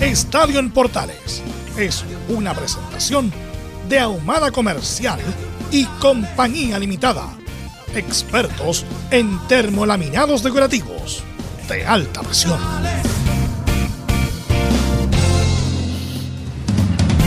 Estadio 0.00 0.60
en 0.60 0.70
Portales 0.70 1.42
es 1.76 2.04
una 2.28 2.54
presentación 2.54 3.32
de 3.88 3.98
Ahumada 3.98 4.52
Comercial 4.52 5.18
y 5.72 5.86
Compañía 5.98 6.78
Limitada. 6.78 7.36
Expertos 7.96 8.86
en 9.10 9.40
termolaminados 9.48 10.44
decorativos 10.44 11.24
de 11.68 11.84
alta 11.84 12.22
presión. 12.22 12.60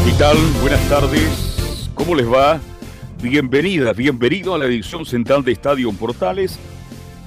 ¿Qué 0.06 0.12
tal? 0.18 0.38
Buenas 0.62 0.88
tardes. 0.88 1.90
¿Cómo 1.94 2.16
les 2.16 2.32
va? 2.32 2.62
Bienvenida, 3.22 3.92
bienvenido 3.92 4.56
a 4.56 4.58
la 4.58 4.66
edición 4.66 5.06
central 5.06 5.44
de 5.44 5.52
Estadio 5.52 5.92
Portales, 5.92 6.58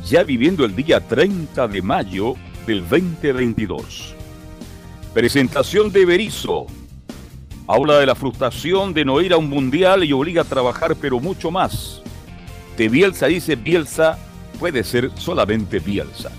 ya 0.07 0.23
viviendo 0.23 0.65
el 0.65 0.75
día 0.75 1.07
30 1.07 1.69
de 1.69 1.83
mayo 1.83 2.35
del 2.67 2.81
2022. 2.89 4.15
Presentación 5.15 5.93
de 5.93 6.05
Berizo. 6.05 6.67
Habla 7.69 8.01
de 8.01 8.07
la 8.07 8.17
frustración 8.17 8.93
de 8.93 9.05
no 9.05 9.21
ir 9.21 9.33
a 9.33 9.37
un 9.37 9.49
mundial 9.49 10.03
y 10.03 10.13
obliga 10.13 10.43
a 10.43 10.45
trabajar, 10.45 10.97
pero 11.01 11.21
mucho 11.21 11.53
más. 11.53 12.03
De 12.77 12.89
Bielsa 12.89 13.27
dice 13.27 13.55
Bielsa, 13.55 14.19
puede 14.59 14.83
ser 14.83 15.13
solamente 15.15 15.79
Bielsa. 15.79 16.33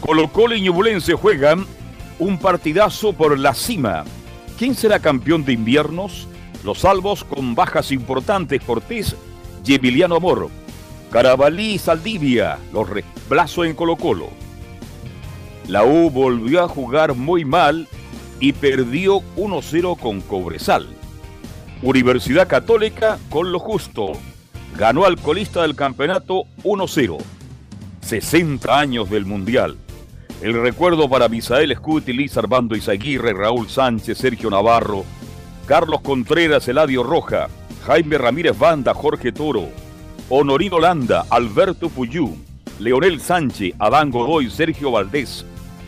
Colo 0.00 0.30
Colo 0.30 0.54
y 0.54 0.60
Ñublense 0.60 1.14
juegan 1.14 1.64
un 2.18 2.38
partidazo 2.38 3.14
por 3.14 3.38
la 3.38 3.54
cima. 3.54 4.04
¿Quién 4.58 4.74
será 4.74 4.98
campeón 4.98 5.46
de 5.46 5.54
inviernos? 5.54 6.28
Los 6.62 6.80
salvos 6.80 7.24
con 7.24 7.54
bajas 7.54 7.90
importantes 7.90 8.62
Cortés 8.62 9.16
y 9.64 9.76
Emiliano 9.76 10.16
Amor. 10.16 10.50
Carabalí 11.10 11.76
y 11.76 11.78
Saldivia, 11.78 12.58
los 12.70 12.86
reemplazo 12.86 13.64
en 13.64 13.74
Colo 13.74 13.96
Colo. 13.96 14.43
La 15.68 15.84
U 15.84 16.10
volvió 16.10 16.62
a 16.62 16.68
jugar 16.68 17.14
muy 17.14 17.44
mal 17.44 17.88
y 18.38 18.52
perdió 18.52 19.20
1-0 19.36 19.98
con 19.98 20.20
Cobresal. 20.20 20.86
Universidad 21.82 22.46
Católica 22.46 23.18
con 23.30 23.50
lo 23.50 23.58
justo. 23.58 24.12
Ganó 24.76 25.06
al 25.06 25.16
colista 25.16 25.62
del 25.62 25.74
campeonato 25.74 26.44
1-0. 26.64 27.18
60 28.02 28.78
años 28.78 29.08
del 29.08 29.24
Mundial. 29.24 29.76
El 30.42 30.60
recuerdo 30.60 31.08
para 31.08 31.28
Misael 31.28 31.74
Scuti, 31.74 32.12
Liz 32.12 32.36
Armando 32.36 32.76
Izaguirre, 32.76 33.32
Raúl 33.32 33.68
Sánchez, 33.70 34.18
Sergio 34.18 34.50
Navarro, 34.50 35.04
Carlos 35.64 36.02
Contreras, 36.02 36.68
Eladio 36.68 37.02
Roja, 37.02 37.48
Jaime 37.86 38.18
Ramírez 38.18 38.58
Banda, 38.58 38.92
Jorge 38.92 39.32
Toro, 39.32 39.68
Honorino 40.28 40.78
Landa, 40.78 41.24
Alberto 41.30 41.88
Puyú, 41.88 42.36
Leonel 42.78 43.20
Sánchez, 43.20 43.74
Adán 43.78 44.10
Godoy, 44.10 44.50
Sergio 44.50 44.90
Valdés, 44.90 45.46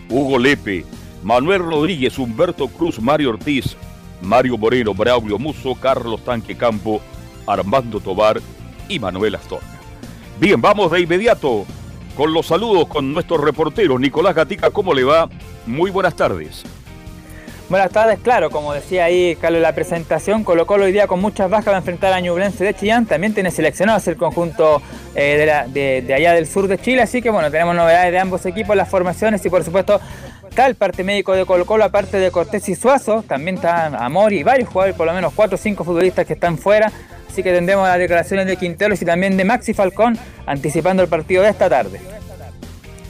Hugo 0.09 0.39
Lepe, 0.39 0.84
Manuel 1.22 1.61
Rodríguez, 1.61 2.19
Humberto 2.19 2.69
Cruz, 2.69 3.00
Mario 3.00 3.31
Ortiz, 3.31 3.77
Mario 4.22 4.56
Moreno, 4.56 4.94
Braulio 4.94 5.39
Muso, 5.39 5.75
Carlos 5.75 6.25
Tanque 6.25 6.56
Campo, 6.56 7.00
Armando 7.47 8.00
Tobar 8.00 8.41
y 8.89 8.99
Manuel 8.99 9.34
Astorga. 9.34 9.66
Bien, 10.41 10.61
vamos 10.61 10.91
de 10.91 11.00
inmediato 11.00 11.65
con 12.16 12.33
los 12.33 12.47
saludos 12.47 12.89
con 12.89 13.12
nuestro 13.12 13.39
reportero 13.39 13.99
Nicolás 13.99 14.34
Gatica. 14.34 14.71
¿Cómo 14.71 14.95
le 14.95 15.05
va? 15.05 15.28
Muy 15.66 15.91
buenas 15.91 16.16
tardes. 16.16 16.65
Buenas 17.69 17.91
tardes, 17.91 18.21
claro, 18.21 18.49
como 18.49 18.72
decía 18.72 19.06
ahí 19.06 19.37
Carlos 19.41 19.60
la 19.60 19.75
presentación, 19.75 20.44
colocó 20.44 20.75
hoy 20.75 20.93
día 20.93 21.09
con 21.09 21.21
muchas 21.21 21.50
bajas 21.50 21.72
va 21.72 21.75
a 21.75 21.78
enfrentar 21.78 22.12
a 22.12 22.21
Ñublense 22.21 22.62
de 22.62 22.75
Chillán, 22.75 23.06
también 23.06 23.34
tiene 23.34 23.50
seleccionados 23.50 24.06
el 24.06 24.16
conjunto 24.16 24.81
eh, 25.16 25.65
de, 25.72 26.15
allá 26.15 26.32
del 26.34 26.47
sur 26.47 26.69
de 26.69 26.78
Chile, 26.78 27.03
así 27.03 27.21
que 27.21 27.28
bueno, 27.28 27.50
tenemos 27.50 27.75
novedades 27.75 28.12
de 28.12 28.21
ambos 28.21 28.47
equipos, 28.47 28.77
las 28.77 28.88
formaciones 28.88 29.44
y 29.44 29.50
por 29.50 29.65
supuesto 29.65 30.00
está 30.49 30.69
el 30.69 30.77
parte 30.77 31.03
médico 31.03 31.32
de 31.32 31.44
Colo 31.44 31.66
Colo, 31.66 31.82
aparte 31.82 32.21
de 32.21 32.31
Cortés 32.31 32.69
y 32.69 32.77
Suazo, 32.77 33.25
también 33.27 33.56
está 33.56 33.87
Amor 33.87 34.33
y 34.33 34.44
varios 34.44 34.69
jugadores, 34.69 34.94
por 34.94 35.09
lo 35.09 35.12
menos 35.12 35.33
cuatro 35.34 35.56
o 35.56 35.59
cinco 35.59 35.83
futbolistas 35.83 36.25
que 36.25 36.34
están 36.34 36.59
fuera, 36.59 36.93
así 37.28 37.43
que 37.43 37.53
tendremos 37.53 37.88
las 37.88 37.98
declaraciones 37.98 38.47
de 38.47 38.56
Quinteros 38.56 39.03
y 39.03 39.04
también 39.04 39.37
de 39.37 39.44
Maxi 39.44 39.75
Falcón 39.75 40.16
anticipando 40.47 41.03
el 41.03 41.09
partido 41.09 41.43
de 41.43 41.48
esta 41.48 41.69
tarde. 41.69 42.00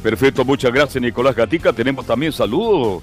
Perfecto, 0.02 0.46
muchas 0.46 0.72
gracias 0.72 1.02
Nicolás 1.02 1.36
Gatica, 1.36 1.74
tenemos 1.74 2.06
también 2.06 2.32
saludos 2.32 3.02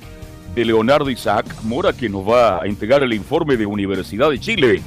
de 0.55 0.65
Leonardo 0.65 1.09
Isaac 1.09 1.45
Mora, 1.63 1.93
que 1.93 2.09
nos 2.09 2.27
va 2.27 2.61
a 2.61 2.65
entregar 2.65 3.03
el 3.03 3.13
informe 3.13 3.57
de 3.57 3.65
Universidad 3.65 4.29
de 4.29 4.39
Chile. 4.39 4.81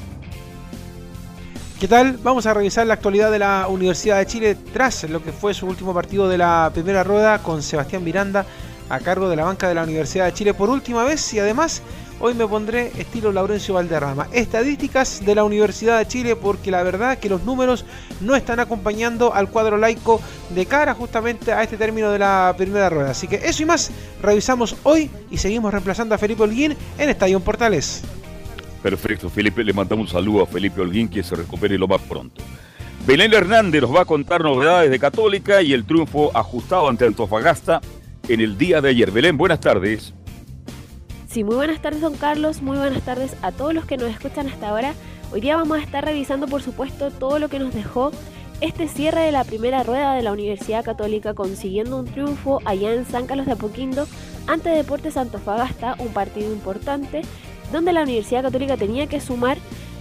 ¿Qué 1.81 1.88
tal? 1.88 2.19
Vamos 2.22 2.47
a 2.47 2.54
revisar 2.54 2.87
la 2.87 2.94
actualidad 2.94 3.31
de 3.31 3.38
la 3.38 3.66
Universidad 3.69 4.19
de 4.19 4.27
Chile 4.27 4.56
tras 4.72 5.04
lo 5.10 5.22
que 5.22 5.32
fue 5.32 5.53
su 5.53 5.66
último 5.66 5.93
partido 5.93 6.28
de 6.28 6.38
la 6.38 6.71
primera 6.72 7.04
rueda 7.04 7.43
con 7.43 7.62
Sebastián 7.62 8.03
Miranda 8.03 8.47
a 8.88 9.00
cargo 9.00 9.28
de 9.28 9.37
la 9.37 9.44
banca 9.44 9.69
de 9.69 9.75
la 9.75 9.82
Universidad 9.82 10.25
de 10.27 10.32
Chile 10.32 10.54
por 10.54 10.71
última 10.71 11.04
vez 11.04 11.34
y 11.34 11.38
además 11.38 11.83
Hoy 12.19 12.32
me 12.32 12.47
pondré 12.47 12.93
estilo 12.99 13.31
Laurencio 13.31 13.75
Valderrama. 13.75 14.27
Estadísticas 14.32 15.22
de 15.25 15.34
la 15.34 15.44
Universidad 15.44 15.99
de 15.99 16.09
Chile 16.09 16.34
porque 16.34 16.71
la 16.71 16.82
verdad 16.82 17.19
que 17.19 17.28
los 17.28 17.44
números 17.44 17.84
no 18.22 18.34
están 18.34 18.59
acompañando 18.59 19.34
al 19.34 19.50
cuadro 19.50 19.77
laico 19.77 20.22
de 20.54 20.65
cara 20.65 20.94
justamente 20.94 21.53
a 21.53 21.62
este 21.62 21.77
término 21.77 22.10
de 22.10 22.19
la 22.19 22.54
primera 22.56 22.88
rueda. 22.88 23.10
Así 23.10 23.28
que 23.28 23.37
eso 23.37 23.62
y 23.62 23.66
más 23.66 23.91
revisamos 24.22 24.77
hoy 24.82 25.10
y 25.31 25.37
seguimos 25.37 25.72
reemplazando 25.72 26.15
a 26.15 26.19
Felipe 26.19 26.43
Holguín 26.43 26.75
en 26.97 27.10
Estadio 27.10 27.38
Portales. 27.41 28.03
Perfecto, 28.83 29.28
Felipe. 29.28 29.62
Le 29.62 29.75
mandamos 29.75 30.06
un 30.06 30.12
saludo 30.12 30.44
a 30.44 30.47
Felipe 30.47 30.81
Holguín 30.81 31.10
que 31.10 31.22
se 31.22 31.37
recupere 31.37 31.77
lo 31.77 31.87
más 31.87 32.00
pronto. 32.00 32.43
Belén 33.06 33.34
Hernández 33.34 33.83
nos 33.83 33.94
va 33.94 34.03
a 34.03 34.04
contar 34.06 34.41
novedades 34.41 34.91
de 34.91 34.98
Católica 34.98 35.60
y 35.60 35.75
el 35.75 35.84
triunfo 35.84 36.31
ajustado 36.34 36.88
ante 36.88 37.04
Antofagasta 37.04 37.83
en 38.27 38.41
el 38.41 38.56
día 38.56 38.81
de 38.81 38.88
ayer. 38.88 39.10
Belén, 39.10 39.37
buenas 39.37 39.60
tardes. 39.60 40.15
Sí, 41.37 41.45
muy 41.45 41.57
buenas 41.57 41.83
tardes, 41.83 42.01
don 42.01 42.15
Carlos. 42.15 42.63
Muy 42.63 42.79
buenas 42.79 43.03
tardes 43.03 43.37
a 43.43 43.53
todos 43.53 43.75
los 43.75 43.85
que 43.85 43.99
nos 43.99 44.09
escuchan 44.09 44.49
hasta 44.49 44.71
ahora. 44.71 44.95
Hoy 45.31 45.43
día 45.43 45.55
vamos 45.55 45.77
a 45.77 45.83
estar 45.83 46.03
revisando, 46.03 46.47
por 46.47 46.63
supuesto, 46.63 47.11
todo 47.11 47.39
lo 47.39 47.51
que 47.51 47.59
nos 47.59 47.75
dejó 47.75 48.11
este 48.63 48.89
cierre 48.89 49.21
de 49.21 49.33
la 49.33 49.45
primera 49.45 49.83
rueda 49.83 50.15
de 50.15 50.23
la 50.23 50.33
Universidad 50.33 50.83
Católica, 50.83 51.35
consiguiendo 51.35 51.99
un 51.99 52.07
triunfo 52.07 52.63
allá 52.65 52.95
en 52.95 53.05
San 53.05 53.27
Carlos 53.27 53.45
de 53.45 53.53
Apoquindo 53.53 54.09
ante 54.47 54.71
Deportes 54.71 55.19
Antofagasta, 55.19 55.97
un 55.99 56.09
partido 56.09 56.51
importante 56.51 57.21
donde 57.71 57.93
la 57.93 58.05
Universidad 58.05 58.45
Católica 58.45 58.78
tenía 58.78 59.07
que 59.07 59.21
sumar. 59.21 59.59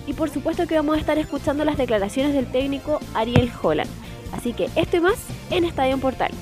Y 0.07 0.13
por 0.13 0.29
supuesto 0.29 0.67
que 0.67 0.77
vamos 0.77 0.95
a 0.95 1.01
estar 1.01 1.17
escuchando 1.17 1.65
las 1.65 1.75
declaraciones 1.75 2.33
del 2.33 2.45
técnico 2.45 3.01
Ariel 3.13 3.51
Holland. 3.61 3.91
Así 4.31 4.53
que 4.53 4.69
esto 4.77 4.95
y 4.95 4.99
más 5.01 5.17
en 5.51 5.65
Estadio 5.65 5.97
Portales. 5.97 6.37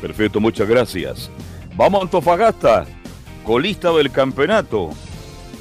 Perfecto, 0.00 0.40
muchas 0.40 0.68
gracias. 0.68 1.30
Vamos 1.76 2.00
a 2.00 2.02
Antofagasta 2.02 2.86
colista 3.44 3.92
del 3.92 4.10
campeonato. 4.10 4.90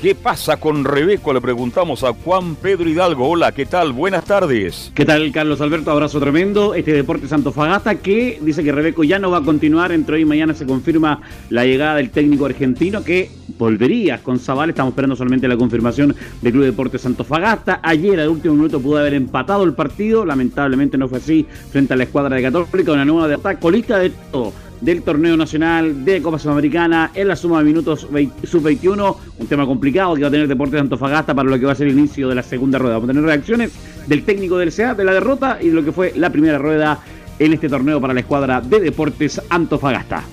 ¿Qué 0.01 0.15
pasa 0.15 0.57
con 0.57 0.83
Rebeco? 0.83 1.31
Le 1.31 1.39
preguntamos 1.39 2.03
a 2.03 2.13
Juan 2.13 2.56
Pedro 2.56 2.89
Hidalgo. 2.89 3.30
Hola, 3.30 3.53
¿qué 3.53 3.65
tal? 3.65 3.94
Buenas 3.94 4.25
tardes. 4.25 4.91
¿Qué 4.94 5.06
tal, 5.06 5.31
Carlos 5.31 5.62
Alberto? 5.62 5.91
Abrazo 5.91 6.19
tremendo. 6.19 6.74
Este 6.74 6.91
Deporte 6.91 7.27
Santofagasta 7.27 7.95
que 7.95 8.38
dice 8.41 8.65
que 8.65 8.74
Rebeco 8.74 9.06
ya 9.06 9.18
no 9.18 9.31
va 9.31 9.38
a 9.38 9.44
continuar. 9.44 9.94
Entre 9.94 10.15
hoy 10.15 10.21
y 10.24 10.25
mañana 10.25 10.53
se 10.53 10.65
confirma 10.65 11.21
la 11.50 11.65
llegada 11.65 11.95
del 11.95 12.09
técnico 12.09 12.45
argentino 12.45 13.01
que 13.01 13.31
volvería 13.57 14.21
con 14.21 14.39
Zabal. 14.39 14.71
Estamos 14.71 14.91
esperando 14.91 15.15
solamente 15.15 15.47
la 15.47 15.56
confirmación 15.56 16.13
del 16.41 16.51
Club 16.51 16.65
Deporte 16.65 16.97
Santofagasta. 16.97 17.80
Ayer, 17.81 18.19
al 18.19 18.27
último 18.27 18.56
minuto, 18.56 18.81
pudo 18.81 18.97
haber 18.97 19.13
empatado 19.13 19.63
el 19.63 19.74
partido. 19.74 20.25
Lamentablemente 20.25 20.97
no 20.97 21.07
fue 21.07 21.19
así 21.19 21.47
frente 21.71 21.94
a 21.94 21.95
la 21.95 22.03
escuadra 22.03 22.35
de 22.35 22.41
Católica. 22.41 22.91
Una 22.91 23.06
nueva 23.06 23.30
derrota 23.30 23.57
colista 23.57 24.00
de 24.00 24.09
todo 24.09 24.51
del 24.83 25.01
torneo 25.01 25.38
nacional 25.38 26.03
de 26.03 26.21
Copa 26.21 26.38
Sudamericana 26.38 27.12
en 27.15 27.30
la 27.30 27.38
suma 27.38 27.59
de 27.59 27.63
minutos 27.63 28.01
sub-21. 28.01 29.15
Un 29.39 29.47
tema 29.47 29.65
complicado 29.65 30.15
que 30.15 30.21
va 30.24 30.27
a 30.27 30.31
tener 30.31 30.47
Deportes 30.47 30.74
de 30.74 30.80
Antofagasta 30.81 31.33
para 31.33 31.50
lo 31.50 31.57
que 31.57 31.65
va 31.65 31.71
a 31.71 31.75
ser 31.75 31.88
el 31.88 31.97
inicio 31.97 32.27
de 32.27 32.35
la 32.35 32.44
segunda 32.44 32.77
rueda. 32.77 32.95
Vamos 32.95 33.09
a 33.09 33.13
tener 33.13 33.25
reacciones 33.25 33.71
del 34.07 34.25
técnico 34.25 34.57
del 34.57 34.74
CA 34.74 34.94
de 34.94 35.06
la 35.06 35.13
derrota 35.13 35.57
y 35.62 35.69
de 35.69 35.74
lo 35.74 35.85
que 35.85 35.94
fue 35.94 36.12
la 36.15 36.30
primera 36.30 36.57
rueda 36.57 37.00
en 37.39 37.53
este 37.53 37.69
torneo 37.69 38.01
para 38.01 38.13
la 38.13 38.19
escuadra 38.19 38.59
de 38.59 38.81
Deportes 38.81 39.41
Antofagasta. 39.50 40.24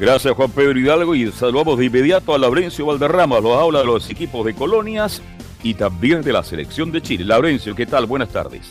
Gracias 0.00 0.34
Juan 0.34 0.50
Pedro 0.50 0.78
Hidalgo 0.78 1.14
y 1.14 1.30
saludamos 1.30 1.78
de 1.78 1.84
inmediato 1.84 2.34
a 2.34 2.38
Laurencio 2.38 2.86
Valderrama, 2.86 3.40
los 3.40 3.56
habla 3.56 3.80
de 3.80 3.86
los 3.86 4.10
equipos 4.10 4.44
de 4.44 4.54
colonias 4.54 5.22
y 5.62 5.74
también 5.74 6.22
de 6.22 6.32
la 6.32 6.42
selección 6.42 6.90
de 6.90 7.00
Chile. 7.00 7.24
Laurencio, 7.24 7.74
¿qué 7.74 7.86
tal? 7.86 8.06
Buenas 8.06 8.30
tardes. 8.30 8.68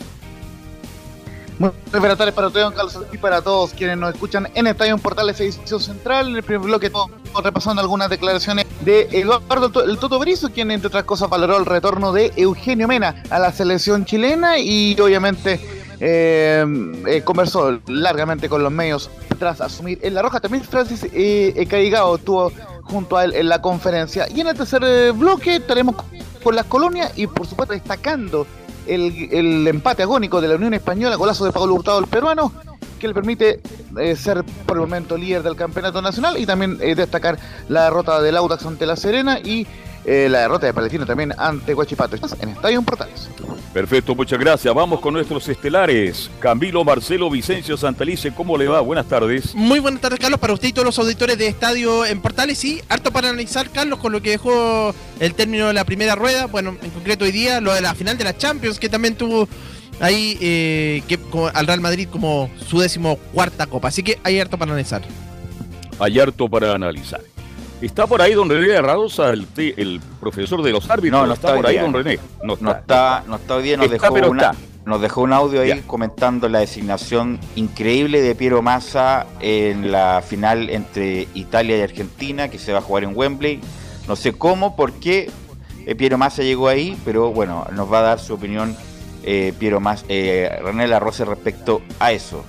Muy 1.58 1.70
buenas 1.92 2.18
tardes 2.18 2.34
para 2.34 2.48
ustedes, 2.48 2.66
don 2.66 2.74
Carlos, 2.74 2.98
y 3.12 3.18
para 3.18 3.40
todos 3.40 3.72
quienes 3.72 3.96
nos 3.96 4.12
escuchan 4.12 4.48
en 4.54 4.66
Estadio 4.66 4.98
Portales 4.98 5.38
Edición 5.40 5.80
Central. 5.80 6.28
En 6.28 6.36
el 6.36 6.42
primer 6.42 6.66
bloque 6.66 6.86
estamos 6.86 7.10
repasando 7.42 7.80
algunas 7.80 8.10
declaraciones 8.10 8.66
de 8.80 9.08
Eduardo 9.12 9.84
el 9.84 9.98
Toto 9.98 10.18
Brizo, 10.18 10.50
quien 10.50 10.72
entre 10.72 10.88
otras 10.88 11.04
cosas 11.04 11.30
valoró 11.30 11.56
el 11.56 11.64
retorno 11.64 12.12
de 12.12 12.32
Eugenio 12.36 12.88
Mena 12.88 13.22
a 13.30 13.38
la 13.38 13.52
selección 13.52 14.04
chilena 14.04 14.58
y 14.58 14.98
obviamente 15.00 15.60
eh, 16.00 16.66
eh, 17.06 17.22
conversó 17.22 17.78
largamente 17.86 18.48
con 18.48 18.62
los 18.62 18.72
medios 18.72 19.08
tras 19.38 19.60
asumir 19.60 20.00
en 20.02 20.14
la 20.14 20.22
roja. 20.22 20.40
También 20.40 20.64
Francis 20.64 21.06
eh, 21.12 21.66
Caigao 21.68 22.16
estuvo 22.16 22.50
junto 22.82 23.16
a 23.16 23.24
él 23.24 23.34
en 23.34 23.48
la 23.48 23.60
conferencia. 23.60 24.26
Y 24.34 24.40
en 24.40 24.48
el 24.48 24.56
tercer 24.56 24.82
eh, 24.84 25.10
bloque 25.12 25.56
estaremos 25.56 25.96
con 26.42 26.54
las 26.54 26.66
colonias 26.66 27.12
y 27.16 27.26
por 27.26 27.46
supuesto 27.46 27.74
destacando 27.74 28.46
el, 28.86 29.66
empate 29.66 30.02
agónico 30.02 30.40
de 30.40 30.48
la 30.48 30.56
Unión 30.56 30.74
Española, 30.74 31.16
golazo 31.16 31.44
de 31.44 31.52
Pablo 31.52 31.74
Hurtado, 31.74 31.98
el 31.98 32.06
peruano, 32.06 32.52
que 32.98 33.08
le 33.08 33.14
permite 33.14 33.60
eh, 33.98 34.16
ser 34.16 34.44
por 34.66 34.76
el 34.76 34.82
momento 34.82 35.16
líder 35.16 35.42
del 35.42 35.56
campeonato 35.56 36.00
nacional 36.00 36.38
y 36.38 36.46
también 36.46 36.78
eh, 36.80 36.94
destacar 36.94 37.38
la 37.68 37.84
derrota 37.84 38.20
del 38.20 38.36
Audax 38.36 38.64
ante 38.66 38.86
la 38.86 38.96
Serena 38.96 39.38
y 39.38 39.66
eh, 40.04 40.28
la 40.30 40.40
derrota 40.40 40.66
de 40.66 40.74
Palestino 40.74 41.06
también 41.06 41.32
ante 41.38 41.74
Guachipato. 41.74 42.16
En 42.40 42.50
Estadio 42.50 42.82
Portales. 42.82 43.28
Perfecto, 43.72 44.14
muchas 44.14 44.38
gracias. 44.38 44.72
Vamos 44.72 45.00
con 45.00 45.14
nuestros 45.14 45.48
estelares. 45.48 46.30
Camilo, 46.38 46.84
Marcelo, 46.84 47.28
Vicencio, 47.28 47.76
Santalice, 47.76 48.32
¿cómo 48.32 48.56
le 48.56 48.68
va? 48.68 48.80
Buenas 48.80 49.06
tardes. 49.06 49.54
Muy 49.54 49.80
buenas 49.80 50.00
tardes, 50.00 50.20
Carlos, 50.20 50.38
para 50.38 50.52
usted 50.52 50.68
y 50.68 50.72
todos 50.72 50.86
los 50.86 50.98
auditores 50.98 51.38
de 51.38 51.48
Estadio 51.48 52.06
en 52.06 52.20
Portales. 52.20 52.56
Sí, 52.58 52.80
harto 52.88 53.10
para 53.10 53.30
analizar, 53.30 53.70
Carlos, 53.70 53.98
con 53.98 54.12
lo 54.12 54.22
que 54.22 54.30
dejó 54.30 54.94
el 55.18 55.34
término 55.34 55.66
de 55.68 55.72
la 55.72 55.84
primera 55.84 56.14
rueda. 56.14 56.46
Bueno, 56.46 56.76
en 56.80 56.90
concreto 56.90 57.24
hoy 57.24 57.32
día, 57.32 57.60
lo 57.60 57.72
de 57.72 57.80
la 57.80 57.94
final 57.94 58.16
de 58.16 58.24
la 58.24 58.36
Champions, 58.36 58.78
que 58.78 58.88
también 58.88 59.16
tuvo 59.16 59.48
ahí 60.00 60.38
eh, 60.40 61.02
que, 61.08 61.18
al 61.52 61.66
Real 61.66 61.80
Madrid 61.80 62.08
como 62.10 62.50
su 62.64 62.78
décimo 62.78 63.16
cuarta 63.32 63.66
copa. 63.66 63.88
Así 63.88 64.02
que 64.02 64.18
hay 64.22 64.38
harto 64.38 64.58
para 64.58 64.70
analizar. 64.70 65.02
Hay 65.98 66.20
harto 66.20 66.48
para 66.48 66.74
analizar. 66.74 67.22
¿Está 67.86 68.06
por 68.06 68.22
ahí 68.22 68.32
don 68.32 68.48
René 68.48 68.80
Radosa, 68.80 69.30
el, 69.30 69.46
el 69.56 70.00
profesor 70.18 70.62
de 70.62 70.72
los 70.72 70.88
árbitros? 70.88 71.20
No, 71.20 71.26
no 71.26 71.34
está, 71.34 71.54
por 71.54 71.66
ahí 71.66 71.78
don 71.78 71.92
René. 71.92 72.18
No 72.42 72.54
está, 72.54 73.22
no 73.26 73.36
está, 73.36 73.56
hoy 73.56 73.62
día, 73.62 73.76
nos, 73.76 73.90
dejó, 73.90 74.16
nos 74.86 75.00
dejó 75.02 75.20
un 75.20 75.32
audio 75.34 75.60
ahí 75.60 75.82
comentando 75.86 76.48
la 76.48 76.60
designación 76.60 77.38
increíble 77.56 78.22
de 78.22 78.34
Piero 78.34 78.62
Massa 78.62 79.26
en 79.40 79.92
la 79.92 80.22
final 80.26 80.70
entre 80.70 81.28
Italia 81.34 81.76
y 81.76 81.82
Argentina, 81.82 82.48
que 82.48 82.58
se 82.58 82.72
va 82.72 82.78
a 82.78 82.82
jugar 82.82 83.04
en 83.04 83.14
Wembley. 83.14 83.60
No 84.08 84.16
sé 84.16 84.32
cómo, 84.32 84.76
por 84.76 84.92
qué 84.92 85.30
eh, 85.86 85.94
Piero 85.94 86.16
Massa 86.16 86.42
llegó 86.42 86.68
ahí, 86.68 86.96
pero 87.04 87.32
bueno, 87.32 87.66
nos 87.72 87.92
va 87.92 87.98
a 87.98 88.02
dar 88.02 88.18
su 88.18 88.32
opinión 88.32 88.74
eh, 89.24 89.52
Piero 89.58 89.80
Massa, 89.80 90.06
eh, 90.08 90.58
René 90.62 90.88
Larroce 90.88 91.26
respecto 91.26 91.82
a 92.00 92.12
eso. 92.12 92.44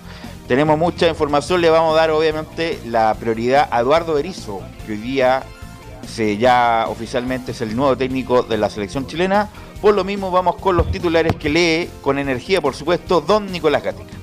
Tenemos 0.48 0.78
mucha 0.78 1.08
información, 1.08 1.62
le 1.62 1.72
vamos 1.72 1.94
a 1.94 2.02
dar 2.02 2.12
obviamente 2.12 2.80
la 2.86 3.14
prioridad 3.16 3.68
a 3.72 3.80
Eduardo 3.80 4.14
Berizzo, 4.14 4.62
que 4.86 4.92
hoy 4.92 5.00
día 5.00 5.44
se 6.08 6.38
ya 6.38 6.86
oficialmente 6.88 7.52
es 7.52 7.62
el 7.62 7.76
nuevo 7.76 7.98
técnico 7.98 8.44
de 8.44 8.58
la 8.58 8.70
selección 8.70 9.08
chilena. 9.08 9.50
Por 9.82 9.96
lo 9.96 10.04
mismo 10.04 10.30
vamos 10.30 10.58
con 10.58 10.78
los 10.78 10.92
titulares 10.92 11.36
que 11.36 11.50
lee 11.50 11.90
con 12.02 12.20
energía, 12.20 12.62
por 12.62 12.76
supuesto, 12.76 13.22
don 13.22 13.52
Nicolás 13.52 13.84
Gatica. 13.84 14.16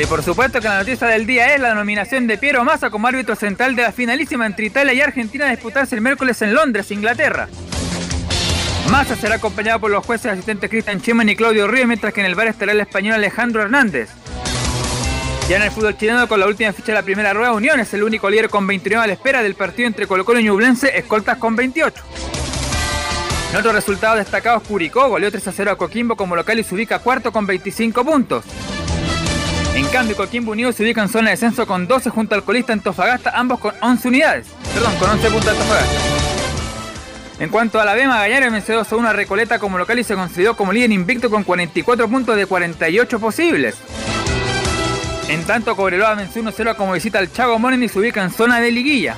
y 0.00 0.06
por 0.06 0.22
supuesto 0.22 0.60
que 0.60 0.66
la 0.66 0.78
noticia 0.78 1.06
del 1.06 1.26
día 1.26 1.54
es 1.54 1.60
la 1.60 1.74
nominación 1.74 2.26
de 2.26 2.38
Piero 2.38 2.64
Massa 2.64 2.90
como 2.90 3.06
árbitro 3.06 3.36
central 3.36 3.76
de 3.76 3.82
la 3.82 3.92
finalísima 3.92 4.46
entre 4.46 4.66
Italia 4.66 4.94
y 4.94 5.00
Argentina 5.00 5.46
a 5.46 5.50
disputarse 5.50 5.94
el 5.94 6.00
miércoles 6.00 6.40
en 6.42 6.54
Londres, 6.54 6.90
Inglaterra. 6.90 7.48
Massa 8.90 9.16
será 9.16 9.36
acompañado 9.36 9.80
por 9.80 9.90
los 9.90 10.04
jueces 10.04 10.32
asistentes 10.32 10.70
Cristian 10.70 11.00
Chiman 11.00 11.28
y 11.28 11.36
Claudio 11.36 11.66
Ríos, 11.66 11.86
mientras 11.86 12.12
que 12.12 12.20
en 12.20 12.26
el 12.26 12.34
bar 12.34 12.48
estará 12.48 12.72
el 12.72 12.80
español 12.80 13.14
Alejandro 13.14 13.62
Hernández. 13.62 14.10
Ya 15.48 15.56
en 15.56 15.62
el 15.62 15.70
fútbol 15.70 15.96
chileno, 15.96 16.26
con 16.28 16.40
la 16.40 16.46
última 16.46 16.72
ficha 16.72 16.92
de 16.92 16.94
la 16.94 17.02
primera 17.02 17.32
rueda, 17.32 17.52
Unión 17.52 17.80
es 17.80 17.92
el 17.92 18.02
único 18.02 18.30
líder 18.30 18.48
con 18.48 18.66
29 18.66 19.04
a 19.04 19.06
la 19.06 19.12
espera 19.12 19.42
del 19.42 19.54
partido 19.54 19.86
entre 19.86 20.06
Colo 20.06 20.24
Colo 20.24 20.40
y 20.40 20.44
Ñublense, 20.44 20.96
escoltas 20.96 21.38
con 21.38 21.54
28. 21.56 22.02
En 23.52 23.58
otros 23.58 23.74
resultados 23.74 24.18
destacados, 24.18 24.62
Curicó 24.62 25.08
goleó 25.08 25.30
3 25.30 25.48
a 25.48 25.52
0 25.52 25.70
a 25.72 25.76
Coquimbo 25.76 26.16
como 26.16 26.34
local 26.34 26.58
y 26.58 26.64
se 26.64 26.74
ubica 26.74 26.98
cuarto 26.98 27.30
con 27.30 27.46
25 27.46 28.04
puntos. 28.04 28.44
En 29.74 29.86
cambio, 29.88 30.16
Coquimbo 30.16 30.52
Unido 30.52 30.72
se 30.72 30.82
ubica 30.82 31.02
en 31.02 31.08
zona 31.08 31.26
de 31.26 31.32
descenso 31.32 31.66
con 31.66 31.86
12 31.86 32.10
junto 32.10 32.34
al 32.34 32.42
colista 32.42 32.72
Antofagasta, 32.72 33.30
ambos 33.30 33.60
con 33.60 33.74
11 33.80 34.08
unidades. 34.08 34.46
Perdón, 34.72 34.94
con 34.98 35.10
11 35.10 35.30
puntos 35.30 35.48
Antofagasta. 35.50 36.33
En 37.40 37.48
cuanto 37.48 37.80
a 37.80 37.84
la 37.84 37.94
B, 37.94 38.06
Magallanes 38.06 38.52
venció 38.52 38.76
2 38.76 38.92
a 38.92 38.96
1 38.96 39.08
a 39.08 39.12
Recoleta 39.12 39.58
como 39.58 39.76
local 39.76 39.98
y 39.98 40.04
se 40.04 40.14
consideró 40.14 40.56
como 40.56 40.72
líder 40.72 40.92
invicto 40.92 41.30
con 41.30 41.42
44 41.42 42.08
puntos 42.08 42.36
de 42.36 42.46
48 42.46 43.18
posibles. 43.18 43.76
En 45.28 45.42
tanto, 45.44 45.74
Cobreloa 45.74 46.14
venció 46.14 46.42
1-0 46.42 46.76
como 46.76 46.92
visita 46.92 47.18
al 47.18 47.32
Chago 47.32 47.58
Morning 47.58 47.82
y 47.82 47.88
se 47.88 47.98
ubica 47.98 48.22
en 48.22 48.30
zona 48.30 48.60
de 48.60 48.70
liguilla. 48.70 49.16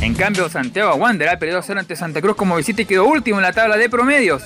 En 0.00 0.14
cambio, 0.14 0.48
Santiago 0.48 0.94
Wander 0.94 1.38
perdió 1.38 1.60
0 1.60 1.80
ante 1.80 1.96
Santa 1.96 2.22
Cruz 2.22 2.36
como 2.36 2.56
visita 2.56 2.82
y 2.82 2.86
quedó 2.86 3.04
último 3.04 3.38
en 3.38 3.42
la 3.42 3.52
tabla 3.52 3.76
de 3.76 3.90
promedios. 3.90 4.44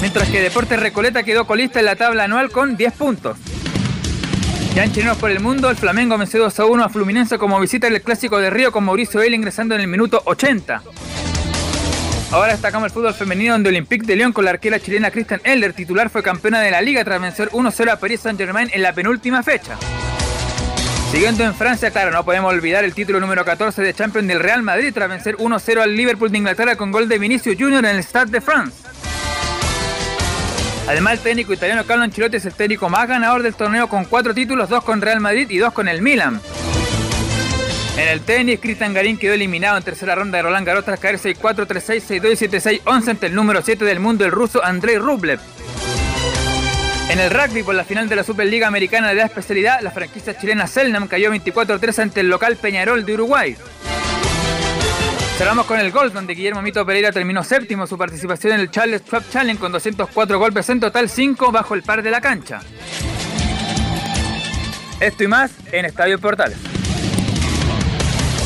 Mientras 0.00 0.28
que 0.28 0.42
Deportes 0.42 0.78
Recoleta 0.78 1.22
quedó 1.22 1.46
colista 1.46 1.78
en 1.78 1.86
la 1.86 1.96
tabla 1.96 2.24
anual 2.24 2.50
con 2.50 2.76
10 2.76 2.92
puntos. 2.94 3.38
Ya 4.74 4.82
en 4.82 4.92
Chilenos 4.92 5.18
por 5.18 5.30
el 5.30 5.38
Mundo, 5.38 5.70
el 5.70 5.76
Flamengo 5.76 6.18
venció 6.18 6.40
2 6.40 6.58
a 6.58 6.64
1 6.64 6.84
a 6.84 6.88
Fluminense 6.88 7.38
como 7.38 7.60
visita 7.60 7.86
el 7.86 8.02
Clásico 8.02 8.38
de 8.38 8.50
Río 8.50 8.72
con 8.72 8.82
Mauricio 8.82 9.20
Vela 9.20 9.36
ingresando 9.36 9.76
en 9.76 9.82
el 9.82 9.86
minuto 9.86 10.20
80. 10.24 10.82
Ahora 12.32 12.52
destacamos 12.52 12.86
el 12.86 12.92
fútbol 12.92 13.14
femenino 13.14 13.52
donde 13.52 13.68
Olympique 13.68 14.04
de 14.04 14.16
Lyon 14.16 14.32
con 14.32 14.44
la 14.44 14.50
arquera 14.50 14.80
chilena 14.80 15.12
Kristen 15.12 15.40
Elder, 15.44 15.74
titular, 15.74 16.10
fue 16.10 16.24
campeona 16.24 16.60
de 16.60 16.72
la 16.72 16.80
liga 16.80 17.04
tras 17.04 17.20
vencer 17.20 17.50
1-0 17.50 17.88
a 17.88 18.00
Paris 18.00 18.22
Saint-Germain 18.22 18.68
en 18.72 18.82
la 18.82 18.92
penúltima 18.92 19.44
fecha. 19.44 19.76
Siguiendo 21.12 21.44
en 21.44 21.54
Francia, 21.54 21.92
claro, 21.92 22.10
no 22.10 22.24
podemos 22.24 22.52
olvidar 22.52 22.82
el 22.82 22.94
título 22.94 23.20
número 23.20 23.44
14 23.44 23.80
de 23.80 23.94
Champions 23.94 24.26
del 24.26 24.40
Real 24.40 24.64
Madrid 24.64 24.92
tras 24.92 25.08
vencer 25.08 25.36
1-0 25.36 25.82
al 25.82 25.96
Liverpool 25.96 26.32
de 26.32 26.38
Inglaterra 26.38 26.74
con 26.74 26.90
gol 26.90 27.08
de 27.08 27.20
Vinicius 27.20 27.56
Junior 27.56 27.84
en 27.84 27.94
el 27.94 28.02
Stade 28.02 28.32
de 28.32 28.40
France. 28.40 28.93
Además, 30.86 31.14
el 31.14 31.20
técnico 31.20 31.52
italiano 31.52 31.84
Carlo 31.84 32.04
Ancelotti 32.04 32.36
es 32.36 32.44
el 32.44 32.54
técnico 32.54 32.88
más 32.88 33.08
ganador 33.08 33.42
del 33.42 33.54
torneo 33.54 33.88
con 33.88 34.04
cuatro 34.04 34.34
títulos, 34.34 34.68
dos 34.68 34.84
con 34.84 35.00
Real 35.00 35.20
Madrid 35.20 35.48
y 35.50 35.58
dos 35.58 35.72
con 35.72 35.88
el 35.88 36.02
Milan. 36.02 36.40
En 37.96 38.08
el 38.08 38.20
tenis, 38.20 38.58
Cristian 38.60 38.92
Garín 38.92 39.16
quedó 39.16 39.34
eliminado 39.34 39.78
en 39.78 39.82
tercera 39.82 40.14
ronda 40.14 40.36
de 40.36 40.42
Roland 40.42 40.66
Garros 40.66 40.84
tras 40.84 41.00
caer 41.00 41.16
6-4, 41.16 41.66
3-6, 41.66 42.20
6-2 42.20 42.32
y 42.32 42.48
7-6, 42.48 42.80
11 42.84 43.10
ante 43.12 43.26
el 43.26 43.34
número 43.34 43.62
7 43.62 43.84
del 43.84 44.00
mundo, 44.00 44.24
el 44.24 44.32
ruso 44.32 44.62
Andrei 44.64 44.98
Rublev. 44.98 45.40
En 47.08 47.20
el 47.20 47.30
rugby, 47.30 47.62
por 47.62 47.74
la 47.74 47.84
final 47.84 48.08
de 48.08 48.16
la 48.16 48.24
Superliga 48.24 48.66
Americana 48.66 49.08
de 49.08 49.14
la 49.14 49.26
especialidad, 49.26 49.80
la 49.80 49.90
franquicia 49.90 50.36
chilena 50.36 50.66
Selnam 50.66 51.06
cayó 51.06 51.32
24-3 51.32 51.98
ante 52.00 52.20
el 52.20 52.28
local 52.28 52.56
Peñarol 52.56 53.06
de 53.06 53.14
Uruguay. 53.14 53.56
Cerramos 55.36 55.66
con 55.66 55.80
el 55.80 55.90
golf, 55.90 56.14
donde 56.14 56.32
Guillermo 56.32 56.62
Mito 56.62 56.86
Pereira 56.86 57.10
terminó 57.10 57.42
séptimo 57.42 57.88
su 57.88 57.98
participación 57.98 58.52
en 58.52 58.60
el 58.60 58.70
Charles 58.70 59.02
Schwab 59.02 59.28
Challenge 59.30 59.60
con 59.60 59.72
204 59.72 60.38
golpes 60.38 60.68
en 60.70 60.78
total, 60.78 61.08
5 61.08 61.50
bajo 61.50 61.74
el 61.74 61.82
par 61.82 62.04
de 62.04 62.10
la 62.12 62.20
cancha. 62.20 62.60
Esto 65.00 65.24
y 65.24 65.26
más 65.26 65.52
en 65.72 65.86
Estadio 65.86 66.20
Portales. 66.20 66.56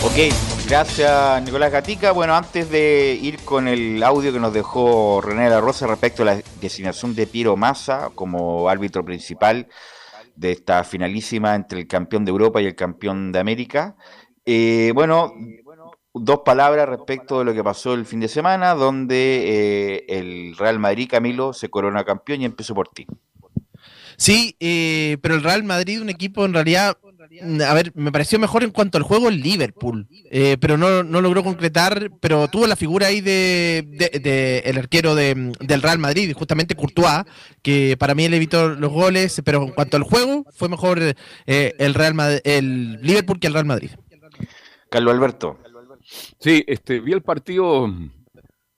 Ok, 0.02 0.33
gracias 0.66 1.42
Nicolás 1.42 1.73
Gatica. 1.73 2.12
Bueno, 2.12 2.35
antes 2.35 2.71
de 2.71 3.18
ir 3.21 3.38
con 3.40 3.68
el 3.68 4.02
audio 4.02 4.33
que 4.33 4.40
nos 4.40 4.54
dejó 4.54 5.21
René 5.21 5.50
La 5.50 5.61
Rosa 5.61 5.87
respecto 5.87 6.23
a 6.23 6.26
la 6.26 6.40
designación 6.59 7.14
de 7.14 7.26
Piero 7.26 7.54
Massa 7.54 8.09
como 8.14 8.66
árbitro 8.71 9.04
principal 9.04 9.68
de 10.37 10.52
esta 10.52 10.85
finalísima 10.85 11.54
entre 11.54 11.80
el 11.80 11.87
campeón 11.87 12.25
de 12.25 12.30
Europa 12.30 12.62
y 12.62 12.66
el 12.66 12.75
campeón 12.75 13.30
de 13.30 13.40
América. 13.40 13.95
Eh, 14.47 14.92
bueno, 14.95 15.35
dos 16.21 16.41
palabras 16.45 16.89
respecto 16.89 17.39
de 17.39 17.45
lo 17.45 17.55
que 17.55 17.65
pasó 17.65 17.95
el 17.95 18.07
fin 18.07 18.21
de 18.21 18.29
semana, 18.29 18.75
donde 18.75 19.97
eh, 19.97 20.05
el 20.09 20.57
Real 20.57 20.79
Madrid, 20.79 21.09
Camilo, 21.11 21.53
se 21.53 21.69
corona 21.69 22.05
campeón 22.05 22.43
y 22.43 22.45
empezó 22.45 22.75
por 22.75 22.89
ti. 22.89 23.07
Sí, 24.17 24.57
eh, 24.59 25.19
pero 25.23 25.37
el 25.37 25.43
Real 25.43 25.63
Madrid, 25.63 26.03
un 26.03 26.11
equipo 26.11 26.45
en 26.45 26.55
realidad 26.55 26.97
a 27.67 27.75
ver, 27.75 27.93
me 27.95 28.13
pareció 28.13 28.39
mejor 28.39 28.65
en 28.65 28.71
cuanto 28.71 28.97
al 28.97 29.05
juego 29.05 29.29
el 29.29 29.41
Liverpool, 29.41 30.07
eh, 30.31 30.57
pero 30.61 30.77
no, 30.77 31.03
no, 31.03 31.21
logró 31.21 31.43
concretar, 31.45 32.11
pero 32.21 32.49
tuvo 32.49 32.67
la 32.67 32.77
figura 32.77 33.09
ahí 33.09 33.21
de, 33.21 33.85
de, 34.23 34.63
el 34.65 34.79
arquero 34.79 35.15
de, 35.15 35.53
del 35.61 35.83
Real 35.83 35.99
Madrid, 35.99 36.33
justamente 36.35 36.75
Courtois, 36.75 37.25
que 37.63 37.97
para 37.99 38.15
mí 38.15 38.29
le 38.29 38.37
evitó 38.37 38.71
los 38.71 38.93
goles, 38.93 39.43
pero 39.45 39.63
en 39.63 39.73
cuanto 39.73 39.97
al 39.97 40.05
juego 40.05 40.45
fue 40.55 40.69
mejor 40.69 41.01
eh, 41.47 41.75
el 41.79 41.95
Real 41.95 42.41
el 42.45 43.01
Liverpool 43.03 43.39
que 43.39 43.47
el 43.47 43.53
Real 43.53 43.67
Madrid. 43.67 43.91
Carlos 44.91 45.13
Alberto. 45.13 45.59
Sí, 46.09 46.65
este, 46.67 47.00
vi 47.00 47.12
el 47.12 47.23
partido, 47.23 47.87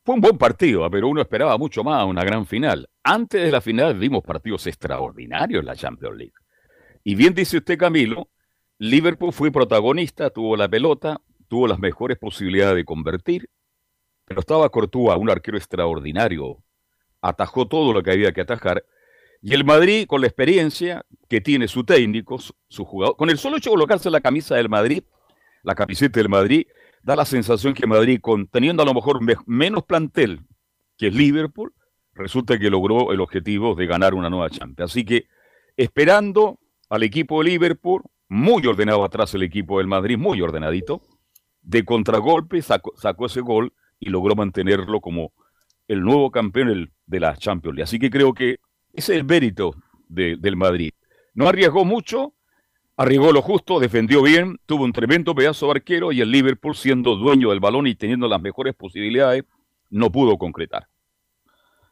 fue 0.05 0.15
un 0.17 0.21
buen 0.21 0.37
partido, 0.37 0.91
pero 0.91 1.09
uno 1.09 1.21
esperaba 1.21 1.57
mucho 1.57 1.85
más, 1.85 2.05
una 2.05 2.25
gran 2.25 2.45
final. 2.45 2.89
Antes 3.05 3.45
de 3.45 3.53
la 3.53 3.61
final 3.61 3.97
vimos 3.97 4.25
partidos 4.25 4.67
extraordinarios 4.67 5.61
en 5.61 5.67
la 5.67 5.77
Champions 5.77 6.17
League. 6.17 6.33
Y 7.05 7.15
bien 7.15 7.33
dice 7.33 7.59
usted, 7.59 7.79
Camilo, 7.79 8.29
Liverpool 8.79 9.33
fue 9.33 9.53
protagonista, 9.53 10.31
tuvo 10.31 10.57
la 10.57 10.69
pelota, 10.69 11.21
tuvo 11.49 11.69
las 11.69 11.79
mejores 11.79 12.19
posibilidades 12.19 12.75
de 12.75 12.85
convertir, 12.85 13.49
pero 14.25 14.41
estaba 14.41 14.69
Courtois, 14.69 15.17
un 15.17 15.31
arquero 15.31 15.57
extraordinario, 15.57 16.63
atajó 17.21 17.69
todo 17.69 17.93
lo 17.93 18.03
que 18.03 18.11
había 18.11 18.33
que 18.33 18.41
atajar. 18.41 18.85
Y 19.41 19.55
el 19.55 19.65
Madrid, 19.65 20.07
con 20.07 20.21
la 20.21 20.27
experiencia 20.27 21.05
que 21.29 21.41
tiene 21.41 21.69
su 21.69 21.85
técnico, 21.85 22.39
su 22.39 22.85
jugador, 22.85 23.17
con 23.17 23.31
el 23.31 23.39
solo 23.39 23.57
hecho 23.57 23.71
de 23.71 23.75
colocarse 23.75 24.11
la 24.11 24.21
camisa 24.21 24.57
del 24.57 24.69
Madrid, 24.69 25.05
la 25.63 25.75
camiseta 25.75 26.19
del 26.19 26.29
Madrid, 26.29 26.67
da 27.03 27.17
la 27.17 27.25
sensación 27.25 27.75
que 27.75 27.87
Madrid, 27.87 28.21
con, 28.21 28.47
teniendo 28.47 28.83
a 28.83 28.87
lo 28.87 28.95
mejor 28.95 29.21
menos 29.47 29.85
plantel 29.85 30.41
que 30.97 31.11
Liverpool, 31.11 31.73
resulta 32.15 32.59
que 32.59 32.71
logró 32.71 33.13
el 33.13 33.21
objetivo 33.21 33.75
de 33.75 33.87
ganar 33.87 34.15
una 34.15 34.31
nueva 34.31 34.51
Champions. 34.51 34.93
Así 34.93 35.05
que 35.05 35.27
esperando 35.77 36.59
al 36.89 37.03
equipo 37.03 37.43
de 37.43 37.51
Liverpool, 37.51 38.03
muy 38.29 38.67
ordenado 38.67 39.05
atrás 39.05 39.35
el 39.35 39.43
equipo 39.43 39.79
del 39.79 39.87
Madrid, 39.87 40.19
muy 40.19 40.41
ordenadito, 40.41 41.03
de 41.63 41.85
contragolpe 41.85 42.63
sacó, 42.63 43.27
ese 43.27 43.41
gol 43.41 43.73
y 43.99 44.11
logró 44.11 44.35
mantenerlo 44.35 45.01
como 45.01 45.33
el 45.89 46.03
nuevo 46.03 46.31
campeón 46.31 46.91
de 47.07 47.21
la 47.21 47.37
Champions 47.37 47.77
League. 47.77 47.85
Así 47.85 47.99
que 47.99 48.11
creo 48.11 48.33
que 48.33 48.59
ese 48.93 49.15
es 49.15 49.21
el 49.21 49.25
mérito 49.25 49.75
del 50.09 50.57
Madrid. 50.57 50.93
No 51.35 51.49
arriesgó 51.49 51.85
mucho, 51.85 52.35
arriesgó 53.01 53.33
lo 53.33 53.41
justo, 53.41 53.81
defendió 53.81 54.23
bien, 54.23 54.59
tuvo 54.67 54.85
un 54.85 54.93
tremendo 54.93 55.35
pedazo 55.35 55.67
de 55.67 55.73
arquero 55.73 56.13
y 56.13 56.21
el 56.21 56.31
Liverpool, 56.31 56.77
siendo 56.77 57.17
dueño 57.17 57.49
del 57.49 57.59
balón 57.59 57.87
y 57.87 57.95
teniendo 57.95 58.29
las 58.29 58.43
mejores 58.43 58.75
posibilidades, 58.75 59.45
no 59.89 60.13
pudo 60.13 60.37
concretar. 60.37 60.87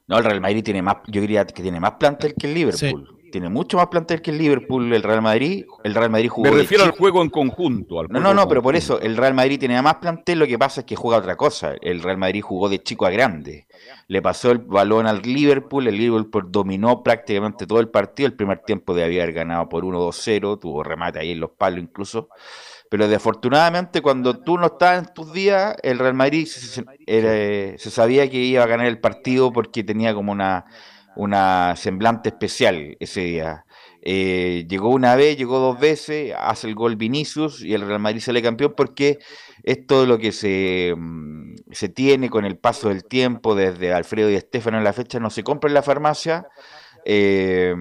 No, 0.06 0.18
el 0.18 0.24
Real 0.24 0.42
Madrid 0.42 0.62
tiene 0.62 0.82
más, 0.82 0.96
yo 1.06 1.22
diría 1.22 1.46
que 1.46 1.62
tiene 1.62 1.80
más 1.80 1.92
plantel 1.92 2.34
que 2.34 2.46
el 2.46 2.54
Liverpool 2.54 3.17
tiene 3.30 3.48
mucho 3.48 3.76
más 3.76 3.86
plantel 3.88 4.22
que 4.22 4.30
el 4.30 4.38
Liverpool, 4.38 4.92
el 4.92 5.02
Real 5.02 5.22
Madrid. 5.22 5.64
El 5.84 5.94
Real 5.94 6.10
Madrid 6.10 6.28
jugó. 6.28 6.50
Me 6.50 6.56
refiero 6.56 6.84
al 6.84 6.92
juego 6.92 7.22
en 7.22 7.30
conjunto. 7.30 8.02
no, 8.04 8.20
no, 8.20 8.34
no, 8.34 8.48
pero 8.48 8.62
por 8.62 8.76
eso, 8.76 9.00
el 9.00 9.16
Real 9.16 9.34
Madrid 9.34 9.58
tiene 9.58 9.80
más 9.82 9.96
plantel, 9.96 10.38
lo 10.38 10.46
que 10.46 10.58
pasa 10.58 10.80
es 10.80 10.86
que 10.86 10.96
juega 10.96 11.18
otra 11.18 11.36
cosa. 11.36 11.74
El 11.80 12.02
Real 12.02 12.18
Madrid 12.18 12.42
jugó 12.42 12.68
de 12.68 12.82
chico 12.82 13.06
a 13.06 13.10
grande. 13.10 13.66
Le 14.08 14.22
pasó 14.22 14.50
el 14.50 14.58
balón 14.58 15.06
al 15.06 15.22
Liverpool, 15.22 15.86
el 15.86 15.96
Liverpool 15.96 16.46
dominó 16.50 17.02
prácticamente 17.02 17.66
todo 17.66 17.80
el 17.80 17.88
partido. 17.88 18.26
El 18.26 18.34
primer 18.34 18.60
tiempo 18.60 18.94
de 18.94 19.04
haber 19.04 19.32
ganado 19.32 19.68
por 19.68 19.84
1-2-0, 19.84 20.58
tuvo 20.58 20.82
remate 20.82 21.20
ahí 21.20 21.32
en 21.32 21.40
los 21.40 21.50
palos 21.50 21.80
incluso. 21.80 22.28
Pero 22.90 23.06
desafortunadamente, 23.06 24.00
cuando 24.00 24.40
tú 24.40 24.56
no 24.56 24.66
estabas 24.66 25.06
en 25.06 25.14
tus 25.14 25.32
días, 25.32 25.76
el 25.82 25.98
Real 25.98 26.14
Madrid 26.14 26.46
se 26.46 27.90
sabía 27.90 28.30
que 28.30 28.38
iba 28.38 28.64
a 28.64 28.66
ganar 28.66 28.86
el 28.86 28.98
partido 28.98 29.52
porque 29.52 29.84
tenía 29.84 30.14
como 30.14 30.32
una 30.32 30.64
una 31.18 31.74
semblante 31.76 32.28
especial 32.30 32.96
ese 33.00 33.20
día. 33.22 33.64
Eh, 34.02 34.66
llegó 34.68 34.90
una 34.90 35.16
vez, 35.16 35.36
llegó 35.36 35.58
dos 35.58 35.78
veces, 35.78 36.32
hace 36.38 36.68
el 36.68 36.76
gol 36.76 36.94
Vinicius 36.94 37.60
y 37.62 37.74
el 37.74 37.82
Real 37.82 37.98
Madrid 37.98 38.20
sale 38.20 38.40
campeón 38.40 38.74
porque 38.76 39.18
es 39.64 39.84
todo 39.86 40.06
lo 40.06 40.18
que 40.18 40.30
se, 40.30 40.94
mm, 40.96 41.56
se 41.72 41.88
tiene 41.88 42.30
con 42.30 42.44
el 42.44 42.56
paso 42.56 42.88
del 42.88 43.04
tiempo 43.04 43.56
desde 43.56 43.92
Alfredo 43.92 44.30
y 44.30 44.36
Estefano 44.36 44.78
en 44.78 44.84
la 44.84 44.92
fecha, 44.92 45.18
no 45.18 45.28
se 45.28 45.42
compra 45.42 45.68
en 45.68 45.74
la 45.74 45.82
farmacia, 45.82 46.46
eh, 47.04 47.74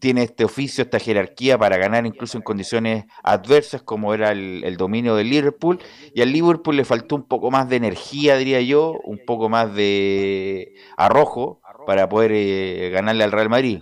tiene 0.00 0.24
este 0.24 0.44
oficio, 0.44 0.82
esta 0.82 0.98
jerarquía 0.98 1.56
para 1.56 1.76
ganar 1.76 2.06
incluso 2.06 2.38
en 2.38 2.42
condiciones 2.42 3.04
adversas 3.22 3.82
como 3.82 4.14
era 4.14 4.32
el, 4.32 4.64
el, 4.64 4.76
dominio 4.76 5.14
del 5.14 5.30
Liverpool 5.30 5.78
y 6.14 6.22
al 6.22 6.32
Liverpool 6.32 6.76
le 6.76 6.84
faltó 6.84 7.14
un 7.14 7.28
poco 7.28 7.50
más 7.50 7.68
de 7.68 7.76
energía, 7.76 8.36
diría 8.36 8.60
yo, 8.60 8.98
un 9.04 9.20
poco 9.24 9.48
más 9.48 9.74
de 9.74 10.74
arrojo 10.96 11.60
para 11.86 12.08
poder 12.08 12.32
eh, 12.34 12.90
ganarle 12.90 13.24
al 13.24 13.32
Real 13.32 13.48
Madrid. 13.48 13.80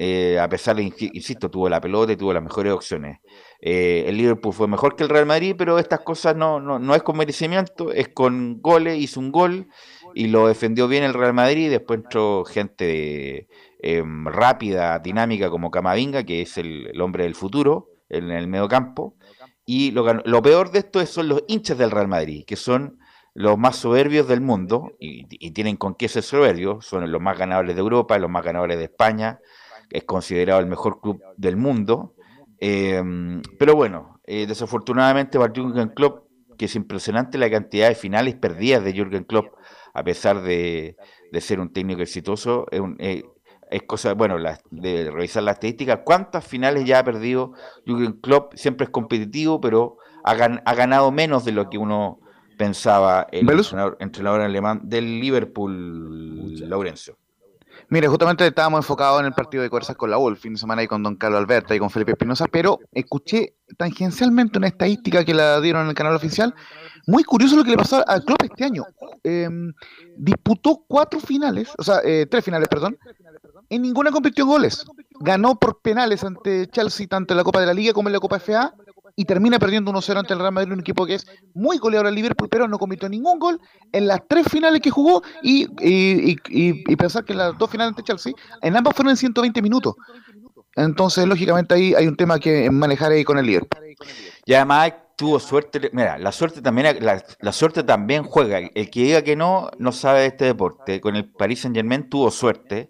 Eh, 0.00 0.38
a 0.38 0.48
pesar 0.48 0.76
de, 0.76 0.84
insisto, 0.84 1.50
tuvo 1.50 1.68
la 1.68 1.80
pelota 1.80 2.12
y 2.12 2.16
tuvo 2.16 2.32
las 2.32 2.42
mejores 2.42 2.72
opciones. 2.72 3.18
Eh, 3.60 4.04
el 4.06 4.16
Liverpool 4.16 4.54
fue 4.54 4.68
mejor 4.68 4.94
que 4.94 5.02
el 5.02 5.08
Real 5.08 5.26
Madrid, 5.26 5.56
pero 5.58 5.76
estas 5.80 6.00
cosas 6.00 6.36
no, 6.36 6.60
no, 6.60 6.78
no 6.78 6.94
es 6.94 7.02
con 7.02 7.16
merecimiento, 7.16 7.92
es 7.92 8.08
con 8.10 8.60
goles, 8.62 8.96
hizo 8.96 9.18
un 9.18 9.32
gol 9.32 9.66
y 10.14 10.28
lo 10.28 10.46
defendió 10.46 10.86
bien 10.86 11.02
el 11.02 11.14
Real 11.14 11.34
Madrid. 11.34 11.68
Después 11.68 11.98
entró 11.98 12.44
gente 12.44 13.48
em, 13.80 14.24
rápida, 14.26 15.00
dinámica 15.00 15.50
como 15.50 15.72
Camavinga, 15.72 16.22
que 16.22 16.42
es 16.42 16.58
el, 16.58 16.92
hombre 17.00 17.24
del 17.24 17.34
futuro 17.34 17.88
en 18.08 18.30
el 18.30 18.46
medio 18.46 18.68
campo. 18.68 19.16
Y 19.66 19.90
lo, 19.90 20.04
lo 20.24 20.42
peor 20.42 20.70
de 20.70 20.78
esto 20.78 21.04
son 21.06 21.28
los 21.28 21.42
hinchas 21.48 21.76
del 21.76 21.90
Real 21.90 22.06
Madrid, 22.08 22.44
que 22.46 22.54
son 22.54 23.00
los 23.38 23.56
más 23.56 23.76
soberbios 23.76 24.26
del 24.26 24.40
mundo, 24.40 24.96
y, 24.98 25.52
tienen 25.52 25.76
con 25.76 25.94
qué 25.94 26.08
ser 26.08 26.24
soberbios, 26.24 26.84
son 26.84 27.08
los 27.08 27.20
más 27.20 27.38
ganadores 27.38 27.76
de 27.76 27.80
Europa, 27.80 28.18
los 28.18 28.28
más 28.28 28.44
ganadores 28.44 28.78
de 28.78 28.84
España, 28.84 29.38
es 29.90 30.02
considerado 30.02 30.58
el 30.58 30.66
mejor 30.66 31.00
club 31.00 31.22
del 31.36 31.56
mundo. 31.56 32.16
Em, 32.58 33.40
pero 33.56 33.76
bueno, 33.76 34.20
eh, 34.24 34.44
desafortunadamente 34.48 35.38
para 35.38 35.52
Jürgen 35.54 35.90
Klopp, 35.90 36.26
que 36.58 36.64
es 36.64 36.74
impresionante 36.74 37.38
la 37.38 37.48
cantidad 37.48 37.88
de 37.88 37.94
finales 37.94 38.34
perdidas 38.34 38.82
de 38.82 38.92
Jürgen 38.92 39.22
Klopp, 39.22 39.54
a 39.94 40.02
pesar 40.02 40.42
de, 40.42 40.96
ser 41.38 41.60
un 41.60 41.72
técnico 41.72 42.02
exitoso, 42.02 42.66
es, 42.72 42.82
eh, 42.98 43.22
es 43.70 43.82
cosa, 43.84 44.14
bueno, 44.14 44.36
de 44.70 45.10
revisar 45.12 45.44
la 45.44 45.52
estadística, 45.52 46.02
¿cuántas 46.02 46.44
finales 46.44 46.86
ya 46.86 46.98
ha 46.98 47.04
perdido 47.04 47.52
Jürgen 47.86 48.14
Klopp? 48.14 48.54
Siempre 48.56 48.86
es 48.86 48.90
competitivo, 48.90 49.60
pero 49.60 49.98
ha, 50.24 50.32
ha 50.32 50.74
ganado 50.74 51.12
menos 51.12 51.44
de 51.44 51.52
lo 51.52 51.70
que 51.70 51.78
uno 51.78 52.18
pensaba 52.58 53.26
el 53.32 53.48
entrenador, 54.00 54.40
alemán 54.42 54.80
del 54.84 55.20
Liverpool, 55.20 56.68
Laurencio. 56.68 57.16
Mire, 57.88 58.08
justamente 58.08 58.46
estábamos 58.46 58.80
enfocados 58.80 59.20
en 59.20 59.26
el 59.26 59.32
partido 59.32 59.62
de 59.62 59.70
Corzas 59.70 59.96
con 59.96 60.10
la 60.10 60.18
U 60.18 60.28
el 60.28 60.36
fin 60.36 60.52
de 60.52 60.58
semana 60.58 60.82
y 60.82 60.88
con 60.88 61.02
Don 61.02 61.16
Carlos 61.16 61.40
Alberto 61.40 61.74
y 61.74 61.78
con 61.78 61.88
Felipe 61.88 62.10
Espinosa, 62.12 62.46
pero 62.50 62.80
escuché 62.92 63.54
tangencialmente 63.78 64.58
una 64.58 64.66
estadística 64.66 65.24
que 65.24 65.32
la 65.32 65.58
dieron 65.60 65.84
en 65.84 65.88
el 65.88 65.94
canal 65.94 66.14
oficial. 66.14 66.54
Muy 67.06 67.24
curioso 67.24 67.56
lo 67.56 67.64
que 67.64 67.70
le 67.70 67.78
pasó 67.78 68.04
a 68.06 68.20
Klopp 68.20 68.42
este 68.42 68.64
año. 68.64 68.84
Em, 69.22 69.72
disputó 70.18 70.84
cuatro 70.86 71.20
finales, 71.20 71.70
o 71.78 71.82
sea, 71.82 72.00
eh, 72.04 72.26
tres 72.30 72.44
finales, 72.44 72.68
perdón. 72.68 72.98
En 73.70 73.80
ninguna 73.80 74.10
convirtió 74.10 74.44
goles. 74.44 74.84
Ganó 75.20 75.58
por 75.58 75.80
penales 75.80 76.24
ante 76.24 76.66
Chelsea, 76.68 77.06
tanto 77.06 77.32
en 77.32 77.38
la 77.38 77.44
Copa 77.44 77.60
de 77.60 77.66
la 77.66 77.74
Liga 77.74 77.94
como 77.94 78.08
en 78.08 78.12
la 78.12 78.20
Copa 78.20 78.38
FA 78.38 78.74
y 79.16 79.24
termina 79.24 79.58
perdiendo 79.58 79.92
1-0 79.92 80.18
ante 80.18 80.32
el 80.32 80.40
Real 80.40 80.52
Madrid, 80.52 80.72
un 80.72 80.80
equipo 80.80 81.06
que 81.06 81.14
es 81.14 81.26
muy 81.54 81.78
goleador 81.78 82.06
al 82.06 82.14
Liverpool, 82.14 82.48
pero 82.48 82.68
no 82.68 82.78
cometió 82.78 83.08
ningún 83.08 83.38
gol 83.38 83.60
en 83.92 84.06
las 84.06 84.20
tres 84.28 84.46
finales 84.48 84.80
que 84.80 84.90
jugó 84.90 85.22
y, 85.42 85.66
y, 85.80 86.96
pensar 86.96 87.24
que 87.24 87.34
las 87.34 87.56
dos 87.58 87.70
finales 87.70 87.90
ante 87.90 88.02
Chelsea, 88.02 88.32
en 88.62 88.76
ambas 88.76 88.94
fueron 88.94 89.10
en 89.10 89.16
120 89.16 89.62
minutos. 89.62 89.94
Entonces, 90.76 91.26
lógicamente, 91.26 91.74
ahí 91.74 91.94
hay 91.94 92.06
un 92.06 92.16
tema 92.16 92.38
que 92.38 92.70
manejar 92.70 93.12
ahí 93.12 93.24
con 93.24 93.38
el 93.38 93.46
Liverpool. 93.46 93.84
Y 94.44 94.54
además 94.54 94.92
tuvo 95.16 95.40
suerte, 95.40 95.90
mira, 95.92 96.16
la 96.18 96.30
suerte 96.30 96.62
también 96.62 96.96
la, 97.04 97.22
la, 97.40 97.52
suerte 97.52 97.82
también 97.82 98.22
juega. 98.22 98.58
El 98.58 98.88
que 98.88 99.02
diga 99.02 99.22
que 99.22 99.34
no, 99.34 99.70
no 99.78 99.90
sabe 99.90 100.20
de 100.20 100.26
este 100.26 100.44
deporte. 100.44 101.00
Con 101.00 101.16
el 101.16 101.28
Paris 101.30 101.62
Saint 101.62 101.76
Germain 101.76 102.08
tuvo 102.08 102.30
suerte 102.30 102.88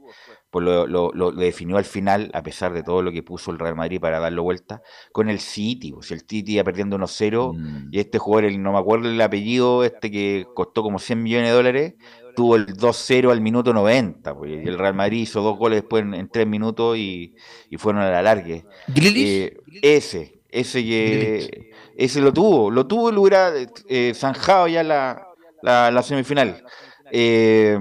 pues 0.50 0.64
lo, 0.64 0.86
lo, 0.86 1.32
definió 1.32 1.76
al 1.76 1.84
final, 1.84 2.30
a 2.32 2.42
pesar 2.42 2.72
de 2.72 2.82
todo 2.82 3.02
lo 3.02 3.12
que 3.12 3.22
puso 3.22 3.50
el 3.50 3.58
Real 3.58 3.76
Madrid 3.76 4.00
para 4.00 4.18
darlo 4.18 4.42
vuelta, 4.42 4.82
con 5.12 5.28
el 5.28 5.40
City. 5.40 5.92
Pues, 5.92 6.10
el 6.10 6.20
City 6.20 6.54
iba 6.54 6.64
perdiendo 6.64 6.96
1-0 6.96 7.54
mm. 7.54 7.88
y 7.92 7.98
este 7.98 8.18
jugador, 8.18 8.46
el, 8.46 8.62
no 8.62 8.72
me 8.72 8.78
acuerdo 8.78 9.08
el 9.10 9.20
apellido, 9.20 9.84
este 9.84 10.10
que 10.10 10.46
costó 10.54 10.82
como 10.82 10.98
100 10.98 11.22
millones 11.22 11.48
de 11.48 11.54
dólares, 11.54 11.94
tuvo 12.34 12.56
el 12.56 12.66
2-0 12.66 13.30
al 13.30 13.40
minuto 13.42 13.74
90. 13.74 14.34
Pues, 14.34 14.50
y 14.64 14.68
el 14.68 14.78
Real 14.78 14.94
Madrid 14.94 15.20
hizo 15.20 15.42
dos 15.42 15.58
goles 15.58 15.82
después 15.82 16.02
en, 16.02 16.28
tres 16.28 16.46
minutos 16.46 16.96
y, 16.96 17.34
fueron 17.76 18.02
a 18.02 18.10
la 18.10 18.22
largue. 18.22 18.64
Eh, 18.94 19.56
ese, 19.82 20.40
ese 20.48 20.82
que... 20.82 21.70
Ese 21.98 22.20
lo 22.20 22.32
tuvo, 22.32 22.70
lo 22.70 22.86
tuvo 22.86 23.10
y 23.10 23.12
lo 23.12 23.22
hubiera 23.22 23.52
eh, 23.88 24.12
zanjado 24.14 24.68
ya 24.68 24.84
la, 24.84 25.26
la, 25.62 26.02
semifinal. 26.04 26.62
Eh, 27.10 27.76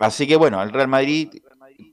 así 0.00 0.26
que 0.26 0.34
bueno, 0.34 0.60
el 0.64 0.72
Real 0.72 0.88
Madrid 0.88 1.28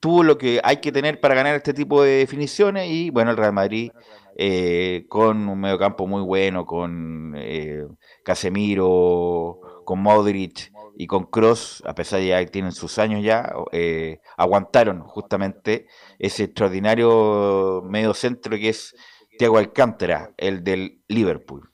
tuvo 0.01 0.23
lo 0.23 0.37
que 0.37 0.59
hay 0.63 0.77
que 0.77 0.91
tener 0.91 1.19
para 1.19 1.35
ganar 1.35 1.55
este 1.55 1.73
tipo 1.73 2.03
de 2.03 2.19
definiciones 2.19 2.89
y 2.89 3.09
bueno, 3.09 3.31
el 3.31 3.37
Real 3.37 3.53
Madrid 3.53 3.91
eh, 4.35 5.05
con 5.09 5.47
un 5.47 5.59
mediocampo 5.59 6.07
muy 6.07 6.21
bueno, 6.21 6.65
con 6.65 7.33
eh, 7.37 7.85
Casemiro, 8.23 9.59
con 9.85 9.99
Modric 9.99 10.71
y 10.97 11.07
con 11.07 11.25
Cross, 11.25 11.83
a 11.85 11.93
pesar 11.93 12.19
de 12.19 12.29
que 12.29 12.51
tienen 12.51 12.71
sus 12.71 12.97
años 12.97 13.23
ya, 13.23 13.53
eh, 13.71 14.19
aguantaron 14.37 15.01
justamente 15.01 15.87
ese 16.17 16.45
extraordinario 16.45 17.83
medio 17.85 18.13
centro 18.13 18.57
que 18.57 18.69
es 18.69 18.95
Thiago 19.37 19.57
Alcántara, 19.57 20.33
el 20.37 20.63
del 20.63 21.01
Liverpool. 21.07 21.69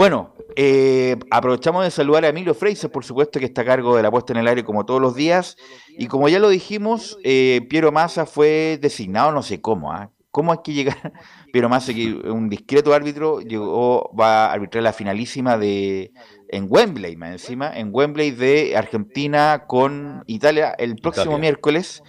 Bueno, 0.00 0.32
eh, 0.56 1.18
aprovechamos 1.30 1.84
de 1.84 1.90
saludar 1.90 2.24
a 2.24 2.28
Emilio 2.28 2.54
Freises, 2.54 2.88
por 2.88 3.04
supuesto, 3.04 3.38
que 3.38 3.44
está 3.44 3.60
a 3.60 3.66
cargo 3.66 3.94
de 3.98 4.02
la 4.02 4.10
puesta 4.10 4.32
en 4.32 4.38
el 4.38 4.48
aire 4.48 4.64
como 4.64 4.86
todos 4.86 4.98
los 4.98 5.14
días. 5.14 5.58
Y 5.90 6.06
como 6.06 6.26
ya 6.30 6.38
lo 6.38 6.48
dijimos, 6.48 7.18
eh, 7.22 7.66
Piero 7.68 7.92
Massa 7.92 8.24
fue 8.24 8.78
designado, 8.80 9.30
no 9.30 9.42
sé 9.42 9.60
cómo, 9.60 9.92
¿ah? 9.92 10.10
¿Cómo 10.30 10.52
hay 10.52 10.60
que 10.64 10.72
llegar? 10.72 11.12
Piero 11.52 11.68
Massa, 11.68 11.92
que 11.92 12.14
un 12.14 12.48
discreto 12.48 12.94
árbitro, 12.94 13.42
llegó, 13.42 14.10
va 14.18 14.46
a 14.46 14.52
arbitrar 14.54 14.82
la 14.82 14.94
finalísima 14.94 15.58
de 15.58 16.12
en 16.48 16.66
Wembley, 16.70 17.16
más 17.16 17.32
encima, 17.32 17.70
en 17.76 17.90
Wembley 17.92 18.30
de 18.30 18.78
Argentina 18.78 19.64
con 19.66 20.24
Italia 20.26 20.74
el 20.78 20.96
próximo 20.96 21.36
miércoles 21.36 22.02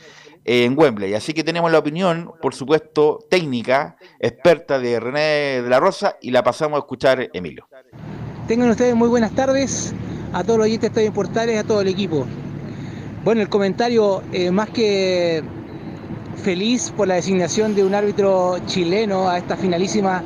en 0.45 0.77
Wembley. 0.77 1.13
Así 1.13 1.33
que 1.33 1.43
tenemos 1.43 1.71
la 1.71 1.79
opinión, 1.79 2.31
por 2.41 2.55
supuesto, 2.55 3.19
técnica, 3.29 3.97
experta 4.19 4.79
de 4.79 4.99
René 4.99 5.61
de 5.61 5.69
la 5.69 5.79
Rosa 5.79 6.17
y 6.21 6.31
la 6.31 6.43
pasamos 6.43 6.77
a 6.77 6.79
escuchar, 6.79 7.29
Emilio. 7.33 7.67
Tengan 8.51 8.69
ustedes 8.69 8.95
muy 8.95 9.07
buenas 9.07 9.31
tardes 9.31 9.93
a 10.33 10.43
todos 10.43 10.59
los 10.59 10.65
oyentes 10.65 10.93
de 10.93 11.09
Portales, 11.09 11.57
a 11.57 11.63
todo 11.63 11.79
el 11.79 11.87
equipo. 11.87 12.25
Bueno, 13.23 13.39
el 13.39 13.47
comentario 13.47 14.23
eh, 14.33 14.51
más 14.51 14.69
que 14.69 15.41
feliz 16.43 16.91
por 16.97 17.07
la 17.07 17.13
designación 17.15 17.75
de 17.75 17.85
un 17.85 17.95
árbitro 17.95 18.57
chileno 18.65 19.29
a 19.29 19.37
esta 19.37 19.55
finalísima 19.55 20.21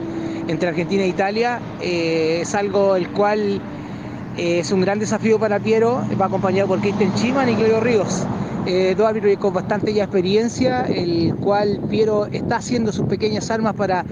entre 0.48 0.70
Argentina 0.70 1.04
e 1.04 1.08
Italia. 1.10 1.60
Eh, 1.84 2.40
es 2.42 2.56
algo 2.56 2.96
el 2.96 3.10
cual 3.10 3.62
eh, 4.38 4.58
es 4.58 4.72
un 4.72 4.82
gran 4.82 4.98
desafío 4.98 5.38
para 5.38 5.60
Piero, 5.60 6.02
va 6.20 6.26
acompañado 6.26 6.70
por 6.70 6.80
Cristian 6.80 7.14
Chiman 7.14 7.48
y 7.48 7.54
Claudio 7.54 7.80
Ríos. 7.80 8.26
Dos 8.98 9.08
árbitros 9.08 9.38
con 9.38 9.54
bastante 9.54 9.94
ya 9.94 10.06
experiencia, 10.06 10.82
el 10.86 11.36
cual 11.36 11.80
Piero 11.92 12.26
está 12.26 12.56
haciendo 12.56 12.92
sus 12.92 13.06
pequeñas 13.06 13.52
armas 13.52 13.76
para 13.76 14.04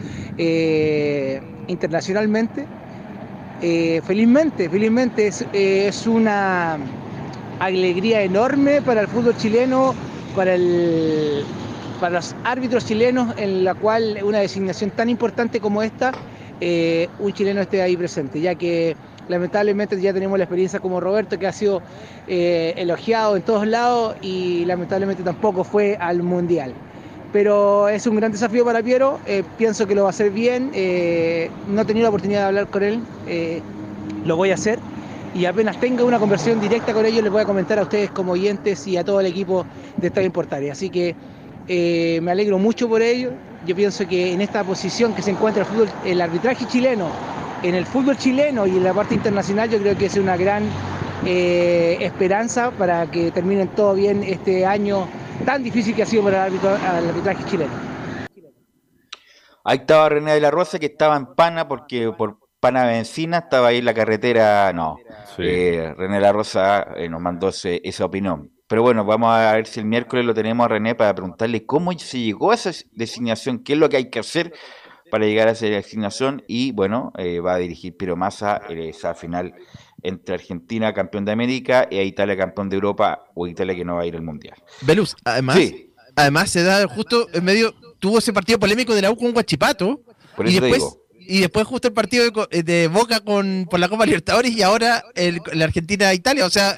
internacionalmente. 1.67 2.67
Eh, 3.65 4.01
felizmente, 4.05 4.69
felizmente 4.69 5.31
es, 5.87 6.05
una 6.05 6.77
alegría 7.59 8.21
enorme 8.21 8.81
para 8.81 9.01
el 9.01 9.07
fútbol 9.07 9.37
chileno, 9.37 9.95
para, 10.35 10.53
el, 10.55 11.43
para 11.99 12.15
los 12.15 12.35
árbitros 12.43 12.85
chilenos, 12.85 13.33
en 13.37 13.63
la 13.63 13.73
cual 13.73 14.19
una 14.23 14.39
designación 14.39 14.91
tan 14.91 15.09
importante 15.09 15.59
como 15.59 15.81
esta, 15.81 16.11
un 17.19 17.33
chileno 17.33 17.61
esté 17.61 17.81
ahí 17.81 17.97
presente, 17.97 18.39
ya 18.39 18.55
que 18.55 18.95
Lamentablemente 19.27 19.99
ya 20.01 20.13
tenemos 20.13 20.37
la 20.37 20.43
experiencia 20.43 20.79
como 20.79 20.99
Roberto, 20.99 21.39
que 21.39 21.47
ha 21.47 21.53
sido 21.53 21.81
eh, 22.27 22.73
elogiado 22.75 23.37
en 23.37 23.43
todos 23.43 23.65
lados 23.65 24.15
y 24.21 24.65
lamentablemente 24.65 25.23
tampoco 25.23 25.63
fue 25.63 25.97
al 25.99 26.23
Mundial. 26.23 26.73
Pero 27.33 27.89
es 27.89 28.07
un 28.07 28.15
gran 28.15 28.31
desafío 28.31 28.63
para 28.63 28.81
Piero, 28.81 29.19
eh, 29.25 29.43
pienso 29.57 29.85
que 29.87 29.95
lo 29.95 30.03
va 30.03 30.09
a 30.09 30.11
hacer 30.11 30.29
bien, 30.29 30.71
eh, 30.73 31.49
no 31.67 31.81
he 31.81 31.85
tenido 31.85 32.03
la 32.03 32.09
oportunidad 32.09 32.41
de 32.41 32.45
hablar 32.45 32.67
con 32.67 32.83
él, 32.83 33.01
lo 34.25 34.37
voy 34.37 34.51
a 34.51 34.53
hacer. 34.53 34.79
Y 35.35 35.45
apenas 35.45 35.79
tenga 35.79 36.03
una 36.03 36.19
conversión 36.19 36.61
directa 36.61 36.93
con 36.93 37.07
ellos 37.07 37.23
les 37.23 37.31
voy 37.31 37.41
a 37.41 37.45
comentar 37.45 37.79
a 37.79 37.81
ustedes 37.81 38.11
como 38.11 38.33
oyentes 38.33 38.85
y 38.87 38.97
a 38.97 39.03
todo 39.03 39.19
el 39.19 39.25
equipo 39.25 39.65
de 39.97 40.07
Estadio 40.07 40.27
Importaria. 40.27 40.71
Así 40.71 40.91
que 40.91 41.15
me 42.21 42.31
alegro 42.31 42.59
mucho 42.59 42.87
por 42.87 43.01
ello, 43.01 43.31
yo 43.65 43.75
pienso 43.75 44.07
que 44.07 44.31
en 44.31 44.41
esta 44.41 44.63
posición 44.63 45.13
que 45.13 45.23
se 45.23 45.31
encuentra 45.31 45.63
el, 45.63 45.67
fútbol, 45.67 45.89
el 46.05 46.21
arbitraje 46.21 46.65
chileno 46.67 47.07
en 47.63 47.75
el 47.75 47.85
fútbol 47.85 48.17
chileno 48.17 48.67
y 48.67 48.71
en 48.71 48.83
la 48.83 48.93
parte 48.93 49.15
internacional 49.15 49.69
yo 49.69 49.79
creo 49.79 49.97
que 49.97 50.05
es 50.05 50.17
una 50.17 50.35
gran 50.35 50.63
eh, 51.25 51.97
esperanza 52.01 52.71
para 52.71 53.09
que 53.09 53.31
terminen 53.31 53.69
todo 53.69 53.95
bien 53.95 54.21
este 54.23 54.65
año 54.65 55.07
tan 55.45 55.63
difícil 55.63 55.95
que 55.95 56.03
ha 56.03 56.05
sido 56.05 56.23
para 56.23 56.47
el, 56.47 57.09
arbitraje 57.09 57.43
chileno. 57.45 57.73
Ahí 59.63 59.77
estaba 59.77 60.09
René 60.09 60.33
de 60.33 60.41
la 60.41 60.51
Rosa 60.51 60.79
que 60.79 60.87
estaba 60.87 61.15
en 61.15 61.35
Pana 61.35 61.67
porque 61.67 62.11
por 62.11 62.37
Pana 62.59 62.85
Benzina 62.85 63.39
estaba 63.39 63.69
ahí 63.69 63.77
en 63.79 63.85
la 63.85 63.93
carretera, 63.93 64.71
no. 64.73 64.97
Eh, 65.37 65.93
René 65.97 66.15
de 66.15 66.21
la 66.21 66.31
Rosa 66.31 66.87
eh, 66.95 67.09
nos 67.09 67.21
mandó 67.21 67.49
esa 67.49 68.05
opinión. 68.05 68.51
Pero 68.67 68.81
bueno, 68.81 69.05
vamos 69.05 69.29
a 69.33 69.53
ver 69.53 69.67
si 69.67 69.79
el 69.79 69.85
miércoles 69.85 70.25
lo 70.25 70.33
tenemos 70.33 70.65
a 70.65 70.69
René 70.69 70.95
para 70.95 71.13
preguntarle 71.13 71.65
cómo 71.65 71.91
se 71.93 72.19
llegó 72.19 72.51
a 72.51 72.55
esa 72.55 72.71
designación, 72.91 73.59
qué 73.63 73.73
es 73.73 73.79
lo 73.79 73.89
que 73.89 73.97
hay 73.97 74.09
que 74.09 74.19
hacer 74.19 74.53
para 75.11 75.25
llegar 75.25 75.47
a 75.47 75.51
esa 75.51 75.67
asignación 75.77 76.43
y 76.47 76.71
bueno, 76.71 77.11
eh, 77.17 77.39
va 77.39 77.53
a 77.53 77.57
dirigir 77.57 77.95
Piero 77.95 78.15
Massa 78.15 78.61
esa 78.69 79.13
final 79.13 79.53
entre 80.01 80.35
Argentina, 80.35 80.93
campeón 80.93 81.25
de 81.25 81.31
América, 81.31 81.87
e 81.89 82.03
Italia, 82.03 82.37
campeón 82.37 82.69
de 82.69 82.75
Europa, 82.75 83.25
o 83.33 83.47
Italia 83.47 83.75
que 83.75 83.85
no 83.85 83.95
va 83.95 84.01
a 84.01 84.05
ir 84.05 84.15
al 84.15 84.21
Mundial. 84.21 84.55
Velus, 84.81 85.15
además, 85.23 85.59
además 86.15 86.49
se 86.49 86.63
da 86.63 86.87
justo 86.87 87.27
en 87.33 87.43
medio, 87.43 87.73
tuvo 87.99 88.19
ese 88.19 88.33
partido 88.33 88.59
polémico 88.59 88.93
de 88.95 89.01
la 89.01 89.11
U 89.11 89.17
con 89.17 89.31
Guachipato, 89.31 90.01
y 90.45 90.59
después, 90.59 90.97
y 91.19 91.39
después 91.41 91.67
justo 91.67 91.87
el 91.87 91.93
partido 91.93 92.25
de, 92.49 92.87
Boca 92.87 93.19
con 93.19 93.67
por 93.69 93.79
la 93.79 93.87
Copa 93.87 94.05
Libertadores 94.05 94.51
y 94.51 94.61
ahora 94.61 95.03
el, 95.15 95.39
la 95.53 95.65
Argentina-Italia, 95.65 96.45
o 96.45 96.49
sea, 96.49 96.77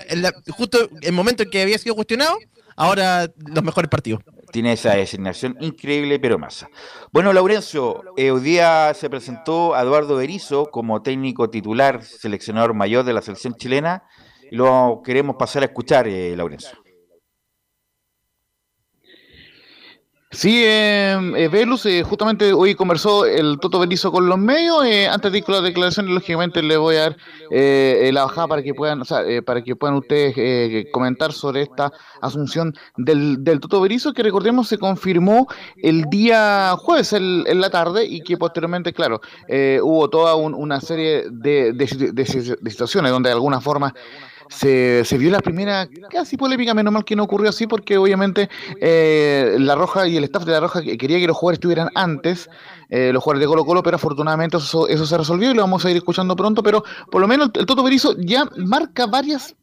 justo 0.49 0.89
el 1.01 1.13
momento 1.13 1.43
en 1.43 1.49
que 1.49 1.62
había 1.62 1.78
sido 1.78 1.95
cuestionado, 1.95 2.38
ahora 2.75 3.32
los 3.38 3.63
mejores 3.63 3.89
partidos 3.89 4.21
tiene 4.56 4.72
esa 4.72 4.96
designación 4.96 5.58
increíble, 5.60 6.18
pero 6.18 6.39
masa. 6.39 6.70
Bueno, 7.12 7.34
Laurencio, 7.34 8.02
eh, 8.15 8.32
hoy 8.32 8.39
día 8.39 8.94
se 8.94 9.10
presentó 9.10 9.76
a 9.76 9.82
Eduardo 9.82 10.15
Berizo 10.15 10.68
como 10.68 11.02
técnico 11.02 11.50
titular, 11.50 12.02
seleccionador 12.02 12.74
mayor 12.74 13.04
de 13.04 13.12
la 13.12 13.22
selección 13.22 13.56
chilena, 13.56 14.04
lo 14.52 15.02
queremos 15.04 15.36
pasar 15.36 15.63
a 15.63 15.65
escuchar, 15.65 16.08
eh, 16.08 16.38
Laurencio. 16.38 16.85
Sí, 20.36 20.65
em, 20.65 21.34
eh, 21.38 21.48
Velus, 21.48 21.86
eh, 21.86 22.04
justamente 22.04 22.52
hoy 22.52 22.76
conversó 22.76 23.26
el 23.26 23.58
Toto 23.58 23.80
Benizo 23.80 24.12
con 24.12 24.28
los 24.28 24.38
medios. 24.38 24.86
Eh, 24.86 25.08
antes 25.08 25.32
de 25.32 25.38
ir 25.38 25.45
con 25.45 25.56
las 25.56 25.63
declaraciones, 25.63 26.13
lógicamente 26.13 26.62
le 26.62 26.76
voy 26.76 26.98
a 26.98 27.02
dar 27.04 27.17
eh, 27.52 28.10
la 28.13 28.26
bajada 28.26 28.50
para 28.50 28.62
que 28.62 28.74
puedan, 28.74 29.02
o 29.02 29.06
sea, 29.06 29.24
para 29.45 29.63
que 29.63 29.78
puedan 29.78 29.95
ustedes 29.95 30.88
comentar 30.91 31.32
sobre 31.32 31.62
esta 31.62 31.89
asunción 32.21 32.76
del, 32.98 33.45
del 33.45 33.62
Toto 33.62 33.80
Berizo, 33.80 34.12
que 34.12 34.24
recordemos 34.24 34.67
se 34.67 34.78
confirmó 34.78 35.48
el 35.78 36.04
día 36.10 36.76
jueves 36.80 37.13
en 37.13 37.62
la 37.62 37.69
tarde 37.69 38.06
y 38.06 38.19
que 38.21 38.36
posteriormente, 38.36 38.91
claro, 38.91 39.21
hubo 39.84 40.10
toda 40.10 40.36
una 40.36 40.82
serie 40.82 41.30
de 41.32 41.88
situaciones 41.88 43.10
donde 43.10 43.30
de 43.30 43.36
alguna 43.36 43.62
forma 43.62 43.93
se, 44.49 45.17
vio 45.17 45.31
la 45.31 45.39
primera 45.39 45.88
casi 46.10 46.38
polémica, 46.38 46.73
menos 46.73 46.93
mal 46.93 47.05
que 47.05 47.15
no 47.15 47.23
ocurrió 47.23 47.49
así, 47.49 47.67
porque 47.67 47.97
obviamente 47.97 48.49
eh, 48.79 49.55
La 49.60 49.75
Roja 49.75 50.08
y 50.08 50.17
el 50.17 50.23
staff 50.25 50.45
de 50.45 50.51
La 50.51 50.60
Roja 50.60 50.81
quería 50.81 51.19
que 51.19 51.27
los 51.27 51.38
jugadores 51.38 51.58
estuvieran 51.58 51.89
antes, 51.95 52.49
eh, 52.89 53.12
los 53.12 53.23
jugadores 53.23 53.41
de 53.41 53.47
Colo 53.47 53.65
Colo, 53.65 53.84
pero 53.84 53.95
afortunadamente 53.95 54.58
eso, 54.58 54.88
eso 54.88 55.05
se 55.05 55.17
resolvió 55.17 55.51
y 55.51 55.53
lo 55.53 55.62
vamos 55.62 55.84
a 55.86 55.91
ir 55.91 55.97
escuchando 55.97 56.36
pronto, 56.36 56.62
pero 56.62 56.84
por 57.12 57.21
lo 57.21 57.27
menos 57.27 57.49
el 57.55 57.65
Toto 57.65 57.84
Berizzo 57.84 58.15
ya 58.17 58.47
marca 58.58 59.08
varias, 59.08 59.55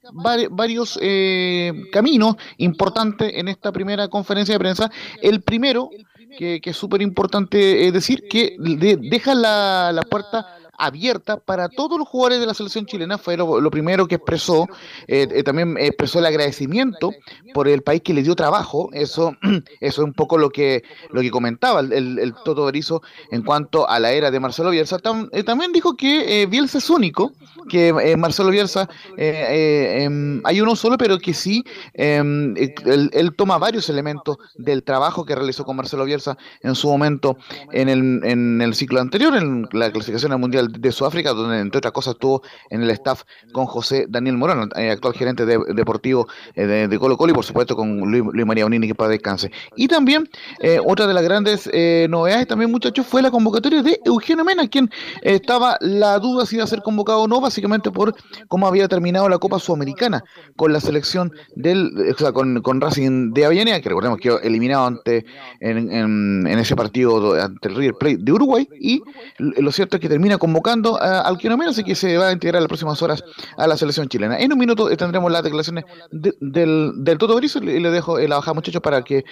varios 0.50 0.98
eh, 1.00 1.72
caminos 1.92 2.36
importantes 2.58 3.32
en 3.34 3.48
esta 3.48 3.72
primera 3.72 4.08
conferencia 4.08 4.54
de 4.54 4.58
prensa. 4.58 4.90
El 5.20 5.42
primero, 5.42 5.90
que, 6.36 6.60
es 6.62 6.76
súper 6.76 7.02
importante 7.02 7.92
decir, 7.92 8.24
que 8.28 8.56
deja 8.58 9.34
la, 9.34 9.92
la 9.92 10.02
puerta 10.02 10.46
abierta 10.78 11.38
para 11.38 11.68
todos 11.68 11.98
los 11.98 12.08
jugadores 12.08 12.40
de 12.40 12.46
la 12.46 12.54
selección 12.54 12.86
chilena. 12.86 13.18
Fue 13.18 13.36
lo, 13.36 13.70
primero 13.70 14.06
que 14.06 14.16
expresó. 14.16 14.68
Eh, 15.06 15.28
eh, 15.30 15.42
también 15.42 15.76
expresó 15.78 16.18
el 16.18 16.26
agradecimiento 16.26 17.12
por 17.54 17.68
el 17.68 17.82
país 17.82 18.02
que 18.02 18.14
le 18.14 18.22
dio 18.22 18.34
trabajo. 18.34 18.88
Eso, 18.92 19.36
eso 19.80 20.02
es 20.02 20.06
un 20.06 20.12
poco 20.12 20.38
lo 20.38 20.50
que, 20.50 20.82
lo 21.10 21.20
que 21.20 21.30
comentaba 21.30 21.80
el, 21.80 22.18
el, 22.18 22.34
Toto 22.44 22.64
Berizzo 22.64 23.02
en 23.30 23.42
cuanto 23.42 23.88
a 23.88 23.98
la 24.00 24.12
era 24.12 24.30
de 24.30 24.40
Marcelo 24.40 24.70
Bielsa. 24.70 24.98
Eh, 25.32 25.42
también 25.42 25.72
dijo 25.72 25.96
que 25.96 26.46
Bielsa 26.46 26.78
es 26.78 26.90
único, 26.90 27.32
que 27.68 27.92
Marcelo 28.16 28.50
Bielsa 28.50 28.88
em, 29.16 30.40
hay 30.44 30.60
uno 30.60 30.74
solo, 30.74 30.96
pero 30.96 31.18
que 31.18 31.34
sí, 31.34 31.64
em, 31.94 32.54
él, 32.56 33.34
toma 33.36 33.58
varios 33.58 33.88
elementos 33.88 34.36
del 34.56 34.82
trabajo 34.82 35.24
que 35.24 35.34
realizó 35.34 35.64
con 35.64 35.76
Marcelo 35.76 36.04
Bielsa 36.04 36.36
en 36.62 36.74
su 36.74 36.88
momento 36.88 37.36
en 37.72 37.88
el, 37.88 38.20
en 38.24 38.60
el 38.60 38.74
ciclo 38.74 39.00
anterior, 39.00 39.34
en 39.36 39.68
la 39.72 39.90
clasificación 39.90 40.32
al 40.32 40.38
Mundial 40.38 40.61
de 40.70 40.92
Sudáfrica, 40.92 41.32
donde 41.32 41.60
entre 41.60 41.78
otras 41.78 41.92
cosas 41.92 42.14
estuvo 42.14 42.42
en 42.70 42.82
el 42.82 42.90
staff 42.90 43.22
con 43.52 43.66
José 43.66 44.06
Daniel 44.08 44.36
Morano, 44.36 44.68
eh, 44.76 44.90
actual 44.90 45.14
gerente 45.14 45.44
deportivo 45.46 46.28
eh, 46.54 46.66
de, 46.66 46.98
Colo 46.98 47.16
Colo, 47.16 47.32
y 47.32 47.34
por 47.34 47.44
supuesto 47.44 47.76
con 47.76 47.98
Luis, 48.00 48.46
María 48.46 48.66
Unini, 48.66 48.86
que 48.86 48.94
para 48.94 49.10
descanse. 49.10 49.50
Y 49.76 49.88
también, 49.88 50.28
eh, 50.60 50.78
otra 50.84 51.06
de 51.06 51.14
las 51.14 51.24
grandes 51.24 51.70
novedades 52.08 52.46
también, 52.46 52.70
muchachos, 52.70 53.06
fue 53.06 53.22
la 53.22 53.30
convocatoria 53.30 53.82
de 53.82 54.00
Eugenio 54.04 54.44
Mena, 54.44 54.68
quien 54.68 54.90
estaba 55.22 55.76
la 55.80 56.18
duda 56.18 56.46
si 56.46 56.56
iba 56.56 56.64
a 56.64 56.68
ser 56.68 56.82
convocado 56.82 57.22
o 57.22 57.28
no, 57.28 57.40
básicamente 57.40 57.90
por 57.90 58.14
cómo 58.48 58.66
había 58.66 58.88
terminado 58.88 59.28
la 59.28 59.38
Copa 59.38 59.58
Sudamericana 59.58 60.22
con 60.56 60.72
la 60.72 60.80
selección 60.80 61.32
del, 61.54 61.90
o 62.12 62.18
sea, 62.18 62.32
con, 62.32 62.62
Racing 62.80 63.32
de 63.32 63.44
Avellaneda, 63.44 63.80
que 63.80 63.88
recordemos 63.88 64.18
que 64.18 64.28
eliminado 64.42 64.86
ante 64.86 65.24
en, 65.60 66.46
ese 66.46 66.74
partido 66.74 67.34
ante 67.40 67.68
el 67.68 67.76
River 67.76 67.94
Plate 67.94 68.18
de 68.20 68.32
Uruguay, 68.32 68.68
y 68.80 69.02
lo 69.38 69.70
cierto 69.72 69.96
es 69.96 70.00
que 70.00 70.08
termina 70.08 70.38
convocado 70.38 70.51
convocando 70.52 71.00
al 71.00 71.38
Kino 71.38 71.56
Mena, 71.56 71.70
así 71.70 71.82
que 71.82 71.94
se 71.94 72.18
va 72.18 72.28
a 72.28 72.32
integrar 72.32 72.58
en 72.58 72.64
las 72.64 72.68
próximas 72.68 73.00
horas 73.02 73.24
a 73.56 73.66
la 73.66 73.76
selección 73.76 74.06
chilena. 74.08 74.38
En 74.38 74.52
un 74.52 74.58
minuto 74.58 74.94
tendremos 74.96 75.32
las 75.32 75.42
declaraciones 75.42 75.84
del, 76.10 76.92
del 76.96 77.18
Toto 77.18 77.36
Brizo 77.36 77.58
y 77.58 77.80
le 77.80 77.90
dejo 77.90 78.18
la 78.18 78.36
bajada, 78.36 78.54
muchachos, 78.54 78.82
para 78.82 79.02
que 79.02 79.24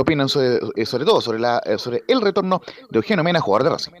opinen 0.00 0.28
sobre, 0.28 0.58
sobre 0.84 1.04
todo 1.04 1.20
sobre, 1.20 1.38
la, 1.38 1.62
sobre 1.78 2.02
el 2.08 2.20
retorno 2.20 2.60
de 2.90 2.98
Eugenio 2.98 3.22
Mena, 3.22 3.40
jugador 3.40 3.64
de 3.64 3.70
Racing. 3.70 3.92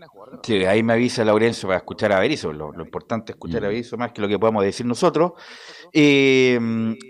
Sí, 0.42 0.64
ahí 0.64 0.82
me 0.82 0.92
avisa 0.94 1.24
Laurencio 1.24 1.68
para 1.68 1.78
escuchar 1.78 2.12
a 2.12 2.20
Berizzo. 2.20 2.52
Lo, 2.52 2.72
importante 2.80 3.32
es 3.32 3.36
escuchar 3.36 3.64
a 3.64 3.68
mm. 3.68 3.70
Berizzo 3.70 3.96
más 3.96 4.12
que 4.12 4.20
lo 4.20 4.28
que 4.28 4.38
podemos 4.38 4.64
decir 4.64 4.86
nosotros. 4.86 5.32
Eh, 5.92 6.58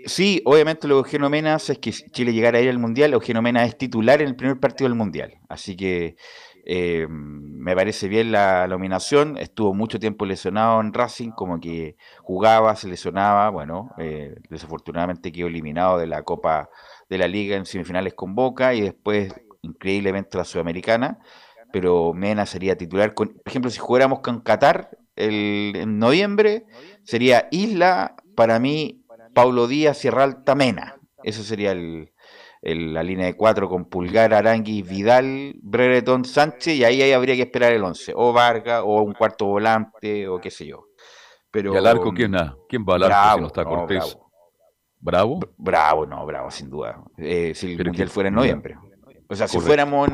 sí, 0.05 0.41
obviamente 0.45 0.87
lo 0.87 0.95
que 0.95 1.07
Eugenio 1.07 1.29
Mena 1.29 1.55
hace 1.55 1.73
es 1.73 1.79
que 1.79 1.91
Chile 1.91 2.33
llegara 2.33 2.59
a 2.59 2.61
ir 2.61 2.69
al 2.69 2.79
Mundial. 2.79 3.13
Eugenio 3.13 3.41
Mena 3.41 3.63
es 3.63 3.77
titular 3.77 4.21
en 4.21 4.27
el 4.27 4.35
primer 4.35 4.59
partido 4.59 4.89
del 4.89 4.97
Mundial. 4.97 5.33
Así 5.49 5.75
que 5.75 6.15
eh, 6.65 7.07
me 7.09 7.75
parece 7.75 8.07
bien 8.07 8.31
la, 8.31 8.67
nominación. 8.67 9.37
Estuvo 9.37 9.73
mucho 9.73 9.99
tiempo 9.99 10.25
lesionado 10.25 10.79
en 10.81 10.93
Racing, 10.93 11.31
como 11.31 11.59
que 11.59 11.95
jugaba, 12.21 12.75
se 12.75 12.87
lesionaba. 12.87 13.49
Bueno, 13.49 13.91
eh, 13.97 14.35
desafortunadamente 14.49 15.31
quedó 15.31 15.47
eliminado 15.47 15.97
de 15.97 16.07
la 16.07 16.23
Copa 16.23 16.69
de 17.09 17.17
la 17.17 17.27
Liga 17.27 17.55
en 17.57 17.65
semifinales 17.65 18.13
con 18.13 18.35
Boca 18.35 18.73
y 18.73 18.81
después, 18.81 19.33
increíblemente, 19.61 20.37
la 20.37 20.45
Sudamericana 20.45 21.19
pero 21.71 22.13
Mena 22.13 22.45
sería 22.45 22.77
titular. 22.77 23.13
Con, 23.13 23.29
por 23.29 23.47
ejemplo, 23.47 23.71
si 23.71 23.79
jugáramos 23.79 24.19
con 24.19 24.41
Qatar 24.41 24.97
el, 25.15 25.73
en 25.75 25.99
noviembre, 25.99 26.65
sería 27.03 27.47
Isla, 27.51 28.15
para 28.35 28.59
mí, 28.59 29.03
Paulo 29.33 29.67
Díaz, 29.67 29.97
Sierra 29.97 30.23
Alta, 30.23 30.55
Mena. 30.55 30.97
Eso 31.23 31.43
sería 31.43 31.71
el, 31.71 32.11
la 32.61 33.01
línea 33.01 33.25
de 33.25 33.35
cuatro 33.35 33.67
con 33.67 33.85
Pulgar, 33.85 34.33
Aranguis, 34.33 34.87
Vidal, 34.87 35.55
Brereton, 35.61 36.25
Sánchez, 36.25 36.75
y 36.75 36.83
ahí, 36.83 37.01
ahí 37.01 37.11
habría 37.11 37.35
que 37.35 37.41
esperar 37.43 37.73
el 37.73 37.83
once. 37.83 38.13
O 38.15 38.31
Vargas, 38.33 38.83
o 38.85 39.01
un 39.01 39.13
cuarto 39.13 39.45
volante, 39.47 40.27
o 40.27 40.39
qué 40.39 40.51
sé 40.51 40.67
yo. 40.67 40.85
Pero, 41.49 41.73
¿Y 41.73 41.77
al 41.77 41.87
arco 41.87 42.13
quién, 42.13 42.35
quién 42.69 42.85
va 42.87 42.95
al 42.95 43.03
arco 43.03 43.35
si 43.35 43.41
no 43.41 43.47
está 43.47 43.65
Cortés? 43.65 44.17
bravo. 44.99 45.39
bravo. 45.57 46.05
no, 46.05 46.25
Bravo, 46.25 46.51
sin 46.51 46.69
duda. 46.69 47.03
Eh, 47.17 47.53
si 47.55 47.73
el 47.73 47.83
Mundial 47.83 48.09
fuera 48.09 48.29
en 48.29 48.35
noviembre. 48.35 48.77
O 49.27 49.35
sea, 49.35 49.47
si 49.47 49.59
fuéramos 49.59 50.09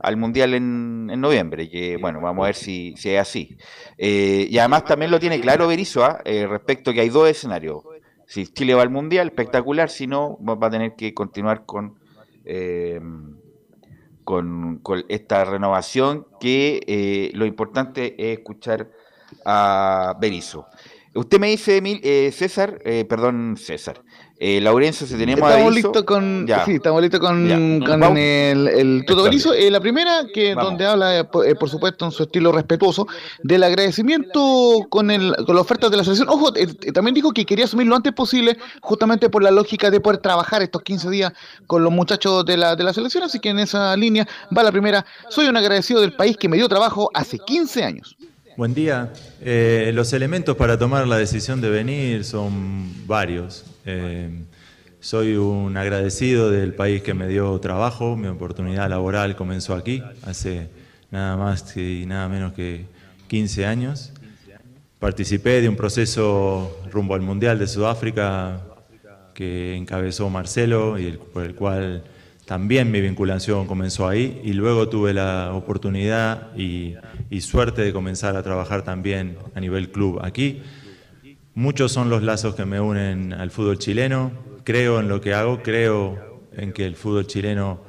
al 0.00 0.16
Mundial 0.16 0.54
en, 0.54 1.06
noviembre, 1.06 1.70
que 1.70 1.96
bueno, 1.96 2.20
vamos 2.20 2.44
a 2.44 2.46
ver 2.46 2.54
si, 2.56 2.94
si 2.96 3.10
es 3.10 3.20
así. 3.20 3.56
Eh, 3.96 4.46
y 4.50 4.58
además 4.58 4.84
también 4.84 5.10
lo 5.10 5.20
tiene 5.20 5.40
claro 5.40 5.68
Berizzo 5.68 6.04
¿ah? 6.04 6.20
eh, 6.24 6.46
respecto 6.46 6.92
que 6.92 7.00
hay 7.00 7.08
dos 7.08 7.28
escenarios. 7.28 7.82
Si 8.26 8.46
Chile 8.46 8.74
va 8.74 8.82
al 8.82 8.90
Mundial, 8.90 9.28
espectacular, 9.28 9.90
si 9.90 10.06
no, 10.06 10.38
va 10.40 10.66
a 10.66 10.70
tener 10.70 10.94
que 10.96 11.12
continuar 11.14 11.64
con, 11.66 11.98
eh, 12.44 13.00
con, 14.24 14.80
esta 15.08 15.44
renovación, 15.44 16.26
que 16.40 17.30
lo 17.34 17.46
importante 17.46 18.14
es 18.18 18.38
escuchar 18.38 18.90
a 19.44 20.16
Berizzo. 20.20 20.66
Usted 21.14 21.38
me 21.38 21.48
dice, 21.48 22.32
César, 22.32 22.80
perdón, 23.08 23.56
César, 23.56 24.02
eh, 24.36 24.60
Laurencio, 24.60 25.06
si 25.06 25.14
tenemos 25.14 25.48
estamos 25.48 25.74
listos 25.74 26.02
con, 26.02 26.46
sí, 26.64 26.72
estamos 26.72 27.00
listos 27.00 27.20
con, 27.20 27.80
con 27.80 28.16
el, 28.18 28.66
el 28.66 29.04
Toto 29.06 29.26
eh, 29.26 29.70
la 29.70 29.78
primera, 29.78 30.26
que 30.34 30.54
donde 30.54 30.84
habla, 30.84 31.20
eh, 31.20 31.28
eh, 31.46 31.54
por, 31.54 31.70
supuesto, 31.70 32.04
en 32.04 32.10
su 32.10 32.24
estilo 32.24 32.50
respetuoso, 32.50 33.06
del 33.44 33.62
agradecimiento 33.62 34.86
con, 34.90 35.12
el, 35.12 35.36
con 35.46 35.54
la 35.54 35.60
oferta 35.60 35.88
de 35.88 35.96
la 35.98 36.02
selección. 36.02 36.28
Ojo, 36.28 36.52
también 36.92 37.14
dijo 37.14 37.30
que 37.30 37.46
quería 37.46 37.66
asumir 37.66 37.86
lo 37.86 37.94
antes 37.94 38.12
posible, 38.12 38.58
justamente 38.80 39.30
por 39.30 39.42
la 39.42 39.52
lógica 39.52 39.88
de 39.88 40.00
poder 40.00 40.18
trabajar 40.18 40.62
estos 40.62 40.82
15 40.82 41.10
días 41.10 41.32
con 41.68 41.84
los 41.84 41.92
muchachos 41.92 42.44
de 42.44 42.56
la, 42.56 42.74
de 42.74 42.82
la 42.82 42.92
selección. 42.92 43.22
Así 43.22 43.38
que 43.38 43.50
en 43.50 43.60
esa 43.60 43.96
línea 43.96 44.26
va 44.56 44.64
la 44.64 44.72
primera. 44.72 45.06
Soy 45.28 45.46
un 45.46 45.56
agradecido 45.56 46.00
del 46.00 46.12
país 46.12 46.36
que 46.36 46.48
me 46.48 46.56
dio 46.56 46.68
trabajo 46.68 47.08
hace 47.14 47.38
15 47.38 47.84
años. 47.84 48.16
Buen 48.56 48.74
día. 48.74 49.12
los 49.40 50.12
elementos 50.12 50.56
para 50.56 50.76
tomar 50.76 51.06
la 51.06 51.18
decisión 51.18 51.60
de 51.60 51.70
venir 51.70 52.24
son 52.24 53.06
varios. 53.06 53.64
Eh, 53.86 54.30
soy 55.00 55.36
un 55.36 55.76
agradecido 55.76 56.50
del 56.50 56.74
país 56.74 57.02
que 57.02 57.12
me 57.12 57.28
dio 57.28 57.58
trabajo, 57.60 58.16
mi 58.16 58.28
oportunidad 58.28 58.88
laboral 58.88 59.36
comenzó 59.36 59.74
aquí, 59.74 60.02
hace 60.22 60.68
nada 61.10 61.36
más 61.36 61.76
y 61.76 62.06
nada 62.06 62.28
menos 62.28 62.54
que 62.54 62.86
15 63.28 63.66
años. 63.66 64.12
Participé 64.98 65.60
de 65.60 65.68
un 65.68 65.76
proceso 65.76 66.80
rumbo 66.90 67.14
al 67.14 67.20
Mundial 67.20 67.58
de 67.58 67.66
Sudáfrica 67.66 68.62
que 69.34 69.76
encabezó 69.76 70.30
Marcelo 70.30 70.98
y 70.98 71.12
por 71.12 71.44
el 71.44 71.54
cual 71.54 72.04
también 72.46 72.90
mi 72.90 73.02
vinculación 73.02 73.66
comenzó 73.66 74.08
ahí 74.08 74.40
y 74.44 74.54
luego 74.54 74.88
tuve 74.88 75.12
la 75.12 75.52
oportunidad 75.52 76.56
y, 76.56 76.94
y 77.28 77.40
suerte 77.42 77.82
de 77.82 77.92
comenzar 77.92 78.36
a 78.36 78.42
trabajar 78.42 78.82
también 78.82 79.36
a 79.54 79.60
nivel 79.60 79.90
club 79.90 80.20
aquí. 80.22 80.62
Muchos 81.56 81.92
son 81.92 82.10
los 82.10 82.24
lazos 82.24 82.56
que 82.56 82.64
me 82.64 82.80
unen 82.80 83.32
al 83.32 83.52
fútbol 83.52 83.78
chileno. 83.78 84.32
Creo 84.64 84.98
en 84.98 85.08
lo 85.08 85.20
que 85.20 85.34
hago, 85.34 85.62
creo 85.62 86.40
en 86.52 86.72
que 86.72 86.84
el 86.84 86.96
fútbol 86.96 87.28
chileno 87.28 87.80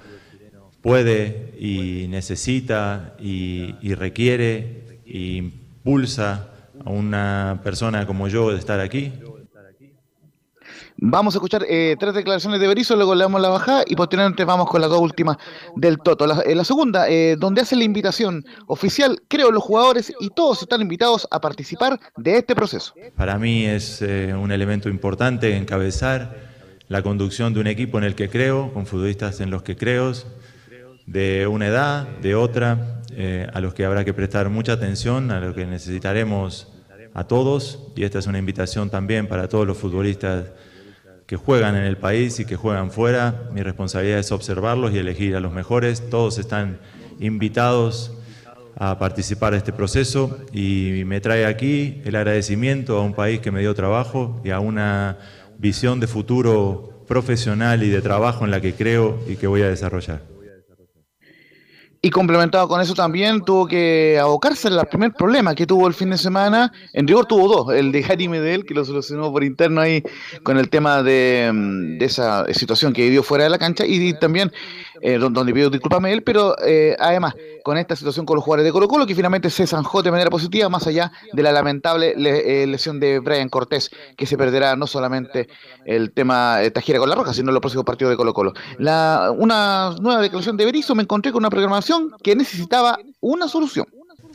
puede 0.83 1.55
y 1.59 2.07
necesita 2.07 3.15
y, 3.19 3.73
requiere 3.95 4.99
e 5.07 5.17
impulsa 5.37 6.51
a 6.85 6.91
una 6.91 7.61
persona 7.63 8.05
como 8.05 8.27
yo 8.27 8.51
de 8.51 8.59
estar 8.59 8.79
aquí. 8.79 9.11
Vamos 10.97 11.35
a 11.35 11.39
escuchar 11.39 11.65
eh, 11.67 11.97
tres 11.99 12.13
declaraciones 12.13 12.61
de 12.61 12.67
Berizzo, 12.67 12.95
luego 12.95 13.15
le 13.15 13.23
damos 13.23 13.41
la 13.41 13.49
bajada 13.49 13.83
y 13.85 13.95
posteriormente 13.95 14.45
vamos 14.45 14.69
con 14.69 14.79
las 14.79 14.89
dos 14.89 15.01
últimas 15.01 15.35
del 15.75 15.97
Toto. 15.99 16.25
La, 16.25 16.39
eh, 16.41 16.55
la 16.55 16.63
segunda, 16.63 17.09
eh, 17.09 17.35
donde 17.37 17.61
hace 17.61 17.75
la 17.75 17.83
invitación 17.83 18.45
oficial, 18.67 19.21
creo 19.27 19.51
los 19.51 19.61
jugadores 19.61 20.13
y 20.21 20.29
todos 20.29 20.61
están 20.61 20.81
invitados 20.81 21.27
a 21.31 21.41
participar 21.41 21.99
de 22.15 22.37
este 22.37 22.55
proceso. 22.55 22.93
Para 23.17 23.37
mí 23.37 23.65
es 23.65 24.01
un 24.01 24.51
elemento 24.51 24.87
importante 24.87 25.57
encabezar 25.57 26.55
la 26.87 27.01
conducción 27.01 27.53
de 27.53 27.59
un 27.59 27.67
equipo 27.67 27.97
en 27.97 28.05
el 28.05 28.15
que 28.15 28.29
creo, 28.29 28.71
con 28.73 28.85
futbolistas 28.85 29.41
en 29.41 29.51
los 29.51 29.63
que 29.63 29.75
creo, 29.75 30.13
de 31.05 31.45
una 31.47 31.67
edad, 31.67 32.07
de 32.19 32.35
otra, 32.35 33.01
a 33.53 33.59
los 33.59 33.73
que 33.73 33.85
habrá 33.85 34.05
que 34.05 34.13
prestar 34.13 34.49
mucha 34.49 34.73
atención, 34.73 35.31
a 35.31 35.39
los 35.39 35.55
que 35.55 35.65
necesitaremos 35.65 36.67
a 37.13 37.25
todos, 37.25 37.79
y 37.95 38.03
esta 38.03 38.19
es 38.19 38.27
una 38.27 38.39
invitación 38.39 38.89
también 38.89 39.27
para 39.27 39.49
todos 39.49 39.67
los 39.67 39.77
futbolistas 39.77 40.45
que 41.25 41.37
juegan 41.37 41.75
en 41.75 41.83
el 41.83 41.97
país 41.97 42.39
y 42.39 42.45
que 42.45 42.55
juegan 42.55 42.91
fuera. 42.91 43.49
Mi 43.51 43.61
responsabilidad 43.61 44.19
es 44.19 44.31
observarlos 44.31 44.93
y 44.93 44.99
elegir 44.99 45.35
a 45.35 45.39
los 45.39 45.53
mejores. 45.53 46.09
Todos 46.09 46.37
están 46.37 46.79
invitados 47.19 48.11
a 48.77 48.99
participar 48.99 49.53
de 49.53 49.59
este 49.59 49.71
proceso 49.71 50.37
y 50.51 51.03
me 51.05 51.21
trae 51.21 51.45
aquí 51.45 52.01
el 52.03 52.15
agradecimiento 52.15 52.97
a 52.97 53.01
un 53.01 53.13
país 53.13 53.39
que 53.39 53.51
me 53.51 53.61
dio 53.61 53.73
trabajo 53.73 54.41
y 54.43 54.49
a 54.49 54.59
una 54.59 55.17
visión 55.57 55.99
de 55.99 56.07
futuro 56.07 57.03
profesional 57.07 57.83
y 57.83 57.89
de 57.89 58.01
trabajo 58.01 58.45
en 58.45 58.51
la 58.51 58.61
que 58.61 58.73
creo 58.73 59.19
y 59.27 59.35
que 59.37 59.47
voy 59.47 59.61
a 59.61 59.69
desarrollar. 59.69 60.34
Y 62.05 62.11
complementado 62.11 62.67
con 62.67 62.79
eso 62.79 62.93
también 62.93 63.41
tuvo 63.41 63.65
que 63.65 64.19
abocarse 64.21 64.67
al 64.67 64.87
primer 64.87 65.11
problema 65.13 65.55
que 65.55 65.65
tuvo 65.65 65.87
el 65.87 65.95
fin 65.95 66.11
de 66.11 66.19
semana. 66.19 66.71
En 66.93 67.07
rigor 67.07 67.25
tuvo 67.25 67.47
dos, 67.47 67.75
el 67.75 67.91
de 67.91 68.05
Harry 68.05 68.27
Medel, 68.27 68.63
que 68.63 68.75
lo 68.75 68.85
solucionó 68.85 69.31
por 69.31 69.43
interno 69.43 69.81
ahí 69.81 70.03
con 70.43 70.59
el 70.59 70.69
tema 70.69 71.01
de, 71.01 71.49
mm, 71.51 71.97
de 71.97 72.05
esa 72.05 72.45
situación 72.53 72.93
que 72.93 73.01
vivió 73.01 73.23
fuera 73.23 73.45
de 73.45 73.49
la 73.49 73.57
cancha 73.57 73.87
y 73.87 74.13
también 74.19 74.51
eh, 75.01 75.17
donde 75.17 75.53
pidió 75.53 75.69
disculpas 75.69 76.03
a 76.03 76.09
él, 76.09 76.23
pero 76.23 76.55
eh, 76.65 76.95
además 76.99 77.33
con 77.63 77.77
esta 77.77 77.95
situación 77.95 78.25
con 78.25 78.35
los 78.35 78.43
jugadores 78.43 78.65
de 78.65 78.71
Colo 78.71 78.87
Colo, 78.87 79.07
que 79.07 79.15
finalmente 79.15 79.49
se 79.49 79.65
zanjó 79.65 80.03
de 80.03 80.11
manera 80.11 80.29
positiva, 80.29 80.69
más 80.69 80.85
allá 80.85 81.11
de 81.33 81.41
la 81.41 81.51
lamentable 81.51 82.13
eh, 82.15 82.67
lesión 82.67 82.99
de 82.99 83.19
Brian 83.19 83.49
Cortés, 83.49 83.89
que 84.15 84.27
se 84.27 84.37
perderá 84.37 84.75
no 84.75 84.85
solamente 84.85 85.47
el 85.85 86.11
tema 86.11 86.57
de 86.59 86.69
Tajira 86.69 86.99
con 86.99 87.09
la 87.09 87.15
Roja, 87.15 87.33
sino 87.33 87.51
los 87.51 87.61
próximos 87.61 87.85
partidos 87.85 88.11
de 88.11 88.17
Colo 88.17 88.33
Colo. 88.33 88.53
La, 88.77 89.33
una 89.35 89.95
nueva 89.99 90.21
declaración 90.21 90.57
de 90.57 90.65
Berizzo, 90.65 90.93
me 90.93 91.03
encontré 91.03 91.31
con 91.31 91.41
una 91.41 91.49
programación 91.49 92.11
que 92.21 92.35
necesitaba 92.35 92.99
una 93.19 93.47
solución. 93.47 93.87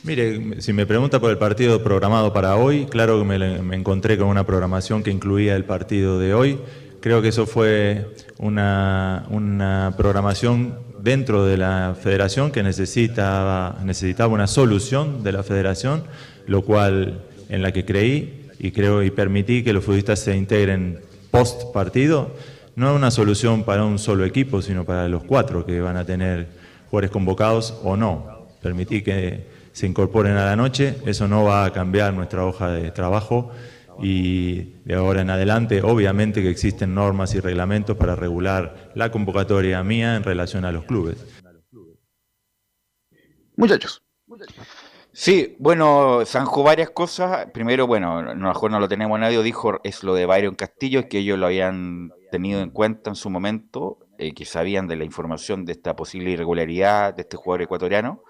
Mire, 0.03 0.61
si 0.61 0.73
me 0.73 0.85
pregunta 0.85 1.19
por 1.19 1.29
el 1.29 1.37
partido 1.37 1.83
programado 1.83 2.33
para 2.33 2.55
hoy, 2.55 2.85
claro 2.85 3.19
que 3.19 3.23
me 3.23 3.75
encontré 3.75 4.17
con 4.17 4.27
una 4.27 4.45
programación 4.45 5.03
que 5.03 5.11
incluía 5.11 5.55
el 5.55 5.63
partido 5.63 6.19
de 6.19 6.33
hoy. 6.33 6.59
Creo 7.01 7.19
que 7.23 7.29
eso 7.29 7.47
fue 7.47 8.05
una, 8.37 9.25
una 9.31 9.95
programación 9.97 10.77
dentro 11.01 11.47
de 11.47 11.57
la 11.57 11.95
federación 11.99 12.51
que 12.51 12.61
necesitaba, 12.61 13.79
necesitaba 13.83 14.31
una 14.31 14.45
solución 14.45 15.23
de 15.23 15.31
la 15.31 15.41
federación, 15.41 16.03
lo 16.45 16.61
cual 16.61 17.23
en 17.49 17.63
la 17.63 17.71
que 17.71 17.85
creí 17.85 18.51
y 18.59 18.69
creo 18.69 19.01
y 19.01 19.09
permití 19.09 19.63
que 19.63 19.73
los 19.73 19.83
futbolistas 19.83 20.19
se 20.19 20.37
integren 20.37 20.99
post 21.31 21.73
partido, 21.73 22.35
no 22.75 22.91
es 22.91 22.95
una 22.95 23.09
solución 23.09 23.63
para 23.63 23.83
un 23.83 23.97
solo 23.97 24.23
equipo, 24.23 24.61
sino 24.61 24.85
para 24.85 25.07
los 25.07 25.23
cuatro 25.23 25.65
que 25.65 25.81
van 25.81 25.97
a 25.97 26.05
tener 26.05 26.49
jugadores 26.91 27.09
convocados 27.09 27.79
o 27.83 27.97
no. 27.97 28.45
Permití 28.61 29.01
que 29.01 29.47
se 29.73 29.87
incorporen 29.87 30.37
a 30.37 30.45
la 30.45 30.55
noche, 30.55 30.97
eso 31.07 31.27
no 31.27 31.45
va 31.45 31.65
a 31.65 31.73
cambiar 31.73 32.13
nuestra 32.13 32.45
hoja 32.45 32.69
de 32.69 32.91
trabajo 32.91 33.51
y 34.01 34.81
de 34.85 34.95
ahora 34.95 35.21
en 35.21 35.29
adelante 35.29 35.81
obviamente 35.81 36.41
que 36.41 36.49
existen 36.49 36.95
normas 36.95 37.33
y 37.35 37.39
reglamentos 37.39 37.97
para 37.97 38.15
regular 38.15 38.91
la 38.95 39.11
convocatoria 39.11 39.83
mía 39.83 40.15
en 40.15 40.23
relación 40.23 40.65
a 40.65 40.71
los 40.71 40.85
clubes. 40.85 41.25
Muchachos. 43.55 44.01
Sí, 45.13 45.57
bueno, 45.59 46.21
zanjó 46.25 46.63
varias 46.63 46.89
cosas. 46.91 47.47
Primero, 47.53 47.85
bueno, 47.85 48.19
a 48.19 48.33
lo 48.33 48.35
mejor 48.35 48.71
no 48.71 48.79
lo 48.79 48.87
tenemos 48.87 49.19
nadie, 49.19 49.43
dijo 49.43 49.81
es 49.83 50.03
lo 50.03 50.13
de 50.15 50.25
Byron 50.25 50.55
Castillo, 50.55 51.09
que 51.09 51.19
ellos 51.19 51.37
lo 51.37 51.47
habían 51.47 52.11
tenido 52.31 52.61
en 52.61 52.69
cuenta 52.69 53.09
en 53.09 53.15
su 53.15 53.29
momento, 53.29 53.99
eh, 54.17 54.33
que 54.33 54.45
sabían 54.45 54.87
de 54.87 54.95
la 54.95 55.03
información 55.03 55.65
de 55.65 55.73
esta 55.73 55.95
posible 55.97 56.31
irregularidad 56.31 57.13
de 57.13 57.23
este 57.23 57.35
jugador 57.35 57.63
ecuatoriano. 57.63 58.23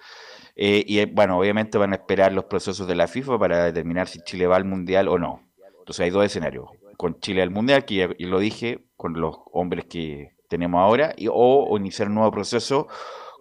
Eh, 0.55 0.83
y 0.87 0.99
eh, 0.99 1.05
bueno, 1.05 1.37
obviamente 1.37 1.77
van 1.77 1.93
a 1.93 1.97
esperar 1.97 2.33
los 2.33 2.45
procesos 2.45 2.87
de 2.87 2.95
la 2.95 3.07
FIFA 3.07 3.37
para 3.37 3.65
determinar 3.65 4.07
si 4.07 4.19
Chile 4.21 4.47
va 4.47 4.55
al 4.55 4.65
Mundial 4.65 5.07
o 5.07 5.19
no. 5.19 5.50
Entonces 5.91 6.05
hay 6.05 6.11
dos 6.11 6.25
escenarios. 6.25 6.69
Con 6.95 7.19
Chile 7.19 7.41
al 7.41 7.49
Mundial, 7.49 7.83
que 7.83 7.95
ya 7.95 8.07
lo 8.19 8.39
dije, 8.39 8.85
con 8.95 9.19
los 9.19 9.35
hombres 9.51 9.83
que 9.89 10.31
tenemos 10.47 10.79
ahora, 10.79 11.13
y, 11.17 11.27
o 11.29 11.75
iniciar 11.77 12.07
un 12.07 12.15
nuevo 12.15 12.31
proceso 12.31 12.87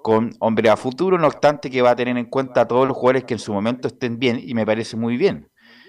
con 0.03 0.33
hombre 0.41 0.69
a 0.69 0.77
futuro, 0.77 1.17
no 1.17 1.29
obstante 1.29 1.71
que 1.71 1.81
va 1.81 1.91
a 1.91 1.97
tener 1.97 2.17
en 2.17 2.25
cuenta 2.25 2.63
a 2.63 2.67
todos 2.67 2.89
los 2.89 2.97
jugadores 2.97 3.23
que 3.23 3.35
en 3.35 3.39
su 3.39 3.53
momento 3.53 3.87
estén 3.87 4.19
bien, 4.19 4.41
y 4.43 4.55
me 4.55 4.67
parece 4.67 4.97
muy 4.97 5.17
bien. 5.17 5.49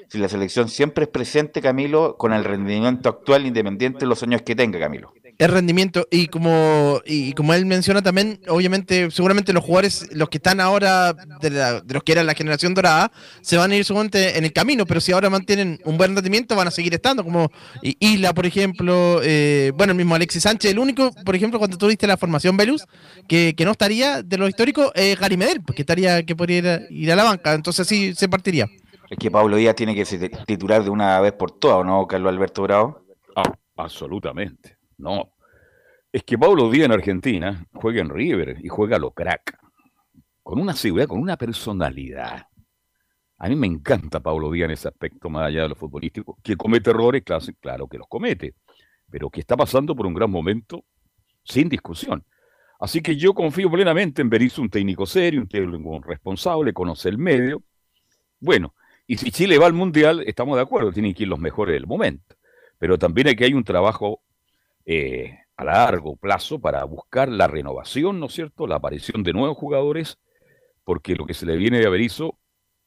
Si 0.09 0.19
la 0.19 0.29
selección 0.29 0.69
siempre 0.69 1.05
es 1.05 1.09
presente, 1.09 1.63
Camilo, 1.63 2.15
con 2.15 2.31
el 2.31 2.43
rendimiento 2.43 3.09
actual, 3.09 3.47
independiente 3.47 4.01
de 4.01 4.05
los 4.05 4.21
años 4.21 4.43
que 4.43 4.55
tenga, 4.55 4.77
Camilo 4.77 5.13
el 5.37 5.51
rendimiento. 5.51 6.07
Y 6.11 6.27
como 6.27 7.01
y 7.05 7.33
como 7.33 7.53
él 7.53 7.65
menciona 7.65 8.01
también 8.01 8.39
obviamente 8.47 9.09
seguramente 9.11 9.53
los 9.53 9.63
jugadores 9.63 10.07
los 10.13 10.29
que 10.29 10.37
están 10.37 10.59
ahora 10.59 11.13
de, 11.13 11.81
los 11.87 12.03
que 12.03 12.11
eran 12.11 12.25
la 12.25 12.33
generación 12.33 12.73
dorada 12.73 13.11
se 13.41 13.57
van 13.57 13.71
a 13.71 13.75
ir 13.75 13.85
seguramente 13.85 14.37
en 14.37 14.45
el 14.45 14.53
camino 14.53 14.85
pero 14.85 14.99
si 15.01 15.11
ahora 15.11 15.29
mantienen 15.29 15.79
un 15.85 15.97
buen 15.97 16.15
rendimiento 16.15 16.55
van 16.55 16.67
a 16.67 16.71
seguir 16.71 16.93
estando 16.93 17.23
como 17.23 17.51
Isla 17.81 18.33
por 18.33 18.45
ejemplo 18.45 19.21
eh, 19.23 19.71
bueno 19.75 19.91
el 19.91 19.97
mismo 19.97 20.15
Alexis 20.15 20.43
Sánchez 20.43 20.71
el 20.71 20.79
único 20.79 21.11
por 21.25 21.35
ejemplo 21.35 21.59
cuando 21.59 21.77
tuviste 21.77 22.07
la 22.07 22.17
formación 22.17 22.57
Velus 22.57 22.85
que, 23.27 23.55
no 23.61 23.71
estaría 23.71 24.23
de 24.23 24.37
los 24.37 24.49
históricos 24.49 24.91
es 24.95 25.19
Gary 25.19 25.37
Medel 25.37 25.61
porque 25.61 25.83
estaría 25.83 26.23
que 26.23 26.35
podría 26.35 26.81
ir 26.89 27.11
a 27.11 27.15
la 27.15 27.23
banca. 27.23 27.53
Entonces 27.53 27.85
así 27.85 28.13
se 28.15 28.27
partiría. 28.29 28.67
Es 29.09 29.17
que 29.17 29.29
Pablo 29.29 29.57
Díaz 29.57 29.75
tiene 29.75 29.93
que 29.93 30.05
ser 30.05 30.29
titular 30.45 30.83
de 30.83 30.89
una 30.89 31.19
vez 31.19 31.33
por 31.33 31.51
todas 31.51 31.85
¿no 31.85 32.07
Carlos 32.07 32.31
Alberto 32.31 32.63
Bravo? 32.63 33.05
Ah, 33.35 33.53
absolutamente 33.75 34.80
no. 35.01 35.33
Es 36.11 36.23
que 36.23 36.37
Pablo 36.37 36.69
Díaz 36.69 36.85
en 36.85 36.91
Argentina 36.91 37.65
juega 37.73 38.01
en 38.01 38.09
River 38.09 38.57
y 38.63 38.67
juega 38.67 38.97
a 38.97 38.99
lo 38.99 39.11
crack. 39.11 39.57
Con 40.43 40.59
una 40.59 40.73
seguridad, 40.73 41.07
con 41.07 41.19
una 41.19 41.37
personalidad. 41.37 42.47
A 43.37 43.49
mí 43.49 43.55
me 43.55 43.67
encanta 43.67 44.19
Pablo 44.19 44.51
Díaz 44.51 44.65
en 44.65 44.71
ese 44.71 44.87
aspecto, 44.87 45.29
más 45.29 45.47
allá 45.47 45.63
de 45.63 45.69
lo 45.69 45.75
futbolístico. 45.75 46.37
Que 46.43 46.55
comete 46.55 46.89
errores, 46.89 47.23
claro, 47.59 47.87
que 47.87 47.97
los 47.97 48.07
comete. 48.07 48.55
Pero 49.09 49.29
que 49.29 49.39
está 49.39 49.57
pasando 49.57 49.95
por 49.95 50.05
un 50.05 50.13
gran 50.13 50.29
momento, 50.29 50.83
sin 51.43 51.69
discusión. 51.69 52.25
Así 52.79 53.01
que 53.01 53.15
yo 53.15 53.33
confío 53.33 53.69
plenamente 53.69 54.21
en 54.21 54.29
Berizzo, 54.29 54.61
un 54.61 54.69
técnico 54.69 55.05
serio, 55.05 55.41
un 55.41 55.47
técnico 55.47 56.01
responsable, 56.01 56.73
conoce 56.73 57.09
el 57.09 57.17
medio. 57.17 57.63
Bueno, 58.39 58.73
y 59.07 59.17
si 59.17 59.31
Chile 59.31 59.57
va 59.57 59.67
al 59.67 59.73
Mundial, 59.73 60.23
estamos 60.25 60.55
de 60.55 60.63
acuerdo, 60.63 60.91
tienen 60.91 61.13
que 61.13 61.23
ir 61.23 61.29
los 61.29 61.39
mejores 61.39 61.73
del 61.73 61.85
momento. 61.85 62.35
Pero 62.79 62.97
también 62.97 63.27
hay 63.27 63.35
que 63.35 63.45
hay 63.45 63.53
un 63.53 63.63
trabajo 63.63 64.23
eh, 64.85 65.37
a 65.57 65.63
largo 65.63 66.15
plazo 66.15 66.59
para 66.59 66.83
buscar 66.85 67.29
la 67.29 67.47
renovación, 67.47 68.19
¿no 68.19 68.27
es 68.27 68.33
cierto? 68.33 68.67
La 68.67 68.75
aparición 68.75 69.23
de 69.23 69.33
nuevos 69.33 69.57
jugadores, 69.57 70.19
porque 70.83 71.15
lo 71.15 71.25
que 71.25 71.33
se 71.33 71.45
le 71.45 71.55
viene 71.55 71.79
de 71.79 71.87
Averizo 71.87 72.37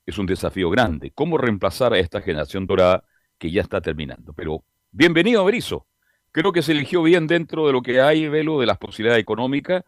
es 0.07 0.19
un 0.19 0.27
desafío 0.27 0.71
grande. 0.71 1.13
¿Cómo 1.15 1.39
reemplazar 1.39 1.93
a 1.93 1.99
esta 1.99 2.21
generación 2.21 2.67
dorada 2.67 3.05
que 3.39 3.51
ya 3.51 3.63
está 3.63 3.81
terminando? 3.81 4.33
Pero 4.33 4.65
bienvenido 4.91 5.41
Averizo. 5.41 5.87
Creo 6.33 6.53
que 6.53 6.63
se 6.63 6.73
eligió 6.73 7.03
bien 7.03 7.27
dentro 7.27 7.67
de 7.67 7.73
lo 7.73 7.81
que 7.81 8.01
hay, 8.01 8.29
Velo, 8.29 8.59
de 8.59 8.67
las 8.67 8.79
posibilidades 8.79 9.23
económicas 9.23 9.85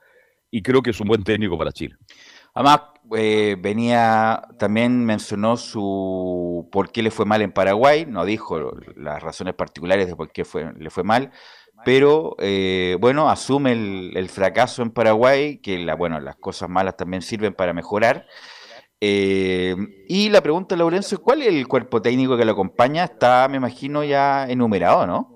y 0.51 0.63
creo 0.63 0.81
que 0.81 0.91
es 0.91 1.01
un 1.01 1.09
buen 1.09 1.25
técnico 1.25 1.59
para 1.59 1.73
Chile. 1.73 1.97
Además, 2.55 2.81
eh, 3.17 3.57
venía, 3.59 4.43
también 4.59 5.05
mencionó 5.05 5.57
su 5.57 6.69
por 6.73 6.91
qué 6.91 7.03
le 7.03 7.11
fue 7.11 7.27
mal 7.27 7.43
en 7.43 7.53
Paraguay, 7.53 8.07
no 8.07 8.25
dijo 8.25 8.73
las 8.97 9.23
razones 9.23 9.55
particulares 9.55 10.07
de 10.07 10.17
por 10.17 10.33
qué 10.33 10.45
le 10.79 10.91
fue 10.91 11.05
mal, 11.05 11.33
pero 11.87 12.35
eh, 12.41 12.97
bueno, 13.01 13.31
asume 13.31 13.71
el, 13.71 14.29
fracaso 14.29 14.83
en 14.83 14.91
Paraguay, 14.91 15.59
que 15.59 15.79
la, 15.79 15.95
bueno, 15.95 16.19
las 16.19 16.35
cosas 16.35 16.69
malas 16.69 16.97
también 16.97 17.23
sirven 17.23 17.55
para 17.55 17.73
mejorar. 17.73 18.27
Eh, 19.01 19.77
y 20.09 20.29
la 20.31 20.41
pregunta, 20.41 20.75
Laurencio, 20.75 21.23
¿cuál 21.23 21.43
es 21.43 21.49
el 21.49 21.69
cuerpo 21.69 22.03
técnico 22.03 22.37
que 22.37 22.45
lo 22.45 22.51
acompaña? 22.51 23.05
Está, 23.05 23.47
me 23.49 23.59
imagino, 23.59 24.03
ya 24.03 24.49
enumerado, 24.49 25.07
¿no? 25.07 25.36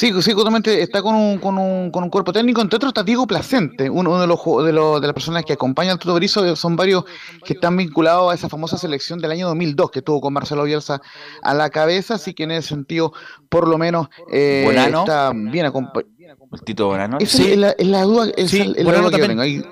Sí, 0.00 0.10
sí, 0.22 0.32
justamente 0.32 0.80
está 0.80 1.02
con 1.02 1.14
un, 1.14 1.36
con, 1.36 1.58
un, 1.58 1.90
con 1.90 2.02
un 2.02 2.08
cuerpo 2.08 2.32
técnico, 2.32 2.62
entre 2.62 2.76
otros 2.76 2.88
está 2.88 3.02
Diego 3.02 3.26
Placente, 3.26 3.90
uno 3.90 4.18
de 4.18 4.26
los 4.26 4.40
de, 4.64 4.72
los, 4.72 4.98
de 4.98 5.06
las 5.06 5.12
personas 5.12 5.44
que 5.44 5.52
acompañan 5.52 5.92
al 5.92 5.98
Tuto 5.98 6.14
Berizzo, 6.14 6.56
son 6.56 6.74
varios 6.74 7.04
que 7.44 7.52
están 7.52 7.76
vinculados 7.76 8.32
a 8.32 8.34
esa 8.34 8.48
famosa 8.48 8.78
selección 8.78 9.18
del 9.18 9.32
año 9.32 9.48
2002 9.48 9.90
que 9.90 10.00
tuvo 10.00 10.22
con 10.22 10.32
Marcelo 10.32 10.64
Bielsa 10.64 11.02
a 11.42 11.52
la 11.52 11.68
cabeza, 11.68 12.14
así 12.14 12.32
que 12.32 12.44
en 12.44 12.52
ese 12.52 12.68
sentido, 12.68 13.12
por 13.50 13.68
lo 13.68 13.76
menos, 13.76 14.08
eh, 14.32 14.64
está 14.74 15.32
bien 15.34 15.66
acompañado. 15.66 16.08
Tito 16.64 16.86
Bonano. 16.86 17.18
sí. 17.20 17.52
es, 17.52 17.58
la, 17.58 17.72
es 17.72 17.86
la 17.86 18.02
duda, 18.04 18.32
es 18.38 18.50
sí, 18.50 18.72
el, 18.74 18.82
Bonano 18.82 19.10
también. 19.10 19.38
Ahí... 19.38 19.62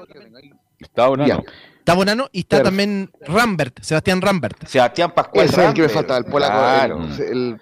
Está 0.78 1.08
Bonano. 1.08 1.42
Está 1.78 1.94
Bonano 1.94 2.28
y 2.32 2.40
está 2.40 2.62
también 2.62 3.10
Rambert, 3.22 3.80
Sebastián 3.80 4.20
Rambert. 4.20 4.66
Sebastián 4.66 5.10
Pascual. 5.14 5.46
Ese 5.46 5.62
es 5.62 5.68
el 5.68 5.72
que 5.72 5.80
me 5.80 5.88
falta, 5.88 6.18
el 6.18 6.26
polaco. 6.26 6.98
el, 7.16 7.32
el 7.32 7.60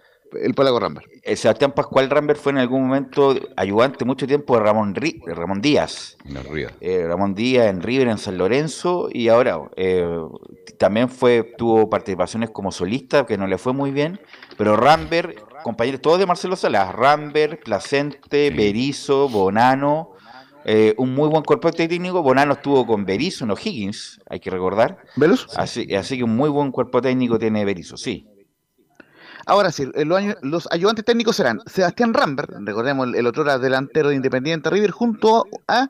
polaco 0.55 0.81
Rambert. 0.81 1.07
Eh, 1.23 1.37
Sebastián 1.37 1.73
Pascual 1.73 2.09
Rambert 2.11 2.41
fue 2.41 2.53
en 2.53 2.59
algún 2.59 2.87
momento 2.87 3.35
ayudante 3.57 4.05
mucho 4.05 4.27
tiempo 4.27 4.57
de 4.57 4.63
Ramón, 4.63 4.95
Ramón 5.27 5.61
Díaz. 5.61 6.17
Eh, 6.81 7.05
Ramón 7.07 7.35
Díaz 7.35 7.67
en 7.67 7.83
River, 7.83 8.09
en 8.09 8.19
San 8.19 8.39
Lorenzo, 8.39 9.09
y 9.13 9.29
ahora 9.29 9.61
eh, 9.77 10.07
también 10.79 11.09
fue 11.09 11.55
tuvo 11.57 11.91
participaciones 11.91 12.51
como 12.51 12.71
solista, 12.73 13.27
que 13.27 13.37
no 13.37 13.47
le 13.47 13.59
fue 13.59 13.73
muy 13.73 13.91
bien, 13.91 14.21
pero 14.57 14.77
Rambert, 14.77 15.39
compañeros 15.63 16.01
todos 16.01 16.19
de 16.19 16.27
Marcelo 16.27 16.57
Salas, 16.57 16.95
Rambert, 16.95 17.63
Placente, 17.65 18.51
Berizo, 18.51 19.29
Bonano, 19.29 20.13
un 20.97 21.15
muy 21.15 21.29
buen 21.29 21.43
cuerpo 21.43 21.73
técnico. 21.73 22.23
Bonano 22.23 22.55
estuvo 22.55 22.87
con 22.87 23.05
Berizo 23.05 23.45
en 23.45 23.53
O'Higgins, 23.53 24.21
hay 24.29 24.41
que 24.41 24.51
recordar. 24.51 24.99
Así, 25.57 25.95
así 25.95 26.19
que 26.19 26.25
un 26.25 26.37
muy 26.37 26.51
buen 26.51 26.71
cuerpo 26.71 27.01
técnico 27.01 27.39
tiene 27.39 27.65
Berizo, 27.65 27.97
sí. 27.97 28.27
Ahora 29.47 29.71
sí, 29.71 29.89
los, 30.43 30.69
ayudantes 30.73 31.05
técnicos 31.05 31.37
serán 31.37 31.61
Sebastián 31.67 32.13
Rambert, 32.13 32.51
recordemos 32.63 33.15
el, 33.15 33.27
otro 33.29 33.45
era 33.45 33.59
delantero 33.59 34.09
de 34.09 34.17
Independiente 34.17 34.69
River, 34.69 34.91
junto 34.91 35.47
a 35.69 35.89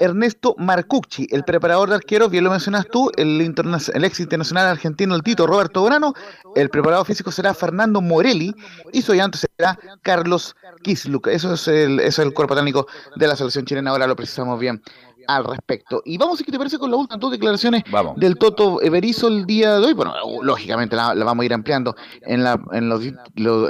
Ernesto 0.00 0.56
Marcucci, 0.58 1.28
el 1.30 1.44
preparador 1.44 1.88
de 1.88 1.94
arqueros, 1.94 2.30
bien 2.30 2.42
lo 2.42 2.50
mencionas 2.50 2.86
tú, 2.90 3.10
el, 3.16 3.40
el 3.40 4.04
ex 4.04 4.20
internacional 4.20 4.66
argentino, 4.66 5.14
el 5.14 5.22
Tito 5.22 5.46
Roberto 5.46 5.80
Bonano, 5.80 6.12
el 6.56 6.70
preparador 6.70 7.06
físico 7.06 7.30
será 7.30 7.54
Fernando 7.54 8.00
Morelli 8.00 8.52
y 8.92 9.02
su 9.02 9.12
ayudante 9.12 9.38
será 9.38 9.78
Carlos 10.02 10.56
Kisluk. 10.82 11.28
Eso 11.28 11.54
es 11.54 11.68
el, 11.68 12.00
eso 12.00 12.22
es 12.22 12.26
el 12.26 12.34
cuerpo 12.34 12.54
técnico 12.54 12.86
de 13.16 13.26
la 13.28 13.36
selección 13.36 13.64
chilena, 13.64 13.90
ahora 13.90 14.06
lo 14.06 14.16
precisamos 14.16 14.58
bien 14.58 14.82
al 15.28 15.44
respecto. 15.44 16.02
Y 16.04 16.18
vamos, 16.18 16.38
si 16.38 16.44
te 16.44 16.58
parece, 16.58 16.78
con 16.78 16.90
las 16.90 16.98
últimas 16.98 17.20
dos 17.20 17.30
declaraciones 17.30 17.84
del 18.16 18.36
Toto 18.36 18.82
Everizo 18.82 19.28
el 19.28 19.44
día 19.44 19.78
de 19.78 19.86
hoy. 19.86 19.92
Bueno, 19.92 20.14
lógicamente 20.42 20.96
la, 20.96 21.12
vamos 21.14 21.42
a 21.42 21.46
ir 21.46 21.54
ampliando 21.54 21.94
en, 22.22 22.42
la, 22.42 22.58
en, 22.72 22.88
los, 22.88 23.04
en 23.04 23.14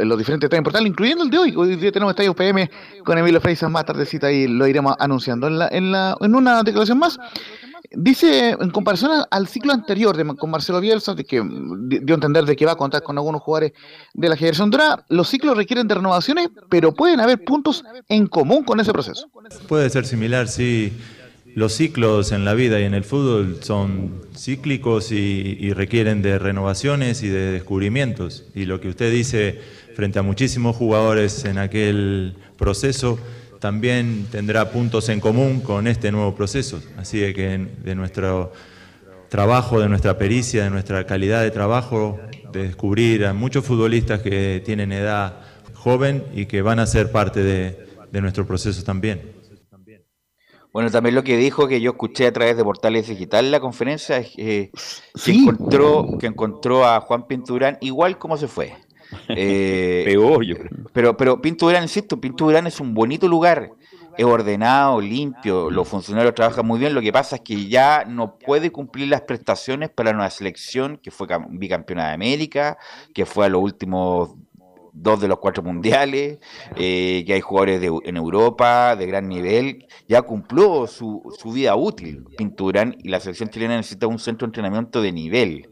los 0.09 0.19
diferentes 0.19 0.47
estadios 0.47 0.65
portales, 0.65 0.89
incluyendo 0.89 1.25
el 1.25 1.31
de 1.31 1.39
hoy. 1.39 1.55
Hoy 1.57 1.77
día 1.77 1.91
tenemos 1.91 2.13
Estadio 2.13 2.35
PM 2.35 2.71
con 3.05 3.19
Emilio 3.19 3.41
Freisas 3.41 3.71
más 3.71 3.85
tardecita 3.85 4.31
y 4.31 4.47
lo 4.47 4.67
iremos 4.69 4.95
anunciando. 5.01 5.49
En, 5.49 5.59
la, 5.59 5.69
en, 5.69 5.91
la, 5.91 6.17
en 6.21 6.35
una 6.35 6.63
declaración 6.63 6.99
más, 6.99 7.19
Dice, 7.93 8.51
en 8.51 8.71
comparación 8.71 9.11
al 9.31 9.49
ciclo 9.49 9.73
anterior 9.73 10.15
de, 10.15 10.27
con 10.37 10.51
Marcelo 10.51 10.79
Bielsa, 10.79 11.15
de 11.15 11.25
que 11.25 11.43
dio 11.43 12.15
a 12.15 12.17
entender 12.17 12.45
de 12.45 12.55
que 12.55 12.67
va 12.67 12.73
a 12.73 12.77
contar 12.77 13.03
con 13.03 13.17
algunos 13.17 13.41
jugadores 13.41 13.73
de 14.13 14.29
la 14.29 14.37
generación 14.37 14.71
dorada, 14.71 15.07
los 15.09 15.29
ciclos 15.29 15.57
requieren 15.57 15.89
de 15.89 15.95
renovaciones, 15.95 16.51
pero 16.69 16.93
pueden 16.93 17.19
haber 17.21 17.43
puntos 17.45 17.85
en 18.09 18.27
común 18.27 18.65
con 18.65 18.79
ese 18.81 18.93
proceso. 18.93 19.31
Puede 19.69 19.89
ser 19.89 20.05
similar, 20.05 20.49
sí 20.49 20.93
los 21.55 21.73
ciclos 21.73 22.33
en 22.33 22.45
la 22.45 22.55
vida 22.55 22.81
y 22.81 22.85
en 22.85 22.95
el 22.95 23.05
fútbol 23.05 23.59
son 23.63 24.23
cíclicos 24.37 25.11
y, 25.13 25.73
requieren 25.73 26.23
de 26.23 26.39
renovaciones 26.39 27.23
y 27.23 27.29
de 27.29 27.53
descubrimientos. 27.53 28.45
Y 28.55 28.65
lo 28.65 28.81
que 28.81 28.89
usted 28.89 29.11
dice 29.11 29.61
frente 29.95 30.19
a 30.19 30.23
muchísimos 30.23 30.77
jugadores 30.77 31.45
en 31.45 31.59
aquel 31.59 32.35
proceso 32.57 33.19
también 33.61 34.27
tendrá 34.31 34.71
puntos 34.71 35.09
en 35.09 35.19
común 35.19 35.61
con 35.61 35.89
este 35.89 36.13
nuevo 36.13 36.35
proceso. 36.35 36.81
Así 36.97 37.19
que 37.35 37.67
de 37.85 37.95
nuestro 37.95 38.53
trabajo, 39.29 39.81
de 39.81 39.89
nuestra 39.89 40.17
pericia, 40.17 40.65
de 40.65 40.71
nuestra 40.71 41.07
calidad 41.07 41.43
de 41.43 41.51
trabajo, 41.51 42.21
de 42.53 42.65
descubrir 42.65 43.27
a 43.27 43.35
muchos 43.35 43.65
futbolistas 43.65 44.23
que 44.23 44.63
tienen 44.65 44.93
edad 44.93 45.41
joven 45.75 46.25
y 46.35 46.47
que 46.47 46.63
van 46.63 46.79
a 46.79 46.87
ser 46.87 47.11
parte 47.11 47.43
de 47.43 48.21
nuestro 48.21 48.47
proceso 48.47 48.85
también. 48.85 49.38
Bueno, 50.79 50.93
también 50.93 51.17
lo 51.17 51.25
que 51.25 51.37
dijo 51.37 51.67
que 51.67 51.81
yo 51.81 51.91
escuché 51.91 52.29
a 52.29 52.33
través 52.33 52.57
de 52.57 52.63
portales 52.63 53.09
digital 53.09 53.51
la 53.51 53.59
conferencia 53.59 54.19
es 54.19 54.31
que 54.31 54.71
encontró 55.27 56.07
que 56.21 56.29
encontró 56.29 56.87
a 56.87 57.01
Juan 57.01 57.27
Pinturán 57.27 57.79
igual 57.81 58.17
como 58.17 58.37
se 58.37 58.47
fue. 58.47 58.77
Eh, 59.29 60.05
Peor, 60.05 60.45
yo 60.45 60.55
creo. 60.55 60.71
Pero, 60.93 61.17
pero 61.17 61.43
Pinturán, 61.43 61.83
insisto, 61.83 62.21
Pinturán 62.21 62.69
es 62.69 62.79
un 62.79 62.95
bonito 62.95 63.27
lugar. 63.27 63.73
es 64.17 64.25
ordenado, 64.25 65.01
limpio, 65.01 65.69
los 65.69 65.89
funcionarios 65.89 66.33
trabajan 66.37 66.65
muy 66.65 66.79
bien, 66.79 66.95
lo 66.95 67.01
que 67.01 67.13
pasa 67.13 67.37
es 67.37 67.43
que 67.43 67.67
ya 67.67 68.05
no 68.05 68.39
puede 68.39 68.71
cumplir 68.71 69.09
las 69.09 69.23
prestaciones 69.23 69.91
para 69.91 70.13
una 70.13 70.31
selección 70.31 70.97
que 71.03 71.11
fue 71.11 71.27
bicampeona 71.49 72.07
de 72.07 72.15
América, 72.15 72.79
que 73.13 73.27
fue 73.27 73.47
a 73.47 73.49
los 73.49 73.63
últimos 73.63 74.37
dos 75.03 75.21
de 75.21 75.29
los 75.29 75.39
cuatro 75.39 75.63
mundiales, 75.63 76.39
eh, 76.77 77.25
que 77.27 77.35
hay 77.35 77.41
jugadores 77.41 77.83
en 78.05 78.17
Europa 78.17 78.97
de 78.97 79.07
gran 79.07 79.29
nivel, 79.29 79.87
ya 80.09 80.23
cumplió 80.23 80.87
su, 80.87 81.23
su 81.39 81.53
vida 81.53 81.77
útil 81.77 82.25
Pinturán 82.37 82.97
y 83.03 83.09
la 83.09 83.21
selección 83.21 83.49
chilena 83.49 83.77
necesita 83.77 84.07
un 84.07 84.19
centro 84.19 84.47
de 84.47 84.51
entrenamiento 84.51 85.01
de 85.03 85.13
nivel. 85.13 85.71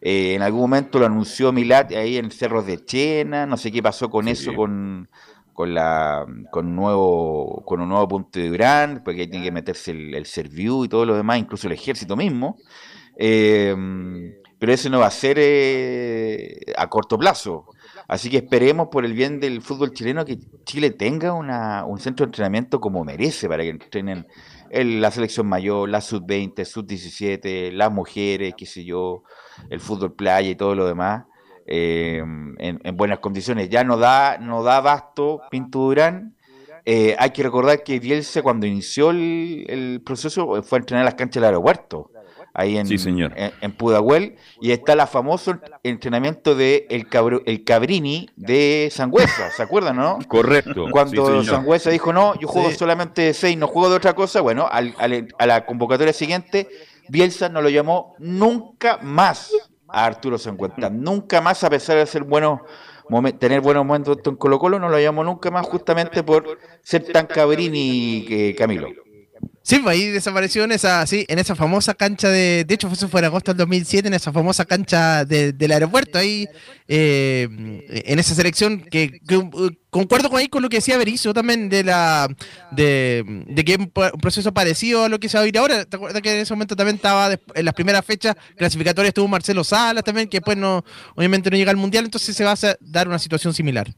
Eh, 0.00 0.34
en 0.34 0.42
algún 0.42 0.62
momento 0.62 0.98
lo 0.98 1.06
anunció 1.06 1.52
Milat 1.52 1.92
ahí 1.92 2.16
en 2.16 2.30
Cerros 2.30 2.66
de 2.66 2.84
Chena, 2.84 3.46
no 3.46 3.56
sé 3.56 3.72
qué 3.72 3.82
pasó 3.82 4.10
con 4.10 4.28
eso, 4.28 4.54
con 4.54 5.08
con 5.52 5.72
la 5.72 6.26
con 6.50 6.76
nuevo 6.76 7.62
con 7.64 7.80
un 7.80 7.88
nuevo 7.88 8.06
punto 8.06 8.38
de 8.38 8.48
Durán, 8.48 9.00
porque 9.02 9.22
ahí 9.22 9.26
tiene 9.26 9.46
que 9.46 9.52
meterse 9.52 9.90
el, 9.92 10.14
el 10.14 10.26
Serviu 10.26 10.84
y 10.84 10.88
todo 10.88 11.06
lo 11.06 11.16
demás, 11.16 11.38
incluso 11.38 11.66
el 11.66 11.72
ejército 11.72 12.14
mismo. 12.14 12.58
Em, 13.16 14.34
pero 14.58 14.72
eso 14.72 14.90
no 14.90 15.00
va 15.00 15.06
a 15.06 15.10
ser 15.10 15.36
eh, 15.40 16.58
a 16.76 16.88
corto 16.88 17.18
plazo. 17.18 17.66
Así 18.08 18.30
que 18.30 18.38
esperemos 18.38 18.88
por 18.88 19.04
el 19.04 19.12
bien 19.14 19.40
del 19.40 19.62
fútbol 19.62 19.92
chileno 19.92 20.24
que 20.24 20.38
Chile 20.64 20.90
tenga 20.90 21.32
una, 21.32 21.84
un 21.84 21.98
centro 21.98 22.24
de 22.24 22.28
entrenamiento 22.28 22.80
como 22.80 23.04
merece 23.04 23.48
para 23.48 23.62
que 23.64 23.70
entrenen 23.70 24.26
la 24.70 25.10
selección 25.10 25.46
mayor, 25.46 25.88
la 25.88 26.00
sub-20, 26.00 26.64
sub-17, 26.64 27.72
las 27.72 27.92
mujeres, 27.92 28.54
qué 28.56 28.66
sé 28.66 28.84
yo, 28.84 29.22
el 29.70 29.80
fútbol 29.80 30.14
playa 30.14 30.50
y 30.50 30.54
todo 30.54 30.74
lo 30.74 30.86
demás. 30.86 31.24
Eh, 31.68 32.22
en, 32.58 32.96
buenas 32.96 33.18
condiciones. 33.18 33.68
Ya 33.68 33.82
no 33.82 33.96
da, 33.96 34.38
no 34.38 34.62
da 34.62 34.76
abasto 34.76 35.40
Pinto 35.50 35.80
Durán. 35.80 36.36
Eh, 36.84 37.16
hay 37.18 37.30
que 37.30 37.42
recordar 37.42 37.82
que 37.82 37.98
Bielsa 37.98 38.42
cuando 38.42 38.64
inició 38.66 39.10
el, 39.10 40.00
proceso 40.06 40.62
fue 40.62 40.78
a 40.78 40.80
entrenar 40.80 41.04
las 41.04 41.16
canchas 41.16 41.40
del 41.40 41.46
aeropuerto, 41.46 42.12
ahí 42.56 42.78
en, 42.78 42.86
en, 43.60 43.72
Pudahuel, 43.72 44.36
y 44.62 44.70
está 44.70 44.94
el 44.94 45.06
famoso 45.06 45.60
entrenamiento 45.82 46.54
de 46.54 46.86
el, 46.88 47.06
el 47.44 47.64
Cabrini 47.64 48.30
de 48.34 48.88
Sangüesa, 48.90 49.50
¿se 49.50 49.62
acuerdan, 49.62 49.96
no? 49.96 50.18
Correcto. 50.28 50.86
Cuando 50.90 51.44
Sangüesa 51.44 51.90
dijo, 51.90 52.14
no, 52.14 52.34
yo 52.40 52.48
juego 52.48 52.70
solamente 52.70 53.22
de 53.22 53.34
seis, 53.34 53.58
no 53.58 53.66
juego 53.66 53.90
de 53.90 53.96
otra 53.96 54.14
cosa, 54.14 54.40
bueno, 54.40 54.66
a 54.70 55.46
la 55.46 55.66
convocatoria 55.66 56.14
siguiente, 56.14 56.68
Bielsa 57.08 57.50
no 57.50 57.60
lo 57.60 57.68
llamó 57.68 58.14
nunca 58.18 58.98
más 59.02 59.52
a 59.88 60.06
Arturo 60.06 60.38
Sangüenta. 60.38 60.90
Nunca 60.90 61.40
más, 61.40 61.62
a 61.62 61.70
pesar 61.70 61.98
de 61.98 62.06
ser 62.06 62.24
bueno, 62.24 62.64
tener 63.38 63.60
buenos 63.60 63.84
momentos 63.84 64.18
en 64.24 64.36
Colo 64.36 64.58
Colo, 64.58 64.78
no 64.78 64.88
lo 64.88 64.98
llamo 64.98 65.22
nunca 65.22 65.50
más 65.50 65.66
justamente 65.66 66.22
por 66.22 66.58
ser 66.82 67.04
tan 67.12 67.26
cabrini 67.26 68.24
que 68.26 68.54
Camilo. 68.56 68.88
Sí, 69.66 69.80
pues 69.80 69.98
ahí 69.98 70.06
desapareció 70.10 70.62
en 70.62 70.70
esa, 70.70 71.04
sí, 71.08 71.24
en 71.26 71.40
esa 71.40 71.56
famosa 71.56 71.94
cancha 71.94 72.28
de. 72.28 72.64
De 72.64 72.72
hecho, 72.72 72.88
fue 72.88 73.18
en 73.18 73.24
agosto 73.24 73.50
del 73.50 73.58
2007, 73.58 74.06
en 74.06 74.14
esa 74.14 74.32
famosa 74.32 74.64
cancha 74.64 75.24
del 75.24 75.72
aeropuerto, 75.72 76.18
ahí, 76.18 76.46
eh, 76.86 77.48
en 78.06 78.16
esa 78.20 78.36
selección 78.36 78.82
que, 78.82 79.20
concuerdo 79.90 80.30
con 80.30 80.38
ahí 80.38 80.46
con 80.46 80.62
lo 80.62 80.68
que 80.68 80.76
decía 80.76 80.96
Berizzo 80.96 81.34
también 81.34 81.68
de 81.68 81.82
la 81.82 82.28
de, 82.70 83.24
que 83.66 83.72
es 83.72 83.78
un 83.78 83.90
proceso 83.90 84.54
parecido 84.54 85.02
a 85.02 85.08
lo 85.08 85.18
que 85.18 85.28
se 85.28 85.36
va 85.36 85.42
a 85.42 85.48
ir 85.48 85.58
ahora. 85.58 85.84
¿Te 85.84 85.96
acuerdas 85.96 86.22
que 86.22 86.32
en 86.32 86.42
ese 86.42 86.54
momento 86.54 86.76
también 86.76 86.94
estaba 86.94 87.32
en 87.32 87.64
las 87.64 87.74
primeras 87.74 88.04
fechas 88.04 88.36
clasificatorias 88.56 89.08
estuvo 89.08 89.26
Marcelo 89.26 89.64
Salas 89.64 90.04
también, 90.04 90.28
que 90.28 90.36
después 90.36 90.56
no, 90.56 90.84
obviamente 91.16 91.50
no 91.50 91.56
llega 91.56 91.72
al 91.72 91.76
mundial, 91.76 92.04
entonces 92.04 92.36
se 92.36 92.44
va 92.44 92.52
a 92.52 92.76
dar 92.78 93.08
una 93.08 93.18
situación 93.18 93.52
similar. 93.52 93.92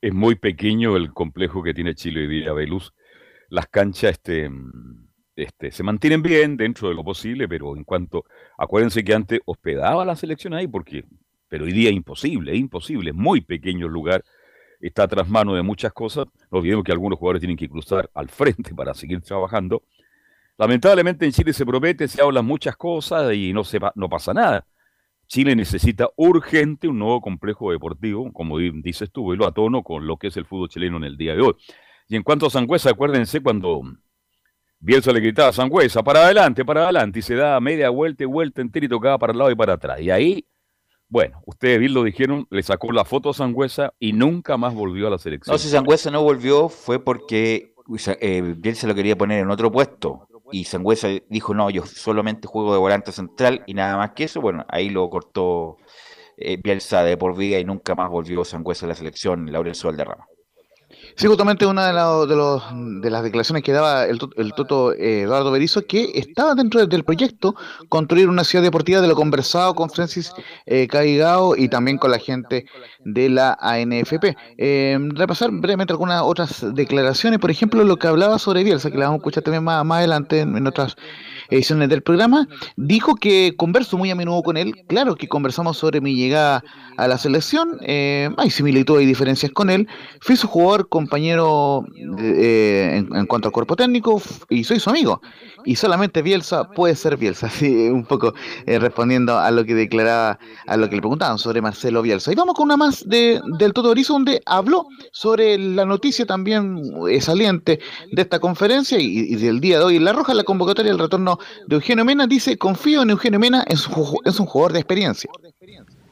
Es 0.00 0.14
muy 0.14 0.36
pequeño 0.36 0.96
el 0.96 1.12
complejo 1.12 1.64
que 1.64 1.74
tiene 1.74 1.96
Chile 1.96 2.20
hoy 2.20 2.28
día, 2.28 2.52
Belus 2.52 2.92
las 3.48 3.66
canchas 3.66 4.12
este, 4.12 4.50
este, 5.36 5.70
se 5.70 5.82
mantienen 5.82 6.22
bien 6.22 6.56
dentro 6.56 6.88
de 6.88 6.94
lo 6.94 7.04
posible, 7.04 7.48
pero 7.48 7.76
en 7.76 7.84
cuanto, 7.84 8.24
acuérdense 8.56 9.04
que 9.04 9.14
antes 9.14 9.40
hospedaba 9.44 10.04
la 10.04 10.16
selección 10.16 10.54
ahí, 10.54 10.66
porque, 10.66 11.04
pero 11.48 11.64
hoy 11.64 11.72
día 11.72 11.90
es 11.90 11.96
imposible, 11.96 12.56
imposible, 12.56 13.12
muy 13.12 13.40
pequeño 13.40 13.86
el 13.86 13.92
lugar, 13.92 14.24
está 14.80 15.08
tras 15.08 15.28
mano 15.28 15.54
de 15.54 15.62
muchas 15.62 15.92
cosas, 15.92 16.26
no 16.50 16.58
olvidemos 16.58 16.84
que 16.84 16.92
algunos 16.92 17.18
jugadores 17.18 17.40
tienen 17.40 17.56
que 17.56 17.68
cruzar 17.68 18.10
al 18.14 18.28
frente 18.28 18.74
para 18.74 18.94
seguir 18.94 19.20
trabajando. 19.20 19.82
Lamentablemente 20.56 21.24
en 21.24 21.30
Chile 21.30 21.52
se 21.52 21.64
promete, 21.64 22.08
se 22.08 22.20
hablan 22.20 22.44
muchas 22.44 22.76
cosas 22.76 23.32
y 23.32 23.52
no, 23.52 23.62
se 23.62 23.78
no 23.94 24.08
pasa 24.08 24.34
nada. 24.34 24.66
Chile 25.28 25.54
necesita 25.54 26.08
urgente 26.16 26.88
un 26.88 26.98
nuevo 26.98 27.20
complejo 27.20 27.70
deportivo, 27.70 28.32
como 28.32 28.58
dices 28.58 29.12
tú, 29.12 29.32
y 29.32 29.36
lo 29.36 29.46
atono 29.46 29.84
con 29.84 30.06
lo 30.06 30.16
que 30.16 30.28
es 30.28 30.36
el 30.36 30.46
fútbol 30.46 30.68
chileno 30.68 30.96
en 30.96 31.04
el 31.04 31.16
día 31.16 31.36
de 31.36 31.42
hoy. 31.42 31.54
Y 32.08 32.16
en 32.16 32.22
cuanto 32.22 32.46
a 32.46 32.50
Sangüesa, 32.50 32.90
acuérdense 32.90 33.40
cuando 33.40 33.82
Bielsa 34.80 35.12
le 35.12 35.20
gritaba 35.20 35.48
a 35.48 35.52
Sangüesa, 35.52 36.02
para 36.02 36.24
adelante, 36.24 36.64
para 36.64 36.84
adelante, 36.84 37.18
y 37.18 37.22
se 37.22 37.34
da 37.34 37.60
media 37.60 37.90
vuelta 37.90 38.22
y 38.22 38.26
vuelta 38.26 38.62
entera 38.62 38.86
y 38.86 38.88
tocaba 38.88 39.18
para 39.18 39.32
el 39.32 39.38
lado 39.38 39.50
y 39.50 39.54
para 39.54 39.74
atrás. 39.74 40.00
Y 40.00 40.10
ahí, 40.10 40.46
bueno, 41.08 41.42
ustedes 41.46 41.78
bien 41.78 41.92
lo 41.92 42.04
dijeron, 42.04 42.46
le 42.50 42.62
sacó 42.62 42.92
la 42.92 43.04
foto 43.04 43.30
a 43.30 43.34
Sangüesa 43.34 43.92
y 43.98 44.14
nunca 44.14 44.56
más 44.56 44.74
volvió 44.74 45.08
a 45.08 45.10
la 45.10 45.18
selección. 45.18 45.52
No, 45.52 45.58
si 45.58 45.68
Sangüesa 45.68 46.10
no 46.10 46.22
volvió 46.22 46.68
fue 46.68 47.04
porque 47.04 47.74
eh, 48.20 48.54
Bielsa 48.56 48.86
lo 48.86 48.94
quería 48.94 49.16
poner 49.16 49.40
en 49.40 49.50
otro 49.50 49.70
puesto. 49.70 50.28
Y 50.50 50.64
Sangüesa 50.64 51.08
dijo, 51.28 51.52
no, 51.52 51.68
yo 51.68 51.84
solamente 51.84 52.48
juego 52.48 52.72
de 52.72 52.78
volante 52.78 53.12
central 53.12 53.64
y 53.66 53.74
nada 53.74 53.98
más 53.98 54.12
que 54.12 54.24
eso. 54.24 54.40
Bueno, 54.40 54.64
ahí 54.68 54.88
lo 54.88 55.10
cortó 55.10 55.76
eh, 56.38 56.56
Bielsa 56.56 57.02
de 57.02 57.18
por 57.18 57.36
vida 57.36 57.58
y 57.58 57.66
nunca 57.66 57.94
más 57.94 58.08
volvió 58.08 58.46
Sangüesa 58.46 58.86
a 58.86 58.88
la 58.88 58.94
selección, 58.94 59.52
Laurel 59.52 59.74
Rama. 59.74 60.26
Sí, 61.18 61.26
justamente 61.26 61.66
una 61.66 61.88
de, 61.88 61.92
los, 62.36 62.62
de 63.02 63.10
las 63.10 63.24
declaraciones 63.24 63.64
que 63.64 63.72
daba 63.72 64.04
el, 64.04 64.20
el 64.36 64.52
Toto 64.52 64.92
eh, 64.92 65.22
Eduardo 65.22 65.50
Berizzo, 65.50 65.84
que 65.84 66.12
estaba 66.14 66.54
dentro 66.54 66.86
del 66.86 67.02
proyecto 67.02 67.56
construir 67.88 68.28
una 68.28 68.44
ciudad 68.44 68.62
deportiva 68.62 69.00
de 69.00 69.08
lo 69.08 69.16
conversado 69.16 69.74
con 69.74 69.90
Francis 69.90 70.32
eh, 70.64 70.86
Caigao 70.86 71.56
y 71.56 71.68
también 71.68 71.98
con 71.98 72.12
la 72.12 72.20
gente 72.20 72.66
de 73.00 73.30
la 73.30 73.58
ANFP. 73.60 74.36
Eh, 74.58 74.96
repasar 75.14 75.50
brevemente 75.50 75.92
algunas 75.92 76.22
otras 76.22 76.64
declaraciones, 76.72 77.40
por 77.40 77.50
ejemplo, 77.50 77.82
lo 77.82 77.96
que 77.96 78.06
hablaba 78.06 78.38
sobre 78.38 78.62
Bielsa, 78.62 78.88
que 78.88 78.98
la 78.98 79.06
vamos 79.06 79.16
a 79.16 79.22
escuchar 79.22 79.42
también 79.42 79.64
más, 79.64 79.84
más 79.84 79.98
adelante 79.98 80.38
en 80.38 80.66
otras 80.68 80.94
ediciones 81.50 81.88
del 81.88 82.02
programa, 82.02 82.48
dijo 82.76 83.14
que 83.14 83.54
converso 83.56 83.96
muy 83.96 84.10
a 84.10 84.14
menudo 84.14 84.42
con 84.42 84.56
él. 84.56 84.74
Claro 84.86 85.16
que 85.16 85.28
conversamos 85.28 85.76
sobre 85.76 86.00
mi 86.00 86.14
llegada 86.14 86.62
a 86.98 87.06
la 87.06 87.16
selección, 87.16 87.78
eh, 87.82 88.28
hay 88.36 88.50
similitudes 88.50 89.04
y 89.04 89.06
diferencias 89.06 89.52
con 89.52 89.70
él. 89.70 89.86
Fui 90.20 90.36
su 90.36 90.48
jugador, 90.48 90.88
compañero 90.88 91.86
eh, 92.18 93.04
en, 93.12 93.26
cuanto 93.26 93.48
al 93.48 93.52
cuerpo 93.52 93.76
técnico 93.76 94.20
y 94.48 94.64
soy 94.64 94.80
su 94.80 94.90
amigo. 94.90 95.22
Y 95.64 95.76
solamente 95.76 96.22
Bielsa 96.22 96.68
puede 96.70 96.96
ser 96.96 97.16
Bielsa, 97.16 97.46
así 97.48 97.88
un 97.88 98.04
poco 98.04 98.34
eh, 98.66 98.78
respondiendo 98.80 99.38
a 99.38 99.50
lo 99.52 99.64
que 99.64 99.74
declaraba, 99.74 100.40
a 100.66 100.76
lo 100.76 100.88
que 100.88 100.96
le 100.96 101.02
preguntaban 101.02 101.38
sobre 101.38 101.62
Marcelo 101.62 102.02
Bielsa. 102.02 102.32
Y 102.32 102.34
vamos 102.34 102.56
con 102.56 102.64
una 102.64 102.76
más 102.76 103.08
de, 103.08 103.40
del 103.58 103.72
Toto 103.72 103.90
Orizo, 103.90 104.14
donde 104.14 104.42
habló 104.44 104.86
sobre 105.12 105.56
la 105.56 105.84
noticia 105.84 106.26
también 106.26 106.82
saliente 107.20 107.78
de 108.10 108.22
esta 108.22 108.40
conferencia 108.40 108.98
y, 108.98 109.36
del 109.36 109.60
día 109.60 109.78
de 109.78 109.84
hoy 109.84 109.98
La 110.00 110.12
Roja, 110.12 110.34
la 110.34 110.42
convocatoria 110.42 110.90
del 110.90 110.98
retorno 111.00 111.37
de 111.66 111.76
Eugenio 111.76 112.04
Mena, 112.04 112.26
dice, 112.26 112.56
confío 112.56 113.02
en 113.02 113.10
Eugenio 113.10 113.38
Mena, 113.38 113.64
es 113.66 113.86
un, 113.86 113.94
jugador 114.46 114.72
de 114.72 114.78
experiencia. 114.78 115.30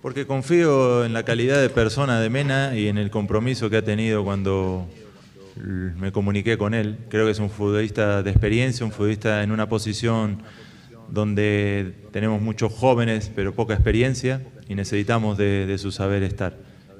Porque 0.02 0.26
confío 0.26 1.04
en 1.04 1.12
la 1.12 1.24
calidad 1.24 1.60
de 1.60 1.68
persona 1.68 2.20
de 2.20 2.30
Mena 2.30 2.76
y 2.76 2.88
en 2.88 2.98
el 2.98 3.10
compromiso 3.10 3.70
que 3.70 3.78
ha 3.78 3.84
tenido 3.84 4.24
cuando 4.24 4.86
me 5.56 6.12
comuniqué 6.12 6.58
con 6.58 6.74
él. 6.74 6.98
Creo 7.08 7.24
que 7.24 7.32
es 7.32 7.38
un 7.38 7.50
futbolista 7.50 8.22
de 8.22 8.30
experiencia, 8.30 8.84
un 8.84 8.92
futbolista 8.92 9.42
en 9.42 9.50
una 9.50 9.68
posición 9.68 10.42
donde 11.08 11.94
tenemos 12.10 12.42
muchos 12.42 12.72
jóvenes 12.72 13.30
pero 13.34 13.54
poca 13.54 13.74
experiencia 13.74 14.42
y 14.68 14.74
necesitamos 14.74 15.38
de, 15.38 15.76
su 15.78 15.90
saber 15.92 16.22
estar. 16.22 16.56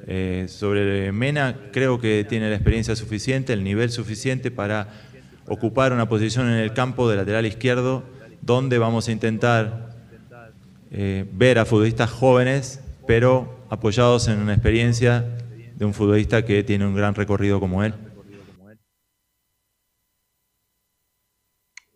Eh, 0.08 0.46
sobre 0.48 1.10
Mena, 1.10 1.56
creo 1.72 2.00
que 2.00 2.24
tiene 2.28 2.48
la 2.48 2.54
experiencia 2.54 2.94
suficiente, 2.94 3.52
el 3.52 3.64
nivel 3.64 3.90
suficiente 3.90 4.50
para 4.50 4.88
ocupar 5.48 5.92
una 5.92 6.08
posición 6.08 6.48
en 6.48 6.58
el 6.58 6.72
campo 6.72 7.08
de 7.10 7.16
lateral 7.16 7.46
izquierdo 7.46 8.04
donde 8.42 8.79
vamos 8.79 9.09
a 9.09 9.12
intentar 9.12 9.90
eh, 10.90 11.27
ver 11.33 11.59
a 11.59 11.64
futbolistas 11.64 12.11
jóvenes, 12.11 12.81
pero 13.07 13.57
apoyados 13.70 14.29
en 14.29 14.38
una 14.38 14.55
experiencia 14.55 15.25
de 15.77 15.85
un 15.85 15.92
futbolista 15.92 16.44
que 16.44 16.62
tiene 16.62 16.87
un 16.87 16.94
gran 16.94 17.14
recorrido 17.14 17.61
como 17.61 17.85
él. 17.85 17.94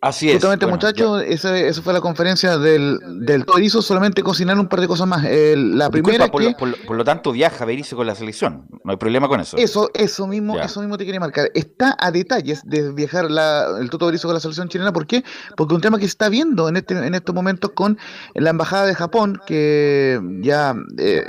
Así 0.01 0.29
es. 0.29 0.37
Justamente, 0.37 0.67
muchachos, 0.67 1.23
esa, 1.27 1.59
esa, 1.59 1.83
fue 1.83 1.93
la 1.93 2.01
conferencia 2.01 2.57
del, 2.57 2.99
del 3.27 3.45
Berizzo, 3.45 3.83
solamente 3.83 4.23
cocinar 4.23 4.59
un 4.59 4.67
par 4.67 4.81
de 4.81 4.89
cosas 4.89 5.07
más. 5.07 5.27
Eh, 5.27 5.55
la 5.57 5.91
primera 5.91 6.29
por, 6.29 6.41
que... 6.41 6.51
lo, 6.51 6.57
por, 6.57 6.87
por, 6.87 6.97
lo, 6.97 7.05
tanto, 7.05 7.33
viaja 7.33 7.67
Berizzo 7.67 7.97
con 7.97 8.07
la 8.07 8.15
selección. 8.15 8.67
No 8.83 8.93
hay 8.93 8.97
problema 8.97 9.29
con 9.29 9.41
eso. 9.41 9.59
Eso, 9.59 9.91
eso 9.93 10.27
mismo, 10.27 10.57
ya. 10.57 10.63
eso 10.63 10.81
mismo 10.81 10.97
te 10.97 11.05
quería 11.05 11.21
marcar. 11.21 11.51
Está 11.53 11.97
a 12.01 12.11
detalles 12.11 12.63
de 12.65 12.93
viajar 12.93 13.31
la, 13.31 13.77
el 13.79 13.91
Toto 13.91 14.07
Berizzo 14.07 14.27
con 14.27 14.35
la 14.35 14.41
selección 14.41 14.71
chilena. 14.71 14.91
¿Por 14.91 15.07
qué? 15.07 15.23
Porque 15.55 15.75
un 15.75 15.83
tema 15.83 15.99
que 15.99 16.05
se 16.05 16.13
está 16.13 16.31
viendo 16.31 16.71
en 16.71 16.77
este 16.77 16.95
en 16.95 17.15
estos 17.15 17.35
momentos 17.35 17.73
con 17.73 17.99
la 18.35 18.51
embajada 18.51 18.87
de 18.87 18.95
Japón, 18.95 19.39
que 19.47 20.19
ya 20.41 20.75
eh, 20.97 21.27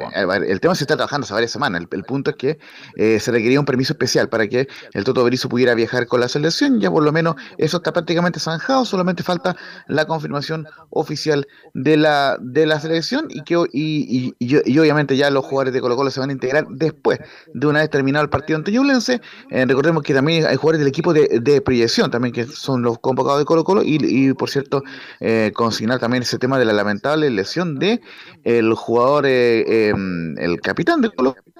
el 0.47 0.61
tema 0.61 0.75
se 0.75 0.85
está 0.85 0.95
trabajando 0.95 1.25
hace 1.25 1.33
varias 1.33 1.51
semanas. 1.51 1.81
El, 1.81 1.89
el 1.91 2.05
punto 2.05 2.29
es 2.29 2.37
que 2.37 2.59
eh, 2.95 3.19
se 3.19 3.31
requería 3.31 3.59
un 3.59 3.65
permiso 3.65 3.91
especial 3.91 4.29
para 4.29 4.47
que 4.47 4.69
el 4.93 5.03
Toto 5.03 5.25
Berizzo 5.25 5.49
pudiera 5.49 5.75
viajar 5.75 6.07
con 6.07 6.21
la 6.21 6.29
selección. 6.29 6.79
Ya 6.79 6.89
por 6.89 7.03
lo 7.03 7.11
menos 7.11 7.35
eso 7.57 7.77
está 7.77 7.91
prácticamente 7.91 8.39
zanjado, 8.39 8.60
solamente 8.85 9.23
falta 9.23 9.55
la 9.87 10.05
confirmación 10.05 10.67
oficial 10.89 11.47
de 11.73 11.97
la, 11.97 12.37
de 12.39 12.65
la 12.65 12.79
selección 12.79 13.27
y 13.29 13.43
que 13.43 13.55
y, 13.73 14.33
y, 14.39 14.61
y, 14.65 14.79
obviamente 14.79 15.15
ya 15.17 15.29
los 15.29 15.45
jugadores 15.45 15.73
de 15.73 15.81
Colo 15.81 15.95
Colo 15.95 16.11
se 16.11 16.19
van 16.19 16.29
a 16.29 16.33
integrar 16.33 16.67
después 16.69 17.19
de 17.53 17.67
una 17.67 17.79
vez 17.79 17.89
terminado 17.89 18.23
el 18.23 18.29
partido 18.29 18.57
ante 18.57 18.71
Ñublense. 18.71 19.21
Eh, 19.49 19.65
recordemos 19.65 20.03
que 20.03 20.13
también 20.13 20.45
hay 20.45 20.55
jugadores 20.55 20.79
del 20.79 20.87
equipo 20.87 21.13
de, 21.13 21.39
de, 21.41 21.61
proyección 21.61 22.09
también 22.11 22.33
que 22.33 22.45
son 22.45 22.81
los 22.81 22.99
convocados 22.99 23.39
de 23.39 23.45
Colo 23.45 23.63
Colo 23.63 23.83
y, 23.83 23.97
y 24.01 24.33
por 24.33 24.49
cierto 24.49 24.83
eh, 25.19 25.51
consignar 25.53 25.99
también 25.99 26.23
ese 26.23 26.37
tema 26.37 26.57
de 26.59 26.65
la 26.65 26.73
lamentable 26.73 27.29
lesión 27.29 27.77
de 27.79 28.01
el 28.43 28.73
jugador, 28.73 29.25
eh, 29.27 29.93
el 30.37 30.61
capitán 30.61 31.01
de 31.01 31.09
Colo 31.09 31.33
Colo. 31.33 31.50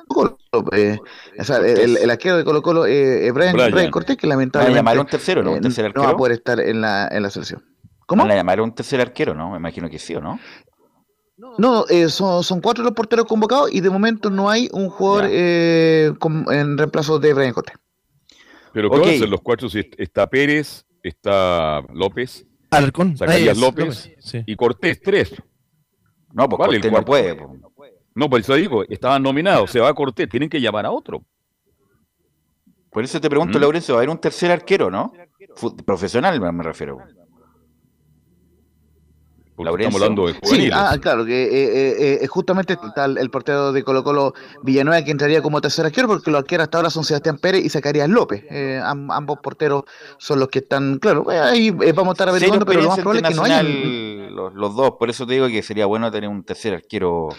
Eh, 0.73 0.99
o 1.39 1.43
sea, 1.43 1.57
el, 1.57 1.97
el, 1.97 2.09
arquero 2.09 2.37
de 2.37 2.43
Colo 2.43 2.61
Colo, 2.61 2.85
eh, 2.85 3.31
Brian, 3.31 3.53
Brian. 3.53 3.71
Brian 3.71 3.91
Cortés, 3.91 4.17
que 4.17 4.27
lamentablemente 4.27 4.79
llamar 4.79 4.99
un 4.99 5.05
tercero, 5.05 5.43
¿no? 5.43 5.53
Un 5.53 5.61
tercer 5.61 5.85
arquero. 5.85 6.03
no 6.03 6.09
va 6.09 6.13
a 6.13 6.17
poder 6.17 6.33
estar 6.33 6.59
en 6.59 6.81
la, 6.81 7.07
en 7.11 7.23
la 7.23 7.29
selección. 7.29 7.63
¿Cómo? 8.05 8.23
Van 8.23 8.31
a 8.31 8.35
llamar 8.35 8.59
un 8.61 8.75
tercer 8.75 8.99
arquero, 8.99 9.33
¿no? 9.33 9.51
Me 9.51 9.57
imagino 9.57 9.89
que 9.89 9.97
sí, 9.97 10.15
¿o 10.15 10.21
no? 10.21 10.39
No, 11.57 11.85
eh, 11.89 12.09
son, 12.09 12.43
son, 12.43 12.61
cuatro 12.61 12.83
los 12.83 12.93
porteros 12.93 13.25
convocados 13.25 13.73
y 13.73 13.81
de 13.81 13.89
momento 13.89 14.29
no 14.29 14.49
hay 14.49 14.69
un 14.73 14.89
jugador 14.89 15.27
eh, 15.31 16.13
con, 16.19 16.45
en 16.51 16.77
reemplazo 16.77 17.17
de 17.19 17.33
Brian 17.33 17.53
Cortés. 17.53 17.75
Pero 18.73 18.89
¿qué 18.89 18.97
okay. 18.97 19.07
van 19.07 19.15
a 19.15 19.19
ser 19.19 19.29
los 19.29 19.41
cuatro? 19.41 19.69
Si 19.69 19.89
está 19.97 20.27
Pérez, 20.27 20.85
está 21.01 21.81
López, 21.93 22.45
Alarcón, 22.69 23.17
Zacarías 23.17 23.57
López, 23.57 23.85
López 23.85 24.15
sí. 24.19 24.43
y 24.45 24.55
Cortés, 24.55 25.01
tres. 25.01 25.33
No, 26.31 26.47
pues 26.47 26.59
vale, 26.59 26.73
Cortés 26.75 26.91
no 26.91 27.05
puede. 27.05 27.35
Pues. 27.35 27.61
No, 28.13 28.29
por 28.29 28.39
eso 28.39 28.55
digo, 28.55 28.83
estaban 28.89 29.23
nominados, 29.23 29.71
se 29.71 29.79
va 29.79 29.89
a 29.89 29.93
Cortés, 29.93 30.27
tienen 30.29 30.49
que 30.49 30.59
llamar 30.59 30.85
a 30.85 30.91
otro. 30.91 31.23
Por 32.89 33.03
eso 33.03 33.21
te 33.21 33.29
pregunto, 33.29 33.57
¿Mm? 33.57 33.61
Laurencio, 33.61 33.95
¿va 33.95 33.99
a 33.99 34.01
haber 34.01 34.09
un 34.09 34.19
tercer 34.19 34.51
arquero, 34.51 34.91
no? 34.91 35.13
Profesional 35.85 36.39
me 36.39 36.63
refiero. 36.63 36.97
Estamos 39.69 40.01
hablando 40.01 40.27
de. 40.27 40.35
Sí, 40.43 40.69
ah, 40.73 40.97
claro, 40.99 41.25
que 41.25 41.43
eh, 41.43 42.23
eh, 42.23 42.27
justamente 42.27 42.73
está 42.73 43.05
el, 43.05 43.17
el, 43.17 43.29
portero 43.29 43.71
de 43.71 43.83
Colo 43.83 44.03
Colo 44.03 44.33
Villanueva 44.63 45.03
que 45.03 45.11
entraría 45.11 45.41
como 45.41 45.61
tercer 45.61 45.85
arquero, 45.85 46.07
porque 46.07 46.31
los 46.31 46.39
arqueros 46.39 46.63
hasta 46.63 46.77
ahora 46.77 46.89
son 46.89 47.03
Sebastián 47.03 47.37
Pérez 47.37 47.63
y 47.63 47.69
Zacarías 47.69 48.09
López. 48.09 48.43
Eh, 48.49 48.81
ambos 48.83 49.39
porteros 49.39 49.83
son 50.17 50.39
los 50.39 50.47
que 50.47 50.59
están, 50.59 50.97
claro, 50.99 51.25
ahí 51.29 51.69
vamos 51.69 52.09
a 52.09 52.11
estar 52.13 52.29
averiguando, 52.29 52.65
pero 52.65 52.81
lo 52.81 52.89
más 52.89 52.99
probable 52.99 53.21
es 53.21 53.29
que 53.29 53.35
no 53.35 53.43
haya... 53.43 53.63
Los, 54.31 54.53
los, 54.53 54.75
dos, 54.75 54.91
por 54.97 55.09
eso 55.09 55.27
te 55.27 55.33
digo 55.33 55.47
que 55.47 55.61
sería 55.61 55.85
bueno 55.85 56.09
tener 56.09 56.29
un 56.29 56.43
tercer 56.43 56.73
arquero 56.73 57.29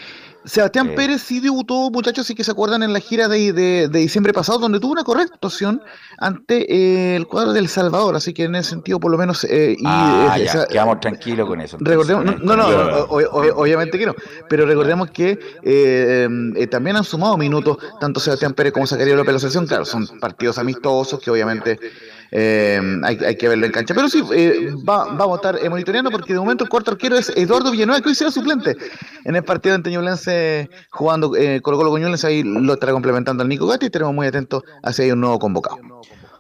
Sebastián 0.45 0.89
eh. 0.89 0.95
Pérez 0.95 1.23
sí 1.23 1.41
debutó, 1.41 1.91
muchachos, 1.91 2.27
sí 2.27 2.35
que 2.35 2.45
se 2.45 2.51
acuerdan 2.51 2.83
en 2.83 2.93
la 2.93 3.01
gira 3.01 3.29
de, 3.29 3.53
de, 3.53 3.89
de 3.89 3.99
diciembre 3.99 4.33
pasado, 4.33 4.59
donde 4.59 4.81
tuvo 4.81 4.93
una 4.93 5.05
correcta 5.05 5.35
actuación 5.35 5.83
ante 6.19 6.73
eh, 6.73 7.17
el 7.17 7.27
cuadro 7.27 7.53
del 7.53 7.69
Salvador, 7.69 8.17
así 8.17 8.35
que 8.35 8.45
en 8.45 8.55
ese 8.55 8.71
sentido, 8.71 8.99
por 8.99 9.11
lo 9.11 9.19
menos. 9.19 9.45
Eh, 9.45 9.77
y, 9.79 9.85
ah, 9.87 10.35
ya, 10.39 10.45
esa, 10.45 10.67
quedamos 10.67 11.01
tranquilos 11.01 11.49
con 11.49 11.61
eso. 11.61 11.77
Recordemos, 11.81 12.25
no, 12.25 12.37
no, 12.39 12.57
no, 12.57 12.67
o, 12.67 13.21
o, 13.21 13.63
obviamente 13.63 13.99
que 13.99 14.07
no, 14.07 14.15
pero 14.49 14.67
recordemos 14.67 15.11
que 15.11 15.39
también 16.71 16.97
han 16.97 17.05
sumado 17.05 17.37
minutos 17.37 17.79
tanto 18.01 18.21
Sebastián 18.21 18.55
Pérez 18.55 18.73
como 18.73 18.87
Zacarías 18.87 19.17
López 19.17 19.35
la 19.35 19.39
selección. 19.39 19.67
Claro, 19.67 19.85
son 19.85 20.07
partidos 20.21 20.59
amistosos 20.59 21.21
que 21.21 21.31
obviamente. 21.31 21.79
Eh, 22.35 22.81
hay, 23.05 23.19
hay, 23.27 23.37
que 23.37 23.47
verlo 23.47 23.67
en 23.67 23.73
cancha. 23.73 23.95
Pero 23.95 24.09
sí, 24.09 24.23
eh, 24.35 24.71
va, 24.89 25.05
vamos 25.05 25.33
a 25.33 25.37
estar 25.37 25.71
monitoreando 25.71 26.11
porque 26.11 26.33
de 26.33 26.39
momento 26.39 26.65
el 26.65 26.71
cuarto 26.71 26.91
arquero 26.91 27.17
es 27.17 27.31
Eduardo 27.37 27.71
Villanueva, 27.71 28.01
que 28.01 28.09
hoy 28.09 28.15
será 28.15 28.31
suplente 28.31 28.75
en 29.25 29.37
el 29.37 29.45
partido 29.45 29.75
ante 29.75 29.91
Ñublense 29.91 30.71
jugando 30.91 31.37
eh, 31.37 31.61
Colo 31.61 31.77
Colo 31.77 31.91
con 31.91 32.01
Ñublense, 32.01 32.27
ahí 32.27 32.43
lo 32.43 32.73
estará 32.73 32.93
complementando 32.93 33.43
al 33.43 33.51
Nico 33.51 33.67
Gatti 33.67 33.85
y 33.85 33.89
estaremos 33.89 34.15
muy 34.15 34.27
atentos 34.27 34.63
hacia 34.83 35.05
ahí 35.05 35.13
un 35.13 35.21
nuevo 35.21 35.39
convocado. 35.39 35.77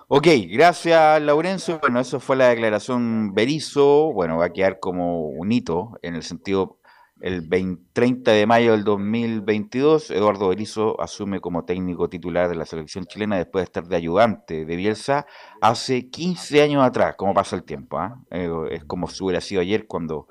Ok, 0.09 0.29
gracias 0.51 1.23
Laurencio. 1.23 1.79
Bueno, 1.81 2.01
eso 2.01 2.21
fue 2.21 2.37
la 2.37 2.49
declaración 2.49 3.35
Berizo. 3.35 4.13
Bueno, 4.13 4.39
va 4.39 4.47
a 4.47 4.53
quedar 4.53 4.79
como 4.81 5.29
un 5.29 5.53
hito 5.53 5.99
en 6.03 6.15
el 6.15 6.23
sentido 6.23 6.79
el 7.23 7.41
20, 7.43 7.85
30 7.93 8.33
de 8.33 8.47
mayo 8.47 8.73
del 8.73 8.83
2022, 8.83 10.11
Eduardo 10.11 10.49
Berizzo 10.49 11.01
asume 11.01 11.41
como 11.41 11.65
técnico 11.65 12.09
titular 12.09 12.49
de 12.49 12.57
la 12.57 12.67
selección 12.67 13.07
chilena 13.07 13.37
después 13.37 13.63
de 13.63 13.65
estar 13.67 13.87
de 13.87 13.95
ayudante 13.95 14.65
de 14.65 14.77
Bielsa 14.77 15.25
hace 15.61 16.11
15 16.11 16.63
años 16.63 16.83
atrás, 16.83 17.15
como 17.17 17.33
pasa 17.33 17.55
el 17.55 17.63
tiempo. 17.63 18.01
¿eh? 18.31 18.69
es 18.73 18.85
como 18.85 19.07
si 19.07 19.23
hubiera 19.23 19.41
sido 19.41 19.61
ayer 19.61 19.87
cuando 19.87 20.27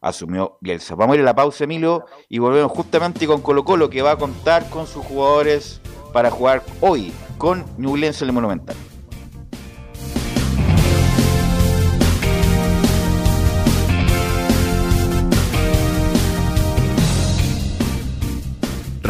asumió 0.00 0.58
Bielsa. 0.60 0.96
Vamos 0.96 1.14
a 1.14 1.16
ir 1.18 1.22
a 1.22 1.26
la 1.26 1.34
pausa, 1.36 1.62
Emilio, 1.62 2.06
y 2.28 2.40
volvemos 2.40 2.72
justamente 2.72 3.24
con 3.24 3.40
Colo 3.40 3.64
Colo, 3.64 3.88
que 3.88 4.02
va 4.02 4.10
a 4.10 4.16
contar 4.16 4.68
con 4.68 4.88
sus 4.88 5.06
jugadores 5.06 5.80
para 6.12 6.28
jugar 6.28 6.64
hoy 6.80 7.12
con 7.38 7.64
Ñublense 7.78 8.24
en 8.24 8.30
el 8.30 8.34
Monumental. 8.34 8.76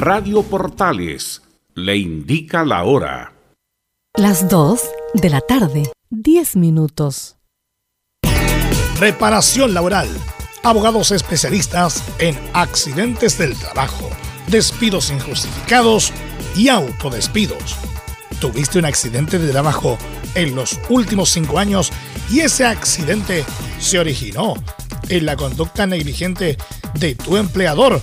Radio 0.04 0.42
Portales 0.42 1.42
le 1.76 1.96
indica 1.96 2.64
la 2.64 2.82
hora. 2.82 3.34
Las 4.16 4.48
2 4.48 4.80
de 5.14 5.30
la 5.30 5.40
tarde, 5.40 5.92
10 6.10 6.56
minutos. 6.56 7.36
Reparación 8.98 9.74
laboral. 9.74 10.08
Abogados 10.64 11.12
especialistas 11.12 12.02
en 12.18 12.36
accidentes 12.52 13.38
del 13.38 13.54
trabajo, 13.54 14.10
despidos 14.48 15.12
injustificados 15.12 16.12
y 16.56 16.68
autodespidos. 16.68 17.76
¿Tuviste 18.40 18.80
un 18.80 18.86
accidente 18.86 19.38
de 19.38 19.52
trabajo 19.52 19.98
en 20.34 20.56
los 20.56 20.80
últimos 20.88 21.30
cinco 21.30 21.60
años 21.60 21.92
y 22.28 22.40
ese 22.40 22.66
accidente 22.66 23.44
se 23.78 24.00
originó 24.00 24.54
en 25.08 25.26
la 25.26 25.36
conducta 25.36 25.86
negligente 25.86 26.56
de 26.94 27.14
tu 27.14 27.36
empleador? 27.36 28.02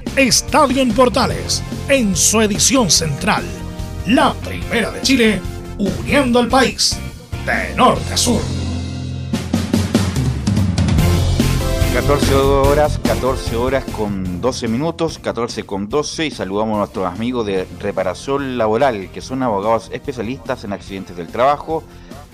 Estadio 0.17 0.81
en 0.81 0.91
Portales 0.93 1.63
en 1.87 2.17
su 2.17 2.41
edición 2.41 2.91
central. 2.91 3.45
La 4.07 4.33
primera 4.33 4.91
de 4.91 5.01
Chile, 5.01 5.41
uniendo 5.77 6.39
al 6.39 6.49
país 6.49 6.97
de 7.45 7.73
norte 7.77 8.13
a 8.13 8.17
sur. 8.17 8.41
14 11.93 12.35
horas, 12.35 12.99
14 13.01 13.55
horas 13.55 13.85
con 13.85 14.41
12 14.41 14.67
minutos, 14.67 15.17
14 15.17 15.63
con 15.63 15.87
12 15.87 16.25
y 16.25 16.31
saludamos 16.31 16.75
a 16.75 16.79
nuestros 16.79 17.05
amigos 17.05 17.45
de 17.45 17.65
Reparación 17.79 18.57
Laboral, 18.57 19.11
que 19.11 19.21
son 19.21 19.43
abogados 19.43 19.89
especialistas 19.93 20.65
en 20.65 20.73
accidentes 20.73 21.15
del 21.15 21.27
trabajo, 21.27 21.83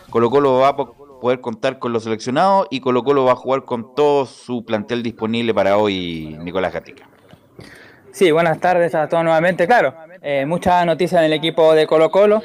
Colo 0.09 0.31
Colo 0.31 0.61
va 0.61 0.69
a 0.69 0.77
poder 0.77 1.43
contar 1.43 1.79
con 1.79 1.93
los 1.93 2.05
seleccionados 2.05 2.69
y 2.71 2.81
Colo 2.81 3.05
Colo 3.05 3.27
va 3.27 3.33
a 3.33 3.37
jugar 3.37 3.65
con 3.65 3.95
todo 3.95 4.25
su 4.25 4.65
plantel 4.65 5.03
disponible 5.03 5.53
para 5.53 5.77
hoy, 5.77 6.39
Nicolás 6.41 6.73
Gatica. 6.73 7.07
Sí, 8.13 8.31
buenas 8.31 8.61
tardes 8.61 8.95
a 8.95 9.11
todos 9.11 9.25
nuevamente. 9.25 9.67
Claro, 9.67 9.95
eh, 10.23 10.47
muchas 10.47 10.87
noticias 10.87 11.21
en 11.21 11.27
el 11.27 11.35
equipo 11.35 11.75
de 11.75 11.87
Colo 11.87 12.11
Colo. 12.11 12.41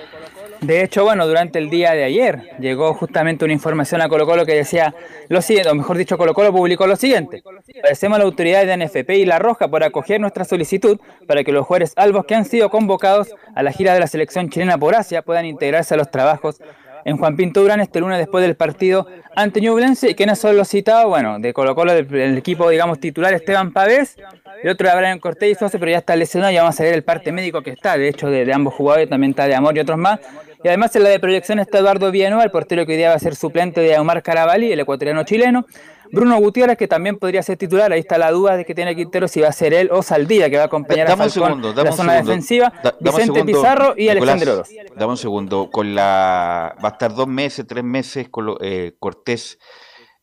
De 0.63 0.81
hecho, 0.81 1.03
bueno, 1.03 1.27
durante 1.27 1.59
el 1.59 1.69
día 1.69 1.91
de 1.91 2.05
ayer 2.05 2.57
llegó 2.57 2.93
justamente 2.93 3.43
una 3.43 3.53
información 3.53 4.01
a 4.01 4.07
Colo 4.07 4.25
Colo 4.25 4.45
que 4.45 4.53
decía 4.53 4.95
lo 5.27 5.41
siguiente, 5.41 5.69
o 5.69 5.75
mejor 5.75 5.97
dicho, 5.97 6.17
Colo 6.17 6.33
Colo 6.33 6.53
publicó 6.53 6.87
lo 6.87 6.95
siguiente. 6.95 7.43
Agradecemos 7.75 8.15
a 8.15 8.19
la 8.19 8.25
autoridad 8.25 8.65
de 8.65 8.77
NFP 8.77 9.09
y 9.17 9.25
La 9.25 9.39
Roja 9.39 9.67
por 9.67 9.83
acoger 9.83 10.21
nuestra 10.21 10.45
solicitud 10.45 10.99
para 11.27 11.43
que 11.43 11.51
los 11.51 11.65
jugadores 11.65 11.91
albos 11.97 12.25
que 12.25 12.35
han 12.35 12.45
sido 12.45 12.69
convocados 12.69 13.35
a 13.55 13.61
la 13.61 13.73
gira 13.73 13.93
de 13.93 13.99
la 13.99 14.07
selección 14.07 14.49
chilena 14.49 14.77
por 14.77 14.95
Asia 14.95 15.21
puedan 15.21 15.45
integrarse 15.45 15.95
a 15.95 15.97
los 15.97 16.09
trabajos 16.09 16.61
en 17.05 17.17
Juan 17.17 17.35
Pinto 17.35 17.61
Durán 17.61 17.81
este 17.81 17.99
lunes 17.99 18.17
después 18.17 18.43
del 18.43 18.55
partido 18.55 19.07
ante 19.35 19.61
Ñublense. 19.61 20.11
¿Y 20.11 20.15
quiénes 20.15 20.39
son 20.39 20.55
los 20.55 20.67
citados? 20.67 21.09
Bueno, 21.09 21.39
de 21.39 21.53
Colo 21.53 21.75
Colo, 21.75 21.93
del, 21.93 22.37
equipo, 22.37 22.69
digamos, 22.69 22.99
titular 22.99 23.33
Esteban 23.33 23.71
Pavés, 23.71 24.17
el 24.61 24.69
otro 24.69 24.87
de 24.87 24.93
Abraham 24.93 25.19
Cortés 25.19 25.57
y 25.61 25.77
pero 25.77 25.91
ya 25.91 25.97
está 25.97 26.15
lesionado, 26.15 26.51
ya 26.51 26.61
vamos 26.61 26.79
a 26.79 26.83
ver 26.83 26.93
el 26.93 27.03
parte 27.03 27.31
médico 27.31 27.61
que 27.61 27.71
está, 27.71 27.97
de 27.97 28.07
hecho, 28.07 28.29
de, 28.29 28.51
ambos 28.53 28.73
jugadores, 28.73 29.09
también 29.09 29.31
está 29.31 29.47
de 29.47 29.55
Amor 29.55 29.75
y 29.75 29.79
otros 29.79 29.97
más. 29.97 30.19
Y 30.63 30.67
además 30.69 30.95
en 30.95 31.03
la 31.03 31.09
de 31.09 31.19
proyección 31.19 31.59
está 31.59 31.79
Eduardo 31.79 32.09
Villanueva, 32.09 32.43
el 32.43 32.51
portero 32.51 32.85
que 32.85 32.93
hoy 32.93 32.97
día 32.97 33.09
va 33.09 33.15
a 33.15 33.19
ser 33.19 33.35
suplente 33.35 33.81
de 33.81 33.99
Omar 33.99 34.23
Carabalí, 34.23 34.71
el 34.71 34.79
ecuatoriano 34.79 35.23
chileno. 35.23 35.65
Bruno 36.11 36.37
Gutiérrez, 36.37 36.77
que 36.77 36.87
también 36.87 37.17
podría 37.17 37.41
ser 37.41 37.57
titular, 37.57 37.91
ahí 37.91 37.99
está 37.99 38.19
la 38.19 38.31
duda 38.31 38.55
de 38.55 38.65
que 38.65 38.75
tiene 38.75 38.95
Quintero 38.95 39.27
si 39.27 39.41
va 39.41 39.47
a 39.47 39.51
ser 39.51 39.73
él 39.73 39.89
o 39.91 40.03
Saldía, 40.03 40.47
que 40.49 40.57
va 40.57 40.63
a 40.63 40.65
acompañar 40.67 41.09
a 41.09 41.17
Falcón 41.17 41.61
la 41.75 41.91
zona 41.91 42.13
defensiva, 42.13 42.71
Vicente 42.99 43.43
Pizarro 43.43 43.95
y 43.97 44.09
Alexander 44.09 44.49
Oroz. 44.49 44.69
Dame 44.95 45.11
un 45.11 45.17
segundo, 45.17 45.69
con 45.71 45.95
la 45.95 46.75
va 46.83 46.89
a 46.89 46.91
estar 46.91 47.15
dos 47.15 47.27
meses, 47.27 47.65
tres 47.67 47.83
meses 47.83 48.29
con 48.29 48.55
eh, 48.61 48.93
Cortés 48.99 49.57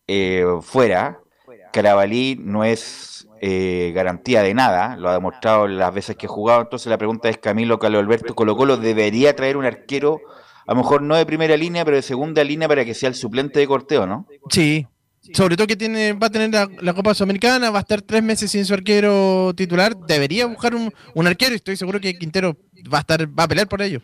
eh, 0.06 0.44
fuera, 0.62 1.20
Carabalí 1.72 2.36
no 2.40 2.64
es 2.64 3.19
eh, 3.40 3.92
garantía 3.94 4.42
de 4.42 4.52
nada, 4.52 4.96
lo 4.96 5.08
ha 5.08 5.14
demostrado 5.14 5.66
las 5.66 5.94
veces 5.94 6.16
que 6.16 6.26
ha 6.26 6.28
jugado, 6.28 6.60
entonces 6.60 6.88
la 6.88 6.98
pregunta 6.98 7.28
es 7.28 7.38
Camilo 7.38 7.78
Carlos 7.78 8.02
Alberto 8.02 8.34
Colo 8.34 8.56
Colo 8.56 8.76
debería 8.76 9.34
traer 9.34 9.56
un 9.56 9.64
arquero, 9.64 10.20
a 10.66 10.72
lo 10.74 10.76
mejor 10.76 11.02
no 11.02 11.16
de 11.16 11.24
primera 11.24 11.56
línea, 11.56 11.84
pero 11.84 11.96
de 11.96 12.02
segunda 12.02 12.44
línea 12.44 12.68
para 12.68 12.84
que 12.84 12.92
sea 12.92 13.08
el 13.08 13.14
suplente 13.14 13.58
de 13.58 13.66
Corteo, 13.66 14.06
¿no? 14.06 14.26
Sí, 14.50 14.86
sobre 15.32 15.56
todo 15.56 15.66
que 15.66 15.76
tiene, 15.76 16.12
va 16.12 16.26
a 16.26 16.30
tener 16.30 16.50
la, 16.50 16.94
Copa 16.94 17.14
Sudamericana, 17.14 17.70
va 17.70 17.78
a 17.78 17.82
estar 17.82 18.02
tres 18.02 18.22
meses 18.22 18.50
sin 18.50 18.64
su 18.64 18.74
arquero 18.74 19.52
titular, 19.54 19.96
debería 19.96 20.46
buscar 20.46 20.74
un, 20.74 21.26
arquero 21.26 21.52
y 21.52 21.56
estoy 21.56 21.76
seguro 21.76 22.00
que 22.00 22.18
Quintero 22.18 22.56
va 22.92 22.98
a 22.98 23.00
estar, 23.00 23.26
va 23.26 23.44
a 23.44 23.48
pelear 23.48 23.68
por 23.68 23.80
ello. 23.82 24.00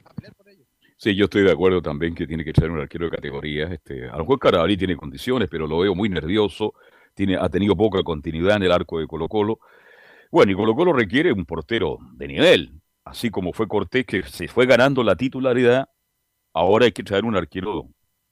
Sí, 0.99 1.15
yo 1.15 1.25
estoy 1.25 1.43
de 1.43 1.53
acuerdo 1.53 1.83
también 1.83 2.15
que 2.15 2.27
tiene 2.27 2.43
que 2.43 2.53
ser 2.59 2.71
un 2.71 2.81
arquero 2.81 3.05
de 3.05 3.11
categoría. 3.11 3.67
Este, 3.67 4.09
a 4.09 4.13
lo 4.13 4.21
mejor 4.21 4.39
Carabalí 4.39 4.79
tiene 4.79 4.97
condiciones, 4.97 5.49
pero 5.51 5.67
lo 5.67 5.79
veo 5.79 5.95
muy 5.95 6.09
nervioso. 6.09 6.73
Tiene, 7.17 7.37
ha 7.37 7.49
tenido 7.49 7.75
poca 7.75 8.03
continuidad 8.03 8.57
en 8.57 8.65
el 8.65 8.73
arco 8.73 9.01
de 9.01 9.07
Colo 9.07 9.27
Colo. 9.27 9.59
Bueno, 10.31 10.53
y 10.53 10.55
Colo 10.55 10.75
Colo 10.75 10.93
requiere 10.93 11.33
un 11.33 11.47
portero 11.47 11.99
de 12.13 12.29
nivel, 12.29 12.83
así 13.05 13.31
como 13.31 13.55
fue 13.55 13.67
Cortés 13.67 14.05
que 14.05 14.23
se 14.23 14.49
fue 14.49 14.67
ganando 14.67 15.03
la 15.03 15.17
titularidad. 15.17 15.89
Ahora 16.53 16.85
hay 16.85 16.93
que 16.93 17.03
traer 17.03 17.25
un 17.25 17.35
arquero 17.35 17.89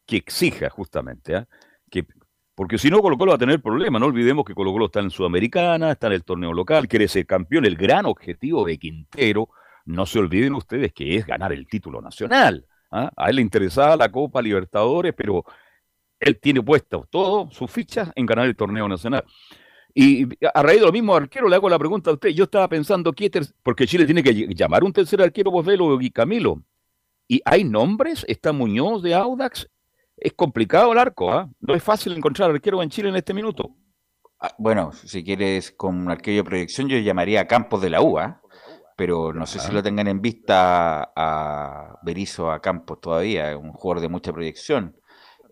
que 0.07 0.17
exija 0.19 0.69
justamente, 0.69 1.35
¿eh? 1.35 1.47
que 1.91 2.05
porque 2.55 2.79
si 2.79 2.91
no, 2.91 3.01
Colo 3.01 3.19
Colo 3.19 3.31
va 3.31 3.37
a 3.37 3.39
tener 3.39 3.61
problemas. 3.61 4.01
No 4.01 4.07
olvidemos 4.07 4.45
que 4.45 4.55
Colo 4.55 4.71
Colo 4.71 4.87
está 4.87 5.01
en 5.01 5.11
Sudamericana, 5.11 5.93
está 5.93 6.07
en 6.09 6.13
el 6.13 6.25
torneo 6.25 6.53
local, 6.53 6.87
quiere 6.87 7.09
ser 7.09 7.27
campeón. 7.27 7.65
El 7.65 7.77
gran 7.77 8.07
objetivo 8.07 8.65
de 8.65 8.79
Quintero, 8.79 9.49
no 9.87 10.07
se 10.07 10.19
olviden 10.19 10.55
ustedes 10.55 10.93
que 10.93 11.17
es 11.17 11.27
ganar 11.27 11.53
el 11.53 11.67
título 11.67 12.01
nacional. 12.01 12.67
¿ah? 12.91 13.11
A 13.17 13.31
él 13.31 13.37
le 13.37 13.43
interesaba 13.43 13.97
la 13.97 14.11
Copa 14.11 14.41
Libertadores, 14.41 15.15
pero 15.17 15.45
él 16.25 16.39
tiene 16.41 16.63
puesto 16.63 17.07
todo 17.11 17.51
sus 17.51 17.71
fichas 17.71 18.11
en 18.15 18.27
ganar 18.27 18.47
el 18.47 18.57
torneo 18.57 18.89
nacional. 18.89 19.25
Y 19.95 20.27
a 20.53 20.63
raíz 20.63 20.81
de 20.81 20.87
lo 20.87 20.93
mismo 20.93 21.15
arquero, 21.15 21.49
le 21.49 21.55
hago 21.55 21.69
la 21.69 21.79
pregunta 21.79 22.11
a 22.11 22.15
usted. 22.15 22.31
Yo 22.31 22.45
estaba 22.45 22.69
pensando, 22.69 23.13
¿qué 23.13 23.31
porque 23.63 23.87
Chile 23.87 24.07
tiene 24.07 24.23
que 24.23 24.33
llamar 24.55 24.83
un 24.83 24.93
tercer 24.93 25.23
arquero, 25.23 25.63
Velo 25.63 26.01
y 26.01 26.11
Camilo. 26.11 26.63
¿Y 27.29 27.41
hay 27.45 27.65
nombres? 27.65 28.25
¿Está 28.29 28.53
Muñoz 28.53 29.03
de 29.03 29.15
Audax? 29.15 29.69
es 30.17 30.33
complicado 30.35 30.93
el 30.93 30.99
arco, 30.99 31.31
¿ah? 31.31 31.49
No 31.61 31.75
es 31.75 31.83
fácil 31.83 32.17
encontrar 32.17 32.51
arquero 32.51 32.83
en 32.83 32.91
Chile 32.91 33.09
en 33.09 33.17
este 33.17 33.35
minuto. 33.35 33.71
Ah, 34.41 34.55
bueno, 34.59 34.93
si 34.93 35.25
quieres 35.25 35.73
con 35.73 35.97
un 35.97 36.11
arquero 36.11 36.39
de 36.39 36.45
proyección, 36.45 36.89
yo 36.89 36.99
llamaría 36.99 37.43
a 37.43 37.47
Campos 37.47 37.81
de 37.81 37.91
la 37.91 38.01
UA, 38.01 38.41
pero 38.97 39.33
no 39.33 39.47
sé 39.47 39.59
si 39.59 39.73
lo 39.73 39.83
tengan 39.83 40.07
en 40.07 40.21
vista 40.21 41.13
a 41.17 41.99
Berizo 42.03 42.51
a 42.51 42.61
Campos 42.61 43.01
todavía, 43.01 43.57
un 43.57 43.73
jugador 43.73 44.03
de 44.03 44.09
mucha 44.09 44.33
proyección. 44.33 44.97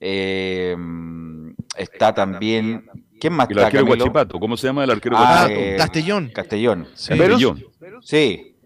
Eh, 0.04 0.76
está 1.76 2.12
también. 2.12 2.90
¿Quién 3.20 3.34
más 3.34 3.48
el 3.48 3.58
arquero 3.60 3.86
Guachipato, 3.86 4.40
¿cómo 4.40 4.56
se 4.56 4.66
llama 4.66 4.82
el 4.82 4.90
arquero 4.90 5.14
ah, 5.16 5.46
eh, 5.48 5.76
Castellón. 5.78 6.32
Castellón. 6.34 6.88
Castellón. 6.92 7.64
Sí. 8.02 8.56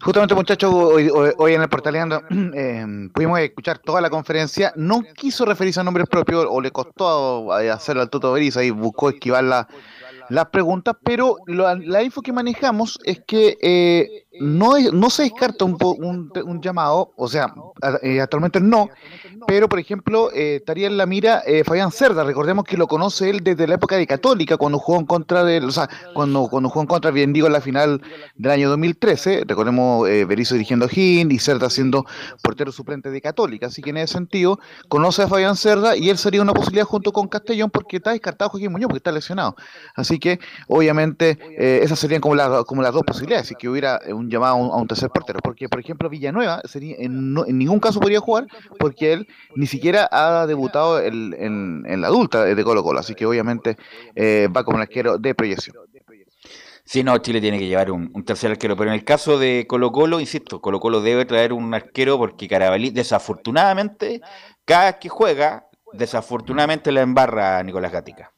Justamente, 0.00 0.34
muchachos, 0.34 0.74
hoy, 0.74 1.54
en 1.54 1.62
el 1.62 1.68
Portaleando 1.68 2.22
eh, 2.54 2.84
pudimos 3.14 3.38
escuchar 3.38 3.78
toda 3.78 4.00
la 4.00 4.10
conferencia. 4.10 4.72
No 4.74 5.02
quiso 5.14 5.44
referirse 5.44 5.78
a 5.78 5.84
nombres 5.84 6.08
propios 6.08 6.44
o 6.48 6.60
le 6.60 6.72
costó 6.72 7.52
hacerlo 7.52 8.02
al 8.02 8.10
Toto 8.10 8.32
Berizzo 8.32 8.60
y 8.60 8.70
buscó 8.70 9.10
esquivar 9.10 9.68
las 10.30 10.46
preguntas, 10.46 10.96
pero 11.04 11.36
la 11.46 12.02
info 12.02 12.22
que 12.22 12.32
manejamos 12.32 12.98
es 13.04 13.20
que 13.26 13.56
eh, 13.60 14.24
no, 14.40 14.78
no 14.92 15.10
se 15.10 15.24
descarta 15.24 15.64
un, 15.64 15.76
un, 16.44 16.60
llamado, 16.60 17.12
o 17.16 17.28
sea, 17.28 17.54
eh, 18.02 18.20
actualmente 18.20 18.60
no, 18.60 18.88
pero 19.46 19.68
por 19.68 19.78
ejemplo, 19.78 20.32
eh, 20.32 20.56
estaría 20.56 20.86
en 20.86 20.96
la 20.96 21.06
mira 21.06 21.42
eh, 21.46 21.62
Fabián 21.64 21.92
Cerda, 21.92 22.24
recordemos 22.24 22.64
que 22.64 22.76
lo 22.76 22.86
conoce 22.86 23.30
él 23.30 23.40
desde 23.42 23.68
la 23.68 23.74
época 23.74 23.96
de 23.96 24.06
Católica, 24.06 24.56
cuando 24.56 24.78
jugó 24.78 24.98
en 24.98 25.06
contra 25.06 25.44
de, 25.44 25.58
o 25.58 25.70
sea, 25.70 25.88
cuando, 26.14 26.48
cuando 26.48 26.68
jugó 26.68 26.82
en 26.82 26.86
contra, 26.88 27.10
bien 27.10 27.32
digo, 27.32 27.46
en 27.46 27.52
la 27.52 27.60
final 27.60 28.00
del 28.34 28.50
año 28.50 28.68
2013, 28.70 29.44
recordemos 29.46 30.08
eh, 30.08 30.24
Berizzo 30.24 30.54
dirigiendo 30.54 30.86
a 30.86 30.88
Gin 30.88 31.30
y 31.30 31.38
Cerda 31.38 31.70
siendo 31.70 32.04
portero 32.42 32.72
suplente 32.72 33.10
de 33.10 33.20
Católica, 33.20 33.66
así 33.66 33.82
que 33.82 33.90
en 33.90 33.98
ese 33.98 34.14
sentido 34.14 34.58
conoce 34.88 35.22
a 35.22 35.28
Fabián 35.28 35.56
Cerda 35.56 35.96
y 35.96 36.10
él 36.10 36.18
sería 36.18 36.42
una 36.42 36.54
posibilidad 36.54 36.86
junto 36.86 37.12
con 37.12 37.28
Castellón 37.28 37.70
porque 37.70 37.98
está 37.98 38.10
descartado 38.10 38.50
Joaquín 38.50 38.72
Muñoz 38.72 38.88
porque 38.88 38.98
está 38.98 39.12
lesionado, 39.12 39.54
así 39.94 40.13
que 40.18 40.38
obviamente 40.68 41.38
esas 41.58 41.98
serían 41.98 42.20
como, 42.20 42.64
como 42.64 42.82
las 42.82 42.92
dos 42.92 43.02
posibilidades, 43.04 43.48
si 43.48 43.54
que 43.54 43.68
hubiera 43.68 44.00
un 44.08 44.30
llamado 44.30 44.56
a 44.72 44.76
un, 44.76 44.86
tercer 44.86 45.10
portero, 45.10 45.40
porque 45.42 45.68
por 45.68 45.80
ejemplo 45.80 46.08
Villanueva 46.08 46.60
sería, 46.64 46.96
en, 46.98 47.34
en 47.46 47.58
ningún 47.58 47.80
caso 47.80 48.00
podría 48.00 48.20
jugar 48.20 48.46
porque 48.78 49.12
él 49.12 49.28
ni 49.54 49.66
siquiera 49.66 50.08
ha 50.10 50.46
debutado 50.46 51.00
en, 51.00 51.82
la 52.00 52.08
adulta 52.08 52.44
de 52.44 52.64
Colo 52.64 52.82
Colo, 52.82 53.00
así 53.00 53.14
que 53.14 53.26
obviamente 53.26 53.76
eh, 54.14 54.48
va 54.54 54.64
como 54.64 54.76
un 54.76 54.82
arquero 54.82 55.18
de 55.18 55.34
proyección. 55.34 55.76
Sí, 56.86 57.02
no, 57.02 57.16
Chile 57.18 57.40
tiene 57.40 57.58
que 57.58 57.66
llevar 57.66 57.90
un, 57.90 58.24
tercer 58.24 58.50
arquero, 58.50 58.76
pero 58.76 58.90
en 58.90 58.94
el 58.94 59.04
caso 59.04 59.38
de 59.38 59.66
Colo 59.66 59.90
Colo, 59.90 60.20
insisto, 60.20 60.60
Colo 60.60 60.80
Colo 60.80 61.00
debe 61.00 61.24
traer 61.24 61.54
un 61.54 61.72
arquero 61.72 62.18
porque 62.18 62.46
Carabalí, 62.46 62.90
desafortunadamente, 62.90 64.20
cada 64.66 64.98
que 64.98 65.08
juega, 65.08 65.66
desafortunadamente 65.94 66.92
la 66.92 67.00
embarra 67.00 67.62
Nicolás 67.62 67.90
Gatica. 67.90 68.33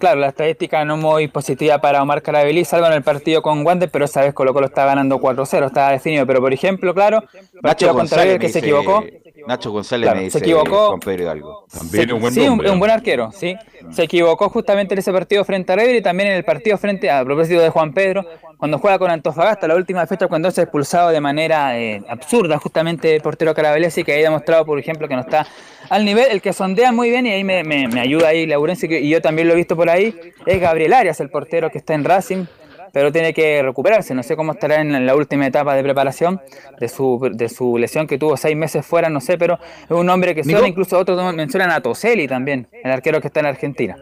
Claro, 0.00 0.18
la 0.18 0.28
estadística 0.28 0.82
no 0.86 0.96
muy 0.96 1.28
positiva 1.28 1.78
para 1.78 2.02
Omar 2.02 2.22
Carabelí, 2.22 2.64
salvo 2.64 2.86
en 2.86 2.94
el 2.94 3.02
partido 3.02 3.42
con 3.42 3.66
Wander, 3.66 3.90
pero 3.90 4.06
esa 4.06 4.22
vez 4.22 4.32
Colo 4.32 4.54
Colo 4.54 4.64
está 4.64 4.86
ganando 4.86 5.20
4-0, 5.20 5.66
está 5.66 5.90
definido. 5.90 6.26
Pero 6.26 6.40
por 6.40 6.54
ejemplo, 6.54 6.94
claro, 6.94 7.22
Nacho 7.62 7.92
contrario 7.92 8.38
que 8.38 8.48
se 8.48 8.60
equivocó. 8.60 9.04
Nacho 9.46 9.70
González 9.70 10.12
me 10.14 10.20
dice 10.22 10.38
se 10.38 10.44
equivocó. 10.44 10.88
Juan 10.88 11.00
Pedro 11.00 11.22
Hidalgo. 11.24 11.66
También 11.72 12.12
un 12.12 12.20
buen 12.20 12.34
sí, 12.34 12.48
un, 12.48 12.78
buen 12.78 12.90
arquero, 12.90 13.30
sí. 13.32 13.56
Se 13.90 14.02
equivocó 14.04 14.48
justamente 14.48 14.94
en 14.94 14.98
ese 14.98 15.12
partido 15.12 15.44
frente 15.44 15.72
a 15.72 15.76
River 15.76 15.96
y 15.96 16.02
también 16.02 16.30
en 16.30 16.36
el 16.36 16.44
partido 16.44 16.76
frente 16.78 17.10
a, 17.10 17.20
a 17.20 17.24
propósito 17.24 17.60
de 17.60 17.70
Juan 17.70 17.92
Pedro, 17.92 18.24
cuando 18.58 18.78
juega 18.78 18.98
con 18.98 19.10
Antofagasta, 19.10 19.66
la 19.66 19.74
última 19.76 20.06
fecha 20.06 20.26
cuando 20.28 20.50
se 20.50 20.60
ha 20.60 20.64
expulsado 20.64 21.10
de 21.10 21.20
manera 21.20 21.78
eh, 21.78 22.02
absurda 22.08 22.58
justamente 22.58 23.14
el 23.16 23.22
portero 23.22 23.54
Carabelesi, 23.54 24.04
que 24.04 24.12
ha 24.12 24.16
demostrado, 24.16 24.64
por 24.66 24.78
ejemplo, 24.78 25.08
que 25.08 25.14
no 25.14 25.22
está 25.22 25.46
al 25.88 26.04
nivel. 26.04 26.26
El 26.30 26.42
que 26.42 26.52
sondea 26.52 26.92
muy 26.92 27.10
bien 27.10 27.26
y 27.26 27.30
ahí 27.30 27.42
me, 27.44 27.64
me, 27.64 27.88
me 27.88 28.00
ayuda 28.00 28.28
ahí 28.28 28.46
Laurencio, 28.46 28.88
que- 28.88 29.00
y 29.00 29.08
yo 29.08 29.22
también 29.22 29.48
lo 29.48 29.54
he 29.54 29.56
visto 29.56 29.76
por 29.76 29.88
ahí, 29.88 30.14
es 30.46 30.60
Gabriel 30.60 30.92
Arias, 30.92 31.20
el 31.20 31.30
portero 31.30 31.70
que 31.70 31.78
está 31.78 31.94
en 31.94 32.04
Racing, 32.04 32.44
pero 32.92 33.12
tiene 33.12 33.32
que 33.32 33.62
recuperarse. 33.62 34.14
No 34.14 34.22
sé 34.22 34.36
cómo 34.36 34.52
estará 34.52 34.80
en 34.80 35.06
la 35.06 35.14
última 35.14 35.46
etapa 35.46 35.74
de 35.74 35.82
preparación 35.82 36.40
de 36.78 36.88
su, 36.88 37.30
de 37.32 37.48
su 37.48 37.78
lesión 37.78 38.06
que 38.06 38.18
tuvo 38.18 38.36
seis 38.36 38.56
meses 38.56 38.84
fuera, 38.84 39.08
no 39.08 39.20
sé, 39.20 39.38
pero 39.38 39.58
es 39.84 39.90
un 39.90 40.08
hombre 40.08 40.34
que 40.34 40.44
suena, 40.44 40.66
incluso 40.66 40.98
otros 40.98 41.34
mencionan 41.34 41.70
a 41.70 41.80
Toselli 41.80 42.26
también, 42.26 42.68
el 42.72 42.90
arquero 42.90 43.20
que 43.20 43.28
está 43.28 43.40
en 43.40 43.46
Argentina. 43.46 43.96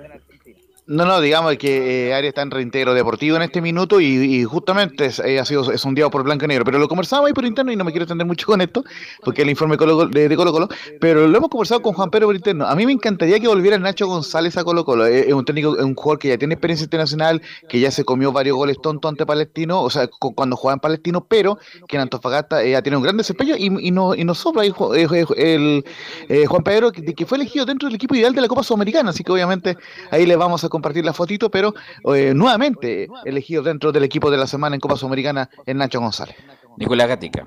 No, 0.90 1.04
no, 1.04 1.20
digamos 1.20 1.54
que 1.58 2.08
eh, 2.08 2.14
Arias 2.14 2.30
está 2.30 2.40
en 2.40 2.50
reintegro 2.50 2.94
deportivo 2.94 3.36
en 3.36 3.42
este 3.42 3.60
minuto 3.60 4.00
y, 4.00 4.42
justamente 4.44 5.04
es- 5.04 5.18
eh, 5.18 5.38
ha 5.38 5.44
sido 5.44 5.62
sondeado 5.76 6.10
por 6.10 6.22
Blanco 6.22 6.46
y 6.46 6.48
Negro. 6.48 6.64
Pero 6.64 6.78
lo 6.78 6.88
conversamos 6.88 7.26
ahí 7.26 7.34
por 7.34 7.44
interno 7.44 7.70
y 7.70 7.76
no 7.76 7.84
me 7.84 7.90
quiero 7.92 8.04
extender 8.04 8.26
mucho 8.26 8.46
con 8.46 8.62
esto, 8.62 8.82
porque 9.22 9.42
el 9.42 9.50
informe 9.50 9.76
de, 9.76 10.34
Colo 10.34 10.50
Colo. 10.50 10.68
Pero 10.98 11.28
lo 11.28 11.36
hemos 11.36 11.50
conversado 11.50 11.82
con 11.82 11.92
Juan 11.92 12.10
Pedro 12.10 12.28
por 12.28 12.36
interno. 12.36 12.66
A 12.66 12.74
mí 12.74 12.86
me 12.86 12.92
encantaría 12.92 13.38
que 13.38 13.46
volviera 13.48 13.76
Nacho 13.76 14.06
González 14.06 14.56
a 14.56 14.64
Colo 14.64 14.86
Colo. 14.86 15.04
Es, 15.04 15.26
es 15.26 15.34
un 15.34 15.44
técnico, 15.44 15.72
un 15.72 15.94
jugador 15.94 16.18
que 16.20 16.28
ya 16.28 16.38
tiene 16.38 16.54
experiencia 16.54 16.84
internacional, 16.84 17.42
que 17.68 17.80
ya 17.80 17.90
se 17.90 18.04
comió 18.04 18.32
varios 18.32 18.56
goles 18.56 18.78
tontos 18.82 19.10
ante 19.10 19.26
Palestino, 19.26 19.82
o 19.82 19.90
sea, 19.90 20.08
cu- 20.08 20.34
cuando 20.34 20.56
jugaba 20.56 20.76
en 20.76 20.80
Palestino, 20.80 21.22
pero 21.28 21.58
que 21.86 21.96
en 21.96 22.02
Antofagasta 22.02 22.64
eh, 22.64 22.74
ha 22.76 22.80
tenido 22.82 22.98
un 23.00 23.04
gran 23.04 23.18
desempeño 23.18 23.56
y, 23.58 23.66
y, 23.88 23.90
no, 23.90 24.14
y 24.14 24.24
nos 24.24 24.38
sopla 24.38 24.62
ahí, 24.62 24.72
eh, 24.96 25.06
eh, 25.12 25.26
el, 25.36 25.84
eh, 26.30 26.46
Juan 26.46 26.62
Pedro, 26.62 26.92
que, 26.92 27.02
que 27.14 27.26
fue 27.26 27.36
elegido 27.36 27.66
dentro 27.66 27.88
del 27.88 27.96
equipo 27.96 28.14
ideal 28.14 28.34
de 28.34 28.40
la 28.40 28.48
Copa 28.48 28.62
Sudamericana. 28.62 29.10
Así 29.10 29.22
que 29.22 29.32
obviamente 29.32 29.76
ahí 30.10 30.24
le 30.24 30.34
vamos 30.36 30.64
a 30.64 30.68
compartir 30.78 31.04
la 31.04 31.12
fotito, 31.12 31.50
pero 31.50 31.74
eh, 32.14 32.32
nuevamente 32.34 33.08
elegido 33.24 33.62
dentro 33.62 33.92
del 33.92 34.04
equipo 34.04 34.30
de 34.30 34.36
la 34.38 34.46
semana 34.46 34.74
en 34.76 34.80
Copa 34.80 34.96
Sudamericana 34.96 35.50
el 35.66 35.76
Nacho 35.76 36.00
González. 36.00 36.36
Nicolás 36.76 37.08
Gatica. 37.08 37.46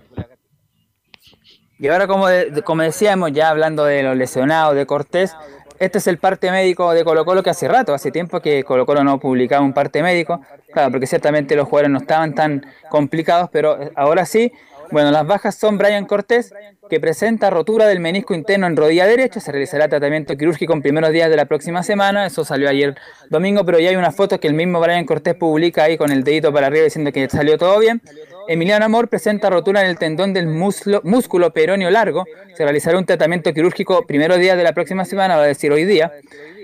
Y 1.79 1.87
ahora, 1.87 2.05
como, 2.07 2.27
de- 2.27 2.51
de- 2.51 2.61
como 2.61 2.83
decíamos, 2.83 3.31
ya 3.31 3.49
hablando 3.49 3.85
de 3.85 4.03
los 4.03 4.15
lesionados, 4.15 4.75
de 4.75 4.85
Cortés, 4.85 5.35
este 5.79 5.97
es 5.97 6.05
el 6.05 6.19
parte 6.19 6.51
médico 6.51 6.91
de 6.93 7.03
Colo 7.03 7.25
Colo 7.25 7.41
que 7.41 7.49
hace 7.49 7.67
rato, 7.67 7.93
hace 7.93 8.11
tiempo 8.11 8.39
que 8.39 8.63
Colo 8.63 8.85
Colo 8.85 9.03
no 9.03 9.19
publicaba 9.19 9.65
un 9.65 9.73
parte 9.73 10.03
médico, 10.03 10.41
claro, 10.71 10.91
porque 10.91 11.07
ciertamente 11.07 11.55
los 11.55 11.67
jugadores 11.67 11.89
no 11.91 11.97
estaban 11.97 12.35
tan 12.35 12.63
complicados, 12.89 13.49
pero 13.51 13.81
eh, 13.81 13.91
ahora 13.95 14.25
sí. 14.25 14.51
Bueno, 14.91 15.11
las 15.11 15.25
bajas 15.25 15.55
son 15.55 15.77
Brian 15.77 16.05
Cortés, 16.05 16.53
que 16.89 16.99
presenta 16.99 17.49
rotura 17.49 17.87
del 17.87 17.99
menisco 18.01 18.33
interno 18.33 18.67
en 18.67 18.75
rodilla 18.75 19.05
derecha, 19.07 19.39
se 19.39 19.51
realizará 19.51 19.87
tratamiento 19.87 20.35
quirúrgico 20.35 20.73
en 20.73 20.81
primeros 20.81 21.11
días 21.11 21.29
de 21.29 21.37
la 21.37 21.45
próxima 21.45 21.81
semana, 21.81 22.25
eso 22.25 22.43
salió 22.43 22.67
ayer 22.69 22.95
domingo, 23.29 23.65
pero 23.65 23.79
ya 23.79 23.89
hay 23.89 23.95
una 23.95 24.11
foto 24.11 24.39
que 24.39 24.47
el 24.47 24.53
mismo 24.53 24.79
Brian 24.81 25.05
Cortés 25.05 25.35
publica 25.35 25.83
ahí 25.83 25.97
con 25.97 26.11
el 26.11 26.23
dedito 26.23 26.51
para 26.51 26.67
arriba 26.67 26.83
diciendo 26.83 27.11
que 27.11 27.29
salió 27.29 27.57
todo 27.57 27.79
bien. 27.79 28.01
Emiliano 28.47 28.83
Amor 28.83 29.07
presenta 29.07 29.49
rotura 29.49 29.81
en 29.81 29.87
el 29.87 29.97
tendón 29.97 30.33
del 30.33 30.47
muslo- 30.47 31.01
músculo 31.03 31.53
peroneo 31.53 31.89
largo. 31.89 32.25
Se 32.57 32.63
realizará 32.63 32.97
un 32.97 33.05
tratamiento 33.05 33.53
quirúrgico 33.53 34.05
primeros 34.05 34.39
días 34.39 34.57
de 34.57 34.63
la 34.63 34.73
próxima 34.73 35.05
semana, 35.05 35.37
va 35.37 35.43
a 35.43 35.47
decir 35.47 35.71
hoy 35.71 35.85
día. 35.85 36.11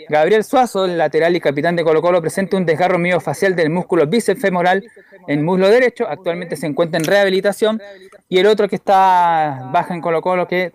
Gabriel 0.09 0.43
Suazo, 0.43 0.85
el 0.85 0.97
lateral 0.97 1.35
y 1.35 1.41
capitán 1.41 1.75
de 1.75 1.83
Colo 1.83 2.01
Colo, 2.01 2.21
presenta 2.21 2.55
un 2.55 2.65
desgarro 2.65 2.97
miofacial 2.97 3.55
del 3.55 3.69
músculo 3.69 4.07
bíceps 4.07 4.41
femoral 4.41 4.83
en 5.27 5.43
muslo 5.43 5.69
derecho. 5.69 6.07
Actualmente 6.07 6.55
se 6.55 6.65
encuentra 6.65 6.97
en 6.97 7.05
rehabilitación. 7.05 7.81
Y 8.29 8.39
el 8.39 8.47
otro 8.47 8.69
que 8.69 8.77
está 8.77 9.69
baja 9.71 9.93
en 9.93 10.01
Colo 10.01 10.21
Colo, 10.21 10.47
que 10.47 10.71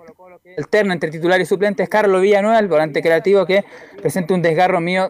alterna 0.58 0.92
entre 0.92 1.10
titular 1.10 1.40
y 1.40 1.46
suplente, 1.46 1.82
es 1.82 1.88
Carlos 1.88 2.20
Villanueva, 2.20 2.58
el 2.58 2.68
volante 2.68 3.00
creativo, 3.00 3.46
que 3.46 3.64
presenta 4.00 4.34
un 4.34 4.42
desgarro 4.42 4.80
mío 4.80 5.08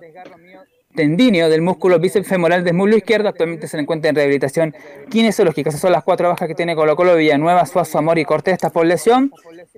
tendíneo 0.94 1.48
del 1.48 1.62
músculo 1.62 1.98
bíceps 1.98 2.28
femoral 2.28 2.64
del 2.64 2.74
muslo 2.74 2.96
izquierdo. 2.96 3.28
Actualmente 3.28 3.66
se 3.68 3.78
encuentra 3.78 4.10
en 4.10 4.16
rehabilitación 4.16 4.74
kinesiológica. 5.10 5.70
Esas 5.70 5.80
son 5.80 5.92
las 5.92 6.04
cuatro 6.04 6.28
bajas 6.28 6.48
que 6.48 6.54
tiene 6.54 6.74
Colo 6.74 6.96
Colo, 6.96 7.16
Villanueva, 7.16 7.64
Suazo, 7.66 7.98
Amor 7.98 8.18
y 8.18 8.24
Cortés, 8.24 8.54
esta 8.54 8.70
por 8.70 8.86
lesión. 8.86 9.32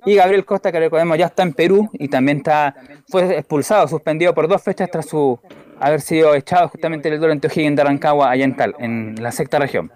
Y 0.05 0.15
Gabriel 0.15 0.45
Costa, 0.45 0.71
que 0.71 0.79
recordemos 0.79 1.17
ya 1.17 1.27
está 1.27 1.43
en 1.43 1.53
Perú 1.53 1.89
y 1.93 2.07
también 2.07 2.37
está 2.37 2.75
fue 3.09 3.37
expulsado, 3.37 3.87
suspendido 3.87 4.33
por 4.33 4.47
dos 4.47 4.61
fechas 4.61 4.89
tras 4.91 5.07
su 5.07 5.39
haber 5.79 6.01
sido 6.01 6.35
echado 6.35 6.69
justamente 6.69 7.09
del 7.09 7.19
duelo 7.19 7.33
ante 7.33 7.47
O'Higgins 7.47 7.75
de 7.75 7.83
Rancagua, 7.83 8.31
allá 8.31 8.45
en, 8.45 8.55
Tal, 8.55 8.75
en 8.79 9.15
la 9.19 9.31
sexta 9.31 9.59
región. 9.59 9.91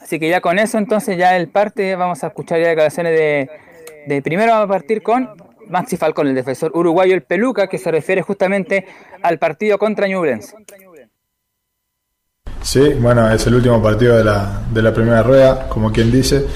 Así 0.00 0.18
que 0.18 0.28
ya 0.28 0.42
con 0.42 0.58
eso, 0.58 0.76
entonces, 0.76 1.16
ya 1.16 1.34
el 1.34 1.48
parte, 1.48 1.96
vamos 1.96 2.22
a 2.24 2.26
escuchar 2.26 2.60
ya 2.60 2.68
declaraciones 2.68 3.18
de, 3.18 3.50
de 4.06 4.20
primero 4.20 4.52
vamos 4.52 4.66
a 4.66 4.68
partir 4.68 5.02
con 5.02 5.30
Maxi 5.68 5.96
Falcón, 5.96 6.28
el 6.28 6.34
defensor 6.34 6.72
uruguayo, 6.74 7.14
el 7.14 7.22
Peluca, 7.22 7.66
que 7.66 7.78
se 7.78 7.90
refiere 7.90 8.22
justamente 8.22 8.86
al 9.22 9.38
partido 9.38 9.78
contra 9.78 10.06
Ñublense. 10.06 10.56
Sí, 12.62 12.94
bueno, 12.98 13.30
es 13.30 13.46
el 13.46 13.54
último 13.54 13.82
partido 13.82 14.16
de 14.16 14.24
la, 14.24 14.62
de 14.72 14.82
la 14.82 14.92
primera 14.92 15.22
rueda, 15.22 15.68
como 15.68 15.92
quien 15.92 16.10
dice. 16.10 16.46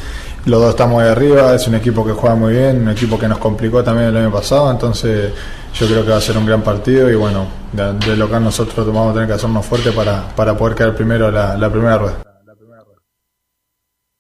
Los 0.47 0.61
dos 0.63 0.71
estamos 0.71 1.03
ahí 1.03 1.11
arriba, 1.11 1.55
es 1.55 1.67
un 1.69 1.75
equipo 1.75 2.07
que 2.07 2.13
juega 2.13 2.35
muy 2.35 2.55
bien, 2.55 2.81
un 2.81 2.89
equipo 2.89 3.19
que 3.19 3.29
nos 3.29 3.39
complicó 3.39 3.85
también 3.85 4.09
el 4.09 4.17
año 4.17 4.33
pasado, 4.33 4.71
entonces 4.71 5.33
yo 5.75 5.87
creo 5.87 6.05
que 6.05 6.11
va 6.11 6.17
a 6.17 6.21
ser 6.23 6.39
un 6.39 6.47
gran 6.47 6.63
partido 6.63 7.11
y 7.11 7.15
bueno, 7.17 7.47
de, 7.73 7.93
de 7.93 8.17
local 8.17 8.43
nosotros 8.43 8.87
vamos 8.87 9.11
a 9.11 9.13
tener 9.15 9.29
que 9.29 9.35
hacernos 9.35 9.67
fuerte 9.67 9.93
para, 9.93 10.29
para 10.35 10.57
poder 10.57 10.75
quedar 10.75 10.95
primero 10.95 11.31
la, 11.31 11.59
la 11.59 11.71
primera 11.71 11.99
rueda. 11.99 12.28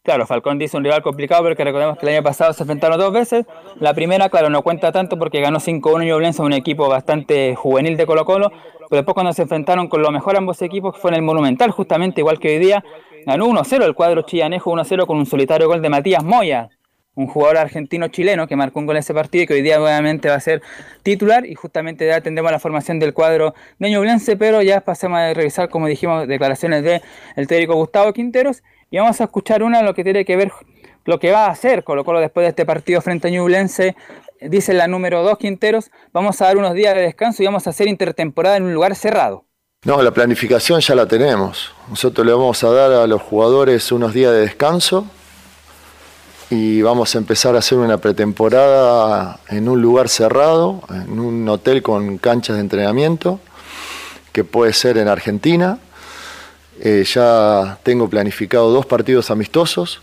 Claro, 0.08 0.24
Falcón 0.24 0.58
dice 0.58 0.74
un 0.74 0.84
rival 0.84 1.02
complicado, 1.02 1.42
pero 1.42 1.54
que 1.54 1.64
recordemos 1.64 1.98
que 1.98 2.06
el 2.06 2.14
año 2.14 2.22
pasado 2.22 2.54
se 2.54 2.62
enfrentaron 2.62 2.98
dos 2.98 3.12
veces. 3.12 3.44
La 3.78 3.92
primera, 3.92 4.30
claro, 4.30 4.48
no 4.48 4.62
cuenta 4.62 4.90
tanto 4.90 5.18
porque 5.18 5.42
ganó 5.42 5.60
5-1 5.60 6.06
Ñublense, 6.06 6.40
un 6.40 6.54
equipo 6.54 6.88
bastante 6.88 7.54
juvenil 7.54 7.98
de 7.98 8.06
Colo 8.06 8.24
Colo, 8.24 8.50
pero 8.88 9.02
después 9.02 9.12
cuando 9.12 9.34
se 9.34 9.42
enfrentaron 9.42 9.86
con 9.86 10.00
lo 10.00 10.10
mejor 10.10 10.38
ambos 10.38 10.62
equipos, 10.62 10.96
fue 10.96 11.10
en 11.10 11.16
el 11.16 11.22
Monumental, 11.24 11.72
justamente 11.72 12.22
igual 12.22 12.38
que 12.38 12.48
hoy 12.48 12.58
día, 12.58 12.82
ganó 13.26 13.48
1-0 13.48 13.84
el 13.84 13.94
cuadro 13.94 14.22
chillanejo, 14.22 14.72
1-0 14.72 15.04
con 15.04 15.18
un 15.18 15.26
solitario 15.26 15.68
gol 15.68 15.82
de 15.82 15.90
Matías 15.90 16.24
Moya, 16.24 16.70
un 17.14 17.26
jugador 17.26 17.58
argentino-chileno 17.58 18.46
que 18.46 18.56
marcó 18.56 18.78
un 18.78 18.86
gol 18.86 18.96
en 18.96 19.00
ese 19.00 19.12
partido 19.12 19.44
y 19.44 19.46
que 19.46 19.52
hoy 19.52 19.62
día 19.62 19.76
nuevamente 19.76 20.30
va 20.30 20.36
a 20.36 20.40
ser 20.40 20.62
titular 21.02 21.44
y 21.44 21.54
justamente 21.54 22.06
ya 22.06 22.22
tendremos 22.22 22.50
la 22.50 22.60
formación 22.60 22.98
del 22.98 23.12
cuadro 23.12 23.54
de 23.78 23.90
Ñublense, 23.90 24.38
pero 24.38 24.62
ya 24.62 24.80
pasemos 24.80 25.18
a 25.18 25.34
revisar, 25.34 25.68
como 25.68 25.86
dijimos, 25.86 26.26
declaraciones 26.26 26.82
del 26.82 27.02
el 27.36 27.46
técnico 27.46 27.74
Gustavo 27.74 28.14
Quinteros 28.14 28.62
y 28.90 28.98
vamos 28.98 29.20
a 29.20 29.24
escuchar 29.24 29.62
una 29.62 29.82
lo 29.82 29.94
que 29.94 30.04
tiene 30.04 30.24
que 30.24 30.36
ver 30.36 30.52
lo 31.04 31.18
que 31.18 31.32
va 31.32 31.46
a 31.46 31.50
hacer 31.50 31.84
Colo 31.84 32.04
Colo 32.04 32.20
después 32.20 32.44
de 32.44 32.50
este 32.50 32.66
partido 32.66 33.00
frente 33.00 33.28
a 33.28 33.30
Ñublense. 33.30 33.96
Dice 34.42 34.74
la 34.74 34.86
número 34.86 35.22
2 35.22 35.38
Quinteros, 35.38 35.90
vamos 36.12 36.40
a 36.42 36.46
dar 36.46 36.58
unos 36.58 36.74
días 36.74 36.94
de 36.94 37.00
descanso 37.00 37.42
y 37.42 37.46
vamos 37.46 37.66
a 37.66 37.70
hacer 37.70 37.88
intertemporada 37.88 38.56
en 38.56 38.64
un 38.64 38.74
lugar 38.74 38.94
cerrado. 38.94 39.44
No, 39.84 40.02
la 40.02 40.10
planificación 40.10 40.80
ya 40.80 40.94
la 40.94 41.06
tenemos. 41.06 41.72
Nosotros 41.88 42.26
le 42.26 42.32
vamos 42.32 42.62
a 42.62 42.70
dar 42.70 42.92
a 42.92 43.06
los 43.06 43.22
jugadores 43.22 43.90
unos 43.90 44.12
días 44.12 44.32
de 44.32 44.40
descanso 44.40 45.06
y 46.50 46.82
vamos 46.82 47.14
a 47.14 47.18
empezar 47.18 47.54
a 47.54 47.60
hacer 47.60 47.78
una 47.78 47.98
pretemporada 47.98 49.40
en 49.48 49.68
un 49.68 49.80
lugar 49.80 50.08
cerrado, 50.08 50.82
en 50.90 51.18
un 51.18 51.48
hotel 51.48 51.82
con 51.82 52.18
canchas 52.18 52.56
de 52.56 52.60
entrenamiento, 52.60 53.40
que 54.32 54.44
puede 54.44 54.72
ser 54.72 54.98
en 54.98 55.08
Argentina. 55.08 55.78
Eh, 56.80 57.04
ya 57.04 57.78
tengo 57.82 58.08
planificado 58.08 58.70
dos 58.70 58.86
partidos 58.86 59.30
amistosos 59.32 60.00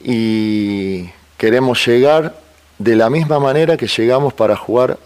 y 0.00 1.08
queremos 1.38 1.86
llegar 1.86 2.38
de 2.78 2.94
la 2.94 3.08
misma 3.08 3.40
manera 3.40 3.76
que 3.76 3.86
llegamos 3.86 4.34
para 4.34 4.54
jugar 4.54 4.98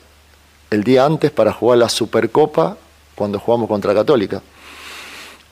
el 0.71 0.83
día 0.83 1.05
antes, 1.05 1.31
para 1.31 1.53
jugar 1.53 1.79
la 1.79 1.89
Supercopa 1.89 2.77
cuando 3.15 3.39
jugamos 3.39 3.69
contra 3.69 3.95
Católica. 3.95 4.43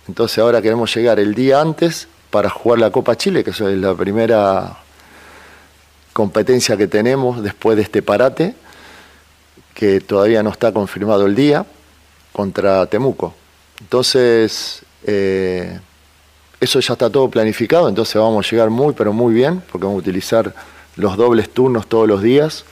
Entonces 0.08 0.38
ahora 0.38 0.60
queremos 0.60 0.92
llegar 0.94 1.20
el 1.20 1.34
día 1.34 1.60
antes 1.60 2.08
para 2.30 2.50
jugar 2.50 2.80
la 2.80 2.90
Copa 2.90 3.16
Chile, 3.16 3.44
que 3.44 3.50
es 3.50 3.60
la 3.60 3.94
primera 3.94 4.78
competencia 6.12 6.76
que 6.76 6.88
tenemos 6.88 7.40
después 7.42 7.76
de 7.76 7.82
este 7.82 8.02
parate, 8.02 8.54
que 9.74 10.00
todavía 10.00 10.42
no 10.42 10.50
está 10.50 10.72
confirmado 10.72 11.26
el 11.26 11.36
día, 11.36 11.64
contra 12.32 12.86
Temuco. 12.86 13.34
Entonces, 13.80 14.82
eh, 15.06 15.78
eso 16.60 16.80
ya 16.80 16.92
está 16.92 17.10
todo 17.10 17.30
planificado, 17.30 17.88
entonces 17.88 18.16
vamos 18.16 18.46
a 18.46 18.50
llegar 18.50 18.70
muy, 18.70 18.92
pero 18.92 19.12
muy 19.12 19.32
bien, 19.32 19.62
porque 19.72 19.86
vamos 19.86 20.00
a 20.00 20.02
utilizar 20.02 20.54
los 20.96 21.16
dobles 21.16 21.48
turnos 21.50 21.86
todos 21.86 22.06
los 22.06 22.22
días 22.22 22.64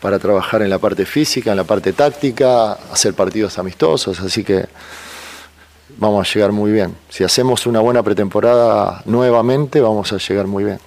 para 0.00 0.18
trabajar 0.18 0.62
en 0.62 0.70
la 0.70 0.78
parte 0.78 1.04
física, 1.04 1.50
en 1.50 1.56
la 1.56 1.64
parte 1.64 1.92
táctica, 1.92 2.72
hacer 2.72 3.14
partidos 3.14 3.58
amistosos, 3.58 4.20
así 4.20 4.44
que 4.44 4.66
vamos 5.98 6.28
a 6.28 6.34
llegar 6.34 6.52
muy 6.52 6.72
bien. 6.72 6.94
Si 7.08 7.24
hacemos 7.24 7.66
una 7.66 7.80
buena 7.80 8.02
pretemporada 8.02 9.02
nuevamente, 9.04 9.80
vamos 9.80 10.12
a 10.12 10.18
llegar 10.18 10.46
muy 10.46 10.64
bien. 10.64 10.78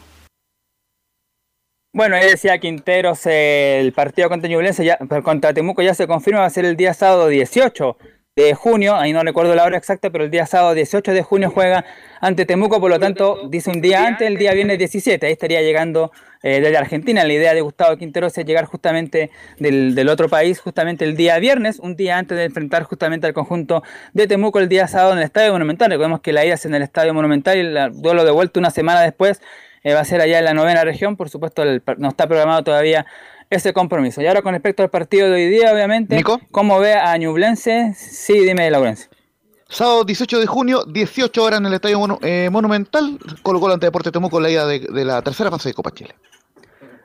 Bueno, 1.96 2.16
ahí 2.16 2.28
decía 2.28 2.58
Quinteros, 2.58 3.28
el 3.28 3.94
partido 3.94 4.28
contra 4.28 4.50
ya, 4.50 4.98
contra 5.24 5.54
Temuco 5.54 5.84
ya 5.84 5.94
se 5.94 6.08
confirma, 6.08 6.40
va 6.40 6.48
a 6.48 6.50
ser 6.50 6.66
el 6.66 6.76
día 6.76 6.94
sábado 6.96 7.28
18 7.28 7.98
de 8.36 8.56
junio, 8.56 8.96
ahí 8.96 9.14
no 9.14 9.22
recuerdo 9.22 9.54
la 9.54 9.64
hora 9.64 9.78
exacta, 9.78 10.10
pero 10.10 10.24
el 10.24 10.32
día 10.32 10.48
sábado 10.48 10.74
18 10.74 11.12
de 11.14 11.22
junio 11.22 11.52
juega 11.52 11.86
ante 12.20 12.46
Temuco, 12.48 12.80
por 12.80 12.90
lo 12.90 13.00
tanto, 13.00 13.48
dice 13.48 13.70
un 13.70 13.80
día 13.80 14.08
antes, 14.08 14.28
el 14.28 14.38
día 14.38 14.54
viernes 14.54 14.80
17, 14.80 15.28
ahí 15.28 15.34
estaría 15.34 15.62
llegando 15.62 16.12
eh, 16.42 16.60
desde 16.60 16.76
Argentina. 16.78 17.24
La 17.26 17.34
idea 17.34 17.54
de 17.54 17.62
Gustavo 17.62 17.96
Quinteros 17.96 18.36
es 18.36 18.46
llegar 18.46 18.66
justamente 18.66 19.30
del, 19.60 19.94
del, 19.94 20.10
otro 20.10 20.30
país, 20.30 20.60
justamente 20.60 21.06
el 21.06 21.16
día 21.16 21.38
viernes, 21.38 21.78
un 21.78 21.96
día 21.96 22.18
antes 22.18 22.36
de 22.36 22.46
enfrentar 22.46 22.84
justamente 22.84 23.28
al 23.28 23.34
conjunto 23.34 23.84
de 24.14 24.26
Temuco 24.26 24.58
el 24.58 24.68
día 24.68 24.88
sábado 24.88 25.12
en 25.12 25.20
el 25.20 25.26
Estadio 25.26 25.52
Monumental. 25.52 25.92
Recordemos 25.92 26.22
que 26.22 26.34
la 26.34 26.44
ida 26.44 26.56
es 26.56 26.66
en 26.66 26.74
el 26.74 26.82
Estadio 26.82 27.14
Monumental 27.14 27.58
y 27.58 27.60
el 27.60 28.02
duelo 28.02 28.26
de 28.26 28.32
vuelta 28.32 28.60
una 28.60 28.72
semana 28.72 29.02
después 29.02 29.44
eh, 29.84 29.94
va 29.94 30.00
a 30.00 30.06
ser 30.06 30.22
allá 30.22 30.40
en 30.40 30.46
la 30.46 30.56
novena 30.56 30.84
región, 30.84 31.18
por 31.18 31.30
supuesto 31.30 31.64
no 31.98 32.10
está 32.10 32.26
programado 32.26 32.64
todavía 32.64 33.06
ese 33.54 33.74
compromiso. 33.74 34.22
Y 34.22 34.28
ahora 34.28 34.42
con 34.42 34.54
respecto 34.54 34.84
al 34.84 34.90
partido 34.90 35.30
de 35.30 35.36
hoy 35.36 35.48
día, 35.48 35.74
obviamente, 35.74 36.16
Nico. 36.16 36.40
¿cómo 36.52 36.80
ve 36.80 36.94
a 36.94 37.16
Ñublense? 37.18 37.94
Sí, 37.96 38.40
dime, 38.40 38.70
Laurencio. 38.70 39.10
Sábado 39.70 40.04
18 40.04 40.40
de 40.40 40.46
junio, 40.46 40.84
18 40.86 41.44
horas 41.44 41.60
en 41.60 41.66
el 41.66 41.74
Estadio 41.74 41.98
Monu 41.98 42.20
eh, 42.22 42.50
Monumental, 42.52 43.18
colocó 43.42 43.72
ante 43.72 43.88
Deporte 43.88 44.12
Temuco 44.12 44.40
la 44.40 44.52
ida 44.52 44.68
de, 44.68 44.80
de, 44.82 45.06
la 45.06 45.22
tercera 45.24 45.50
fase 45.50 45.70
de 45.70 45.74
Copa 45.74 45.92
Chile. 45.92 46.14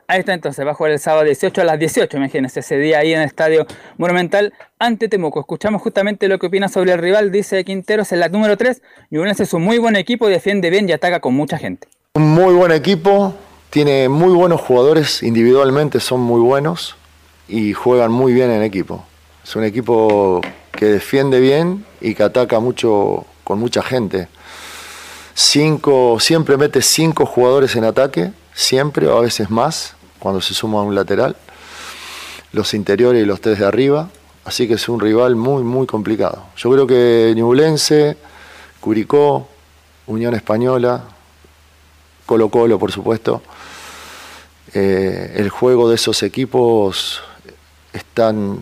Ahí 0.06 0.20
está 0.20 0.34
entonces, 0.34 0.66
va 0.66 0.72
a 0.72 0.74
jugar 0.74 0.92
el 0.92 0.98
sábado 0.98 1.24
18 1.24 1.62
a 1.62 1.64
las 1.64 1.78
18, 1.78 2.16
imagínense, 2.18 2.60
ese 2.60 2.76
día 2.76 2.98
ahí 2.98 3.14
en 3.14 3.20
el 3.20 3.26
Estadio 3.26 3.66
Monumental 3.96 4.52
ante 4.78 5.08
Temuco. 5.08 5.40
Escuchamos 5.40 5.80
justamente 5.80 6.28
lo 6.28 6.38
que 6.38 6.46
opina 6.48 6.68
sobre 6.68 6.92
el 6.92 6.98
rival, 6.98 7.32
dice 7.32 7.64
Quinteros 7.64 8.12
en 8.12 8.20
la 8.20 8.28
número 8.28 8.58
3, 8.58 8.82
Ñublense 9.10 9.44
es 9.44 9.54
un 9.54 9.62
muy 9.62 9.78
buen 9.78 9.96
equipo, 9.96 10.28
defiende 10.28 10.68
bien 10.68 10.86
y 10.90 10.92
ataca 10.92 11.20
con 11.20 11.34
mucha 11.34 11.56
gente. 11.56 11.88
Un 12.14 12.34
muy 12.34 12.52
buen 12.52 12.72
equipo, 12.72 13.34
tiene 13.70 14.08
muy 14.08 14.32
buenos 14.32 14.60
jugadores, 14.60 15.22
individualmente 15.22 16.00
son 16.00 16.20
muy 16.20 16.40
buenos 16.40 16.96
y 17.48 17.74
juegan 17.74 18.10
muy 18.10 18.32
bien 18.32 18.50
en 18.50 18.62
equipo. 18.62 19.04
Es 19.44 19.56
un 19.56 19.64
equipo 19.64 20.40
que 20.72 20.86
defiende 20.86 21.40
bien 21.40 21.84
y 22.00 22.14
que 22.14 22.22
ataca 22.22 22.60
mucho 22.60 23.26
con 23.44 23.58
mucha 23.58 23.82
gente. 23.82 24.28
Cinco, 25.34 26.18
siempre 26.18 26.56
mete 26.56 26.82
cinco 26.82 27.26
jugadores 27.26 27.76
en 27.76 27.84
ataque, 27.84 28.32
siempre 28.54 29.06
o 29.06 29.18
a 29.18 29.20
veces 29.20 29.50
más, 29.50 29.94
cuando 30.18 30.40
se 30.40 30.54
suma 30.54 30.82
un 30.82 30.94
lateral. 30.94 31.36
Los 32.52 32.74
interiores 32.74 33.22
y 33.22 33.26
los 33.26 33.40
tres 33.40 33.58
de 33.58 33.66
arriba. 33.66 34.08
Así 34.44 34.66
que 34.66 34.74
es 34.74 34.88
un 34.88 34.98
rival 34.98 35.36
muy, 35.36 35.62
muy 35.62 35.86
complicado. 35.86 36.44
Yo 36.56 36.70
creo 36.70 36.86
que 36.86 37.34
Ñublense, 37.36 38.16
Curicó, 38.80 39.46
Unión 40.06 40.34
Española, 40.34 41.04
Colo 42.24 42.48
Colo, 42.48 42.78
por 42.78 42.90
supuesto. 42.90 43.42
Eh, 44.74 45.34
el 45.36 45.48
juego 45.50 45.88
de 45.88 45.94
esos 45.94 46.22
equipos 46.22 47.22
están, 47.92 48.60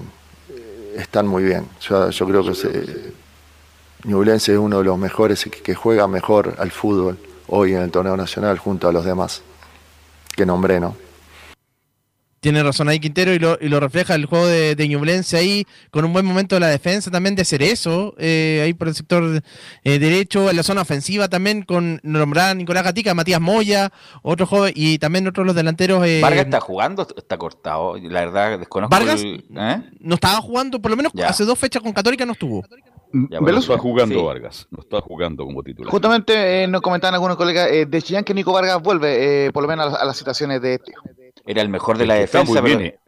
están 0.96 1.26
muy 1.26 1.42
bien. 1.42 1.66
Yo, 1.80 2.11
yo 2.11 2.26
creo 2.26 2.44
que 2.44 2.54
se, 2.54 3.12
Ñublense 4.04 4.52
es 4.52 4.59
uno 4.59 4.78
de 4.78 4.84
los 4.84 4.98
mejores 4.98 5.44
que, 5.44 5.50
que 5.50 5.74
juega 5.74 6.07
mejor 6.07 6.54
al 6.59 6.70
fútbol 6.70 7.18
hoy 7.48 7.74
en 7.74 7.82
el 7.82 7.90
torneo 7.90 8.16
nacional 8.16 8.59
junto 8.59 8.88
a 8.88 8.92
los 8.92 9.04
demás 9.04 9.42
que 10.36 10.46
nombré, 10.46 10.78
¿no? 10.78 10.96
Tiene 12.47 12.62
razón 12.62 12.88
ahí 12.88 13.01
Quintero 13.01 13.34
y 13.34 13.40
lo, 13.40 13.59
y 13.61 13.68
lo 13.68 13.80
refleja 13.80 14.14
el 14.14 14.26
juego 14.26 14.47
de, 14.47 14.76
de 14.76 14.86
Ñublense 14.86 15.36
ahí, 15.36 15.66
con 15.90 16.05
un 16.05 16.12
buen 16.12 16.24
momento 16.24 16.55
de 16.55 16.61
la 16.61 16.68
defensa 16.68 17.11
también 17.11 17.34
de 17.34 17.44
Cerezo, 17.44 18.14
eh, 18.18 18.61
ahí 18.62 18.72
por 18.72 18.86
el 18.86 18.94
sector 18.94 19.42
eh, 19.82 19.99
derecho, 19.99 20.49
en 20.49 20.55
la 20.57 20.62
zona 20.62 20.82
ofensiva 20.82 21.26
también 21.26 21.62
con 21.62 21.99
nombrar 22.05 22.55
Nicolás 22.55 22.84
Gatica, 22.84 23.14
Matías 23.14 23.40
Moya, 23.40 23.90
otro 24.22 24.47
joven, 24.47 24.72
y 24.76 24.99
también 25.01 25.26
otros 25.26 25.44
los 25.44 25.57
delanteros. 25.57 26.07
Eh, 26.07 26.20
Vargas 26.22 26.44
está 26.44 26.61
jugando, 26.61 27.05
está 27.16 27.36
cortado, 27.36 27.97
la 27.99 28.20
verdad 28.26 28.61
desconozco. 28.61 28.94
Vargas 28.97 29.22
el- 29.24 29.42
¿eh? 29.57 29.82
no 29.99 30.14
estaba 30.14 30.40
jugando, 30.40 30.80
por 30.80 30.92
lo 30.92 30.97
menos 30.97 31.11
Ya. 31.16 31.26
hace 31.30 31.44
dos 31.44 31.59
fechas 31.59 31.82
con 31.82 31.92
Católica 31.92 32.24
no 32.26 32.30
estuvo. 32.34 32.64
Ya, 33.12 33.40
bueno, 33.40 33.55
no 33.57 33.59
está 33.61 33.78
jugando 33.78 34.24
Vargas, 34.24 34.68
no 34.70 34.82
está 34.82 35.01
jugando 35.01 35.44
como 35.44 35.64
titular. 35.64 35.90
Justamente 35.90 36.62
eh, 36.62 36.68
nos 36.68 36.80
comentaban 36.80 37.14
algunos 37.14 37.36
colegas 37.36 37.70
eh, 37.72 37.86
de 37.86 38.03
Chillán 38.03 38.22
que 38.22 38.34
Nico 38.34 38.53
Vargas 38.53 38.80
vuelve, 38.82 39.47
eh, 39.47 39.53
por 39.53 39.62
lo 39.64 39.68
menos 39.68 39.86
a, 39.86 39.90
las- 39.90 40.01
a 40.01 40.05
las 40.05 40.16
situaciones 40.16 40.62
de 40.62 40.74
este. 40.74 40.92
Era 41.47 41.62
el 41.62 41.68
mejor 41.68 41.97
de 41.97 42.05
El 42.05 42.09
la 42.09 42.14
defensa, 42.14 42.53
muy 42.53 42.61
pero 42.61 42.78
bien, 42.78 42.92
eh. 42.92 42.99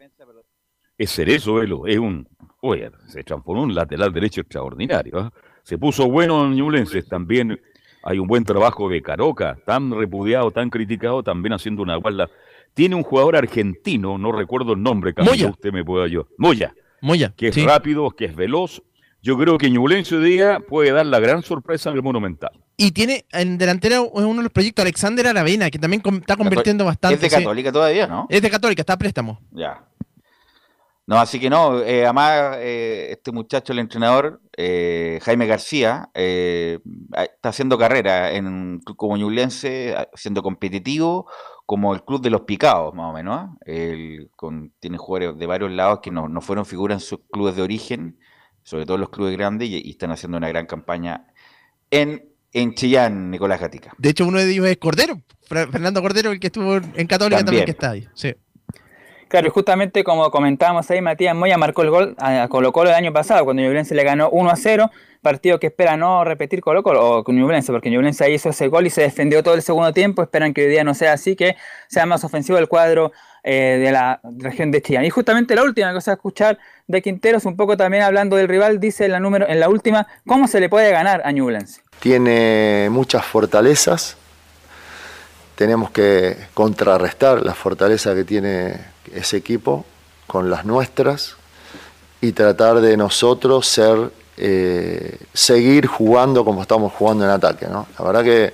Es 0.97 1.11
Cerezo, 1.11 1.55
Velo, 1.55 1.87
es 1.87 1.97
un. 1.97 2.27
Oye, 2.61 2.89
se 3.07 3.23
transformó 3.23 3.63
en 3.63 3.69
un 3.69 3.75
lateral 3.75 4.11
derecho 4.11 4.41
extraordinario. 4.41 5.17
¿ah? 5.19 5.33
Se 5.63 5.77
puso 5.77 6.09
bueno 6.09 6.45
en 6.45 6.55
Ñublense. 6.55 7.03
También 7.03 7.59
hay 8.03 8.19
un 8.19 8.27
buen 8.27 8.43
trabajo 8.43 8.89
de 8.89 9.01
Caroca, 9.01 9.57
tan 9.65 9.91
repudiado, 9.91 10.51
tan 10.51 10.69
criticado, 10.69 11.23
también 11.23 11.53
haciendo 11.53 11.81
una 11.83 11.95
guarda. 11.95 12.29
Tiene 12.73 12.95
un 12.95 13.03
jugador 13.03 13.35
argentino, 13.37 14.17
no 14.17 14.31
recuerdo 14.31 14.73
el 14.73 14.83
nombre, 14.83 15.13
Camilo, 15.13 15.31
Moya. 15.31 15.49
usted 15.49 15.71
me 15.71 15.83
puede 15.85 16.05
ayudar. 16.05 16.27
Moya, 16.37 16.73
Moya, 17.01 17.33
que 17.35 17.47
es 17.49 17.55
sí. 17.55 17.65
rápido, 17.65 18.09
que 18.11 18.25
es 18.25 18.35
veloz. 18.35 18.81
Yo 19.21 19.37
creo 19.37 19.57
que 19.57 19.69
Ñublense 19.69 20.15
hoy 20.15 20.29
día 20.31 20.59
puede 20.61 20.91
dar 20.91 21.05
la 21.05 21.19
gran 21.19 21.43
sorpresa 21.43 21.89
en 21.89 21.97
el 21.97 22.03
Monumental. 22.03 22.51
Y 22.77 22.91
tiene 22.91 23.25
en 23.33 23.57
delantera 23.57 24.01
uno 24.01 24.33
de 24.35 24.43
los 24.43 24.51
proyectos, 24.51 24.83
Alexander 24.83 25.27
Aravena, 25.27 25.69
que 25.69 25.77
también 25.77 26.01
está 26.21 26.37
convirtiendo 26.37 26.85
bastante. 26.85 27.15
es 27.15 27.21
de 27.21 27.29
sí. 27.29 27.35
Católica 27.35 27.71
todavía, 27.71 28.07
¿no? 28.07 28.27
Es 28.29 28.41
de 28.41 28.49
Católica, 28.49 28.81
está 28.81 28.93
a 28.93 28.97
préstamo. 28.97 29.39
Ya. 29.51 29.83
No, 31.05 31.17
así 31.17 31.39
que 31.39 31.49
no, 31.49 31.79
eh, 31.81 32.05
además 32.05 32.57
eh, 32.59 33.07
este 33.09 33.31
muchacho, 33.31 33.73
el 33.73 33.79
entrenador, 33.79 34.41
eh, 34.55 35.19
Jaime 35.23 35.47
García, 35.47 36.09
eh, 36.13 36.77
está 37.17 37.49
haciendo 37.49 37.79
carrera 37.79 38.31
en 38.31 38.45
un 38.45 38.79
club 38.85 38.95
como 38.95 39.17
Ñublense, 39.17 39.95
siendo 40.13 40.43
competitivo, 40.43 41.27
como 41.65 41.95
el 41.95 42.03
club 42.03 42.21
de 42.21 42.29
los 42.29 42.41
picados, 42.41 42.93
más 42.93 43.09
o 43.09 43.13
menos. 43.13 43.49
El- 43.65 44.29
con, 44.35 44.71
tiene 44.79 44.97
jugadores 44.99 45.37
de 45.39 45.45
varios 45.47 45.71
lados 45.71 45.99
que 46.01 46.11
no, 46.11 46.29
no 46.29 46.41
fueron 46.41 46.65
figuras 46.65 47.01
en 47.01 47.07
sus 47.07 47.19
clubes 47.31 47.55
de 47.55 47.63
origen, 47.63 48.19
sobre 48.63 48.85
todo 48.85 48.97
los 48.97 49.09
clubes 49.09 49.35
grandes, 49.37 49.69
y, 49.69 49.81
y 49.85 49.89
están 49.91 50.11
haciendo 50.11 50.37
una 50.37 50.47
gran 50.49 50.65
campaña 50.65 51.27
en, 51.91 52.23
en 52.53 52.73
Chillán, 52.75 53.31
Nicolás 53.31 53.59
Gatica. 53.59 53.93
De 53.97 54.09
hecho, 54.09 54.25
uno 54.25 54.39
de 54.39 54.51
ellos 54.51 54.65
es 54.67 54.77
Cordero, 54.77 55.21
Fernando 55.41 56.01
Cordero, 56.01 56.31
el 56.31 56.39
que 56.39 56.47
estuvo 56.47 56.75
en 56.75 57.07
Católica 57.07 57.43
también, 57.43 57.45
También. 57.45 57.65
que 57.65 57.71
está 57.71 57.91
ahí. 57.91 58.07
Sí. 58.13 58.35
Claro, 59.29 59.47
y 59.47 59.49
justamente 59.51 60.03
como 60.03 60.29
comentábamos 60.31 60.89
ahí, 60.91 61.01
Matías 61.01 61.35
Moya 61.35 61.57
marcó 61.57 61.83
el 61.83 61.89
gol 61.89 62.15
a 62.17 62.47
Colo 62.49 62.73
Colo 62.73 62.89
el 62.89 62.95
año 62.95 63.13
pasado, 63.13 63.45
cuando 63.45 63.61
Ñublense 63.61 63.95
le 63.95 64.03
ganó 64.03 64.29
1 64.29 64.49
a 64.49 64.55
0, 64.55 64.91
partido 65.21 65.59
que 65.59 65.67
espera 65.67 65.95
no 65.95 66.23
repetir 66.23 66.61
Colo 66.61 66.83
Colo 66.83 67.09
o 67.09 67.23
con 67.23 67.35
Ñublense, 67.35 67.71
porque 67.71 67.89
Ñublense 67.89 68.25
ahí 68.25 68.33
hizo 68.33 68.49
ese 68.49 68.67
gol 68.67 68.87
y 68.87 68.89
se 68.89 69.01
defendió 69.01 69.41
todo 69.41 69.53
el 69.53 69.61
segundo 69.61 69.93
tiempo, 69.93 70.21
esperan 70.21 70.53
que 70.53 70.65
hoy 70.65 70.69
día 70.69 70.83
no 70.83 70.93
sea 70.93 71.13
así, 71.13 71.35
que 71.35 71.55
sea 71.87 72.05
más 72.05 72.23
ofensivo 72.23 72.57
el 72.57 72.67
cuadro 72.67 73.11
eh, 73.43 73.79
de 73.81 73.91
la 73.91 74.19
región 74.37 74.71
de 74.71 74.81
Chillán. 74.81 75.05
Y 75.05 75.09
justamente 75.09 75.55
la 75.55 75.63
última 75.63 75.93
cosa 75.93 76.11
a 76.11 76.13
escuchar 76.15 76.57
de 76.87 77.01
Quinteros, 77.01 77.45
un 77.45 77.55
poco 77.55 77.77
también 77.77 78.03
hablando 78.03 78.35
del 78.35 78.47
rival, 78.47 78.79
dice 78.79 79.05
en 79.05 79.11
la, 79.11 79.19
número, 79.19 79.47
en 79.47 79.59
la 79.59 79.69
última, 79.69 80.07
¿cómo 80.27 80.47
se 80.47 80.59
le 80.59 80.69
puede 80.69 80.91
ganar 80.91 81.21
a 81.23 81.31
Ñublense? 81.31 81.81
tiene 81.99 82.87
muchas 82.89 83.25
fortalezas. 83.25 84.17
Tenemos 85.59 85.91
que 85.91 86.37
contrarrestar 86.53 87.43
la 87.43 87.53
fortaleza 87.53 88.15
que 88.15 88.23
tiene 88.23 88.79
ese 89.13 89.35
equipo 89.35 89.83
con 90.25 90.49
las 90.49 90.63
nuestras 90.63 91.35
y 92.21 92.31
tratar 92.31 92.79
de 92.79 92.95
nosotros 92.95 93.67
ser 93.67 94.09
eh, 94.37 95.17
seguir 95.33 95.85
jugando 95.85 96.45
como 96.45 96.61
estamos 96.61 96.93
jugando 96.93 97.25
en 97.25 97.31
ataque. 97.31 97.67
¿no? 97.67 97.87
La 97.99 98.05
verdad 98.05 98.23
que 98.23 98.53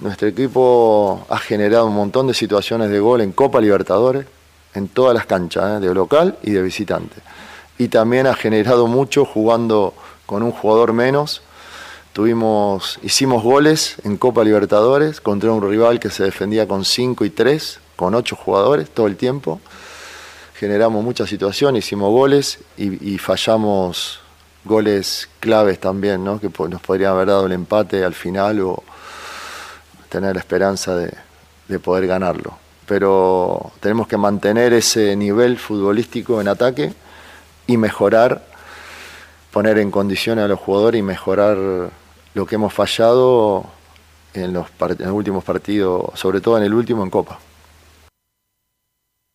nuestro 0.00 0.26
equipo 0.26 1.26
ha 1.28 1.36
generado 1.36 1.84
un 1.84 1.94
montón 1.94 2.28
de 2.28 2.32
situaciones 2.32 2.88
de 2.88 2.98
gol 2.98 3.20
en 3.20 3.32
Copa 3.32 3.60
Libertadores, 3.60 4.24
en 4.72 4.88
todas 4.88 5.12
las 5.12 5.26
canchas, 5.26 5.82
¿eh? 5.82 5.86
de 5.86 5.92
local 5.92 6.38
y 6.42 6.52
de 6.52 6.62
visitante. 6.62 7.16
Y 7.76 7.88
también 7.88 8.26
ha 8.26 8.32
generado 8.32 8.86
mucho 8.86 9.26
jugando 9.26 9.92
con 10.24 10.42
un 10.42 10.52
jugador 10.52 10.94
menos. 10.94 11.42
Tuvimos, 12.12 12.98
hicimos 13.02 13.42
goles 13.42 13.96
en 14.04 14.18
Copa 14.18 14.44
Libertadores 14.44 15.22
contra 15.22 15.50
un 15.50 15.66
rival 15.66 15.98
que 15.98 16.10
se 16.10 16.24
defendía 16.24 16.68
con 16.68 16.84
5 16.84 17.24
y 17.24 17.30
3, 17.30 17.80
con 17.96 18.14
8 18.14 18.36
jugadores 18.36 18.90
todo 18.90 19.06
el 19.06 19.16
tiempo. 19.16 19.60
Generamos 20.54 21.02
muchas 21.02 21.30
situaciones, 21.30 21.86
hicimos 21.86 22.10
goles 22.10 22.58
y, 22.76 23.16
fallamos 23.16 24.20
goles 24.64 25.30
claves 25.40 25.80
también, 25.80 26.22
¿no? 26.22 26.38
que 26.38 26.50
nos 26.68 26.82
podrían 26.82 27.12
haber 27.12 27.28
dado 27.28 27.46
el 27.46 27.52
empate 27.52 28.04
al 28.04 28.14
final 28.14 28.60
o 28.60 28.82
tener 30.10 30.34
la 30.34 30.40
esperanza 30.40 30.94
de 30.94 31.78
poder 31.78 32.06
ganarlo. 32.06 32.58
Pero 32.84 33.72
tenemos 33.80 34.06
que 34.06 34.18
mantener 34.18 34.74
ese 34.74 35.16
nivel 35.16 35.56
futbolístico 35.56 36.42
en 36.42 36.48
ataque 36.48 36.92
y 37.66 37.78
mejorar, 37.78 38.44
poner 39.50 39.78
en 39.78 39.90
condiciones 39.90 40.44
a 40.44 40.48
los 40.48 40.60
jugadores 40.60 40.98
y 40.98 41.02
mejorar 41.02 41.56
lo 42.34 42.46
que 42.46 42.54
hemos 42.54 42.72
fallado 42.72 43.66
en 44.34 44.52
los, 44.52 44.66
últimos 45.10 45.44
partidos, 45.44 46.18
sobre 46.18 46.40
todo 46.40 46.58
en 46.58 46.64
el 46.64 46.74
último 46.74 47.02
en 47.02 47.10
Copa. 47.10 47.38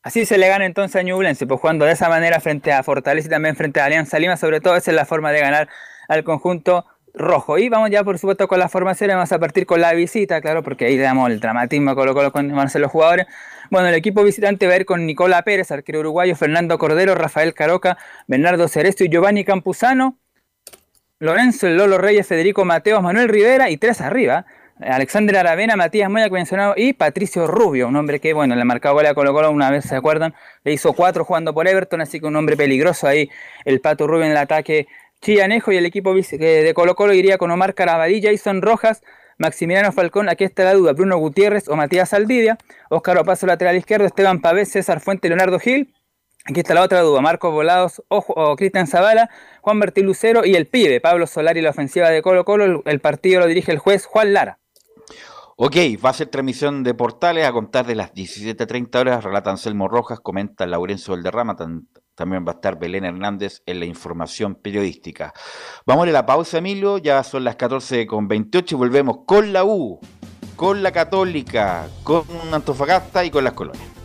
Así 0.03 0.25
se 0.25 0.37
le 0.37 0.47
gana 0.47 0.65
entonces 0.65 0.95
a 0.95 1.03
Ñublense, 1.03 1.45
pues 1.45 1.59
jugando 1.59 1.85
de 1.85 1.91
esa 1.91 2.07
manera 2.07 2.39
frente 2.39 2.71
a 2.71 2.81
Fortaleza 2.81 3.27
y 3.27 3.29
también 3.29 3.55
frente 3.55 3.81
a 3.81 3.85
Alianza 3.85 4.17
Lima, 4.19 4.37
sobre 4.37 4.61
todo 4.61 4.75
esa 4.75 4.91
es 4.91 4.95
la 4.95 5.05
forma 5.05 5.31
de 5.31 5.41
ganar 5.41 5.67
al 6.07 6.23
conjunto 6.23 6.85
rojo. 7.13 7.57
Y 7.57 7.67
vamos 7.67 7.89
ya, 7.89 8.03
por 8.03 8.17
supuesto, 8.17 8.47
con 8.47 8.59
la 8.59 8.69
formación. 8.69 9.09
Vamos 9.09 9.31
a 9.31 9.39
partir 9.39 9.65
con 9.65 9.81
la 9.81 9.93
visita, 9.93 10.39
claro, 10.39 10.63
porque 10.63 10.85
ahí 10.85 10.97
damos 10.97 11.29
el 11.29 11.39
dramatismo 11.39 11.95
Colo 11.95 12.13
Colo 12.13 12.31
con 12.31 12.55
los 12.55 12.91
jugadores. 12.91 13.27
Bueno, 13.69 13.89
el 13.89 13.95
equipo 13.95 14.23
visitante 14.23 14.65
va 14.67 14.73
a 14.73 14.77
ir 14.77 14.85
con 14.85 15.05
Nicola 15.05 15.41
Pérez, 15.41 15.71
arquero 15.71 15.99
uruguayo, 15.99 16.35
Fernando 16.35 16.77
Cordero, 16.77 17.15
Rafael 17.15 17.53
Caroca, 17.53 17.97
Bernardo 18.27 18.67
Cerezo 18.69 19.03
y 19.03 19.09
Giovanni 19.09 19.43
Campuzano. 19.43 20.17
Lorenzo 21.19 21.65
El 21.65 21.77
Lolo 21.77 21.97
Reyes, 21.97 22.27
Federico 22.27 22.63
Mateos, 22.63 23.01
Manuel 23.01 23.27
Rivera 23.27 23.69
y 23.69 23.77
tres 23.77 24.01
arriba. 24.01 24.45
Alexander 24.79 25.37
Aravena, 25.37 25.75
Matías 25.75 26.07
Moya, 26.07 26.25
que 26.25 26.33
mencionado, 26.33 26.75
y 26.77 26.93
Patricio 26.93 27.47
Rubio, 27.47 27.87
un 27.87 27.95
hombre 27.95 28.19
que, 28.19 28.33
bueno, 28.33 28.55
le 28.55 28.63
marcado 28.63 28.93
gol 28.93 29.07
a 29.07 29.15
Colo 29.15 29.33
Colo 29.33 29.49
una 29.49 29.71
vez, 29.71 29.85
¿se 29.85 29.95
acuerdan? 29.95 30.35
Le 30.63 30.73
hizo 30.73 30.93
cuatro 30.93 31.25
jugando 31.25 31.51
por 31.51 31.67
Everton, 31.67 32.01
así 32.01 32.19
que 32.19 32.27
un 32.27 32.35
hombre 32.35 32.55
peligroso 32.55 33.07
ahí, 33.07 33.27
el 33.65 33.81
Pato 33.81 34.05
Rubio 34.05 34.25
en 34.25 34.31
el 34.33 34.37
ataque 34.37 34.87
chillanejo, 35.19 35.71
y 35.71 35.77
el 35.77 35.87
equipo 35.87 36.13
de 36.13 36.71
Colo 36.75 36.95
Colo 36.95 37.13
iría 37.13 37.39
con 37.39 37.49
Omar 37.49 37.73
Carabalí, 37.73 38.21
Jason 38.21 38.61
Rojas, 38.61 39.01
Maximiliano 39.39 39.91
Falcón, 39.91 40.29
aquí 40.29 40.43
está 40.43 40.63
la 40.63 40.75
duda, 40.75 40.93
Bruno 40.93 41.17
Gutiérrez 41.17 41.67
o 41.69 41.75
Matías 41.75 42.13
Aldidia, 42.13 42.59
Óscar 42.89 43.17
Opaso 43.17 43.47
lateral 43.47 43.77
izquierdo, 43.77 44.05
Esteban 44.05 44.41
Pavés, 44.41 44.69
César 44.69 44.99
Fuente, 44.99 45.27
Leonardo 45.27 45.57
Gil, 45.57 45.91
Aquí 46.49 46.61
está 46.61 46.73
la 46.73 46.81
otra 46.83 47.01
duda, 47.01 47.19
Marcos 47.19 47.51
Volados 47.51 48.01
o, 48.07 48.55
Cristian 48.55 48.87
Zavala, 48.87 49.29
Juan 49.59 49.81
Bertil 49.81 50.05
Lucero 50.05 50.45
y 50.45 50.55
el 50.55 50.65
pibe, 50.65 51.01
Pablo 51.01 51.27
Solari, 51.27 51.59
la 51.59 51.71
ofensiva 51.71 52.09
de 52.09 52.21
Colo 52.21 52.45
Colo, 52.45 52.83
el 52.85 53.01
partido 53.01 53.41
lo 53.41 53.47
dirige 53.47 53.73
el 53.73 53.79
juez 53.79 54.05
Juan 54.05 54.31
Lara. 54.31 54.57
Ok, 55.57 55.75
va 56.03 56.11
a 56.11 56.13
ser 56.13 56.27
transmisión 56.27 56.83
de 56.83 56.93
portales 56.93 57.45
a 57.45 57.51
contar 57.51 57.85
de 57.85 57.95
las 57.95 58.13
17.30 58.13 58.97
horas. 58.97 59.23
Relata 59.25 59.49
Anselmo 59.49 59.89
Rojas, 59.89 60.21
comenta 60.21 60.65
Laurencio 60.65 61.15
Valderrama. 61.15 61.57
también 62.15 62.45
va 62.47 62.51
a 62.51 62.55
estar 62.55 62.79
Belén 62.79 63.03
Hernández 63.03 63.61
en 63.65 63.79
la 63.79 63.85
información 63.85 64.55
periodística. 64.55 65.33
Vamos 65.85 66.07
a 66.07 66.11
la 66.11 66.25
pausa, 66.25 66.59
Emilio. 66.59 66.97
Ya 66.97 67.21
son 67.23 67.43
las 67.43 67.57
14.28 67.57 68.71
y 68.71 68.75
volvemos 68.75 69.17
con 69.25 69.51
la 69.51 69.65
U, 69.65 69.99
con 70.55 70.81
la 70.81 70.93
Católica, 70.93 71.87
con 72.03 72.23
Antofagasta 72.53 73.25
y 73.25 73.31
con 73.31 73.43
las 73.43 73.53
colonias. 73.53 73.96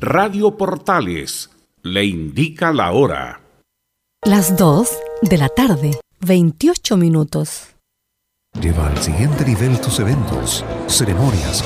Radio 0.00 0.58
Portales 0.58 1.48
le 1.82 2.04
indica 2.04 2.70
la 2.70 2.92
hora. 2.92 3.40
Las 4.26 4.54
2 4.54 4.90
de 5.22 5.38
la 5.38 5.48
tarde, 5.48 5.98
28 6.20 6.98
minutos. 6.98 7.68
Lleva 8.60 8.88
al 8.88 8.98
siguiente 9.02 9.46
nivel 9.46 9.80
tus 9.80 9.98
eventos, 9.98 10.66
ceremonias, 10.86 11.64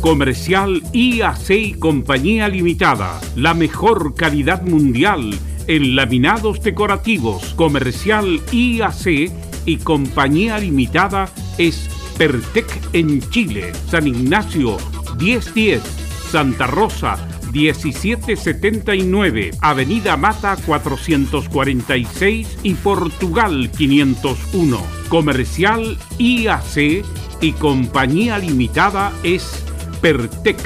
Comercial 0.02 0.84
IAC 0.94 1.50
y 1.50 1.74
Compañía 1.74 2.48
Limitada. 2.48 3.20
La 3.36 3.56
mejor 3.56 4.14
calidad 4.14 4.62
mundial 4.62 5.34
en 5.66 5.96
laminados 5.96 6.62
decorativos. 6.62 7.56
Comercial 7.56 8.40
IAC 8.52 9.32
y 9.66 9.78
Compañía 9.78 10.60
Limitada 10.60 11.28
es 11.58 11.90
Pertec 12.20 12.68
en 12.94 13.20
Chile, 13.32 13.72
San 13.90 14.06
Ignacio 14.06 14.78
1010, 15.18 15.82
Santa 16.30 16.68
Rosa 16.68 17.18
1779, 17.52 19.52
Avenida 19.62 20.18
Mata 20.18 20.58
446 20.66 22.58
y 22.64 22.74
Portugal 22.76 23.72
501. 23.76 24.80
Comercial 25.10 25.97
IAC 26.18 27.04
y 27.41 27.52
Compañía 27.54 28.38
Limitada 28.38 29.12
es 29.24 29.64
Pertec 30.02 30.58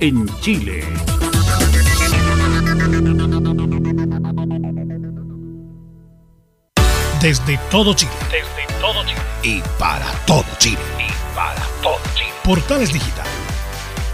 en 0.00 0.26
Chile. 0.40 0.82
Desde 7.20 7.58
todo 7.70 7.92
Chile. 7.94 8.10
Desde 8.30 8.66
todo 8.80 9.04
Chile. 9.04 9.20
Y 9.44 9.60
para 9.78 10.10
todo 10.26 10.44
Chile 10.58 10.78
para 11.34 11.62
todo 11.82 12.00
Chile. 12.14 12.32
Portales 12.44 12.92
Digital 12.92 13.26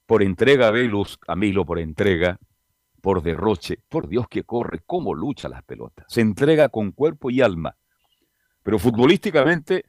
por 0.05 0.23
entrega, 0.23 0.71
ve 0.71 0.89
a 1.27 1.35
Milo 1.35 1.65
por 1.65 1.79
entrega, 1.79 2.39
por 3.01 3.21
derroche, 3.21 3.79
por 3.89 4.07
Dios 4.07 4.27
que 4.27 4.43
corre, 4.43 4.81
cómo 4.85 5.13
lucha 5.13 5.49
las 5.49 5.63
pelotas. 5.63 6.05
Se 6.09 6.21
entrega 6.21 6.69
con 6.69 6.91
cuerpo 6.91 7.29
y 7.29 7.41
alma. 7.41 7.75
Pero 8.63 8.79
futbolísticamente, 8.79 9.85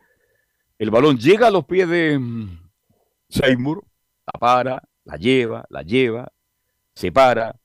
el 0.78 0.90
balón 0.90 1.18
llega 1.18 1.46
a 1.46 1.50
los 1.50 1.64
pies 1.64 1.88
de 1.88 2.18
mm, 2.18 2.70
Seymour, 3.28 3.84
la 4.26 4.38
para, 4.38 4.82
la 5.04 5.16
lleva, 5.16 5.64
la 5.70 5.82
lleva, 5.82 6.32
se 6.94 7.12
para, 7.12 7.58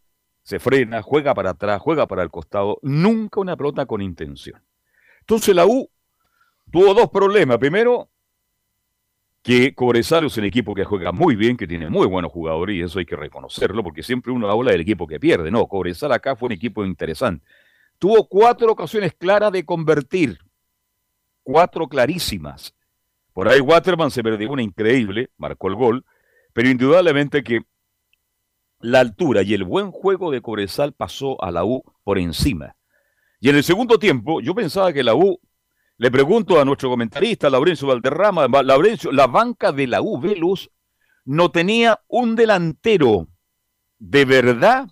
se 0.43 0.59
frena, 0.59 1.01
juega 1.01 1.33
para 1.33 1.51
atrás, 1.51 1.81
juega 1.81 2.07
para 2.07 2.23
el 2.23 2.29
costado, 2.29 2.79
nunca 2.81 3.41
una 3.41 3.57
pelota 3.57 3.85
con 3.85 4.01
intención. 4.01 4.63
Entonces 5.21 5.55
la 5.55 5.65
U 5.65 5.89
tuvo 6.71 6.93
dos 6.93 7.09
problemas. 7.09 7.57
Primero, 7.57 8.10
que 9.41 9.73
Cobresal 9.73 10.25
es 10.25 10.37
un 10.37 10.43
equipo 10.43 10.75
que 10.75 10.83
juega 10.83 11.11
muy 11.11 11.35
bien, 11.35 11.57
que 11.57 11.67
tiene 11.67 11.89
muy 11.89 12.05
buenos 12.07 12.31
jugadores 12.31 12.75
y 12.75 12.81
eso 12.81 12.99
hay 12.99 13.05
que 13.05 13.15
reconocerlo, 13.15 13.83
porque 13.83 14.03
siempre 14.03 14.31
uno 14.31 14.49
habla 14.49 14.71
del 14.71 14.81
equipo 14.81 15.07
que 15.07 15.19
pierde. 15.19 15.49
No, 15.49 15.67
Cobresal 15.67 16.11
acá 16.11 16.35
fue 16.35 16.47
un 16.47 16.53
equipo 16.53 16.85
interesante. 16.85 17.45
Tuvo 17.97 18.27
cuatro 18.27 18.71
ocasiones 18.71 19.13
claras 19.17 19.51
de 19.51 19.65
convertir, 19.65 20.39
cuatro 21.43 21.87
clarísimas. 21.87 22.75
Por 23.33 23.47
ahí 23.47 23.61
Waterman 23.61 24.11
se 24.11 24.23
perdió 24.23 24.51
una 24.51 24.61
increíble, 24.61 25.31
marcó 25.37 25.67
el 25.69 25.75
gol, 25.75 26.05
pero 26.53 26.69
indudablemente 26.69 27.43
que 27.43 27.61
la 28.79 28.99
altura 28.99 29.41
y 29.41 29.53
el 29.53 29.63
buen 29.63 29.91
juego 29.91 30.31
de 30.31 30.41
Cobresal 30.41 30.93
pasó 30.93 31.41
a 31.43 31.51
la 31.51 31.63
U 31.63 31.83
por 32.03 32.19
encima. 32.19 32.75
Y 33.39 33.49
en 33.49 33.55
el 33.55 33.63
segundo 33.63 33.97
tiempo, 33.97 34.41
yo 34.41 34.53
pensaba 34.53 34.93
que 34.93 35.03
la 35.03 35.15
U 35.15 35.39
le 36.01 36.09
pregunto 36.09 36.59
a 36.59 36.65
nuestro 36.65 36.89
comentarista, 36.89 37.47
Laurencio 37.47 37.87
Valderrama, 37.87 38.47
Laurencio, 38.47 39.11
la 39.11 39.27
banca 39.27 39.71
de 39.71 39.85
la 39.85 40.01
U 40.01 40.19
Velus 40.19 40.71
no 41.25 41.51
tenía 41.51 41.99
un 42.07 42.35
delantero 42.35 43.27
de 43.99 44.25
verdad 44.25 44.87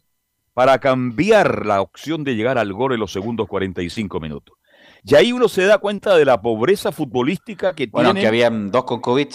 para 0.53 0.77
cambiar 0.77 1.65
la 1.65 1.81
opción 1.81 2.23
de 2.23 2.35
llegar 2.35 2.59
al 2.59 2.73
gol 2.73 2.93
en 2.93 2.99
los 2.99 3.11
segundos 3.11 3.47
45 3.47 4.19
minutos. 4.19 4.55
Y 5.03 5.15
ahí 5.15 5.31
uno 5.33 5.49
se 5.49 5.63
da 5.65 5.79
cuenta 5.79 6.15
de 6.15 6.25
la 6.25 6.39
pobreza 6.39 6.91
futbolística 6.91 7.73
que 7.73 7.87
bueno, 7.87 8.09
tienen. 8.09 8.21
que 8.21 8.27
habían 8.27 8.69
dos 8.69 8.83
con 8.83 9.01
COVID, 9.01 9.29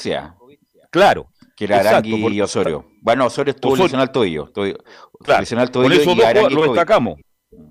Claro. 0.93 1.27
Que 1.57 1.65
era 1.65 1.81
Arangui 1.81 2.37
y 2.37 2.41
Osorio. 2.41 2.87
Bueno, 3.03 3.27
Osorio 3.27 3.51
estuvo 3.53 3.73
Osorio. 3.73 3.87
lesionado 3.87 4.07
al 4.07 4.13
tobillo. 4.13 4.47
tobillo 4.55 4.79
Claro. 5.25 5.41
lesionado 5.41 5.67
al 5.67 5.73
Con 5.73 5.83
tobillo 5.83 6.01
esos 6.03 6.15
y 6.15 6.41
dos 6.41 6.53
lo 6.53 6.63
destacamos. 6.67 7.19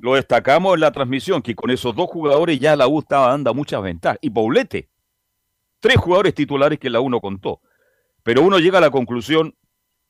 Lo 0.02 0.16
destacamos 0.16 0.74
en 0.74 0.82
la 0.82 0.92
transmisión, 0.92 1.42
que 1.42 1.56
con 1.56 1.70
esos 1.70 1.96
dos 1.96 2.08
jugadores 2.08 2.60
ya 2.60 2.76
la 2.76 2.88
U 2.88 3.00
estaba 3.00 3.30
dando 3.30 3.54
muchas 3.54 3.82
ventajas. 3.82 4.20
Y 4.22 4.30
Paulete. 4.30 4.90
Tres 5.80 5.98
jugadores 5.98 6.34
titulares 6.34 6.80
que 6.80 6.90
la 6.90 7.02
U 7.02 7.10
no 7.10 7.20
contó. 7.20 7.62
Pero 8.24 8.42
uno 8.42 8.60
llega 8.60 8.78
a 8.78 8.82
la 8.82 8.92
conclusión, 8.92 9.56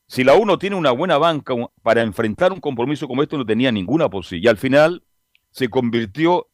si 0.08 0.24
la 0.24 0.36
U 0.36 0.46
no 0.46 0.60
tiene 0.60 0.76
una 0.76 0.92
buena 0.92 1.18
banca 1.18 1.56
para 1.82 2.02
enfrentar 2.02 2.52
un 2.52 2.60
compromiso 2.60 3.08
como 3.08 3.24
este, 3.24 3.38
no 3.38 3.46
tenía 3.46 3.72
ninguna 3.72 4.10
posibilidad. 4.10 4.46
Y 4.46 4.50
al 4.50 4.58
final 4.58 5.04
se 5.50 5.70
convirtió 5.70 6.48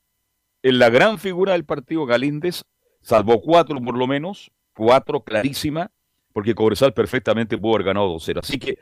en 0.64 0.80
la 0.80 0.90
gran 0.90 1.20
figura 1.20 1.54
del 1.54 1.66
partido 1.66 2.06
Galíndez, 2.06 2.64
salvó 3.02 3.42
cuatro 3.42 3.80
por 3.82 3.98
lo 3.98 4.08
menos, 4.08 4.52
cuatro 4.74 5.22
clarísima, 5.22 5.92
porque 6.34 6.56
Cobresal 6.56 6.94
perfectamente 6.94 7.58
pudo 7.58 7.76
haber 7.76 7.88
ganado 7.88 8.14
2-0. 8.16 8.40
Así 8.40 8.60
que, 8.60 8.78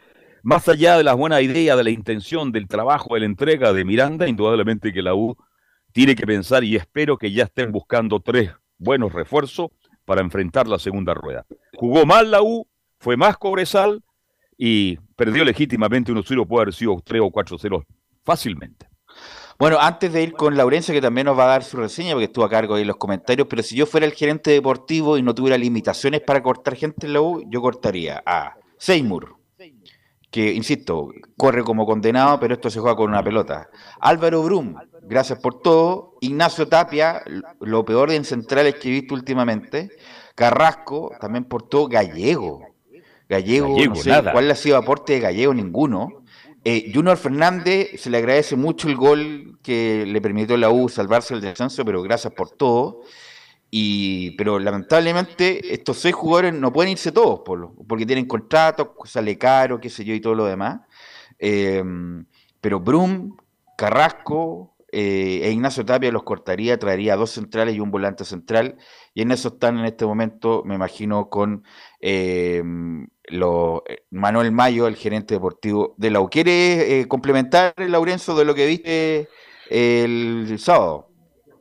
más 0.47 0.69
allá 0.69 0.95
de 0.95 1.03
las 1.03 1.17
buenas 1.17 1.41
ideas, 1.41 1.75
de 1.75 1.83
la 1.83 1.89
intención, 1.89 2.53
del 2.53 2.69
trabajo, 2.69 3.15
de 3.15 3.19
la 3.19 3.25
entrega 3.25 3.73
de 3.73 3.83
Miranda, 3.83 4.29
indudablemente 4.29 4.93
que 4.93 5.01
la 5.01 5.13
U 5.13 5.35
tiene 5.91 6.15
que 6.15 6.25
pensar 6.25 6.63
y 6.63 6.77
espero 6.77 7.17
que 7.17 7.33
ya 7.33 7.43
estén 7.43 7.69
buscando 7.73 8.21
tres 8.21 8.51
buenos 8.77 9.11
refuerzos 9.11 9.71
para 10.05 10.21
enfrentar 10.21 10.65
la 10.69 10.79
segunda 10.79 11.13
rueda. 11.13 11.45
Jugó 11.75 12.05
mal 12.05 12.31
la 12.31 12.41
U, 12.41 12.65
fue 12.97 13.17
más 13.17 13.37
Cobresal 13.37 14.01
y 14.57 14.95
perdió 15.17 15.43
legítimamente 15.43 16.13
1-0, 16.13 16.47
puede 16.47 16.61
haber 16.61 16.73
sido 16.73 16.95
3 17.03 17.23
o 17.23 17.29
4-0 17.29 17.85
fácilmente. 18.23 18.87
Bueno, 19.59 19.79
antes 19.81 20.13
de 20.13 20.23
ir 20.23 20.31
con 20.31 20.55
Laurencio, 20.55 20.93
que 20.93 21.01
también 21.01 21.25
nos 21.25 21.37
va 21.37 21.43
a 21.43 21.47
dar 21.47 21.63
su 21.65 21.75
reseña, 21.75 22.13
porque 22.13 22.25
estuvo 22.25 22.45
a 22.45 22.49
cargo 22.49 22.77
en 22.77 22.87
los 22.87 22.95
comentarios, 22.95 23.47
pero 23.49 23.63
si 23.63 23.75
yo 23.75 23.85
fuera 23.85 24.05
el 24.05 24.13
gerente 24.13 24.51
deportivo 24.51 25.17
y 25.17 25.23
no 25.23 25.35
tuviera 25.35 25.57
limitaciones 25.57 26.21
para 26.21 26.41
cortar 26.41 26.77
gente 26.77 27.05
en 27.05 27.11
la 27.11 27.19
U, 27.19 27.43
yo 27.49 27.61
cortaría 27.61 28.23
a 28.25 28.55
Seymour, 28.77 29.36
que, 30.29 30.53
insisto, 30.53 31.09
corre 31.37 31.63
como 31.63 31.85
condenado, 31.85 32.39
pero 32.39 32.55
esto 32.55 32.69
se 32.69 32.79
juega 32.79 32.95
con 32.95 33.09
una 33.09 33.23
pelota. 33.23 33.69
Álvaro 33.99 34.43
Brum, 34.43 34.75
gracias 35.03 35.39
por 35.39 35.61
todo. 35.61 36.15
Ignacio 36.21 36.67
Tapia, 36.67 37.23
lo 37.61 37.85
peor 37.85 38.11
en 38.11 38.25
centrales 38.25 38.75
que 38.75 38.89
he 38.89 38.91
visto 38.91 39.13
últimamente. 39.13 39.89
Carrasco, 40.35 41.11
también 41.19 41.45
por 41.45 41.63
todo. 41.63 41.87
Gallego. 41.87 42.61
Gallego, 43.29 43.73
Gallego, 43.73 43.95
no 43.95 44.01
sé 44.01 44.09
nada. 44.09 44.31
cuál 44.31 44.49
ha 44.51 44.55
sido 44.55 44.77
aporte 44.77 45.13
de 45.13 45.19
Gallego, 45.19 45.53
ninguno. 45.53 46.23
Eh, 46.63 46.91
Junior 46.93 47.17
Fernández 47.17 47.91
se 47.97 48.09
le 48.09 48.17
agradece 48.17 48.55
mucho 48.55 48.89
el 48.89 48.97
gol 48.97 49.57
que 49.63 50.05
le 50.05 50.21
permitió 50.21 50.57
la 50.57 50.69
U 50.69 50.89
salvarse 50.89 51.33
el 51.33 51.41
descenso, 51.41 51.85
pero 51.85 52.01
gracias 52.01 52.33
por 52.33 52.49
todo. 52.49 53.01
Y, 53.69 54.31
pero 54.37 54.59
lamentablemente 54.59 55.73
estos 55.73 55.97
seis 55.97 56.15
jugadores 56.15 56.53
no 56.53 56.71
pueden 56.71 56.91
irse 56.93 57.11
todos, 57.11 57.41
por 57.41 57.73
porque 57.87 58.05
tienen 58.05 58.25
contratos, 58.25 58.89
sale 59.05 59.37
caro, 59.37 59.79
qué 59.79 59.89
sé 59.89 60.05
yo, 60.05 60.13
y 60.13 60.21
todo 60.21 60.35
lo 60.35 60.45
demás. 60.45 60.79
Eh, 61.39 61.83
pero 62.61 62.79
Brum, 62.79 63.35
Carrasco 63.77 64.75
eh, 64.91 65.41
e 65.43 65.51
Ignacio 65.51 65.85
Tapia 65.85 66.11
los 66.11 66.23
cortaría, 66.23 66.79
traería 66.79 67.15
dos 67.15 67.31
centrales 67.31 67.75
y 67.75 67.79
un 67.79 67.91
volante 67.91 68.25
central. 68.25 68.77
Y 69.13 69.21
en 69.21 69.31
eso 69.31 69.49
están 69.49 69.77
en 69.79 69.85
este 69.85 70.05
momento, 70.05 70.63
me 70.65 70.75
imagino, 70.75 71.29
con 71.29 71.63
lo- 73.29 73.83
eh, 73.87 74.03
Manuel 74.11 74.51
Mayo, 74.51 74.87
el 74.87 74.95
gerente 74.95 75.33
deportivo 75.35 75.93
de 75.97 76.11
la 76.11 76.21
U. 76.21 76.29
¿Quiere 76.29 77.01
eh, 77.01 77.07
complementar, 77.07 77.73
Laurenzo, 77.77 78.35
de 78.35 78.45
lo 78.45 78.55
que 78.55 78.65
viste 78.67 79.29
el 79.69 80.57
sábado? 80.59 81.09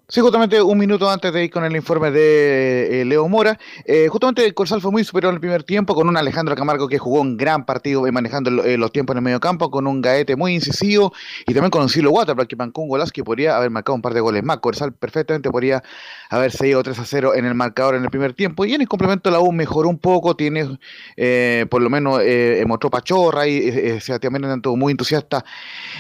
Sí, 0.09 0.21
justamente 0.21 0.63
un 0.63 0.79
minuto 0.79 1.11
antes 1.11 1.33
de 1.33 1.47
ir 1.47 1.51
con 1.51 1.65
el 1.65 1.75
informe 1.75 2.13
de 2.13 3.01
eh, 3.01 3.05
Leo 3.05 3.27
Mora, 3.27 3.59
eh, 3.85 4.07
justamente 4.07 4.47
el 4.47 4.55
Corsal 4.55 4.81
fue 4.81 4.93
muy 4.93 5.03
superior 5.03 5.33
en 5.33 5.35
el 5.35 5.41
primer 5.41 5.65
tiempo 5.65 5.97
con 5.97 6.09
un 6.09 6.17
Alejandro 6.17 6.55
Camargo 6.55 6.87
que 6.87 6.97
jugó 6.97 7.21
un 7.23 7.37
gran 7.37 7.67
partido 7.67 8.07
eh, 8.07 8.13
manejando 8.13 8.63
eh, 8.63 8.79
los 8.79 8.93
tiempos 8.93 9.15
en 9.15 9.19
el 9.19 9.25
medio 9.25 9.41
campo, 9.41 9.69
con 9.69 9.89
un 9.89 10.01
Gaete 10.01 10.37
muy 10.37 10.55
incisivo 10.55 11.13
y 11.45 11.53
también 11.55 11.73
con 11.73 11.83
un 11.83 11.89
Silo 11.89 12.13
Waterberg 12.13 12.47
que 12.47 12.55
bancó 12.55 12.83
un 12.83 12.89
golazo 12.89 13.11
que 13.13 13.25
podría 13.25 13.57
haber 13.57 13.71
marcado 13.71 13.97
un 13.97 14.03
par 14.03 14.15
de 14.15 14.21
goles 14.21 14.45
más. 14.45 14.59
Corsal 14.59 14.93
perfectamente 14.93 15.51
podría 15.51 15.83
haberse 16.31 16.69
ido 16.69 16.85
3 16.85 16.97
a 17.01 17.05
0 17.05 17.35
en 17.35 17.45
el 17.45 17.57
marcador 17.57 17.97
en 17.97 18.05
el 18.05 18.11
primer 18.11 18.33
tiempo 18.33 18.65
y 18.65 18.75
en 18.75 18.83
el 18.83 18.89
complemento 18.89 19.29
la 19.33 19.41
U 19.41 19.51
mejoró 19.51 19.89
un 19.89 19.99
poco, 19.99 20.37
tiene 20.37 20.79
por 21.69 21.83
lo 21.83 21.91
menos 21.91 22.21
mostró 22.65 22.91
Pachorra 22.91 23.49
y 23.49 24.01
Sebastián 24.01 24.33
Méndez 24.33 24.53
estuvo 24.55 24.77
muy 24.77 24.93
entusiasta 24.93 25.45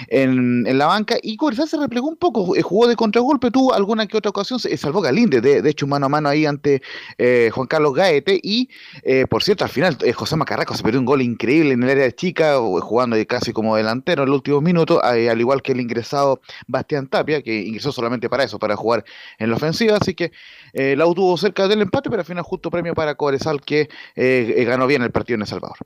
en, 0.07 0.65
en 0.65 0.79
la 0.79 0.87
banca 0.87 1.17
y 1.21 1.37
Corsal 1.37 1.69
se 1.69 1.77
replegó 1.77 2.07
un 2.07 2.17
poco, 2.17 2.55
jugó 2.63 2.87
de 2.87 2.95
contragolpe, 2.95 3.51
tuvo 3.51 3.75
alguna 3.75 3.95
que 4.07 4.16
otra 4.16 4.30
ocasión, 4.30 4.59
se 4.59 4.76
salvó 4.76 5.01
Galíndez, 5.01 5.42
de, 5.42 5.68
hecho 5.68 5.86
mano 5.86 6.07
a 6.07 6.09
mano 6.09 6.28
ahí 6.28 6.47
ante 6.47 6.82
eh, 7.18 7.51
Juan 7.53 7.66
Carlos 7.66 7.94
Gaete 7.94 8.38
y 8.42 8.68
eh, 9.03 9.26
por 9.28 9.42
cierto 9.42 9.64
al 9.64 9.70
final 9.70 9.97
eh, 10.03 10.12
José 10.12 10.36
Macarraco 10.36 10.74
se 10.74 10.82
perdió 10.82 11.01
un 11.01 11.07
gol 11.07 11.22
increíble 11.22 11.72
en 11.72 11.82
el 11.82 11.90
área 11.90 12.05
de 12.05 12.14
chica, 12.14 12.57
jugando 12.59 13.16
casi 13.26 13.53
como 13.53 13.76
delantero 13.76 14.24
en 14.24 14.28
los 14.28 14.36
últimos 14.36 14.62
minutos, 14.62 15.01
eh, 15.14 15.30
al 15.30 15.40
igual 15.40 15.62
que 15.62 15.72
el 15.72 15.80
ingresado 15.80 16.40
Bastián 16.66 17.09
Tapia, 17.09 17.42
que 17.42 17.62
ingresó 17.62 17.92
solamente 17.92 18.28
para 18.28 18.44
eso, 18.44 18.59
para 18.59 18.76
jugar 18.76 19.05
en 19.38 19.51
la 19.51 19.57
ofensiva, 19.57 19.97
así 19.97 20.14
que 20.14 20.32
eh, 20.72 20.94
la 20.97 21.05
tuvo 21.05 21.36
cerca 21.38 21.68
del 21.68 21.82
empate, 21.82 22.11
pero 22.11 22.20
al 22.20 22.26
final 22.26 22.44
justo 22.44 22.70
premio 22.70 22.94
para 22.94 23.14
Cobresal 23.14 23.62
que 23.62 23.88
eh, 24.14 24.55
eh, 24.57 24.64
ganó 24.64 24.86
bien 24.86 25.03
el 25.03 25.11
partido 25.11 25.36
en 25.36 25.42
El 25.42 25.47
Salvador. 25.47 25.78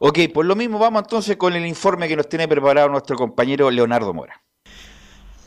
Ok, 0.00 0.18
por 0.32 0.44
lo 0.44 0.54
mismo 0.54 0.78
vamos 0.78 1.02
entonces 1.02 1.36
con 1.36 1.54
el 1.54 1.66
informe 1.66 2.06
que 2.06 2.16
nos 2.16 2.28
tiene 2.28 2.46
preparado 2.46 2.88
nuestro 2.88 3.16
compañero 3.16 3.70
Leonardo 3.70 4.12
Mora. 4.12 4.45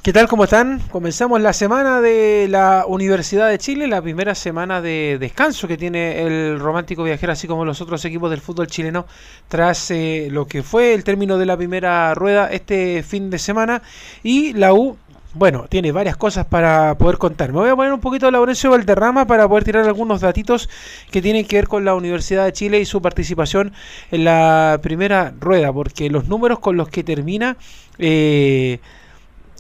¿Qué 0.02 0.14
tal? 0.14 0.30
¿Cómo 0.30 0.46
están? 0.46 0.80
Comenzamos 0.92 1.42
la 1.42 1.52
semana 1.52 2.00
de 2.00 2.48
la 2.50 2.86
Universidad 2.88 3.50
de 3.50 3.58
Chile, 3.58 3.86
la 3.86 4.02
primera 4.02 4.34
semana 4.34 4.82
de 4.82 5.18
descanso 5.20 5.68
que 5.68 5.76
tiene 5.76 6.22
el 6.22 6.58
romántico 6.58 7.04
viajero, 7.04 7.34
así 7.34 7.48
como 7.48 7.66
los 7.66 7.82
otros 7.82 8.06
equipos 8.06 8.30
del 8.30 8.40
fútbol 8.40 8.68
chileno, 8.68 9.06
tras 9.50 9.92
eh, 9.92 10.30
lo 10.32 10.48
que 10.48 10.64
fue 10.64 10.94
el 10.94 11.04
término 11.04 11.38
de 11.38 11.46
la 11.46 11.58
primera 11.58 12.14
rueda 12.14 12.48
este 12.50 13.04
fin 13.04 13.30
de 13.30 13.40
semana. 13.40 13.82
Y 14.24 14.54
la 14.54 14.74
U, 14.74 14.96
bueno, 15.34 15.66
tiene 15.68 15.92
varias 15.92 16.16
cosas 16.16 16.46
para 16.46 16.98
poder 16.98 17.18
contar. 17.18 17.52
Me 17.52 17.60
voy 17.60 17.70
a 17.70 17.76
poner 17.76 17.92
un 17.92 18.00
poquito 18.00 18.26
de 18.28 18.32
Laurencio 18.32 18.72
Valderrama 18.72 19.28
para 19.28 19.50
poder 19.50 19.66
tirar 19.66 19.84
algunos 19.86 20.22
datitos 20.22 20.70
que 21.12 21.22
tienen 21.22 21.46
que 21.46 21.58
ver 21.58 21.68
con 21.68 21.84
la 21.84 21.94
Universidad 21.94 22.46
de 22.46 22.54
Chile 22.54 22.80
y 22.80 22.86
su 22.86 23.02
participación 23.02 23.74
en 24.12 24.24
la 24.24 24.80
primera 24.82 25.34
rueda, 25.42 25.74
porque 25.74 26.10
los 26.10 26.30
números 26.30 26.60
con 26.60 26.78
los 26.78 26.88
que 26.88 27.04
termina... 27.04 27.58
eh, 27.98 28.80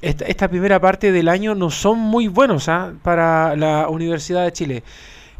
esta, 0.01 0.25
esta 0.25 0.47
primera 0.47 0.79
parte 0.79 1.11
del 1.11 1.27
año 1.27 1.55
no 1.55 1.71
son 1.71 1.99
muy 1.99 2.27
buenos 2.27 2.69
¿ah? 2.69 2.93
para 3.03 3.55
la 3.55 3.89
Universidad 3.89 4.43
de 4.43 4.53
Chile. 4.53 4.83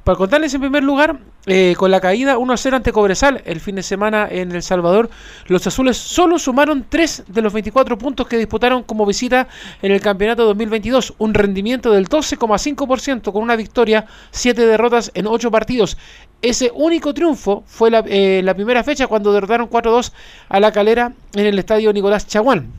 Para 0.04 0.18
contarles 0.18 0.54
en 0.54 0.62
primer 0.62 0.84
lugar, 0.84 1.20
eh, 1.46 1.76
con 1.78 1.92
la 1.92 2.00
caída 2.00 2.38
1-0 2.38 2.74
ante 2.74 2.92
Cobresal 2.92 3.42
el 3.46 3.60
fin 3.60 3.76
de 3.76 3.84
semana 3.84 4.28
en 4.30 4.52
El 4.52 4.64
Salvador, 4.64 5.10
los 5.48 5.68
azules 5.68 5.98
solo 5.98 6.40
sumaron 6.40 6.86
3 6.90 7.26
de 7.28 7.42
los 7.42 7.54
24 7.54 7.98
puntos 7.98 8.28
que 8.28 8.38
disputaron 8.38 8.84
como 8.84 9.06
visita 9.06 9.48
en 9.82 9.92
el 9.92 10.02
campeonato 10.02 10.46
2022, 10.46 11.14
un 11.18 11.34
rendimiento 11.34 11.92
del 11.92 12.08
12,5% 12.08 13.32
con 13.32 13.44
una 13.44 13.56
victoria, 13.56 14.06
7 14.32 14.66
derrotas 14.66 15.12
en 15.14 15.28
8 15.28 15.52
partidos. 15.52 15.98
Ese 16.42 16.72
único 16.74 17.14
triunfo 17.14 17.64
fue 17.68 17.92
la, 17.92 18.04
eh, 18.08 18.42
la 18.44 18.56
primera 18.56 18.84
fecha 18.84 19.08
cuando 19.08 19.32
derrotaron 19.32 19.70
4-2 19.70 20.12
a 20.48 20.60
la 20.60 20.72
calera 20.72 21.14
en 21.34 21.46
el 21.46 21.60
estadio 21.60 21.94
Nicolás 21.94 22.26
Chaguán. 22.26 22.79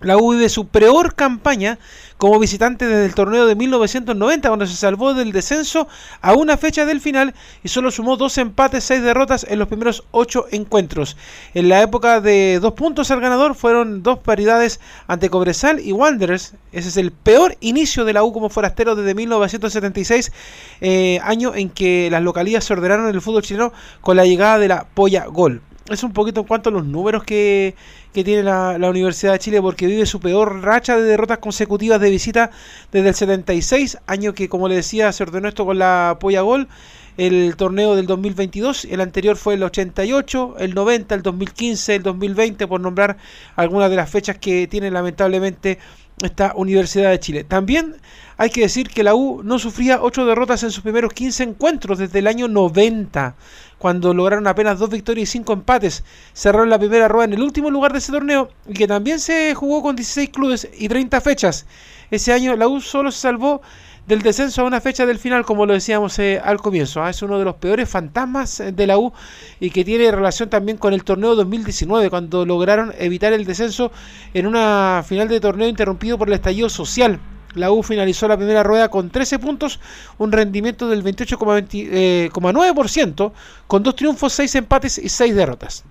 La 0.00 0.16
U 0.16 0.32
vive 0.32 0.48
su 0.48 0.66
peor 0.66 1.14
campaña 1.14 1.78
como 2.16 2.38
visitante 2.38 2.86
desde 2.86 3.04
el 3.04 3.14
torneo 3.14 3.44
de 3.44 3.54
1990, 3.54 4.48
cuando 4.48 4.66
se 4.66 4.74
salvó 4.74 5.12
del 5.12 5.32
descenso 5.32 5.88
a 6.22 6.32
una 6.32 6.56
fecha 6.56 6.86
del 6.86 7.02
final 7.02 7.34
y 7.62 7.68
solo 7.68 7.90
sumó 7.90 8.16
dos 8.16 8.38
empates, 8.38 8.84
seis 8.84 9.02
derrotas 9.02 9.44
en 9.48 9.58
los 9.58 9.68
primeros 9.68 10.04
ocho 10.10 10.46
encuentros. 10.52 11.18
En 11.52 11.68
la 11.68 11.82
época 11.82 12.22
de 12.22 12.60
dos 12.60 12.72
puntos 12.72 13.10
al 13.10 13.20
ganador 13.20 13.54
fueron 13.54 14.02
dos 14.02 14.18
paridades 14.20 14.80
ante 15.06 15.28
Cobresal 15.28 15.80
y 15.80 15.92
Wanderers. 15.92 16.54
Ese 16.72 16.88
es 16.88 16.96
el 16.96 17.12
peor 17.12 17.58
inicio 17.60 18.06
de 18.06 18.14
la 18.14 18.24
U 18.24 18.32
como 18.32 18.48
forastero 18.48 18.96
desde 18.96 19.14
1976, 19.14 20.32
eh, 20.80 21.20
año 21.22 21.54
en 21.54 21.68
que 21.68 22.08
las 22.10 22.22
localidades 22.22 22.64
se 22.64 22.72
ordenaron 22.72 23.06
en 23.06 23.14
el 23.14 23.20
fútbol 23.20 23.42
chileno 23.42 23.72
con 24.00 24.16
la 24.16 24.24
llegada 24.24 24.58
de 24.58 24.68
la 24.68 24.86
Polla 24.94 25.26
Gol. 25.26 25.60
Es 25.88 26.02
un 26.02 26.12
poquito 26.12 26.40
en 26.40 26.46
cuanto 26.46 26.68
a 26.68 26.72
los 26.72 26.84
números 26.84 27.24
que 27.24 27.74
que 28.12 28.24
tiene 28.24 28.42
la, 28.42 28.76
Universidad 28.90 29.32
de 29.32 29.38
Chile 29.38 29.62
porque 29.62 29.86
vive 29.86 30.06
su 30.06 30.20
peor 30.20 30.62
racha 30.62 30.96
de 30.96 31.02
derrotas 31.02 31.38
consecutivas 31.38 32.00
de 32.00 32.10
visita 32.10 32.50
desde 32.90 33.08
el 33.08 33.14
76, 33.14 33.98
año 34.06 34.34
que 34.34 34.48
como 34.48 34.68
le 34.68 34.74
decía 34.76 35.12
se 35.12 35.22
ordenó 35.22 35.48
esto 35.48 35.64
con 35.64 35.78
la 35.78 36.16
Polla 36.20 36.40
Gol, 36.40 36.68
el 37.16 37.54
torneo 37.56 37.94
del 37.94 38.06
2022, 38.06 38.86
el 38.86 39.00
anterior 39.00 39.36
fue 39.36 39.54
el 39.54 39.62
88, 39.62 40.56
el 40.58 40.74
90, 40.74 41.14
el 41.14 41.22
2015, 41.22 41.94
el 41.96 42.02
2020, 42.02 42.66
por 42.66 42.80
nombrar 42.80 43.16
algunas 43.56 43.90
de 43.90 43.96
las 43.96 44.10
fechas 44.10 44.38
que 44.38 44.66
tiene 44.66 44.90
lamentablemente 44.90 45.78
esta 46.22 46.52
Universidad 46.56 47.10
de 47.10 47.20
Chile. 47.20 47.44
También 47.44 47.96
hay 48.36 48.50
que 48.50 48.62
decir 48.62 48.88
que 48.88 49.02
la 49.02 49.14
U 49.14 49.42
no 49.42 49.58
sufría 49.58 50.02
8 50.02 50.24
derrotas 50.24 50.62
en 50.62 50.70
sus 50.70 50.82
primeros 50.82 51.12
15 51.12 51.42
encuentros 51.42 51.98
desde 51.98 52.20
el 52.20 52.26
año 52.26 52.48
90 52.48 53.34
cuando 53.80 54.12
lograron 54.12 54.46
apenas 54.46 54.78
dos 54.78 54.90
victorias 54.90 55.28
y 55.28 55.32
cinco 55.32 55.54
empates. 55.54 56.04
Cerraron 56.34 56.68
la 56.68 56.78
primera 56.78 57.08
rueda 57.08 57.24
en 57.24 57.32
el 57.32 57.42
último 57.42 57.70
lugar 57.70 57.92
de 57.92 57.98
ese 57.98 58.12
torneo 58.12 58.50
y 58.68 58.74
que 58.74 58.86
también 58.86 59.18
se 59.18 59.54
jugó 59.54 59.82
con 59.82 59.96
16 59.96 60.28
clubes 60.30 60.68
y 60.78 60.88
30 60.88 61.20
fechas. 61.22 61.66
Ese 62.10 62.32
año 62.32 62.54
la 62.56 62.68
U 62.68 62.80
solo 62.80 63.10
se 63.10 63.20
salvó 63.20 63.62
del 64.10 64.20
descenso 64.22 64.62
a 64.62 64.64
una 64.64 64.80
fecha 64.80 65.06
del 65.06 65.20
final, 65.20 65.44
como 65.44 65.66
lo 65.66 65.72
decíamos 65.72 66.18
eh, 66.18 66.40
al 66.42 66.58
comienzo. 66.58 67.00
¿ah? 67.00 67.10
Es 67.10 67.22
uno 67.22 67.38
de 67.38 67.44
los 67.44 67.54
peores 67.54 67.88
fantasmas 67.88 68.58
eh, 68.58 68.72
de 68.72 68.88
la 68.88 68.98
U 68.98 69.12
y 69.60 69.70
que 69.70 69.84
tiene 69.84 70.10
relación 70.10 70.50
también 70.50 70.78
con 70.78 70.92
el 70.92 71.04
torneo 71.04 71.36
2019, 71.36 72.10
cuando 72.10 72.44
lograron 72.44 72.92
evitar 72.98 73.32
el 73.32 73.44
descenso 73.44 73.92
en 74.34 74.48
una 74.48 75.04
final 75.06 75.28
de 75.28 75.38
torneo 75.38 75.68
interrumpido 75.68 76.18
por 76.18 76.26
el 76.26 76.34
estallido 76.34 76.68
social 76.68 77.20
la 77.54 77.70
U 77.72 77.84
finalizó 77.84 78.28
la 78.28 78.36
primera 78.36 78.62
rueda 78.62 78.90
con 78.90 79.10
13 79.10 79.40
puntos, 79.40 79.80
un 80.18 80.30
rendimiento 80.30 80.88
del 80.88 81.02
28,9%, 81.02 83.26
eh, 83.26 83.32
con 83.66 83.82
dos 83.82 83.96
triunfos, 83.96 84.32
6 84.34 84.54
empates 84.54 84.98
y 84.98 85.08
6 85.08 85.34
derrotas. 85.34 85.82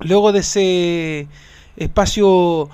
Luego 0.00 0.32
de 0.32 0.40
ese 0.40 1.28
espacio 1.76 2.70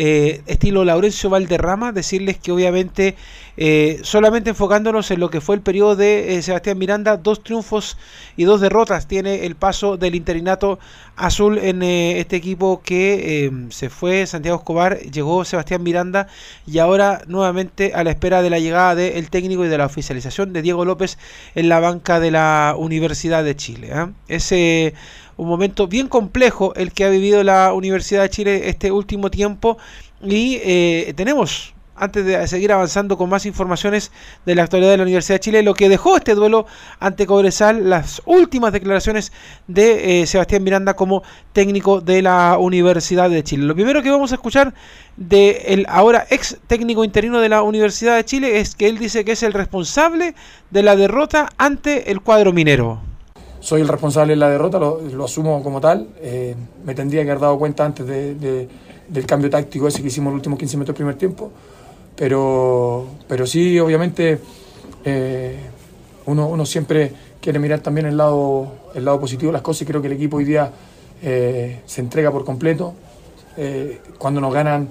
eh, 0.00 0.42
estilo 0.46 0.84
Laurencio 0.84 1.28
Valderrama, 1.28 1.90
decirles 1.90 2.38
que 2.38 2.52
obviamente 2.52 3.16
eh, 3.56 3.98
solamente 4.04 4.50
enfocándonos 4.50 5.10
en 5.10 5.18
lo 5.18 5.28
que 5.28 5.40
fue 5.40 5.56
el 5.56 5.60
periodo 5.60 5.96
de 5.96 6.36
eh, 6.36 6.42
Sebastián 6.42 6.78
Miranda, 6.78 7.16
dos 7.16 7.42
triunfos 7.42 7.96
y 8.36 8.44
dos 8.44 8.60
derrotas 8.60 9.08
tiene 9.08 9.44
el 9.44 9.56
paso 9.56 9.96
del 9.96 10.14
interinato 10.14 10.78
azul 11.16 11.58
en 11.58 11.82
este 11.82 12.36
equipo 12.36 12.80
que 12.80 13.50
se 13.70 13.90
fue 13.90 14.24
Santiago 14.26 14.58
Escobar, 14.58 15.00
llegó 15.00 15.44
Sebastián 15.44 15.82
Miranda 15.82 16.28
y 16.64 16.78
ahora 16.78 17.22
nuevamente 17.26 17.92
a 17.92 18.04
la 18.04 18.10
espera 18.10 18.40
de 18.40 18.50
la 18.50 18.60
llegada 18.60 18.94
del 18.94 19.28
técnico 19.30 19.64
y 19.64 19.68
de 19.68 19.78
la 19.78 19.86
oficialización 19.86 20.52
de 20.52 20.62
Diego 20.62 20.84
López 20.84 21.18
en 21.56 21.68
la 21.68 21.80
banca 21.80 22.20
de 22.20 22.30
la 22.30 22.76
Universidad 22.78 23.42
de 23.42 23.56
Chile. 23.56 23.90
Ese 24.28 24.94
un 25.38 25.48
momento 25.48 25.86
bien 25.86 26.08
complejo 26.08 26.74
el 26.74 26.92
que 26.92 27.04
ha 27.04 27.08
vivido 27.08 27.42
la 27.42 27.72
Universidad 27.72 28.22
de 28.22 28.30
Chile 28.30 28.68
este 28.68 28.92
último 28.92 29.30
tiempo 29.30 29.78
y 30.20 30.58
eh, 30.62 31.14
tenemos 31.16 31.74
antes 32.00 32.24
de 32.24 32.46
seguir 32.46 32.72
avanzando 32.72 33.16
con 33.16 33.28
más 33.28 33.46
informaciones 33.46 34.12
de 34.46 34.54
la 34.54 34.62
actualidad 34.64 34.92
de 34.92 34.98
la 34.98 35.02
Universidad 35.02 35.36
de 35.36 35.40
Chile, 35.40 35.62
lo 35.62 35.74
que 35.74 35.88
dejó 35.88 36.16
este 36.16 36.34
duelo 36.34 36.66
ante 37.00 37.26
Cobresal, 37.26 37.90
las 37.90 38.22
últimas 38.24 38.72
declaraciones 38.72 39.32
de 39.66 40.22
eh, 40.22 40.26
Sebastián 40.26 40.62
Miranda 40.62 40.94
como 40.94 41.22
técnico 41.52 42.00
de 42.00 42.22
la 42.22 42.56
Universidad 42.58 43.30
de 43.30 43.42
Chile. 43.42 43.64
Lo 43.64 43.74
primero 43.74 44.02
que 44.02 44.10
vamos 44.10 44.32
a 44.32 44.36
escuchar 44.36 44.74
de 45.16 45.62
el 45.66 45.86
ahora 45.88 46.26
ex 46.30 46.58
técnico 46.66 47.04
interino 47.04 47.40
de 47.40 47.48
la 47.48 47.62
Universidad 47.62 48.16
de 48.16 48.24
Chile 48.24 48.60
es 48.60 48.76
que 48.76 48.88
él 48.88 48.98
dice 48.98 49.24
que 49.24 49.32
es 49.32 49.42
el 49.42 49.52
responsable 49.52 50.34
de 50.70 50.82
la 50.82 50.94
derrota 50.94 51.48
ante 51.58 52.10
el 52.12 52.20
cuadro 52.20 52.52
minero 52.52 53.07
soy 53.60 53.80
el 53.80 53.88
responsable 53.88 54.34
de 54.34 54.36
la 54.36 54.50
derrota, 54.50 54.78
lo, 54.78 55.24
asumo 55.24 55.62
como 55.62 55.80
tal. 55.80 56.08
Eh, 56.20 56.54
me 56.84 56.94
tendría 56.94 57.24
que 57.24 57.30
haber 57.30 57.40
dado 57.40 57.58
cuenta 57.58 57.84
antes 57.84 58.06
del 58.06 59.26
cambio 59.26 59.50
táctico 59.50 59.88
ese 59.88 60.00
que 60.00 60.08
hicimos 60.08 60.32
los 60.32 60.38
últimos 60.38 60.58
15 60.58 60.76
minutos 60.76 60.94
del 60.94 60.96
primer 60.96 61.14
tiempo. 61.16 61.50
Pero, 62.14 63.06
pero 63.26 63.46
sí, 63.46 63.78
obviamente, 63.78 64.38
eh, 65.04 65.56
uno, 66.26 66.66
siempre 66.66 67.12
quiere 67.40 67.58
mirar 67.58 67.80
también 67.80 68.06
el 68.06 68.16
lado, 68.16 68.72
el 68.94 69.04
lado 69.04 69.20
positivo 69.20 69.50
de 69.50 69.54
las 69.54 69.62
cosas 69.62 69.82
y 69.82 69.86
creo 69.86 70.00
que 70.00 70.08
el 70.08 70.14
equipo 70.14 70.36
hoy 70.36 70.44
día 70.44 70.72
eh, 71.22 71.80
se 71.86 72.00
entrega 72.00 72.30
por 72.30 72.44
completo. 72.44 72.94
cuando 74.18 74.40
nos 74.40 74.54
ganan, 74.54 74.88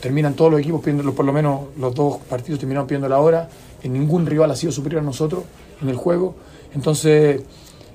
terminan 0.00 0.34
todos 0.34 0.52
los 0.52 0.60
equipos 0.60 0.80
pidiendo, 0.80 1.12
por 1.12 1.24
lo 1.24 1.32
menos 1.32 1.60
los 1.76 1.92
dos 1.94 2.18
partidos 2.28 2.60
terminaron 2.60 2.86
pidiendo 2.86 3.08
la 3.08 3.18
hora. 3.18 3.48
En 3.82 3.92
ningún 3.92 4.24
rival 4.24 4.50
ha 4.52 4.56
sido 4.56 4.70
superior 4.72 5.02
a 5.02 5.04
nosotros 5.04 5.42
en 5.80 5.88
el 5.88 5.96
juego. 5.96 6.36
Entonces, 6.74 7.42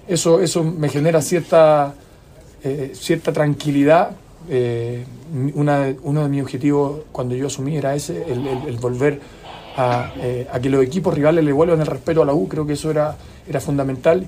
eso, 0.08 0.40
eso 0.40 0.64
me 0.64 0.90
genera 0.90 1.22
cierta, 1.22 1.94
eh, 2.64 2.92
cierta 2.94 3.32
tranquilidad. 3.34 4.12
Eh, 4.50 5.04
una, 5.54 5.94
uno 6.04 6.24
de 6.24 6.30
mis 6.30 6.42
objetivos 6.42 7.02
cuando 7.12 7.36
yo 7.36 7.48
asumí 7.48 7.76
era 7.76 7.94
ese, 7.96 8.24
el, 8.32 8.78
volver 8.78 9.20
eh, 10.22 10.48
a, 10.50 10.60
que 10.60 10.70
los 10.70 10.82
equipos 10.82 11.14
rivales 11.14 11.44
le 11.44 11.52
vuelvan 11.52 11.82
el 11.82 11.88
respeto 11.88 12.22
a 12.22 12.26
la 12.26 12.34
U, 12.34 12.48
creo 12.48 12.66
que 12.66 12.74
eso 12.74 12.90
era, 12.90 13.18
era 13.48 13.60
fundamental 13.60 14.26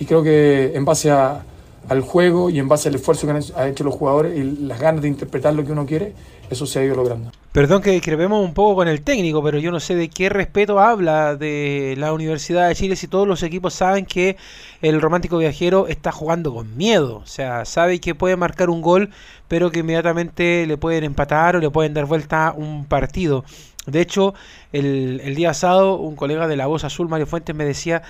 y 0.00 0.04
creo 0.04 0.24
que 0.24 0.72
en 0.74 0.84
base 0.84 1.12
al 1.12 2.00
juego 2.00 2.50
y 2.50 2.58
en 2.58 2.66
base 2.66 2.88
al 2.88 2.96
esfuerzo 2.96 3.28
que 3.28 3.32
han 3.32 3.68
hecho 3.68 3.84
los 3.84 3.94
jugadores 3.94 4.36
y 4.36 4.42
las 4.42 4.80
ganas 4.80 5.02
de 5.02 5.08
interpretar 5.08 5.54
lo 5.54 5.64
que 5.64 5.70
uno 5.70 5.86
quiere, 5.86 6.14
eso 6.50 6.66
se 6.66 6.80
ha 6.80 6.84
ido 6.84 6.96
logrando. 6.96 7.30
Perdón 7.52 7.82
que 7.82 7.90
discrepemos 7.90 8.44
un 8.44 8.54
poco 8.54 8.76
con 8.76 8.88
el 8.88 9.02
técnico, 9.02 9.42
pero 9.42 9.58
yo 9.58 9.70
no 9.70 9.80
sé 9.80 9.94
de 9.94 10.08
qué 10.08 10.28
respeto 10.28 10.80
habla 10.80 11.36
de 11.36 11.94
la 11.96 12.12
Universidad 12.12 12.68
de 12.68 12.74
Chile 12.74 12.96
si 12.96 13.08
todos 13.08 13.26
los 13.26 13.42
equipos 13.42 13.72
saben 13.72 14.04
que 14.04 14.36
el 14.82 15.00
romántico 15.00 15.38
viajero 15.38 15.86
está 15.88 16.12
jugando 16.12 16.52
con 16.52 16.76
miedo. 16.76 17.18
O 17.18 17.26
sea, 17.26 17.64
sabe 17.64 18.00
que 18.00 18.14
puede 18.14 18.36
marcar 18.36 18.68
un 18.68 18.82
gol, 18.82 19.10
pero 19.48 19.70
que 19.70 19.80
inmediatamente 19.80 20.66
le 20.66 20.76
pueden 20.76 21.04
empatar 21.04 21.56
o 21.56 21.60
le 21.60 21.70
pueden 21.70 21.94
dar 21.94 22.06
vuelta 22.06 22.52
un 22.56 22.84
partido. 22.84 23.44
De 23.86 24.00
hecho, 24.00 24.34
el, 24.72 25.34
día 25.34 25.48
pasado, 25.48 25.96
un 25.96 26.14
colega 26.14 26.46
de 26.46 26.56
la 26.56 26.66
Voz 26.66 26.84
Azul, 26.84 27.08
Mario 27.08 27.26
Fuentes, 27.26 27.56
me 27.56 27.64
decía, 27.64 28.02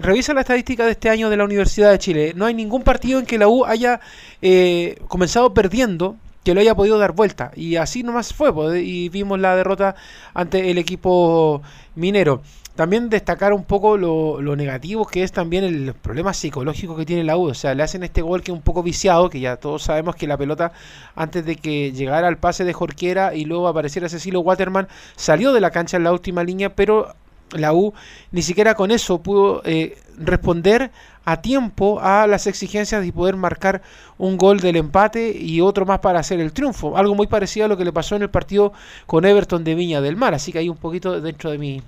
revisa 0.00 0.34
la 0.34 0.42
estadística 0.42 0.84
de 0.84 0.92
este 0.92 1.08
año 1.08 1.30
de 1.30 1.36
la 1.36 1.44
Universidad 1.44 1.90
de 1.90 1.98
Chile. 1.98 2.32
No 2.36 2.44
hay 2.44 2.54
ningún 2.54 2.82
partido 2.82 3.18
en 3.18 3.26
que 3.26 3.38
la 3.38 3.48
U 3.48 3.64
haya 3.64 4.00
eh, 4.42 5.00
comenzado 5.08 5.54
perdiendo 5.54 6.16
que 6.44 6.54
lo 6.54 6.60
haya 6.60 6.74
podido 6.74 6.98
dar 6.98 7.12
vuelta. 7.12 7.50
Y 7.54 7.76
así 7.76 8.02
nomás 8.02 8.32
fue, 8.32 8.50
y 8.80 9.08
vimos 9.08 9.38
la 9.38 9.56
derrota 9.56 9.96
ante 10.34 10.70
el 10.70 10.78
equipo 10.78 11.62
minero. 11.94 12.42
También 12.78 13.10
destacar 13.10 13.52
un 13.52 13.64
poco 13.64 13.96
lo, 13.96 14.54
negativo 14.54 15.04
que 15.04 15.24
es 15.24 15.32
también 15.32 15.64
el 15.64 15.94
problema 15.94 16.32
psicológico 16.32 16.94
que 16.94 17.04
tiene 17.04 17.24
la 17.24 17.36
U. 17.36 17.48
O 17.48 17.54
sea, 17.54 17.74
le 17.74 17.82
hacen 17.82 18.04
este 18.04 18.22
gol 18.22 18.42
que 18.42 18.52
es 18.52 18.56
un 18.56 18.62
poco 18.62 18.84
viciado, 18.84 19.28
que 19.30 19.40
ya 19.40 19.56
todos 19.56 19.82
sabemos 19.82 20.14
que 20.14 20.28
la 20.28 20.36
pelota, 20.36 20.70
antes 21.16 21.44
de 21.44 21.56
que 21.56 21.90
llegara 21.90 22.28
al 22.28 22.38
pase 22.38 22.62
de 22.64 22.72
Jorquera 22.72 23.34
y 23.34 23.46
luego 23.46 23.66
apareciera 23.66 24.08
Cecilio 24.08 24.42
Waterman, 24.42 24.86
salió 25.16 25.52
de 25.52 25.60
la 25.60 25.72
cancha 25.72 25.96
en 25.96 26.04
la 26.04 26.12
última 26.12 26.44
línea, 26.44 26.76
pero 26.76 27.16
la 27.52 27.72
U 27.72 27.94
ni 28.32 28.42
siquiera 28.42 28.74
con 28.74 28.90
eso 28.90 29.22
pudo 29.22 29.62
eh, 29.64 29.96
responder 30.18 30.90
a 31.24 31.42
tiempo 31.42 32.00
a 32.00 32.26
las 32.26 32.46
exigencias 32.46 33.02
de 33.02 33.12
poder 33.12 33.36
marcar 33.36 33.82
un 34.16 34.38
gol 34.38 34.60
del 34.60 34.76
empate 34.76 35.36
y 35.38 35.60
otro 35.60 35.84
más 35.84 35.98
para 35.98 36.20
hacer 36.20 36.40
el 36.40 36.52
triunfo. 36.52 36.96
Algo 36.96 37.14
muy 37.14 37.26
parecido 37.26 37.66
a 37.66 37.68
lo 37.68 37.76
que 37.76 37.84
le 37.84 37.92
pasó 37.92 38.16
en 38.16 38.22
el 38.22 38.30
partido 38.30 38.72
con 39.06 39.24
Everton 39.26 39.62
de 39.62 39.74
Viña 39.74 40.00
del 40.00 40.16
Mar. 40.16 40.32
Así 40.32 40.52
que 40.52 40.58
hay 40.58 40.68
un 40.68 40.78
poquito 40.78 41.20
dentro 41.20 41.50
de 41.50 41.58
mi 41.58 41.82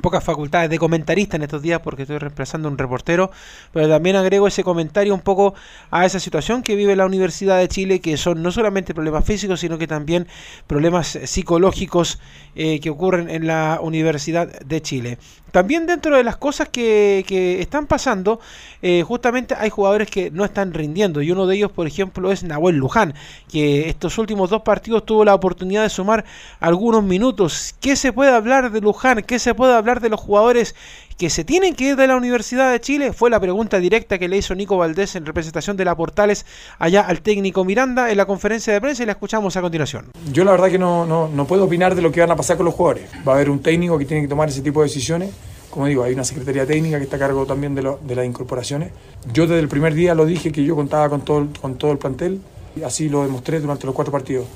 pocas 0.00 0.24
facultades 0.24 0.70
de 0.70 0.78
comentarista 0.78 1.36
en 1.36 1.42
estos 1.42 1.62
días 1.62 1.80
porque 1.80 2.02
estoy 2.02 2.18
reemplazando 2.18 2.68
un 2.68 2.78
reportero, 2.78 3.30
pero 3.72 3.88
también 3.88 4.16
agrego 4.16 4.46
ese 4.46 4.64
comentario 4.64 5.14
un 5.14 5.20
poco 5.20 5.54
a 5.90 6.06
esa 6.06 6.18
situación 6.18 6.62
que 6.62 6.74
vive 6.74 6.96
la 6.96 7.06
Universidad 7.06 7.58
de 7.58 7.68
Chile, 7.68 8.00
que 8.00 8.16
son 8.16 8.42
no 8.42 8.50
solamente 8.50 8.94
problemas 8.94 9.24
físicos, 9.24 9.60
sino 9.60 9.78
que 9.78 9.86
también 9.86 10.26
problemas 10.66 11.18
psicológicos 11.24 12.18
eh, 12.54 12.80
que 12.80 12.90
ocurren 12.90 13.28
en 13.28 13.46
la 13.46 13.78
Universidad 13.82 14.48
de 14.60 14.80
Chile. 14.80 15.18
También 15.52 15.86
dentro 15.86 16.16
de 16.16 16.24
las 16.24 16.36
cosas 16.36 16.68
que, 16.70 17.24
que 17.28 17.60
están 17.60 17.86
pasando, 17.86 18.40
eh, 18.80 19.02
justamente 19.06 19.54
hay 19.56 19.70
jugadores 19.70 20.10
que 20.10 20.30
no 20.30 20.44
están 20.44 20.72
rindiendo 20.72 21.22
y 21.22 21.30
uno 21.30 21.46
de 21.46 21.56
ellos, 21.56 21.70
por 21.70 21.86
ejemplo, 21.86 22.32
es 22.32 22.42
Nahuel 22.42 22.76
Luján, 22.76 23.14
que 23.50 23.88
estos 23.88 24.18
últimos 24.18 24.50
dos 24.50 24.62
partidos 24.62 25.04
tuvo 25.04 25.24
la 25.24 25.34
oportunidad 25.34 25.82
de 25.82 25.90
sumar 25.90 26.24
algunos 26.58 27.04
minutos. 27.04 27.74
¿Qué 27.80 27.96
se 27.96 28.12
puede 28.12 28.32
hablar 28.32 28.72
de 28.72 28.80
Luján? 28.80 29.22
¿Qué 29.22 29.38
se 29.38 29.54
puede 29.54 29.74
hablar 29.74 30.00
de 30.00 30.08
los 30.08 30.20
jugadores 30.20 30.74
que 31.16 31.30
se 31.30 31.44
tienen 31.44 31.74
que 31.74 31.84
ir 31.84 31.96
de 31.96 32.06
la 32.06 32.16
Universidad 32.16 32.72
de 32.72 32.80
Chile? 32.80 33.12
Fue 33.12 33.30
la 33.30 33.40
pregunta 33.40 33.78
directa 33.78 34.18
que 34.18 34.28
le 34.28 34.36
hizo 34.38 34.54
Nico 34.54 34.76
Valdés 34.76 35.16
en 35.16 35.26
representación 35.26 35.76
de 35.76 35.84
la 35.84 35.96
Portales 35.96 36.46
allá 36.78 37.02
al 37.02 37.22
técnico 37.22 37.64
Miranda 37.64 38.10
en 38.10 38.16
la 38.16 38.26
conferencia 38.26 38.72
de 38.72 38.80
prensa 38.80 39.02
y 39.02 39.06
la 39.06 39.12
escuchamos 39.12 39.56
a 39.56 39.60
continuación. 39.60 40.06
Yo 40.32 40.44
la 40.44 40.52
verdad 40.52 40.68
que 40.68 40.78
no, 40.78 41.06
no, 41.06 41.28
no 41.28 41.46
puedo 41.46 41.64
opinar 41.64 41.94
de 41.94 42.02
lo 42.02 42.12
que 42.12 42.20
van 42.20 42.30
a 42.30 42.36
pasar 42.36 42.56
con 42.56 42.66
los 42.66 42.74
jugadores. 42.74 43.08
Va 43.26 43.32
a 43.32 43.34
haber 43.36 43.50
un 43.50 43.60
técnico 43.60 43.98
que 43.98 44.04
tiene 44.04 44.22
que 44.22 44.28
tomar 44.28 44.48
ese 44.48 44.62
tipo 44.62 44.80
de 44.80 44.88
decisiones. 44.88 45.30
Como 45.70 45.86
digo, 45.86 46.02
hay 46.02 46.12
una 46.12 46.24
secretaría 46.24 46.66
técnica 46.66 46.98
que 46.98 47.04
está 47.04 47.16
a 47.16 47.20
cargo 47.20 47.46
también 47.46 47.74
de, 47.74 47.96
de 48.02 48.14
las 48.14 48.26
incorporaciones. 48.26 48.92
Yo 49.32 49.46
desde 49.46 49.60
el 49.60 49.68
primer 49.68 49.94
día 49.94 50.14
lo 50.14 50.26
dije 50.26 50.52
que 50.52 50.64
yo 50.64 50.76
contaba 50.76 51.08
con 51.08 51.22
todo, 51.22 51.48
con 51.60 51.76
todo 51.76 51.92
el 51.92 51.98
plantel 51.98 52.40
y 52.76 52.82
así 52.82 53.08
lo 53.08 53.22
demostré 53.22 53.60
durante 53.60 53.86
los 53.86 53.94
cuatro 53.94 54.12
partidos. 54.12 54.46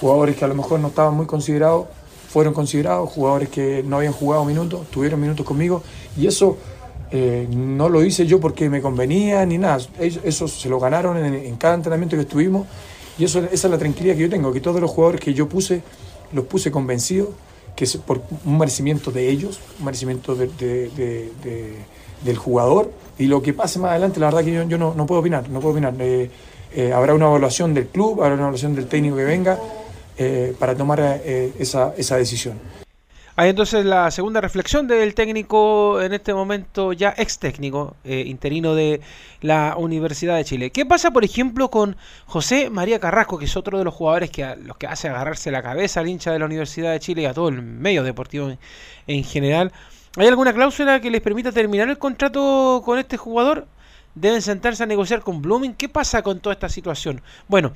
Jugadores 0.00 0.36
que 0.36 0.44
a 0.44 0.48
lo 0.48 0.54
mejor 0.54 0.80
no 0.80 0.88
estaban 0.88 1.14
muy 1.14 1.26
considerados 1.26 1.86
fueron 2.30 2.54
considerados, 2.54 3.10
jugadores 3.10 3.48
que 3.48 3.82
no 3.82 3.96
habían 3.96 4.12
jugado 4.12 4.44
minutos, 4.44 4.88
tuvieron 4.90 5.20
minutos 5.20 5.44
conmigo 5.44 5.82
y 6.16 6.28
eso 6.28 6.56
eh, 7.10 7.48
no 7.50 7.88
lo 7.88 8.04
hice 8.04 8.24
yo 8.24 8.38
porque 8.38 8.70
me 8.70 8.80
convenía 8.80 9.44
ni 9.44 9.58
nada, 9.58 9.78
eso 9.98 10.46
se 10.46 10.68
lo 10.68 10.78
ganaron 10.78 11.16
en, 11.18 11.56
cada 11.56 11.74
entrenamiento 11.74 12.14
que 12.14 12.22
estuvimos 12.22 12.68
y 13.18 13.24
eso, 13.24 13.40
esa 13.40 13.66
es 13.66 13.70
la 13.70 13.78
tranquilidad 13.78 14.14
que 14.14 14.22
yo 14.22 14.30
tengo, 14.30 14.52
que 14.52 14.60
todos 14.60 14.80
los 14.80 14.92
jugadores 14.92 15.20
que 15.20 15.34
yo 15.34 15.48
puse, 15.48 15.82
los 16.32 16.44
puse 16.44 16.70
convencidos, 16.70 17.30
que 17.74 17.82
es 17.82 17.96
por 17.96 18.22
un 18.44 18.58
merecimiento 18.58 19.10
de 19.10 19.28
ellos, 19.28 19.58
un 19.80 19.86
merecimiento 19.86 20.36
del 20.36 22.36
jugador 22.36 22.92
y 23.18 23.26
lo 23.26 23.42
que 23.42 23.54
pase 23.54 23.80
más 23.80 23.90
adelante, 23.90 24.20
la 24.20 24.26
verdad 24.26 24.44
que 24.44 24.52
yo, 24.52 24.78
no, 24.78 25.06
puedo 25.06 25.20
opinar, 25.20 25.50
no 25.50 25.58
puedo 25.58 25.72
opinar. 25.72 25.94
Eh, 25.98 26.30
eh, 26.72 26.92
habrá 26.92 27.12
una 27.12 27.26
evaluación 27.26 27.74
del 27.74 27.88
club, 27.88 28.22
habrá 28.22 28.34
una 28.34 28.44
evaluación 28.44 28.76
del 28.76 28.86
técnico 28.86 29.16
que 29.16 29.24
venga 29.24 29.58
eh, 30.20 30.54
para 30.58 30.76
tomar 30.76 31.00
eh, 31.00 31.52
esa, 31.58 31.94
esa 31.96 32.18
decisión. 32.18 32.58
Hay 33.36 33.48
entonces 33.48 33.86
la 33.86 34.10
segunda 34.10 34.42
reflexión 34.42 34.86
del 34.86 35.14
técnico, 35.14 36.02
en 36.02 36.12
este 36.12 36.34
momento 36.34 36.92
ya 36.92 37.14
ex 37.16 37.38
técnico, 37.38 37.96
eh, 38.04 38.24
interino 38.26 38.74
de 38.74 39.00
la 39.40 39.76
Universidad 39.78 40.36
de 40.36 40.44
Chile. 40.44 40.70
¿Qué 40.72 40.84
pasa, 40.84 41.10
por 41.10 41.24
ejemplo, 41.24 41.70
con 41.70 41.96
José 42.26 42.68
María 42.68 43.00
Carrasco, 43.00 43.38
que 43.38 43.46
es 43.46 43.56
otro 43.56 43.78
de 43.78 43.84
los 43.84 43.94
jugadores 43.94 44.30
que 44.30 44.56
los 44.56 44.76
que 44.76 44.86
hace 44.86 45.08
agarrarse 45.08 45.50
la 45.50 45.62
cabeza 45.62 46.00
al 46.00 46.08
hincha 46.08 46.32
de 46.32 46.38
la 46.38 46.44
Universidad 46.44 46.92
de 46.92 47.00
Chile 47.00 47.22
y 47.22 47.24
a 47.24 47.32
todo 47.32 47.48
el 47.48 47.62
medio 47.62 48.02
deportivo 48.02 48.52
en, 49.06 49.24
general? 49.24 49.72
¿Hay 50.18 50.26
alguna 50.26 50.52
cláusula 50.52 51.00
que 51.00 51.10
les 51.10 51.22
permita 51.22 51.50
terminar 51.50 51.88
el 51.88 51.96
contrato 51.96 52.82
con 52.84 52.98
este 52.98 53.16
jugador? 53.16 53.66
¿Deben 54.14 54.42
sentarse 54.42 54.82
a 54.82 54.86
negociar 54.86 55.22
con 55.22 55.40
Blooming? 55.40 55.72
¿Qué 55.72 55.88
pasa 55.88 56.20
con 56.20 56.40
toda 56.40 56.52
esta 56.52 56.68
situación? 56.68 57.22
Bueno, 57.48 57.72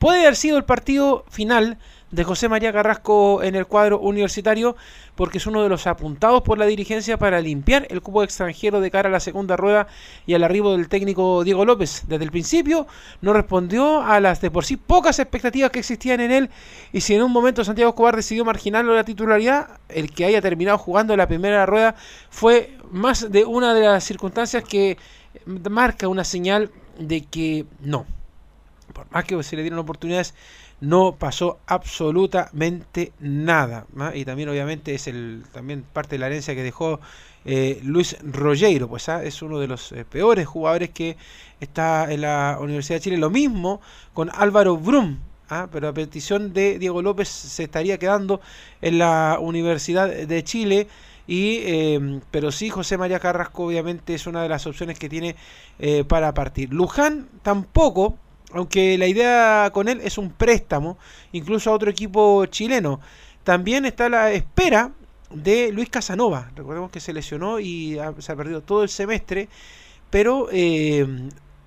Puede 0.00 0.20
haber 0.20 0.36
sido 0.36 0.56
el 0.56 0.64
partido 0.64 1.26
final 1.28 1.76
de 2.10 2.24
José 2.24 2.48
María 2.48 2.72
Carrasco 2.72 3.42
en 3.42 3.54
el 3.54 3.66
cuadro 3.66 4.00
universitario 4.00 4.74
porque 5.14 5.36
es 5.36 5.46
uno 5.46 5.62
de 5.62 5.68
los 5.68 5.86
apuntados 5.86 6.40
por 6.40 6.56
la 6.56 6.64
dirigencia 6.64 7.18
para 7.18 7.38
limpiar 7.42 7.86
el 7.90 8.00
cupo 8.00 8.22
extranjero 8.22 8.80
de 8.80 8.90
cara 8.90 9.10
a 9.10 9.12
la 9.12 9.20
segunda 9.20 9.58
rueda 9.58 9.88
y 10.26 10.32
al 10.32 10.42
arribo 10.42 10.72
del 10.72 10.88
técnico 10.88 11.44
Diego 11.44 11.66
López. 11.66 12.04
Desde 12.08 12.24
el 12.24 12.30
principio 12.30 12.86
no 13.20 13.34
respondió 13.34 14.00
a 14.00 14.20
las 14.20 14.40
de 14.40 14.50
por 14.50 14.64
sí 14.64 14.78
pocas 14.78 15.18
expectativas 15.18 15.70
que 15.70 15.80
existían 15.80 16.20
en 16.20 16.30
él 16.30 16.50
y 16.94 17.02
si 17.02 17.14
en 17.14 17.22
un 17.22 17.30
momento 17.30 17.62
Santiago 17.62 17.90
Escobar 17.90 18.16
decidió 18.16 18.42
marginarlo 18.46 18.92
de 18.92 18.98
la 19.00 19.04
titularidad, 19.04 19.80
el 19.90 20.10
que 20.12 20.24
haya 20.24 20.40
terminado 20.40 20.78
jugando 20.78 21.14
la 21.14 21.28
primera 21.28 21.66
rueda 21.66 21.94
fue 22.30 22.78
más 22.90 23.30
de 23.30 23.44
una 23.44 23.74
de 23.74 23.82
las 23.82 24.02
circunstancias 24.02 24.64
que 24.64 24.96
marca 25.44 26.08
una 26.08 26.24
señal 26.24 26.70
de 26.98 27.20
que 27.20 27.66
no, 27.80 28.06
por 28.92 29.10
más 29.10 29.24
que 29.24 29.42
se 29.42 29.56
le 29.56 29.62
dieron 29.62 29.78
oportunidades, 29.78 30.34
no 30.80 31.16
pasó 31.16 31.58
absolutamente 31.66 33.12
nada. 33.20 33.86
Y 34.14 34.24
también 34.24 34.48
obviamente 34.48 34.94
es 34.94 35.06
el 35.06 35.44
también 35.52 35.84
parte 35.92 36.16
de 36.16 36.18
la 36.18 36.26
herencia 36.26 36.54
que 36.54 36.62
dejó 36.62 37.00
eh, 37.44 37.80
Luis 37.82 38.16
Rogueiro, 38.22 38.88
pues 38.88 39.08
¿ah? 39.08 39.24
es 39.24 39.40
uno 39.42 39.58
de 39.58 39.66
los 39.66 39.92
eh, 39.92 40.04
peores 40.04 40.46
jugadores 40.46 40.90
que 40.90 41.16
está 41.60 42.12
en 42.12 42.22
la 42.22 42.58
Universidad 42.60 42.96
de 42.96 43.02
Chile. 43.02 43.16
Lo 43.16 43.30
mismo 43.30 43.80
con 44.12 44.30
Álvaro 44.34 44.76
Brum, 44.76 45.18
¿ah? 45.48 45.68
pero 45.72 45.88
a 45.88 45.92
petición 45.92 46.52
de 46.52 46.78
Diego 46.78 47.02
López 47.02 47.28
se 47.28 47.64
estaría 47.64 47.98
quedando 47.98 48.40
en 48.80 48.98
la 48.98 49.38
Universidad 49.40 50.08
de 50.08 50.44
Chile. 50.44 50.88
Y, 51.26 51.60
em, 51.64 52.20
pero 52.30 52.50
sí, 52.50 52.70
José 52.70 52.98
María 52.98 53.20
Carrasco 53.20 53.64
obviamente 53.66 54.14
es 54.14 54.26
una 54.26 54.42
de 54.42 54.48
las 54.48 54.66
opciones 54.66 54.98
que 54.98 55.08
tiene 55.08 55.36
eh, 55.78 56.04
para 56.04 56.34
partir. 56.34 56.72
Luján 56.72 57.28
tampoco, 57.42 58.18
aunque 58.52 58.98
la 58.98 59.06
idea 59.06 59.70
con 59.72 59.88
él 59.88 60.00
es 60.02 60.18
un 60.18 60.30
préstamo, 60.30 60.98
incluso 61.32 61.70
a 61.70 61.74
otro 61.74 61.90
equipo 61.90 62.46
chileno. 62.46 63.00
También 63.44 63.86
está 63.86 64.08
la 64.08 64.32
espera 64.32 64.92
de 65.30 65.72
Luis 65.72 65.88
Casanova. 65.88 66.50
Recordemos 66.56 66.90
que 66.90 67.00
se 67.00 67.12
lesionó 67.12 67.60
y 67.60 67.98
se 68.18 68.32
ha 68.32 68.36
perdido 68.36 68.62
todo 68.62 68.82
el 68.82 68.88
semestre, 68.88 69.48
pero 70.10 70.48
eh, 70.52 71.06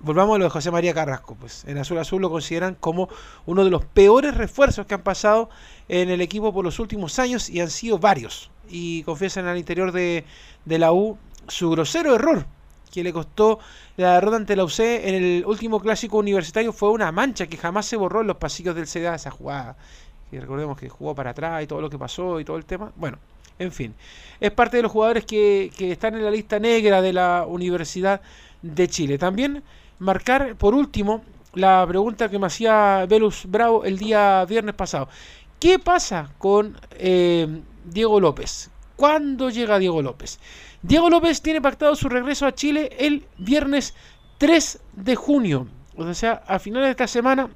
volvamos 0.00 0.36
a 0.36 0.38
lo 0.38 0.44
de 0.44 0.50
José 0.50 0.70
María 0.70 0.94
Carrasco. 0.94 1.34
Pues 1.34 1.64
en 1.66 1.78
Azul 1.78 1.98
Azul 1.98 2.22
lo 2.22 2.30
consideran 2.30 2.76
como 2.78 3.08
uno 3.46 3.64
de 3.64 3.70
los 3.70 3.84
peores 3.84 4.36
refuerzos 4.36 4.86
que 4.86 4.94
han 4.94 5.02
pasado 5.02 5.50
en 5.88 6.10
el 6.10 6.20
equipo 6.20 6.52
por 6.52 6.64
los 6.64 6.78
últimos 6.78 7.18
años 7.18 7.48
y 7.48 7.60
han 7.60 7.70
sido 7.70 7.98
varios. 7.98 8.50
Y 8.68 9.02
confiesan 9.02 9.46
al 9.46 9.58
interior 9.58 9.92
de, 9.92 10.24
de 10.64 10.78
la 10.78 10.92
U 10.92 11.18
su 11.48 11.70
grosero 11.70 12.14
error 12.14 12.46
que 12.94 13.02
le 13.02 13.12
costó 13.12 13.58
la 13.96 14.14
derrota 14.14 14.36
ante 14.36 14.54
la 14.54 14.64
UC 14.64 14.78
en 14.78 15.14
el 15.14 15.44
último 15.46 15.80
clásico 15.80 16.18
universitario 16.18 16.72
fue 16.72 16.90
una 16.90 17.10
mancha 17.10 17.46
que 17.46 17.56
jamás 17.56 17.86
se 17.86 17.96
borró 17.96 18.20
en 18.20 18.28
los 18.28 18.36
pasillos 18.36 18.74
del 18.76 18.86
CDA 18.86 19.16
esa 19.16 19.30
jugada. 19.30 19.76
Que 20.30 20.40
recordemos 20.40 20.78
que 20.78 20.88
jugó 20.88 21.14
para 21.14 21.30
atrás 21.30 21.62
y 21.62 21.66
todo 21.66 21.80
lo 21.80 21.90
que 21.90 21.98
pasó 21.98 22.38
y 22.38 22.44
todo 22.44 22.56
el 22.56 22.64
tema. 22.64 22.92
Bueno, 22.96 23.18
en 23.58 23.72
fin. 23.72 23.94
Es 24.40 24.52
parte 24.52 24.76
de 24.76 24.84
los 24.84 24.92
jugadores 24.92 25.24
que, 25.24 25.70
que 25.76 25.92
están 25.92 26.14
en 26.14 26.24
la 26.24 26.30
lista 26.30 26.58
negra 26.58 27.02
de 27.02 27.12
la 27.12 27.44
Universidad 27.46 28.20
de 28.62 28.88
Chile. 28.88 29.18
También 29.18 29.62
marcar, 29.98 30.56
por 30.56 30.74
último, 30.74 31.22
la 31.54 31.84
pregunta 31.86 32.28
que 32.28 32.38
me 32.38 32.46
hacía 32.46 33.06
Velus 33.08 33.46
Bravo 33.46 33.84
el 33.84 33.98
día 33.98 34.44
viernes 34.44 34.74
pasado. 34.74 35.08
¿Qué 35.60 35.78
pasa 35.78 36.30
con 36.38 36.78
eh, 36.92 37.62
Diego 37.84 38.20
López? 38.20 38.70
¿Cuándo 38.96 39.50
llega 39.50 39.78
Diego 39.78 40.02
López? 40.02 40.38
Diego 40.86 41.08
López 41.08 41.40
tiene 41.40 41.62
pactado 41.62 41.96
su 41.96 42.10
regreso 42.10 42.44
a 42.44 42.54
Chile 42.54 42.90
el 42.98 43.24
viernes 43.38 43.94
3 44.36 44.80
de 44.92 45.16
junio. 45.16 45.66
O 45.96 46.12
sea, 46.12 46.42
a 46.46 46.58
finales 46.58 46.88
de 46.88 46.90
esta 46.90 47.06
semana 47.06 47.48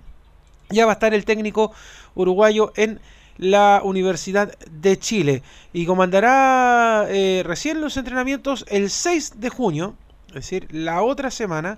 ya 0.71 0.87
va 0.87 0.93
a 0.93 0.95
estar 0.95 1.13
el 1.13 1.27
técnico 1.27 1.73
uruguayo 2.15 2.73
en 2.75 3.01
la 3.37 3.83
Universidad 3.85 4.57
de 4.71 4.99
Chile 4.99 5.43
y 5.75 5.85
comandará 5.85 7.05
eh, 7.11 7.43
recién 7.45 7.83
los 7.83 7.99
entrenamientos 7.99 8.65
el 8.67 8.89
6 8.89 9.39
de 9.39 9.51
junio, 9.51 9.95
es 10.29 10.35
decir, 10.37 10.67
la 10.71 11.03
otra 11.03 11.31
semana, 11.31 11.77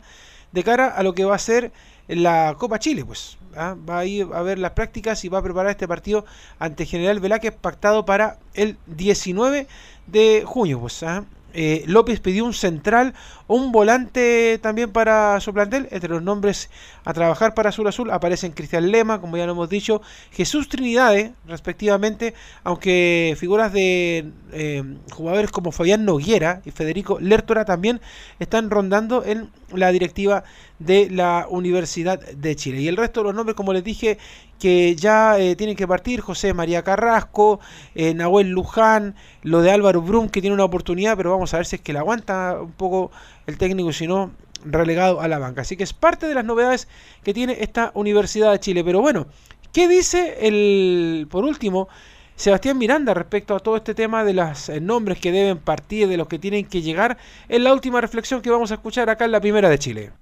de 0.52 0.62
cara 0.62 0.86
a 0.86 1.02
lo 1.02 1.14
que 1.14 1.24
va 1.24 1.34
a 1.34 1.40
ser 1.40 1.72
la 2.06 2.54
Copa 2.58 2.78
Chile, 2.78 3.04
pues. 3.04 3.38
¿ah? 3.56 3.74
Va 3.88 3.98
a 3.98 4.04
ir 4.04 4.28
a 4.32 4.42
ver 4.42 4.60
las 4.60 4.72
prácticas 4.72 5.24
y 5.24 5.28
va 5.28 5.38
a 5.38 5.42
preparar 5.42 5.72
este 5.72 5.88
partido 5.88 6.24
ante 6.60 6.86
General 6.86 7.18
Velázquez 7.18 7.56
pactado 7.56 8.04
para 8.04 8.38
el 8.54 8.76
19 8.86 9.66
de 10.06 10.44
junio, 10.46 10.78
pues. 10.78 11.02
¿ah? 11.02 11.24
Eh, 11.52 11.84
López 11.86 12.20
pidió 12.20 12.44
un 12.44 12.54
central, 12.54 13.14
un 13.46 13.72
volante 13.72 14.58
también 14.62 14.90
para 14.90 15.40
su 15.40 15.52
plantel. 15.52 15.88
Entre 15.90 16.10
los 16.10 16.22
nombres 16.22 16.70
a 17.04 17.12
trabajar 17.12 17.54
para 17.54 17.70
Azul 17.70 17.86
Azul 17.86 18.10
aparecen 18.10 18.52
Cristian 18.52 18.90
Lema, 18.90 19.20
como 19.20 19.36
ya 19.36 19.46
lo 19.46 19.52
hemos 19.52 19.68
dicho, 19.68 20.02
Jesús 20.32 20.68
Trinidad, 20.68 21.14
respectivamente, 21.46 22.34
aunque 22.64 23.36
figuras 23.38 23.72
de 23.72 24.30
eh, 24.52 24.84
jugadores 25.12 25.50
como 25.50 25.72
Fabián 25.72 26.04
Noguera 26.04 26.62
y 26.64 26.70
Federico 26.70 27.18
Lertora 27.20 27.64
también 27.64 28.00
están 28.38 28.70
rondando 28.70 29.24
en 29.24 29.50
la 29.72 29.92
directiva 29.92 30.44
de 30.78 31.10
la 31.10 31.46
Universidad 31.48 32.20
de 32.20 32.56
Chile. 32.56 32.80
Y 32.80 32.88
el 32.88 32.96
resto 32.96 33.20
de 33.20 33.24
los 33.24 33.34
nombres, 33.34 33.54
como 33.54 33.72
les 33.72 33.84
dije, 33.84 34.18
que 34.60 34.94
ya 34.94 35.38
eh, 35.38 35.56
tienen 35.56 35.74
que 35.74 35.88
partir, 35.88 36.20
José 36.20 36.54
María 36.54 36.84
Carrasco, 36.84 37.58
eh, 37.96 38.14
Nahuel 38.14 38.50
Luján, 38.50 39.16
lo 39.42 39.62
de 39.62 39.72
Álvaro 39.72 40.02
Brum, 40.02 40.28
que 40.28 40.40
tiene 40.40 40.54
una 40.54 40.64
oportunidad, 40.64 41.16
pero 41.16 41.32
vamos 41.32 41.52
a 41.52 41.56
ver 41.56 41.66
si 41.66 41.76
es 41.76 41.82
que 41.82 41.92
la 41.92 42.00
aguanta 42.00 42.58
un 42.60 42.72
poco 42.72 43.10
el 43.48 43.58
técnico, 43.58 43.92
si 43.92 44.06
no, 44.06 44.30
relegado 44.64 45.20
a 45.20 45.26
la 45.26 45.38
banca. 45.38 45.62
Así 45.62 45.76
que 45.76 45.82
es 45.82 45.92
parte 45.92 46.28
de 46.28 46.34
las 46.34 46.44
novedades 46.44 46.86
que 47.24 47.34
tiene 47.34 47.56
esta 47.60 47.90
Universidad 47.94 48.52
de 48.52 48.60
Chile. 48.60 48.84
Pero 48.84 49.00
bueno, 49.00 49.26
¿qué 49.72 49.88
dice 49.88 50.46
el, 50.46 51.26
por 51.30 51.44
último, 51.44 51.88
Sebastián 52.36 52.78
Miranda 52.78 53.14
respecto 53.14 53.56
a 53.56 53.60
todo 53.60 53.76
este 53.76 53.94
tema 53.94 54.24
de 54.24 54.34
los 54.34 54.68
eh, 54.68 54.80
nombres 54.80 55.18
que 55.18 55.32
deben 55.32 55.58
partir, 55.58 56.06
de 56.06 56.16
los 56.16 56.28
que 56.28 56.38
tienen 56.38 56.66
que 56.66 56.82
llegar, 56.82 57.16
en 57.48 57.64
la 57.64 57.72
última 57.72 58.00
reflexión 58.00 58.42
que 58.42 58.50
vamos 58.50 58.70
a 58.70 58.74
escuchar 58.74 59.08
acá 59.10 59.24
en 59.24 59.32
la 59.32 59.40
primera 59.40 59.68
de 59.68 59.78
Chile? 59.78 60.12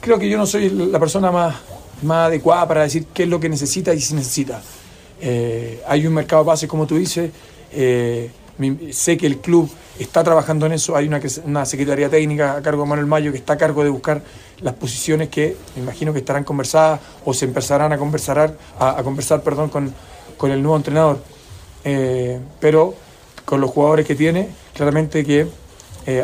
Creo 0.00 0.18
que 0.18 0.28
yo 0.28 0.38
no 0.38 0.46
soy 0.46 0.68
la 0.70 0.98
persona 0.98 1.30
más 1.30 1.54
más 2.02 2.28
adecuada 2.28 2.66
para 2.68 2.82
decir 2.82 3.06
qué 3.12 3.24
es 3.24 3.28
lo 3.28 3.40
que 3.40 3.48
necesita 3.48 3.94
y 3.94 4.00
si 4.00 4.14
necesita. 4.14 4.60
Eh, 5.20 5.82
hay 5.86 6.06
un 6.06 6.14
mercado 6.14 6.44
base, 6.44 6.68
como 6.68 6.86
tú 6.86 6.96
dices, 6.96 7.30
eh, 7.72 8.30
sé 8.90 9.16
que 9.16 9.26
el 9.26 9.38
club 9.38 9.70
está 9.98 10.22
trabajando 10.22 10.66
en 10.66 10.72
eso, 10.72 10.96
hay 10.96 11.06
una, 11.06 11.20
una 11.44 11.64
secretaría 11.64 12.08
técnica 12.08 12.56
a 12.56 12.62
cargo 12.62 12.82
de 12.82 12.88
Manuel 12.88 13.06
Mayo 13.06 13.32
que 13.32 13.38
está 13.38 13.54
a 13.54 13.56
cargo 13.56 13.82
de 13.82 13.90
buscar 13.90 14.22
las 14.60 14.74
posiciones 14.74 15.28
que 15.28 15.56
me 15.74 15.82
imagino 15.82 16.12
que 16.12 16.18
estarán 16.18 16.44
conversadas 16.44 17.00
o 17.24 17.32
se 17.32 17.46
empezarán 17.46 17.92
a 17.92 17.98
conversar, 17.98 18.56
a, 18.78 19.02
conversar 19.02 19.42
perdón, 19.42 19.70
con, 19.70 19.92
con, 20.36 20.50
el 20.50 20.62
nuevo 20.62 20.76
entrenador. 20.76 21.22
Eh, 21.84 22.40
pero 22.60 22.94
con 23.44 23.60
los 23.60 23.70
jugadores 23.70 24.06
que 24.06 24.14
tiene, 24.14 24.48
claramente 24.74 25.24
que 25.24 25.46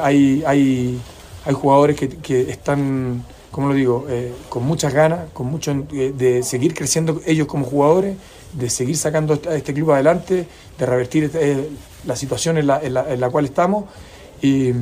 hay, 0.01 0.43
hay, 0.47 1.01
hay 1.44 1.55
jugadores 1.55 1.97
que, 1.97 2.09
que 2.09 2.51
están, 2.51 3.24
como 3.53 3.69
lo 3.69 3.74
digo, 3.74 4.07
eh, 4.09 4.33
con 4.49 4.65
muchas 4.65 4.93
ganas, 4.93 5.31
con 5.33 5.47
mucho 5.47 5.70
eh, 5.93 6.12
de 6.16 6.43
seguir 6.43 6.74
creciendo 6.74 7.20
ellos 7.24 7.47
como 7.47 7.65
jugadores, 7.65 8.16
de 8.53 8.69
seguir 8.69 8.97
sacando 8.97 9.41
a 9.49 9.55
este 9.55 9.73
club 9.73 9.93
adelante, 9.93 10.47
de 10.79 10.87
revertir 10.87 11.31
la 12.05 12.16
situación 12.16 12.59
en 12.59 12.66
la, 12.66 12.81
en 12.83 13.20
la, 13.20 13.31
cual 13.31 13.45
estamos. 13.45 13.85
Y, 14.43 14.73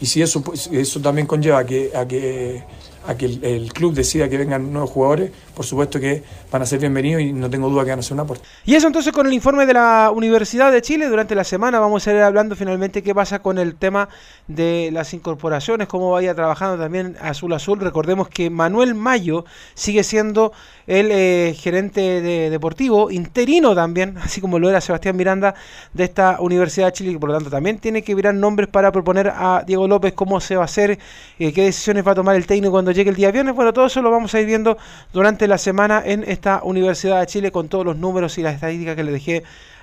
y 0.00 0.06
si 0.06 0.22
eso, 0.22 0.42
pues, 0.42 0.68
eso 0.68 1.00
también 1.00 1.26
conlleva 1.26 1.66
que, 1.66 1.92
a 1.94 2.08
que 2.08 2.64
a 3.06 3.16
que 3.16 3.26
el, 3.26 3.72
club 3.72 3.94
decida 3.94 4.28
que 4.28 4.38
vengan 4.38 4.72
nuevos 4.72 4.90
jugadores, 4.90 5.30
por 5.54 5.64
supuesto 5.64 6.00
que 6.00 6.22
van 6.50 6.62
a 6.62 6.66
ser 6.66 6.78
bienvenidos 6.78 7.22
y 7.22 7.32
no 7.32 7.50
tengo 7.50 7.68
duda 7.68 7.84
que 7.84 7.90
van 7.90 7.98
a 7.98 8.02
ser 8.02 8.14
un 8.14 8.20
aporte. 8.20 8.44
Y 8.64 8.74
eso 8.74 8.86
entonces 8.86 9.12
con 9.12 9.26
el 9.26 9.32
informe 9.32 9.66
de 9.66 9.74
la 9.74 10.10
Universidad 10.14 10.72
de 10.72 10.82
Chile, 10.82 11.06
durante 11.06 11.34
la 11.34 11.44
semana 11.44 11.78
vamos 11.80 12.06
a 12.06 12.12
ir 12.12 12.20
hablando 12.20 12.56
finalmente 12.56 13.02
qué 13.02 13.14
pasa 13.14 13.40
con 13.40 13.58
el 13.58 13.74
tema 13.74 14.08
de 14.48 14.90
las 14.92 15.14
incorporaciones, 15.14 15.88
cómo 15.88 16.10
vaya 16.10 16.34
trabajando 16.34 16.82
también 16.82 17.16
Azul 17.20 17.52
Azul. 17.52 17.80
Recordemos 17.80 18.28
que 18.28 18.50
Manuel 18.50 18.94
Mayo 18.94 19.44
sigue 19.74 20.04
siendo 20.04 20.52
el 20.86 21.10
eh, 21.10 21.54
gerente 21.58 22.20
de 22.20 22.50
deportivo, 22.50 23.10
interino 23.10 23.74
también, 23.74 24.16
así 24.22 24.40
como 24.40 24.58
lo 24.58 24.68
era 24.68 24.80
Sebastián 24.80 25.16
Miranda 25.16 25.54
de 25.92 26.04
esta 26.04 26.40
Universidad 26.40 26.86
de 26.86 26.92
Chile, 26.92 27.12
y 27.12 27.18
por 27.18 27.30
lo 27.30 27.36
tanto 27.36 27.50
también 27.50 27.78
tiene 27.78 28.02
que 28.02 28.14
mirar 28.14 28.34
nombres 28.34 28.68
para 28.68 28.92
proponer 28.92 29.28
a 29.28 29.64
Diego 29.66 29.88
López 29.88 30.12
cómo 30.12 30.40
se 30.40 30.56
va 30.56 30.62
a 30.62 30.64
hacer, 30.66 30.98
eh, 31.38 31.52
qué 31.52 31.62
decisiones 31.62 32.06
va 32.06 32.12
a 32.12 32.14
tomar 32.14 32.36
el 32.36 32.46
técnico 32.46 32.72
cuando 32.72 32.90
llegue 32.90 33.10
el 33.10 33.16
día 33.16 33.30
viernes. 33.30 33.54
Bueno, 33.54 33.72
todo 33.72 33.86
eso 33.86 34.02
lo 34.02 34.10
vamos 34.10 34.34
a 34.34 34.40
ir 34.40 34.46
viendo 34.46 34.76
durante 35.12 35.48
la 35.48 35.58
semana 35.58 36.02
en 36.04 36.24
esta 36.26 36.60
Universidad 36.62 37.20
de 37.20 37.26
Chile 37.26 37.50
con 37.50 37.68
todos 37.68 37.84
los 37.84 37.96
números 37.96 38.38
y 38.38 38.42
las 38.42 38.54
estadísticas 38.54 38.96
que 38.96 39.04
le 39.04 39.12
dejé 39.12 39.42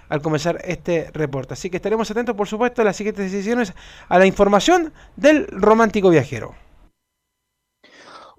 al 0.10 0.22
comenzar 0.22 0.60
este 0.66 1.10
reporte. 1.14 1.54
Así 1.54 1.70
que 1.70 1.78
estaremos 1.78 2.12
atentos, 2.12 2.36
por 2.36 2.48
supuesto, 2.48 2.82
a 2.82 2.86
las 2.86 2.98
siguientes 2.98 3.32
decisiones, 3.32 3.74
a 4.10 4.20
la 4.20 4.26
información 4.26 4.92
del 5.16 5.48
romántico 5.48 6.10
viajero. 6.10 6.54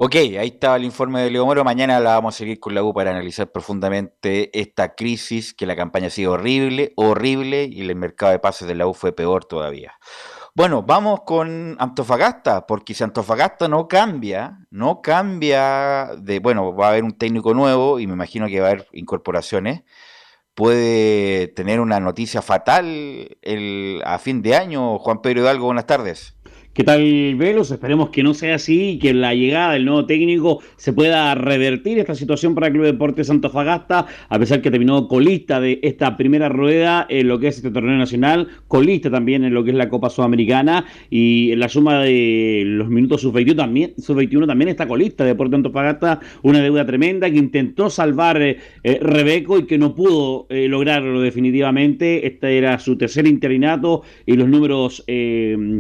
Ok, 0.05 0.17
ahí 0.17 0.49
estaba 0.49 0.75
el 0.75 0.85
informe 0.85 1.23
de 1.23 1.31
Leo 1.31 1.47
Moro. 1.47 1.63
Mañana 1.63 2.01
la 2.01 2.15
vamos 2.15 2.35
a 2.35 2.39
seguir 2.39 2.59
con 2.59 2.75
la 2.75 2.83
U 2.83 2.93
para 2.93 3.13
analizar 3.13 3.53
profundamente 3.53 4.51
esta 4.61 4.97
crisis, 4.97 5.55
que 5.55 5.65
la 5.65 5.77
campaña 5.77 6.09
ha 6.09 6.11
sido 6.11 6.33
horrible, 6.33 6.93
horrible, 6.97 7.69
y 7.71 7.83
el 7.83 7.95
mercado 7.95 8.33
de 8.33 8.41
pases 8.41 8.67
de 8.67 8.75
la 8.75 8.89
U 8.89 8.95
fue 8.95 9.13
peor 9.13 9.45
todavía. 9.45 9.93
Bueno, 10.57 10.83
vamos 10.83 11.21
con 11.25 11.77
Antofagasta, 11.79 12.67
porque 12.67 12.95
si 12.95 13.05
Antofagasta 13.05 13.69
no 13.69 13.87
cambia, 13.87 14.59
no 14.71 15.03
cambia 15.03 16.11
de, 16.19 16.41
bueno, 16.41 16.75
va 16.75 16.87
a 16.87 16.91
haber 16.91 17.05
un 17.05 17.17
técnico 17.17 17.55
nuevo 17.55 18.01
y 18.01 18.09
me 18.09 18.15
imagino 18.15 18.49
que 18.49 18.59
va 18.59 18.67
a 18.67 18.71
haber 18.73 18.89
incorporaciones, 18.91 19.85
puede 20.57 21.47
tener 21.47 21.79
una 21.79 22.01
noticia 22.01 22.43
fatal 22.43 23.39
el, 23.41 24.03
a 24.05 24.19
fin 24.19 24.43
de 24.43 24.57
año. 24.57 24.99
Juan 24.99 25.23
Pedro 25.23 25.43
Hidalgo, 25.43 25.67
buenas 25.67 25.87
tardes. 25.87 26.35
¿Qué 26.75 26.85
tal, 26.85 27.35
Velos? 27.35 27.71
Esperemos 27.71 28.09
que 28.09 28.23
no 28.23 28.33
sea 28.33 28.55
así 28.55 28.93
y 28.93 28.99
que 28.99 29.13
la 29.13 29.35
llegada 29.35 29.75
del 29.75 29.85
nuevo 29.85 30.07
técnico 30.07 30.61
se 30.77 30.95
pueda 30.95 31.35
revertir 31.35 31.99
esta 31.99 32.15
situación 32.15 32.55
para 32.55 32.69
el 32.69 32.73
Club 32.73 32.87
Deportes 32.87 33.29
Antofagasta, 33.29 34.07
a 34.27 34.39
pesar 34.39 34.63
que 34.63 34.71
terminó 34.71 35.07
colista 35.07 35.61
de 35.61 35.81
esta 35.83 36.17
primera 36.17 36.49
rueda 36.49 37.07
en 37.11 37.29
lo 37.29 37.39
que 37.39 37.49
es 37.49 37.57
este 37.57 37.71
torneo 37.71 37.99
nacional, 37.99 38.49
colista 38.69 39.11
también 39.11 39.45
en 39.45 39.53
lo 39.53 39.65
que 39.65 39.73
es 39.73 39.77
la 39.77 39.91
Copa 39.91 40.09
Sudamericana 40.09 40.87
y 41.11 41.53
en 41.53 41.61
la 41.61 41.69
suma 41.69 41.99
de 42.05 42.63
los 42.65 42.89
minutos 42.89 43.21
sub-21 43.21 43.55
también, 43.55 43.93
sub 43.99 44.17
-21 44.17 44.47
también 44.47 44.71
está 44.71 44.89
colista 44.89 45.25
de 45.25 45.33
Deportes 45.33 45.57
Antofagasta, 45.57 46.21
una 46.41 46.63
deuda 46.63 46.87
tremenda 46.87 47.31
que 47.31 47.37
intentó 47.37 47.91
salvar 47.91 48.41
eh, 48.41 48.57
eh, 48.83 48.99
Rebeco 48.99 49.59
y 49.59 49.67
que 49.67 49.77
no 49.77 49.95
pudo 49.95 50.47
eh, 50.49 50.69
lograrlo 50.69 51.21
definitivamente. 51.21 52.27
Este 52.27 52.57
era 52.57 52.79
su 52.79 52.97
tercer 52.97 53.27
interinato 53.27 54.05
y 54.25 54.37
los 54.37 54.49
números 54.49 55.05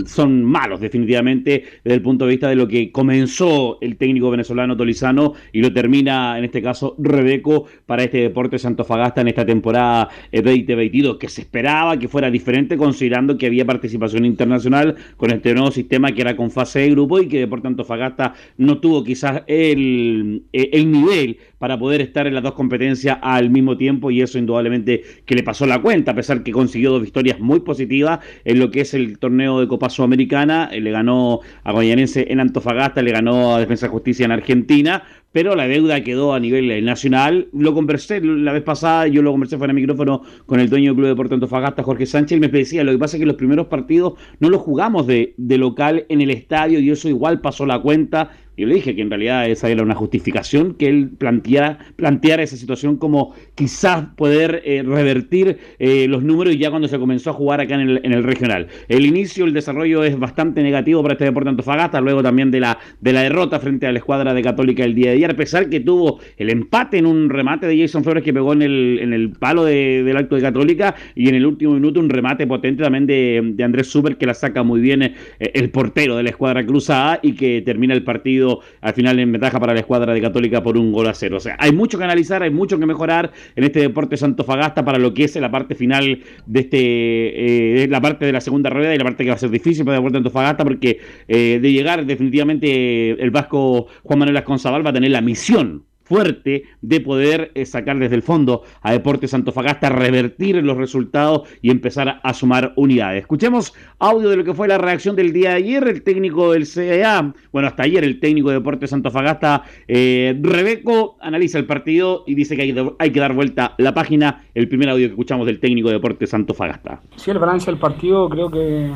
son 0.04 0.44
malos 0.44 0.81
definitivamente 0.82 1.64
desde 1.84 1.94
el 1.94 2.02
punto 2.02 2.26
de 2.26 2.32
vista 2.32 2.48
de 2.48 2.56
lo 2.56 2.68
que 2.68 2.92
comenzó 2.92 3.78
el 3.80 3.96
técnico 3.96 4.30
venezolano 4.30 4.76
Tolizano 4.76 5.34
y 5.52 5.60
lo 5.60 5.72
termina 5.72 6.38
en 6.38 6.44
este 6.44 6.60
caso 6.60 6.94
Rebeco 6.98 7.66
para 7.86 8.04
este 8.04 8.18
deporte 8.18 8.58
Santofagasta 8.58 9.22
en 9.22 9.28
esta 9.28 9.46
temporada 9.46 10.08
2022 10.32 11.16
que 11.16 11.28
se 11.28 11.42
esperaba 11.42 11.98
que 11.98 12.08
fuera 12.08 12.30
diferente 12.30 12.76
considerando 12.76 13.38
que 13.38 13.46
había 13.46 13.64
participación 13.64 14.24
internacional 14.24 14.96
con 15.16 15.32
este 15.32 15.54
nuevo 15.54 15.70
sistema 15.70 16.12
que 16.12 16.20
era 16.22 16.36
con 16.36 16.50
fase 16.50 16.80
de 16.80 16.90
grupo 16.90 17.20
y 17.20 17.28
que 17.28 17.38
Deporte 17.38 17.68
Antofagasta 17.68 18.34
no 18.58 18.78
tuvo 18.78 19.04
quizás 19.04 19.42
el, 19.46 20.44
el 20.52 20.90
nivel 20.90 21.38
para 21.62 21.78
poder 21.78 22.00
estar 22.00 22.26
en 22.26 22.34
las 22.34 22.42
dos 22.42 22.54
competencias 22.54 23.18
al 23.22 23.48
mismo 23.48 23.76
tiempo 23.76 24.10
y 24.10 24.20
eso 24.20 24.36
indudablemente 24.36 25.04
que 25.24 25.36
le 25.36 25.44
pasó 25.44 25.64
la 25.64 25.80
cuenta, 25.80 26.10
a 26.10 26.14
pesar 26.16 26.42
que 26.42 26.50
consiguió 26.50 26.90
dos 26.90 27.02
victorias 27.02 27.38
muy 27.38 27.60
positivas 27.60 28.18
en 28.44 28.58
lo 28.58 28.72
que 28.72 28.80
es 28.80 28.94
el 28.94 29.16
torneo 29.20 29.60
de 29.60 29.68
Copa 29.68 29.88
Sudamericana, 29.88 30.70
eh, 30.72 30.80
le 30.80 30.90
ganó 30.90 31.38
a 31.62 31.70
Guayanense 31.70 32.26
en 32.32 32.40
Antofagasta, 32.40 33.00
le 33.00 33.12
ganó 33.12 33.54
a 33.54 33.60
Defensa 33.60 33.86
de 33.86 33.92
Justicia 33.92 34.24
en 34.24 34.32
Argentina, 34.32 35.04
pero 35.30 35.54
la 35.54 35.68
deuda 35.68 36.02
quedó 36.02 36.34
a 36.34 36.40
nivel 36.40 36.68
eh, 36.68 36.82
nacional. 36.82 37.46
Lo 37.52 37.74
conversé 37.74 38.20
la 38.20 38.52
vez 38.52 38.64
pasada, 38.64 39.06
yo 39.06 39.22
lo 39.22 39.30
conversé 39.30 39.56
fuera 39.56 39.72
de 39.72 39.80
micrófono 39.80 40.22
con 40.46 40.58
el 40.58 40.68
dueño 40.68 40.86
del 40.86 40.94
Club 40.96 41.04
de 41.04 41.10
Deportes 41.10 41.34
Antofagasta, 41.34 41.84
Jorge 41.84 42.06
Sánchez, 42.06 42.38
y 42.38 42.40
me 42.40 42.48
decía, 42.48 42.82
lo 42.82 42.90
que 42.90 42.98
pasa 42.98 43.16
es 43.16 43.20
que 43.20 43.26
los 43.26 43.36
primeros 43.36 43.68
partidos 43.68 44.14
no 44.40 44.50
los 44.50 44.60
jugamos 44.62 45.06
de, 45.06 45.34
de 45.36 45.58
local 45.58 46.06
en 46.08 46.22
el 46.22 46.30
estadio 46.30 46.80
y 46.80 46.90
eso 46.90 47.08
igual 47.08 47.40
pasó 47.40 47.66
la 47.66 47.78
cuenta 47.78 48.30
yo 48.56 48.66
le 48.66 48.74
dije 48.74 48.94
que 48.94 49.00
en 49.00 49.08
realidad 49.08 49.48
esa 49.48 49.70
era 49.70 49.82
una 49.82 49.94
justificación 49.94 50.74
que 50.74 50.86
él 50.86 51.10
planteara, 51.16 51.78
planteara 51.96 52.42
esa 52.42 52.56
situación 52.56 52.96
como 52.96 53.34
quizás 53.54 54.06
poder 54.16 54.62
eh, 54.64 54.82
revertir 54.82 55.58
eh, 55.78 56.06
los 56.06 56.22
números 56.22 56.58
ya 56.58 56.68
cuando 56.68 56.86
se 56.86 56.98
comenzó 56.98 57.30
a 57.30 57.32
jugar 57.32 57.60
acá 57.60 57.74
en 57.74 58.12
el, 58.12 58.22
regional. 58.22 58.68
El 58.88 59.06
inicio, 59.06 59.46
el 59.46 59.54
desarrollo 59.54 60.04
es 60.04 60.18
bastante 60.18 60.62
negativo 60.62 61.02
para 61.02 61.14
este 61.14 61.24
deporte 61.24 61.48
Antofagasta, 61.48 62.00
luego 62.00 62.22
también 62.22 62.50
de 62.50 62.60
la, 62.60 62.78
de 63.00 63.12
la 63.12 63.22
derrota 63.22 63.58
frente 63.58 63.86
a 63.86 63.92
la 63.92 63.98
escuadra 63.98 64.34
de 64.34 64.42
Católica 64.42 64.84
el 64.84 64.94
día 64.94 65.10
de 65.10 65.16
ayer, 65.16 65.30
a 65.30 65.36
pesar 65.36 65.70
que 65.70 65.80
tuvo 65.80 66.20
el 66.36 66.50
empate 66.50 66.98
en 66.98 67.06
un 67.06 67.30
remate 67.30 67.66
de 67.66 67.80
Jason 67.80 68.04
Flores 68.04 68.22
que 68.22 68.34
pegó 68.34 68.52
en 68.52 68.62
el, 68.62 68.98
en 69.00 69.12
el 69.14 69.30
palo 69.30 69.64
del 69.64 70.16
acto 70.16 70.36
de 70.36 70.42
Católica 70.42 70.94
y 71.14 71.28
en 71.28 71.36
el 71.36 71.46
último 71.46 71.72
minuto 71.72 72.00
un 72.00 72.10
remate 72.10 72.46
potente 72.46 72.82
también 72.82 73.06
de, 73.06 73.40
de 73.54 73.64
Andrés 73.64 73.86
Super 73.86 74.18
que 74.18 74.26
la 74.26 74.34
saca 74.34 74.62
muy 74.62 74.80
bien 74.80 75.02
eh, 75.02 75.14
el 75.38 75.70
portero 75.70 76.16
de 76.16 76.22
la 76.22 76.30
escuadra 76.30 76.64
cruzada 76.66 77.18
y 77.22 77.32
que 77.32 77.62
termina 77.62 77.94
el 77.94 78.04
partido 78.04 78.41
al 78.80 78.94
final 78.94 79.18
en 79.18 79.32
ventaja 79.32 79.58
para 79.60 79.72
la 79.72 79.80
escuadra 79.80 80.12
de 80.12 80.20
Católica 80.20 80.62
por 80.62 80.76
un 80.76 80.92
gol 80.92 81.06
a 81.08 81.14
cero. 81.14 81.36
O 81.36 81.40
sea, 81.40 81.56
hay 81.58 81.72
mucho 81.72 81.98
que 81.98 82.04
analizar, 82.04 82.42
hay 82.42 82.50
mucho 82.50 82.78
que 82.78 82.86
mejorar 82.86 83.32
en 83.56 83.64
este 83.64 83.80
deporte 83.80 84.16
Santofagasta 84.16 84.84
para 84.84 84.98
lo 84.98 85.14
que 85.14 85.24
es 85.24 85.36
la 85.36 85.50
parte 85.50 85.74
final 85.74 86.20
de 86.46 86.60
este, 86.60 87.82
eh, 87.84 87.88
la 87.88 88.00
parte 88.00 88.26
de 88.26 88.32
la 88.32 88.40
segunda 88.40 88.70
rueda 88.70 88.94
y 88.94 88.98
la 88.98 89.04
parte 89.04 89.24
que 89.24 89.30
va 89.30 89.36
a 89.36 89.38
ser 89.38 89.50
difícil 89.50 89.84
para 89.84 89.96
el 89.96 90.02
deporte 90.02 90.18
Antofagasta 90.18 90.64
porque 90.64 91.00
eh, 91.28 91.58
de 91.60 91.72
llegar 91.72 92.04
definitivamente 92.06 93.10
el 93.10 93.30
vasco 93.30 93.86
Juan 94.02 94.18
Manuel 94.18 94.36
Asconzabal 94.36 94.84
va 94.84 94.90
a 94.90 94.94
tener 94.94 95.10
la 95.10 95.20
misión 95.20 95.84
fuerte 96.12 96.64
de 96.82 97.00
poder 97.00 97.52
eh, 97.54 97.64
sacar 97.64 97.98
desde 97.98 98.14
el 98.14 98.20
fondo 98.20 98.64
a 98.82 98.92
Deportes 98.92 99.32
Antofagasta, 99.32 99.88
revertir 99.88 100.56
los 100.56 100.76
resultados 100.76 101.48
y 101.62 101.70
empezar 101.70 102.20
a, 102.22 102.34
sumar 102.34 102.74
unidades. 102.76 103.22
Escuchemos 103.22 103.72
audio 103.98 104.28
de 104.28 104.36
lo 104.36 104.44
que 104.44 104.52
fue 104.52 104.68
la 104.68 104.76
reacción 104.76 105.16
del 105.16 105.32
día 105.32 105.50
de 105.50 105.56
ayer. 105.56 105.88
El 105.88 106.02
técnico 106.02 106.52
del 106.52 106.66
CEA, 106.66 107.32
bueno, 107.50 107.66
hasta 107.66 107.84
ayer 107.84 108.04
el 108.04 108.20
técnico 108.20 108.50
de 108.50 108.56
Deportes 108.56 108.92
Antofagasta, 108.92 109.62
eh, 109.88 110.38
Rebeco, 110.38 111.16
analiza 111.22 111.56
el 111.56 111.64
partido 111.64 112.24
y 112.26 112.34
dice 112.34 112.56
que 112.56 112.94
hay, 112.98 113.10
que 113.10 113.20
dar 113.20 113.32
vuelta 113.32 113.74
la 113.78 113.94
página. 113.94 114.44
El 114.54 114.68
primer 114.68 114.90
audio 114.90 115.06
que 115.06 115.12
escuchamos 115.12 115.46
del 115.46 115.60
técnico 115.60 115.88
de 115.88 115.94
Deportes 115.94 116.34
Antofagasta. 116.34 117.00
Sí, 117.16 117.30
el 117.30 117.38
balance 117.38 117.70
del 117.70 117.80
partido 117.80 118.28
creo 118.28 118.50
que 118.50 118.90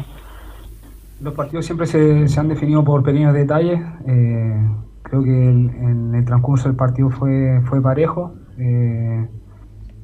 los 1.22 1.32
partidos 1.32 1.64
siempre 1.64 1.86
se, 1.86 2.26
han 2.38 2.48
definido 2.48 2.84
por 2.84 3.02
pequeños 3.02 3.32
detalles. 3.32 3.80
Eh, 4.06 4.60
Creo 5.08 5.22
que 5.22 5.50
en 5.50 6.14
el 6.16 6.24
transcurso 6.24 6.68
del 6.68 6.76
partido 6.76 7.10
fue, 7.10 7.60
fue 7.64 7.80
parejo. 7.80 8.34
Eh, 8.58 9.28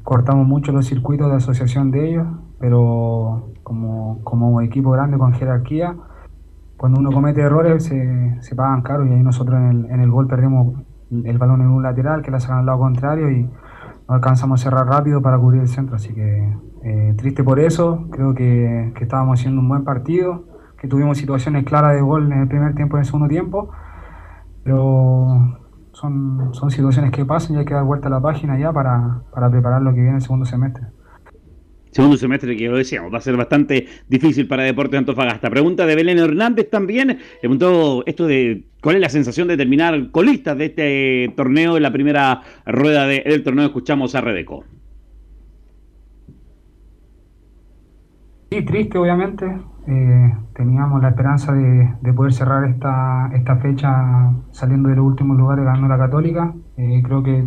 cortamos 0.04 0.46
mucho 0.46 0.70
los 0.70 0.86
circuitos 0.86 1.28
de 1.28 1.36
asociación 1.36 1.90
de 1.90 2.08
ellos, 2.08 2.26
pero 2.60 3.50
como, 3.64 4.20
como 4.22 4.60
equipo 4.60 4.92
grande 4.92 5.18
con 5.18 5.32
jerarquía, 5.32 5.96
cuando 6.76 7.00
uno 7.00 7.10
comete 7.10 7.40
errores 7.40 7.84
se, 7.84 8.36
se 8.42 8.54
pagan 8.54 8.82
caros 8.82 9.08
y 9.08 9.12
ahí 9.12 9.22
nosotros 9.22 9.58
en 9.58 9.66
el, 9.70 9.90
en 9.90 10.00
el 10.00 10.10
gol 10.10 10.28
perdemos 10.28 10.74
el 11.10 11.36
balón 11.36 11.62
en 11.62 11.68
un 11.68 11.82
lateral 11.82 12.22
que 12.22 12.30
la 12.30 12.38
sacan 12.38 12.58
al 12.58 12.66
lado 12.66 12.78
contrario 12.78 13.28
y 13.30 13.42
no 13.42 14.14
alcanzamos 14.14 14.60
a 14.60 14.64
cerrar 14.64 14.86
rápido 14.86 15.20
para 15.20 15.36
cubrir 15.36 15.62
el 15.62 15.68
centro. 15.68 15.96
Así 15.96 16.14
que 16.14 16.56
eh, 16.84 17.14
triste 17.16 17.42
por 17.42 17.58
eso, 17.58 18.06
creo 18.10 18.34
que, 18.34 18.92
que 18.94 19.02
estábamos 19.02 19.40
haciendo 19.40 19.60
un 19.60 19.68
buen 19.68 19.82
partido, 19.82 20.44
que 20.78 20.86
tuvimos 20.86 21.18
situaciones 21.18 21.64
claras 21.64 21.94
de 21.94 22.02
gol 22.02 22.30
en 22.30 22.42
el 22.42 22.48
primer 22.48 22.74
tiempo 22.74 22.96
y 22.96 22.98
en 22.98 23.00
el 23.00 23.06
segundo 23.06 23.28
tiempo 23.28 23.70
pero 24.64 25.58
son, 25.92 26.54
son 26.54 26.70
situaciones 26.70 27.10
que 27.10 27.24
pasan 27.24 27.56
y 27.56 27.58
hay 27.60 27.64
que 27.64 27.74
dar 27.74 27.84
vuelta 27.84 28.08
a 28.08 28.10
la 28.10 28.20
página 28.20 28.58
ya 28.58 28.72
para, 28.72 29.22
para 29.32 29.50
preparar 29.50 29.82
lo 29.82 29.92
que 29.92 30.00
viene 30.00 30.16
el 30.16 30.22
segundo 30.22 30.46
semestre. 30.46 30.86
Segundo 31.92 32.16
semestre 32.16 32.56
que 32.56 32.68
lo 32.68 32.78
decíamos, 32.78 33.12
va 33.12 33.18
a 33.18 33.20
ser 33.20 33.36
bastante 33.36 33.86
difícil 34.08 34.48
para 34.48 34.62
Deportes 34.62 34.98
Antofagasta. 34.98 35.50
Pregunta 35.50 35.84
de 35.84 35.94
Belén 35.94 36.18
Hernández 36.18 36.70
también. 36.70 37.18
Preguntó 37.40 38.02
esto 38.06 38.26
de 38.26 38.64
cuál 38.80 38.96
es 38.96 39.02
la 39.02 39.10
sensación 39.10 39.46
de 39.48 39.58
terminar 39.58 40.10
colistas 40.10 40.56
de 40.56 40.64
este 40.64 41.34
torneo 41.36 41.76
en 41.76 41.82
la 41.82 41.92
primera 41.92 42.40
rueda 42.64 43.06
del 43.06 43.42
torneo. 43.42 43.66
Escuchamos 43.66 44.14
a 44.14 44.22
Redeco. 44.22 44.64
Sí, 48.52 48.60
triste 48.66 48.98
obviamente. 48.98 49.46
Eh, 49.86 50.34
teníamos 50.54 51.00
la 51.00 51.08
esperanza 51.08 51.54
de, 51.54 52.12
poder 52.12 52.34
cerrar 52.34 52.68
esta, 52.68 53.30
esta 53.32 53.56
fecha 53.56 54.30
saliendo 54.50 54.90
de 54.90 54.96
los 54.96 55.06
últimos 55.06 55.38
lugares 55.38 55.64
ganando 55.64 55.88
la 55.88 55.96
Católica. 55.96 56.52
Eh, 56.76 57.00
creo 57.02 57.22
que 57.22 57.46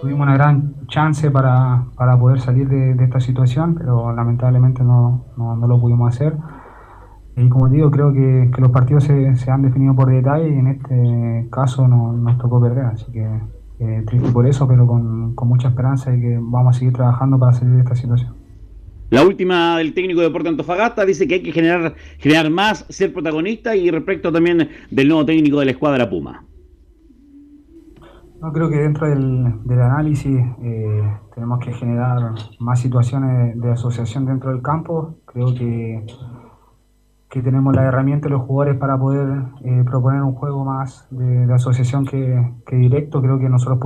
tuvimos 0.00 0.22
una 0.22 0.34
gran 0.34 0.74
chance 0.88 1.30
para, 1.30 1.84
poder 2.18 2.40
salir 2.40 2.68
de, 2.68 3.04
esta 3.04 3.20
situación, 3.20 3.76
pero 3.76 4.12
lamentablemente 4.12 4.82
no, 4.82 5.24
lo 5.36 5.80
pudimos 5.80 6.12
hacer. 6.12 6.36
Y 7.36 7.48
como 7.48 7.68
digo, 7.68 7.92
creo 7.92 8.12
que, 8.12 8.50
los 8.58 8.72
partidos 8.72 9.04
se, 9.04 9.50
han 9.52 9.62
definido 9.62 9.94
por 9.94 10.10
detalle 10.10 10.48
y 10.48 10.58
en 10.58 10.66
este 10.66 11.48
caso 11.52 11.86
no, 11.86 12.12
nos 12.12 12.38
tocó 12.38 12.60
perder, 12.60 12.86
así 12.86 13.12
que 13.12 13.24
eh, 13.78 14.02
triste 14.04 14.32
por 14.32 14.48
eso, 14.48 14.66
pero 14.66 14.84
con, 14.84 15.36
con 15.36 15.46
mucha 15.46 15.68
esperanza 15.68 16.10
de 16.10 16.20
que 16.20 16.38
vamos 16.42 16.74
a 16.74 16.78
seguir 16.80 16.92
trabajando 16.92 17.38
para 17.38 17.52
salir 17.52 17.74
de 17.74 17.82
esta 17.82 17.94
situación. 17.94 18.43
La 19.14 19.22
última 19.22 19.78
del 19.78 19.94
técnico 19.94 20.18
de 20.18 20.26
Deportes 20.26 20.50
Antofagasta 20.50 21.06
dice 21.06 21.28
que 21.28 21.34
hay 21.34 21.42
que 21.44 21.52
generar, 21.52 21.94
generar 22.18 22.50
más, 22.50 22.84
ser 22.88 23.12
protagonista 23.12 23.76
y 23.76 23.88
respecto 23.88 24.32
también 24.32 24.68
del 24.90 25.06
nuevo 25.06 25.24
técnico 25.24 25.60
de 25.60 25.66
la 25.66 25.70
escuadra 25.70 26.10
Puma. 26.10 26.44
No, 28.40 28.52
creo 28.52 28.68
que 28.68 28.78
dentro 28.78 29.08
del, 29.08 29.80
análisis 29.80 30.36
eh, 30.64 31.16
tenemos 31.32 31.60
que 31.60 31.72
generar 31.74 32.34
más 32.58 32.80
situaciones 32.80 33.56
de 33.60 33.70
asociación 33.70 34.26
dentro 34.26 34.50
del 34.50 34.62
campo. 34.62 35.14
Creo 35.26 35.54
que, 35.54 36.04
que 37.30 37.40
tenemos 37.40 37.72
la 37.72 37.84
herramienta 37.84 38.28
los 38.28 38.42
jugadores 38.42 38.80
para 38.80 38.98
poder 38.98 39.44
eh, 39.64 39.84
proponer 39.86 40.22
un 40.22 40.34
juego 40.34 40.64
más 40.64 41.06
de, 41.12 41.54
asociación 41.54 42.04
que, 42.04 42.76
directo. 42.76 43.22
Creo 43.22 43.38
que 43.38 43.48
nosotros 43.48 43.78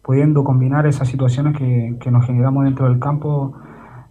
pudiendo 0.00 0.44
combinar 0.44 0.86
esas 0.86 1.08
situaciones 1.08 1.58
que 1.58 2.10
nos 2.10 2.24
generamos 2.24 2.64
dentro 2.64 2.88
del 2.88 2.98
campo, 2.98 3.54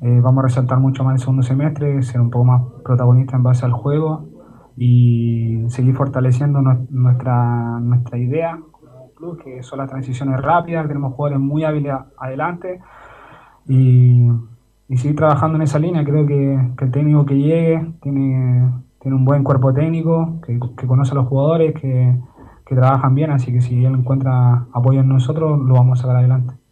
eh, 0.02 0.20
vamos 0.22 0.44
a 0.44 0.48
resaltar 0.48 0.80
mucho 0.80 1.04
más 1.04 1.16
el 1.16 1.20
segundo 1.20 1.44
semestre, 1.44 2.02
ser 2.04 2.22
un 2.22 2.30
poco 2.30 2.46
más 2.46 2.62
protagonista 2.84 3.36
en 3.36 3.44
base 3.44 3.66
al 3.66 3.72
juego 3.72 4.28
y 4.78 5.64
seguir 5.70 5.96
fortaleciendo 5.96 6.62
nuestra, 6.62 7.80
nuestra 7.80 8.18
idea 8.18 8.60
como 8.72 9.12
club, 9.16 9.42
que 9.42 9.64
son 9.64 9.80
las 9.80 9.90
transiciones 9.90 10.42
rápidas, 10.42 10.88
tenemos 10.88 11.14
jugadores 11.14 11.40
muy 11.40 11.64
hábiles 11.64 11.94
adelante 12.18 12.82
y, 13.68 14.28
seguir 14.96 15.16
trabajando 15.16 15.56
en 15.56 15.64
esa 15.64 15.80
línea. 15.80 16.04
Creo 16.04 16.26
que, 16.26 16.54
el 16.54 16.92
técnico 16.92 17.26
que 17.26 17.38
llegue 17.38 17.94
tiene, 18.02 18.70
tiene 19.00 19.18
un 19.18 19.26
buen 19.26 19.44
cuerpo 19.44 19.74
técnico, 19.74 20.42
que, 20.46 20.60
conoce 20.86 21.12
a 21.12 21.16
los 21.16 21.28
jugadores, 21.28 21.74
que, 21.74 22.18
que 22.66 22.76
trabajan 22.76 23.16
bien, 23.16 23.32
así 23.32 23.52
que 23.52 23.62
si 23.62 23.84
él 23.86 23.96
encuentra 23.96 24.68
apoyo 24.74 25.00
en 25.00 25.08
nosotros, 25.08 25.60
lo 25.60 25.74
vamos 25.74 26.00
a 26.00 26.02
sacar 26.04 26.18
adelante. 26.18 26.65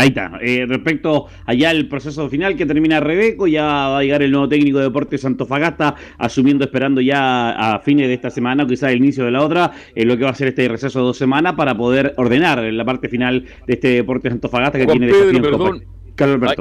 Ahí 0.00 0.08
está. 0.08 0.32
Eh, 0.40 0.64
respecto 0.66 1.26
allá 1.44 1.70
al 1.70 1.86
proceso 1.86 2.28
final 2.30 2.56
que 2.56 2.64
termina 2.64 3.00
Rebeco, 3.00 3.46
ya 3.46 3.64
va 3.64 3.98
a 3.98 4.02
llegar 4.02 4.22
el 4.22 4.30
nuevo 4.30 4.48
técnico 4.48 4.78
de 4.78 4.84
Deportes 4.84 5.20
Santofagasta, 5.20 5.94
asumiendo, 6.16 6.64
esperando 6.64 7.02
ya 7.02 7.50
a 7.50 7.80
fines 7.80 8.08
de 8.08 8.14
esta 8.14 8.30
semana 8.30 8.64
o 8.64 8.66
quizás 8.66 8.92
el 8.92 8.96
inicio 8.96 9.26
de 9.26 9.30
la 9.30 9.42
otra, 9.42 9.72
eh, 9.94 10.06
lo 10.06 10.16
que 10.16 10.24
va 10.24 10.30
a 10.30 10.34
ser 10.34 10.48
este 10.48 10.66
receso 10.68 11.00
de 11.00 11.04
dos 11.04 11.18
semanas 11.18 11.52
para 11.52 11.76
poder 11.76 12.14
ordenar 12.16 12.60
la 12.60 12.84
parte 12.86 13.10
final 13.10 13.44
de 13.66 13.74
este 13.74 13.88
Deportes 13.88 14.30
Santofagasta 14.32 14.78
que 14.78 14.86
tiene 14.86 15.08
Pedro, 15.08 15.42
perdón, 15.42 15.82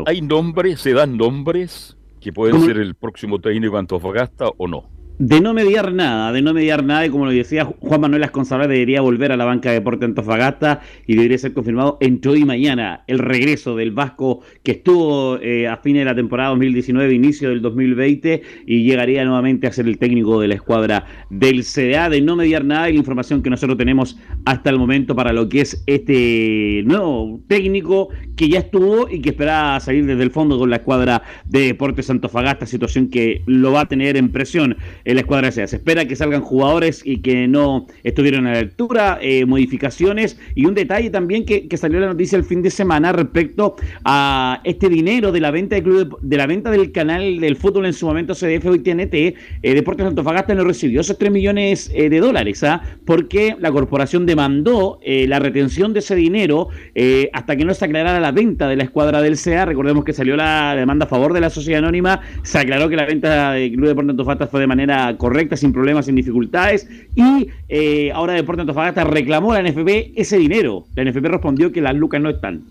¿Hay, 0.05 0.21
nombres, 0.21 0.81
se 0.81 0.93
dan 0.93 1.17
nombres 1.17 1.97
que 2.19 2.33
pueden 2.33 2.61
ser 2.61 2.77
el 2.77 2.95
próximo 2.95 3.39
técnico 3.39 3.73
de 3.73 3.79
Antofagasta 3.79 4.49
o 4.57 4.67
no? 4.67 4.98
De 5.19 5.41
no 5.41 5.53
mediar 5.53 5.91
nada, 5.91 6.31
de 6.31 6.41
no 6.41 6.53
mediar 6.53 6.81
nada, 6.81 7.05
y 7.05 7.09
como 7.09 7.25
lo 7.25 7.31
decía 7.31 7.65
Juan 7.65 7.99
Manuel 7.99 8.23
Asconzabal, 8.23 8.69
debería 8.69 9.01
volver 9.01 9.33
a 9.33 9.35
la 9.35 9.43
banca 9.43 9.67
de 9.67 9.75
Deporte 9.75 10.05
Antofagasta 10.05 10.79
y 11.05 11.15
debería 11.15 11.37
ser 11.37 11.51
confirmado 11.51 11.97
entre 11.99 12.31
hoy 12.31 12.39
y 12.43 12.45
mañana 12.45 13.03
el 13.05 13.19
regreso 13.19 13.75
del 13.75 13.91
Vasco 13.91 14.39
que 14.63 14.71
estuvo 14.71 15.37
eh, 15.41 15.67
a 15.67 15.75
fines 15.75 16.01
de 16.01 16.05
la 16.05 16.15
temporada 16.15 16.51
2019, 16.51 17.13
inicio 17.13 17.49
del 17.49 17.61
2020, 17.61 18.41
y 18.65 18.83
llegaría 18.85 19.25
nuevamente 19.25 19.67
a 19.67 19.73
ser 19.73 19.87
el 19.87 19.97
técnico 19.97 20.39
de 20.39 20.47
la 20.47 20.55
escuadra 20.55 21.05
del 21.29 21.65
CDA. 21.65 22.09
De 22.09 22.21
no 22.21 22.37
mediar 22.37 22.63
nada 22.63 22.89
y 22.89 22.93
la 22.93 22.99
información 22.99 23.43
que 23.43 23.49
nosotros 23.49 23.77
tenemos 23.77 24.17
hasta 24.45 24.69
el 24.69 24.77
momento 24.77 25.17
para 25.17 25.33
lo 25.33 25.49
que 25.49 25.59
es 25.59 25.83
este 25.85 26.81
nuevo 26.85 27.41
técnico 27.49 28.07
que 28.37 28.47
ya 28.47 28.59
estuvo 28.59 29.09
y 29.09 29.19
que 29.19 29.31
espera 29.31 29.81
salir 29.81 30.05
desde 30.05 30.23
el 30.23 30.31
fondo 30.31 30.57
con 30.57 30.69
la 30.69 30.77
escuadra 30.77 31.23
de 31.43 31.59
Deportes 31.65 32.09
Antofagasta, 32.09 32.65
situación 32.65 33.09
que 33.09 33.43
lo 33.47 33.73
va 33.73 33.81
a 33.81 33.85
tener 33.85 34.15
en 34.15 34.29
presión 34.29 34.77
la 35.13 35.21
escuadra 35.21 35.51
sea. 35.51 35.67
Se 35.67 35.77
espera 35.77 36.05
que 36.05 36.15
salgan 36.15 36.41
jugadores 36.41 37.01
y 37.05 37.21
que 37.21 37.47
no 37.47 37.87
estuvieron 38.03 38.47
a 38.47 38.53
la 38.53 38.59
altura, 38.59 39.17
eh, 39.21 39.45
modificaciones 39.45 40.39
y 40.55 40.65
un 40.65 40.73
detalle 40.73 41.09
también 41.09 41.45
que, 41.45 41.67
salió 41.77 41.99
la 41.99 42.07
noticia 42.07 42.37
el 42.37 42.43
fin 42.43 42.61
de 42.61 42.69
semana 42.69 43.13
respecto 43.13 43.77
a 44.03 44.59
este 44.65 44.89
dinero 44.89 45.31
de 45.31 45.39
la 45.39 45.49
venta 45.49 45.75
del 45.75 45.83
club 45.85 46.19
de, 46.21 46.37
la 46.37 46.45
venta 46.45 46.69
del 46.69 46.91
canal 46.91 47.39
del 47.39 47.55
fútbol 47.55 47.85
en 47.85 47.93
su 47.93 48.05
momento 48.05 48.33
CDF 48.33 48.65
hoy 48.65 48.79
TNT, 48.79 49.13
eh, 49.13 49.35
Deportes 49.61 50.05
Antofagasta 50.05 50.53
no 50.53 50.65
recibió 50.65 50.99
esos 50.99 51.17
3 51.17 51.31
millones 51.31 51.89
eh, 51.93 52.09
de 52.09 52.19
dólares, 52.19 52.63
¿ah? 52.63 52.81
porque 53.05 53.55
la 53.59 53.71
corporación 53.71 54.25
demandó 54.25 54.99
la 55.05 55.39
retención 55.39 55.93
de 55.93 55.99
ese 55.99 56.15
dinero 56.15 56.67
hasta 57.33 57.55
que 57.55 57.65
no 57.65 57.73
se 57.73 57.85
aclarara 57.85 58.19
la 58.19 58.31
venta 58.31 58.67
de 58.67 58.75
la 58.75 58.83
escuadra 58.83 59.21
del 59.21 59.37
CA. 59.41 59.65
Recordemos 59.65 60.03
que 60.03 60.13
salió 60.13 60.35
la 60.35 60.75
demanda 60.75 61.05
a 61.05 61.07
favor 61.07 61.33
de 61.33 61.41
la 61.41 61.49
sociedad 61.49 61.79
anónima, 61.79 62.21
se 62.43 62.59
aclaró 62.59 62.89
que 62.89 62.95
la 62.95 63.05
venta 63.05 63.53
del 63.53 63.71
Club 63.71 63.87
Deportes 63.87 64.11
Antofagasta 64.11 64.47
fue 64.47 64.59
de 64.59 64.67
manera 64.67 64.98
correcta, 65.17 65.57
sin 65.57 65.73
problemas, 65.73 66.05
sin 66.05 66.15
dificultades. 66.15 66.87
Y 67.15 67.49
eh, 67.67 68.11
ahora 68.13 68.33
Deportes 68.33 68.61
Antofagasta 68.61 69.03
reclamó 69.03 69.53
a 69.53 69.61
la 69.61 69.69
NFP 69.69 70.13
ese 70.15 70.37
dinero. 70.37 70.85
La 70.95 71.03
NFP 71.03 71.25
respondió 71.25 71.71
que 71.71 71.81
las 71.81 71.95
lucas 71.95 72.21
no 72.21 72.29
están. 72.29 72.63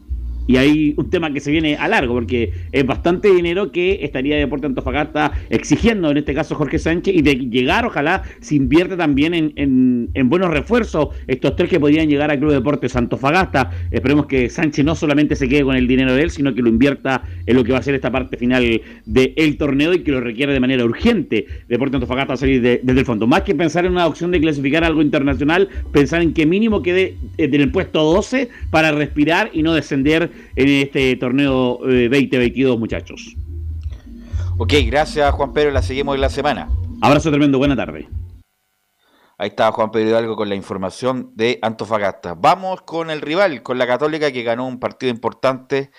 Y 0.48 0.56
hay 0.56 0.94
un 0.96 1.10
tema 1.10 1.32
que 1.32 1.40
se 1.40 1.52
viene 1.52 1.76
a 1.76 1.86
largo, 1.86 2.14
porque 2.14 2.52
es 2.72 2.86
bastante 2.86 3.32
dinero 3.32 3.70
que 3.70 4.00
estaría 4.02 4.36
Deporte 4.36 4.66
Antofagasta 4.66 5.30
exigiendo, 5.50 6.10
en 6.10 6.16
este 6.16 6.34
caso 6.34 6.54
Jorge 6.54 6.78
Sánchez, 6.78 7.14
y 7.14 7.22
de 7.22 7.36
llegar, 7.36 7.84
ojalá, 7.84 8.22
se 8.40 8.56
invierte 8.56 8.96
también 8.96 9.52
en, 9.54 10.28
buenos 10.28 10.50
refuerzos, 10.50 11.08
estos 11.26 11.54
tres 11.54 11.68
que 11.68 11.78
podrían 11.78 12.08
llegar 12.08 12.30
al 12.30 12.38
Club 12.38 12.52
Deportes 12.52 12.96
Antofagasta. 12.96 13.70
Esperemos 13.90 14.26
que 14.26 14.48
Sánchez 14.48 14.84
no 14.84 14.94
solamente 14.94 15.36
se 15.36 15.48
quede 15.48 15.64
con 15.64 15.76
el 15.76 15.86
dinero 15.86 16.14
de 16.14 16.22
él, 16.22 16.30
sino 16.30 16.54
que 16.54 16.62
lo 16.62 16.70
invierta 16.70 17.22
en 17.46 17.54
lo 17.54 17.62
que 17.62 17.72
va 17.72 17.78
a 17.78 17.82
ser 17.82 17.94
esta 17.94 18.10
parte 18.10 18.38
final 18.38 18.80
del 19.04 19.56
torneo 19.58 19.92
y 19.92 20.02
que 20.02 20.12
lo 20.12 20.20
requiere 20.20 20.54
de 20.54 20.60
manera 20.60 20.82
urgente. 20.82 21.46
Deporte 21.68 21.96
Antofagasta 21.96 22.32
a 22.32 22.36
salir 22.38 22.62
desde 22.62 23.00
el 23.00 23.04
fondo. 23.04 23.26
Más 23.26 23.42
que 23.42 23.54
pensar 23.54 23.84
en 23.84 23.92
una 23.92 24.06
opción 24.06 24.30
de 24.30 24.40
clasificar 24.40 24.82
algo 24.82 25.02
internacional, 25.02 25.68
pensar 25.92 26.22
en 26.22 26.32
que 26.32 26.46
mínimo 26.46 26.82
quede 26.82 27.16
en 27.36 27.54
el 27.54 27.70
puesto 27.70 28.02
12 28.02 28.48
para 28.70 28.92
respirar 28.92 29.50
y 29.52 29.62
no 29.62 29.74
descender 29.74 30.30
en 30.56 30.69
este 30.69 31.16
torneo 31.16 31.78
2022, 31.81 32.74
eh, 32.74 32.78
muchachos. 32.78 33.36
Ok, 34.59 34.74
gracias 34.86 35.32
Juan 35.32 35.52
Pedro, 35.52 35.70
la 35.70 35.82
seguimos 35.82 36.15
en 36.15 36.20
la 36.20 36.31
semana. 36.31 36.69
Abrazo 37.01 37.31
tremendo, 37.31 37.59
buena 37.59 37.77
tarde. 37.77 38.09
Ahí 39.40 39.51
está 39.51 39.70
Juan 39.70 39.93
Pedro 39.93 40.09
Hidalgo 40.09 40.35
con 40.35 40.48
la 40.48 40.56
información 40.56 41.31
de 41.36 41.60
Antofagasta. 41.62 42.35
Vamos 42.35 42.82
con 42.82 43.09
el 43.09 43.20
rival, 43.20 43.62
con 43.62 43.78
la 43.78 43.86
Católica 43.86 44.32
que 44.32 44.43
ganó 44.43 44.66
un 44.66 44.81
partido 44.81 45.10
importante 45.10 45.93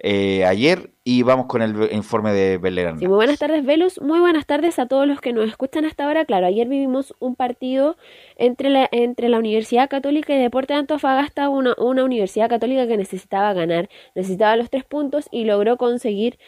eh, 0.00 0.44
ayer 0.44 0.90
y 1.02 1.22
vamos 1.22 1.46
con 1.46 1.60
el 1.60 1.92
informe 1.92 2.32
de 2.32 2.58
Belerán. 2.58 2.98
muy 2.98 3.06
buenas 3.08 3.38
tardes, 3.38 3.64
Velus. 3.64 4.00
Muy 4.00 4.20
buenas 4.20 4.46
tardes 4.46 4.78
a 4.78 4.86
todos 4.86 5.06
los 5.08 5.20
que 5.20 5.32
nos 5.32 5.48
escuchan 5.48 5.84
hasta 5.84 6.04
ahora. 6.04 6.24
Claro, 6.24 6.46
ayer 6.46 6.68
vivimos 6.68 7.14
un 7.18 7.34
partido 7.34 7.96
entre 8.36 8.68
la, 8.68 8.88
entre 8.92 9.28
la 9.28 9.38
Universidad 9.38 9.88
Católica 9.88 10.34
y 10.34 10.38
Deporte 10.38 10.74
de 10.74 10.80
Antofagasta, 10.80 11.48
una, 11.48 11.74
una 11.78 12.04
universidad 12.04 12.48
católica 12.48 12.86
que 12.86 12.96
necesitaba 12.96 13.52
ganar, 13.54 13.88
necesitaba 14.14 14.56
los 14.56 14.70
tres 14.70 14.84
puntos 14.84 15.28
y 15.32 15.44
logró 15.44 15.76
conseguir 15.78 16.38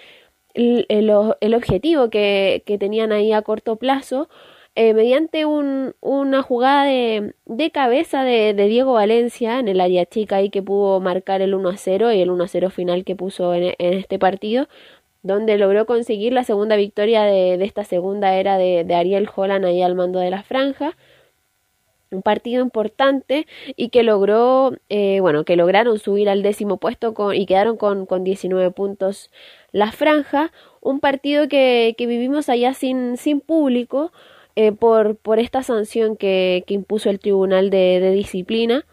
el, 0.54 0.86
el, 0.88 1.54
objetivo 1.54 2.10
que, 2.10 2.62
que 2.66 2.78
tenían 2.78 3.12
ahí 3.12 3.32
a 3.32 3.42
corto 3.42 3.76
plazo 3.76 4.28
eh, 4.76 4.94
mediante 4.94 5.46
un, 5.46 5.94
una 6.00 6.42
jugada 6.42 6.84
de, 6.84 7.34
de 7.46 7.70
cabeza 7.72 8.22
de, 8.22 8.54
Diego 8.54 8.92
Valencia 8.92 9.58
en 9.58 9.66
el 9.68 9.80
área 9.80 10.06
chica 10.06 10.42
y 10.42 10.50
que 10.50 10.62
pudo 10.62 11.00
marcar 11.00 11.42
el 11.42 11.54
1 11.54 11.68
a 11.70 11.76
0 11.76 12.12
y 12.12 12.20
el 12.20 12.30
1 12.30 12.44
a 12.44 12.48
0 12.48 12.70
final 12.70 13.04
que 13.04 13.16
puso 13.16 13.52
en, 13.54 13.74
este 13.78 14.18
partido, 14.20 14.68
donde 15.22 15.58
logró 15.58 15.86
conseguir 15.86 16.32
la 16.32 16.44
segunda 16.44 16.76
victoria 16.76 17.24
de, 17.24 17.54
esta 17.64 17.84
segunda 17.84 18.36
era 18.36 18.58
de, 18.58 18.94
Ariel 18.94 19.28
Holland 19.34 19.64
ahí 19.64 19.82
al 19.82 19.96
mando 19.96 20.20
de 20.20 20.30
la 20.30 20.42
franja. 20.44 20.96
Un 22.12 22.22
partido 22.22 22.62
importante 22.62 23.46
y 23.76 23.90
que 23.90 24.02
logró, 24.02 24.72
eh, 24.88 25.20
bueno, 25.20 25.44
que 25.44 25.56
lograron 25.56 25.98
subir 25.98 26.28
al 26.28 26.42
décimo 26.42 26.76
puesto 26.78 27.14
con, 27.14 27.34
y 27.34 27.46
quedaron 27.46 27.76
con, 27.76 28.06
con 28.06 28.24
19 28.24 28.70
puntos 28.72 29.30
la 29.72 29.92
franja, 29.92 30.52
un 30.80 31.00
partido 31.00 31.48
que, 31.48 31.94
vivimos 31.98 32.48
allá 32.48 32.74
sin 32.74 33.16
público, 33.46 34.12
eh, 34.60 34.72
por, 34.72 35.16
por 35.16 35.38
esta 35.38 35.62
sanción 35.62 36.16
que, 36.16 36.64
que 36.66 36.74
impuso 36.74 37.08
el 37.08 37.18
Tribunal 37.18 37.70
de, 37.70 38.10
Disciplina, 38.12 38.84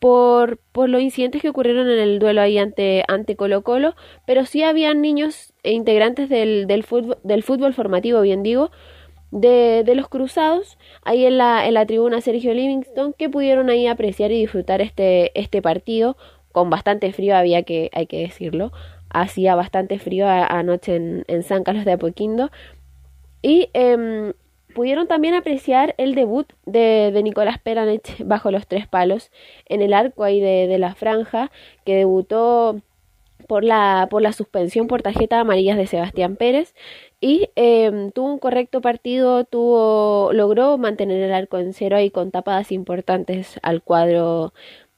por, 0.00 0.58
por, 0.72 0.88
los 0.88 1.00
incidentes 1.00 1.40
que 1.40 1.50
ocurrieron 1.50 1.88
en 1.88 2.00
el 2.00 2.18
duelo 2.18 2.40
ahí 2.40 2.58
ante, 2.58 3.04
ante 3.06 3.36
Colo 3.36 3.62
Colo, 3.62 3.94
pero 4.26 4.44
sí 4.44 4.64
habían 4.64 5.00
niños 5.00 5.52
e 5.62 5.70
integrantes 5.70 6.28
del, 6.28 6.66
del, 6.66 6.82
fútbol, 6.82 7.18
del 7.22 7.44
fútbol 7.44 7.74
formativo, 7.74 8.20
bien 8.22 8.42
digo, 8.42 8.72
de, 9.30 9.84
de, 9.86 9.94
los 9.94 10.08
cruzados, 10.08 10.78
ahí 11.04 11.26
en 11.26 11.38
la, 11.38 11.64
en 11.68 11.74
la 11.74 11.86
tribuna 11.86 12.20
Sergio 12.20 12.52
Livingston, 12.52 13.12
que 13.12 13.30
pudieron 13.30 13.70
ahí 13.70 13.86
apreciar 13.86 14.32
y 14.32 14.40
disfrutar 14.40 14.80
este, 14.80 15.38
este 15.40 15.62
partido, 15.62 16.16
con 16.50 16.70
bastante 16.70 17.12
frío 17.12 17.36
había 17.36 17.62
que, 17.62 17.88
hay 17.92 18.06
que 18.06 18.18
decirlo, 18.18 18.72
hacía 19.10 19.54
bastante 19.54 20.00
frío 20.00 20.26
anoche 20.28 20.96
en, 20.96 21.42
San 21.44 21.62
Carlos 21.62 21.84
de 21.84 21.92
Apoquindo. 21.92 22.50
Y 23.42 23.70
em, 23.74 24.32
pudieron 24.74 25.06
también 25.06 25.34
apreciar 25.34 25.94
el 25.98 26.14
debut 26.14 26.52
de, 26.66 27.18
Nicolás 27.22 27.58
Peranich 27.58 28.16
bajo 28.24 28.50
los 28.50 28.66
tres 28.66 28.86
palos 28.86 29.30
en 29.66 29.82
el 29.82 29.92
arco 29.92 30.24
ahí 30.24 30.40
de, 30.40 30.78
la 30.78 30.94
franja, 30.94 31.50
que 31.84 31.96
debutó 31.96 32.80
por 33.48 33.64
la, 33.64 34.08
por 34.10 34.22
la 34.22 34.32
suspensión 34.32 34.86
por 34.86 35.02
tarjeta 35.02 35.40
amarillas 35.40 35.76
de 35.76 35.86
Sebastián 35.86 36.36
Pérez 36.36 36.74
y 37.20 37.50
em, 37.54 38.10
tuvo 38.10 38.32
un 38.32 38.38
correcto 38.38 38.80
partido, 38.80 39.44
tuvo, 39.44 40.32
logró 40.32 40.78
mantener 40.78 41.22
el 41.22 41.32
arco 41.32 41.58
en 41.58 41.72
cero 41.72 41.96
ahí 41.96 42.10
con 42.10 42.30
tapadas 42.30 42.72
importantes 42.72 43.60
al 43.62 43.82
cuadro 43.82 44.52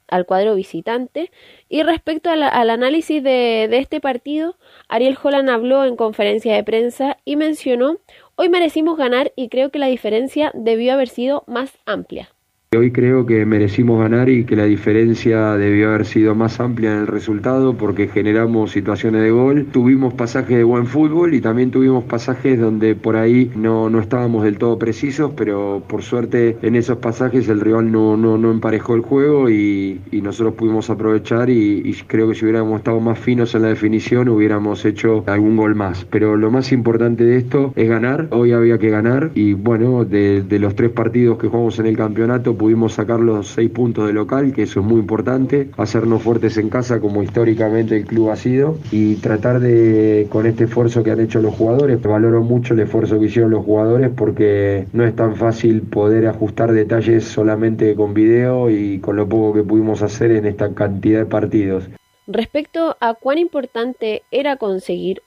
al 0.09 0.27
cuadro 0.27 0.55
visitante. 0.55 1.31
Y 1.69 1.83
respecto 1.83 2.31
al 2.31 2.71
análisis 2.71 3.23
de, 3.23 3.69
de 3.71 3.79
este 3.79 4.01
partido, 4.01 4.57
Ariel 4.89 5.19
Holland 5.21 5.51
habló 5.51 5.85
en 5.85 5.97
conferencia 5.97 6.55
de 6.55 6.65
prensa 6.65 7.19
y 7.25 7.37
mencionó 7.37 7.99
Hoy 8.37 8.49
merecimos 8.49 8.99
ganar 8.99 9.33
y 9.37 9.49
creo 9.49 9.71
que 9.71 9.79
la 9.79 9.87
diferencia 9.87 10.51
debió 10.55 10.93
haber 10.93 11.09
sido 11.09 11.45
más 11.47 11.79
amplia. 11.87 12.34
Hoy 12.77 12.91
creo 12.91 13.27
que 13.27 13.47
merecimos 13.47 14.01
ganar 14.01 14.29
y 14.29 14.45
que 14.45 14.57
la 14.57 14.65
diferencia 14.65 15.57
debió 15.57 15.89
haber 15.89 16.07
sido 16.07 16.35
más 16.35 16.61
amplia 16.61 16.93
en 16.93 17.01
el 17.01 17.07
resultado 17.07 17.75
porque 17.75 18.09
generamos 18.09 18.73
situaciones 18.73 19.23
de 19.23 19.31
gol, 19.31 19.67
tuvimos 19.71 20.15
pasajes 20.15 20.57
de 20.57 20.65
buen 20.65 20.87
fútbol 20.87 21.35
y 21.35 21.41
también 21.41 21.71
tuvimos 21.71 22.05
pasajes 22.05 22.59
donde 22.59 22.95
por 22.95 23.17
ahí 23.17 23.51
no, 23.55 23.91
no 23.91 24.01
estábamos 24.01 24.45
del 24.45 24.59
todo 24.59 24.79
precisos, 24.79 25.33
pero 25.37 25.83
por 25.87 26.03
suerte 26.03 26.57
en 26.63 26.75
esos 26.77 26.99
pasajes 26.99 27.49
el 27.49 27.61
rival 27.61 27.93
no, 27.93 28.17
no, 28.17 28.39
no 28.39 28.51
emparejó 28.51 28.95
el 28.95 29.03
juego 29.03 29.51
y, 29.51 30.01
nosotros 30.25 30.55
pudimos 30.55 30.89
aprovechar 30.89 31.51
y, 31.51 31.95
creo 32.07 32.29
que 32.29 32.35
si 32.35 32.47
hubiéramos 32.47 32.79
estado 32.79 32.99
más 32.99 33.19
finos 33.19 33.55
en 33.55 33.61
la 33.61 33.69
definición 33.69 34.31
hubiéramos 34.31 34.85
hecho 34.87 35.23
algún 35.27 35.57
gol 35.57 35.75
más. 35.75 36.07
Pero 36.07 36.37
lo 36.37 36.51
más 36.51 36.73
importante 36.73 37.25
de 37.25 37.37
esto 37.37 37.73
es 37.77 37.89
ganar, 37.89 38.29
hoy 38.31 38.53
había 38.53 38.79
que 38.79 38.89
ganar 38.89 39.33
y 39.35 39.53
bueno, 39.53 40.07
de, 40.07 40.43
de 40.43 40.59
los 40.59 40.75
tres 40.75 40.91
partidos 40.91 41.39
que 41.39 41.49
jugamos 41.49 41.79
en 41.79 41.87
el 41.87 41.97
campeonato, 41.97 42.55
pudimos 42.65 42.95
sacar 42.95 43.21
los 43.21 43.49
seis 43.49 43.71
puntos 43.71 44.07
de 44.07 44.15
local, 44.15 44.55
que 44.55 44.63
eso 44.63 44.81
es 44.81 44.87
muy 44.87 44.99
importante, 44.99 45.69
hacernos 45.77 46.23
fuertes 46.23 46.57
en 46.57 46.71
casa 46.71 46.99
como 46.99 47.23
históricamente 47.23 47.95
el 47.95 48.07
club 48.07 48.31
ha 48.31 48.37
sido 48.37 48.79
y 48.91 49.17
tratar 49.17 49.61
de, 49.61 50.29
con 50.31 50.47
este 50.47 50.65
esfuerzo 50.65 51.03
que 51.03 51.11
han 51.11 51.21
hecho 51.21 51.43
los 51.43 51.55
jugadores, 51.55 52.01
valoro 52.01 52.43
mucho 52.43 52.73
el 52.73 52.81
esfuerzo 52.81 53.21
que 53.21 53.27
hicieron 53.27 53.51
los 53.51 53.67
jugadores 53.67 54.11
porque 54.17 54.87
no 54.95 55.05
es 55.05 55.15
tan 55.15 55.37
fácil 55.37 55.83
poder 55.83 56.27
ajustar 56.27 56.73
detalles 56.73 57.25
solamente 57.25 57.95
con 57.95 58.15
video 58.15 58.71
y 58.71 58.99
con 58.99 59.17
lo 59.17 59.29
poco 59.29 59.53
que 59.53 59.63
pudimos 59.63 60.01
hacer 60.01 60.31
en 60.31 60.47
esta 60.47 60.73
cantidad 60.73 61.19
de 61.19 61.27
partidos. 61.27 61.85
Respecto 62.27 62.97
a 62.99 63.13
cuán 63.13 63.37
importante 63.37 64.23
era 64.31 64.57
conseguir 64.57 65.21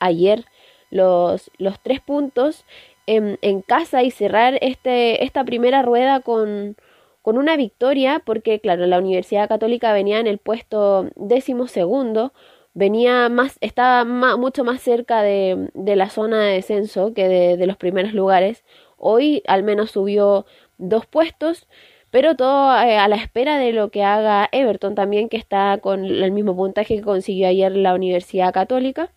ayer 0.00 0.46
los, 0.90 1.48
los 1.58 1.78
tres 1.80 2.00
puntos, 2.00 2.64
en, 3.06 3.62
casa 3.62 4.02
y 4.02 4.10
cerrar 4.10 4.58
este, 4.60 5.24
esta 5.24 5.44
primera 5.44 5.82
rueda 5.82 6.20
con, 6.20 6.76
con 7.22 7.38
una 7.38 7.56
victoria, 7.56 8.22
porque 8.24 8.60
claro, 8.60 8.86
la 8.86 8.98
Universidad 8.98 9.48
Católica 9.48 9.92
venía 9.92 10.20
en 10.20 10.26
el 10.26 10.38
puesto 10.38 11.08
décimo 11.16 11.66
segundo, 11.66 12.32
venía 12.74 13.28
más, 13.28 13.58
estaba 13.60 14.04
mucho 14.36 14.64
más 14.64 14.80
cerca 14.80 15.22
de, 15.22 15.70
de, 15.74 15.96
la 15.96 16.10
zona 16.10 16.42
de 16.42 16.54
descenso 16.54 17.12
que 17.14 17.28
de, 17.28 17.56
de, 17.56 17.66
los 17.66 17.76
primeros 17.76 18.12
lugares. 18.14 18.64
Hoy 18.96 19.42
al 19.46 19.62
menos 19.62 19.90
subió 19.90 20.46
dos 20.78 21.06
puestos, 21.06 21.66
pero 22.10 22.36
todo 22.36 22.76
eh, 22.82 22.98
a 22.98 23.08
la 23.08 23.16
espera 23.16 23.58
de 23.58 23.72
lo 23.72 23.90
que 23.90 24.04
haga 24.04 24.48
Everton 24.52 24.94
también, 24.94 25.28
que 25.28 25.38
está 25.38 25.78
con 25.78 26.04
el 26.04 26.30
mismo 26.32 26.54
puntaje 26.56 26.96
que 26.96 27.02
consiguió 27.02 27.48
ayer 27.48 27.72
la 27.76 27.94
Universidad 27.94 28.52
Católica. 28.52 29.10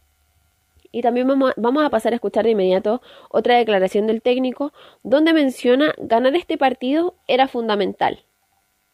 Y 0.95 1.01
también 1.01 1.27
vamos 1.27 1.83
a, 1.83 1.89
pasar 1.89 2.13
a 2.13 2.15
escuchar 2.15 2.45
de 2.45 2.51
inmediato 2.51 3.01
otra 3.29 3.57
declaración 3.57 4.07
del 4.07 4.21
técnico 4.21 4.71
donde 5.03 5.33
menciona 5.33 5.93
ganar 5.97 6.37
este 6.37 6.57
partido 6.57 7.15
era 7.27 7.49
fundamental. 7.49 8.23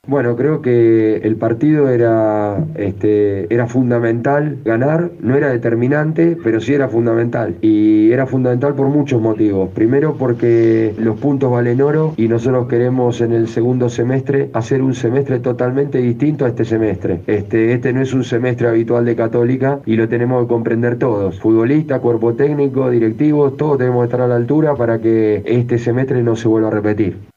Bueno, 0.08 0.36
creo 0.36 0.64
que 0.64 1.18
el 1.18 1.36
partido 1.36 1.88
era, 1.88 2.66
este, 2.74 3.46
era 3.54 3.68
fundamental 3.68 4.58
ganar, 4.66 5.12
no 5.22 5.36
era 5.36 5.52
determinante, 5.52 6.36
pero 6.44 6.60
sí 6.60 6.74
era 6.74 6.90
fundamental. 6.90 7.56
Y 7.62 8.12
era 8.12 8.26
fundamental 8.26 8.74
por 8.74 8.88
muchos 8.88 9.22
motivos. 9.22 9.70
Primero 9.70 10.16
porque 10.18 10.96
los 10.98 11.20
puntos 11.20 11.52
valen 11.52 11.82
oro 11.82 12.16
y 12.18 12.28
nosotros 12.28 12.68
queremos 12.68 13.22
en 13.22 13.32
el 13.32 13.48
segundo 13.48 13.90
semestre 13.90 14.50
hacer 14.54 14.82
un 14.82 14.96
semestre 14.96 15.40
totalmente 15.40 16.00
distinto 16.00 16.46
a 16.46 16.50
este 16.50 16.66
semestre. 16.66 17.22
Este, 17.28 17.72
este 17.72 17.94
no 17.94 18.02
es 18.02 18.12
un 18.12 18.24
semestre 18.24 18.70
habitual 18.70 19.06
de 19.06 19.16
Católica 19.16 19.82
y 19.86 19.98
lo 19.98 20.10
tenemos 20.10 20.42
que 20.42 20.48
comprender 20.48 20.98
todos. 20.98 21.40
Futbolistas, 21.40 22.00
cuerpo 22.00 22.34
técnico, 22.34 22.90
directivos, 22.90 23.56
todos 23.56 23.78
tenemos 23.78 24.02
que 24.02 24.06
estar 24.06 24.22
a 24.22 24.28
la 24.28 24.36
altura 24.36 24.74
para 24.74 25.00
que 25.00 25.44
este 25.46 25.78
semestre 25.78 26.24
no 26.24 26.36
se 26.36 26.48
vuelva 26.48 26.70
a 26.70 26.72
repetir. 26.72 27.31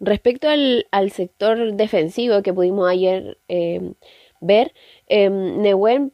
Respecto 0.00 0.48
al, 0.48 1.10
sector 1.10 1.74
defensivo 1.74 2.42
que 2.42 2.54
pudimos 2.54 2.88
ayer 2.88 3.38
em, 3.48 3.94
ver, 4.40 4.72
eh, 5.08 5.30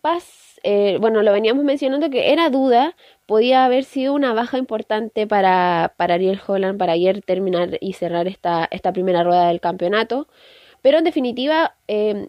Paz, 0.00 0.58
eh, 0.64 0.98
bueno, 1.00 1.22
lo 1.22 1.32
veníamos 1.32 1.64
mencionando 1.64 2.10
que 2.10 2.32
era 2.32 2.50
duda, 2.50 2.96
podía 3.26 3.64
haber 3.64 3.84
sido 3.84 4.14
una 4.14 4.34
baja 4.34 4.58
importante 4.58 5.26
para, 5.26 5.94
para 5.96 6.14
Ariel 6.14 6.40
Holland 6.44 6.78
para 6.78 6.92
ayer 6.92 7.22
terminar 7.22 7.78
y 7.80 7.92
cerrar 7.92 8.26
esta, 8.26 8.66
esta 8.70 8.92
primera 8.92 9.22
rueda 9.22 9.48
del 9.48 9.60
campeonato. 9.60 10.28
Pero 10.82 10.98
en 10.98 11.04
definitiva, 11.04 11.74
eh, 11.88 12.28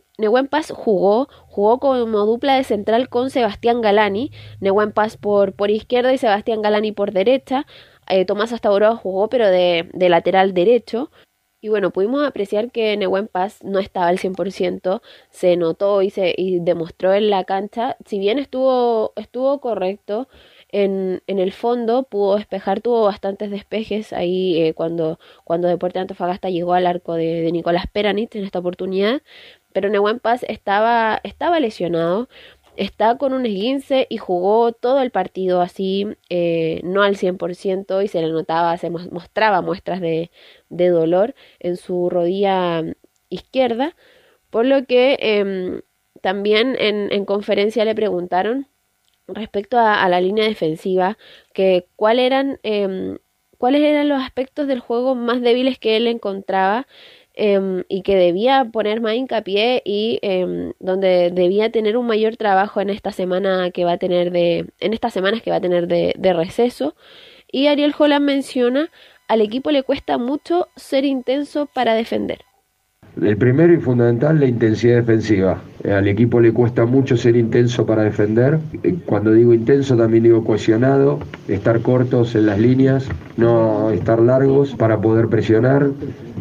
Paz 0.49 0.71
jugó, 0.75 1.27
jugó 1.47 1.79
como 1.79 2.25
dupla 2.25 2.55
de 2.55 2.63
central 2.63 3.09
con 3.09 3.29
Sebastián 3.29 3.81
Galani, 3.81 4.31
Nehuen 4.61 4.91
Paz 4.93 5.17
por, 5.17 5.53
por 5.53 5.69
izquierda 5.69 6.13
y 6.13 6.17
Sebastián 6.17 6.61
Galani 6.61 6.91
por 6.91 7.11
derecha. 7.11 7.65
Eh, 8.09 8.25
Tomás 8.25 8.53
Astauro 8.53 8.95
jugó 8.97 9.29
pero 9.29 9.47
de, 9.47 9.89
de, 9.93 10.09
lateral 10.09 10.53
derecho. 10.53 11.11
Y 11.59 11.69
bueno, 11.69 11.91
pudimos 11.91 12.25
apreciar 12.25 12.71
que 12.71 12.95
Nehuen 12.97 13.27
Paz 13.27 13.63
no 13.63 13.79
estaba 13.79 14.07
al 14.07 14.19
100%, 14.19 15.01
se 15.31 15.57
notó 15.57 16.03
y, 16.03 16.11
se, 16.11 16.33
y 16.37 16.59
demostró 16.59 17.13
en 17.13 17.31
la 17.31 17.45
cancha, 17.45 17.97
si 18.05 18.19
bien 18.19 18.37
estuvo, 18.37 19.13
estuvo 19.15 19.59
correcto, 19.59 20.27
en, 20.69 21.23
en 21.27 21.39
el 21.39 21.51
fondo 21.53 22.03
pudo 22.03 22.35
despejar, 22.35 22.81
tuvo 22.81 23.05
bastantes 23.05 23.49
despejes 23.51 24.13
ahí 24.13 24.61
eh, 24.61 24.73
cuando, 24.73 25.17
cuando 25.45 25.67
Deporte 25.67 25.99
Antofagasta 25.99 26.49
llegó 26.49 26.73
al 26.73 26.85
arco 26.85 27.13
de, 27.15 27.41
de 27.41 27.51
Nicolás 27.51 27.85
Peranit 27.91 28.35
en 28.35 28.43
esta 28.43 28.59
oportunidad, 28.59 29.21
pero 29.73 29.89
Nehuen 29.89 30.19
Paz 30.19 30.43
estaba, 30.47 31.19
estaba 31.23 31.59
lesionado, 31.59 32.29
está 32.77 33.17
con 33.17 33.33
un 33.33 33.45
esguince 33.45 34.07
y 34.09 34.17
jugó 34.17 34.71
todo 34.71 35.01
el 35.01 35.11
partido 35.11 35.61
así, 35.61 36.07
eh, 36.29 36.81
no 36.83 37.01
al 37.03 37.17
100% 37.17 38.03
y 38.03 38.07
se 38.07 38.21
le 38.21 38.29
notaba, 38.29 38.77
se 38.77 38.89
mostraba 38.89 39.61
muestras 39.61 39.99
de, 39.99 40.31
de 40.69 40.89
dolor 40.89 41.35
en 41.59 41.77
su 41.77 42.09
rodilla 42.09 42.83
izquierda, 43.29 43.95
por 44.49 44.65
lo 44.65 44.85
que 44.85 45.17
em, 45.19 45.81
también 46.21 46.75
en, 46.79 47.11
en, 47.11 47.25
conferencia 47.25 47.85
le 47.85 47.95
preguntaron 47.95 48.67
respecto 49.27 49.77
a, 49.77 50.07
la 50.09 50.21
línea 50.21 50.45
defensiva 50.45 51.17
que 51.53 51.87
cuál 51.95 52.19
eran, 52.19 52.59
em, 52.63 53.17
cuáles 53.57 53.81
eran 53.81 54.07
los 54.09 54.21
aspectos 54.21 54.67
del 54.67 54.79
juego 54.79 55.15
más 55.15 55.41
débiles 55.41 55.79
que 55.79 55.97
él 55.97 56.07
encontraba 56.07 56.87
Em, 57.39 57.83
y 57.87 58.01
que 58.01 58.15
debía 58.15 58.65
poner 58.65 58.99
más 58.99 59.13
hincapié 59.13 59.83
y 59.85 60.17
em, 60.23 60.73
donde 60.79 61.29
debía 61.31 61.71
tener 61.71 61.95
un 61.95 62.07
mayor 62.07 62.35
trabajo 62.35 62.81
en 62.81 62.89
esta 62.89 63.11
semana 63.11 63.69
que 63.69 63.85
va 63.85 63.91
a 63.91 63.97
tener 63.99 64.31
de 64.31 64.65
en 64.79 64.93
estas 64.93 65.13
semanas 65.13 65.43
que 65.43 65.51
va 65.51 65.57
a 65.57 65.61
tener 65.61 65.87
de, 65.87 66.33
receso 66.33 66.95
y 67.51 67.67
Ariel 67.67 67.93
Holland 67.95 68.25
menciona 68.25 68.89
al 69.27 69.41
equipo 69.41 69.69
le 69.69 69.83
cuesta 69.83 70.17
mucho 70.17 70.69
ser 70.75 71.05
intenso 71.05 71.67
para 71.67 71.93
defender 71.93 72.39
el 73.21 73.37
primero 73.37 73.73
y 73.73 73.77
fundamental, 73.77 74.39
la 74.39 74.45
intensidad 74.45 74.97
defensiva. 74.97 75.59
Eh, 75.83 75.91
al 75.91 76.07
equipo 76.07 76.39
le 76.39 76.53
cuesta 76.53 76.85
mucho 76.85 77.17
ser 77.17 77.35
intenso 77.35 77.83
para 77.83 78.03
defender. 78.03 78.59
Eh, 78.83 78.95
cuando 79.05 79.33
digo 79.33 79.55
intenso 79.55 79.97
también 79.97 80.23
digo 80.23 80.43
cohesionado, 80.43 81.19
estar 81.47 81.81
cortos 81.81 82.35
en 82.35 82.45
las 82.45 82.59
líneas, 82.59 83.07
no 83.35 83.89
estar 83.89 84.21
largos 84.21 84.75
para 84.75 85.01
poder 85.01 85.29
presionar 85.29 85.89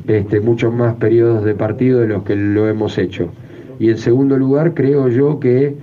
este, 0.07 0.41
muchos 0.41 0.73
más 0.73 0.95
periodos 0.97 1.45
de 1.45 1.55
partido 1.55 2.01
de 2.01 2.09
los 2.09 2.23
que 2.23 2.37
lo 2.37 2.69
hemos 2.69 2.99
hecho. 2.99 3.31
Y 3.79 3.91
en 3.91 3.99
segundo 3.99 4.37
lugar, 4.37 4.75
creo 4.75 5.09
yo 5.09 5.39
que 5.39 5.75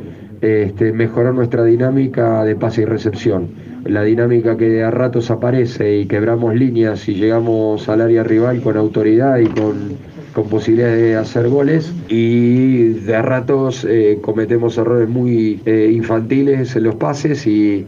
este, 0.41 0.91
mejorar 0.94 1.34
nuestra 1.34 1.64
dinámica 1.64 2.44
de 2.44 2.56
pase 2.56 2.82
y 2.82 2.86
recepción. 2.86 3.50
La 3.86 4.04
dinámica 4.04 4.58
que 4.58 4.84
a 4.84 4.91
ratos 4.91 5.30
aparece 5.30 5.98
y 6.00 6.06
quebramos 6.06 6.56
líneas 6.56 7.08
y 7.08 7.16
llegamos 7.16 7.90
al 7.90 8.02
área 8.02 8.24
rival 8.24 8.62
con 8.62 8.78
autoridad 8.78 9.40
y 9.40 9.45
con 9.45 9.98
con 10.34 10.50
posibilidades 10.50 11.00
de 11.00 11.16
hacer 11.16 11.48
goles 11.48 11.94
y 12.10 12.90
de 12.90 13.22
ratos 13.22 13.86
eh, 13.88 14.18
cometemos 14.22 14.78
errores 14.78 15.08
muy 15.08 15.62
eh, 15.66 15.91
infantiles 15.94 16.76
en 16.76 16.84
los 16.84 16.95
pases 16.95 17.45
y, 17.48 17.86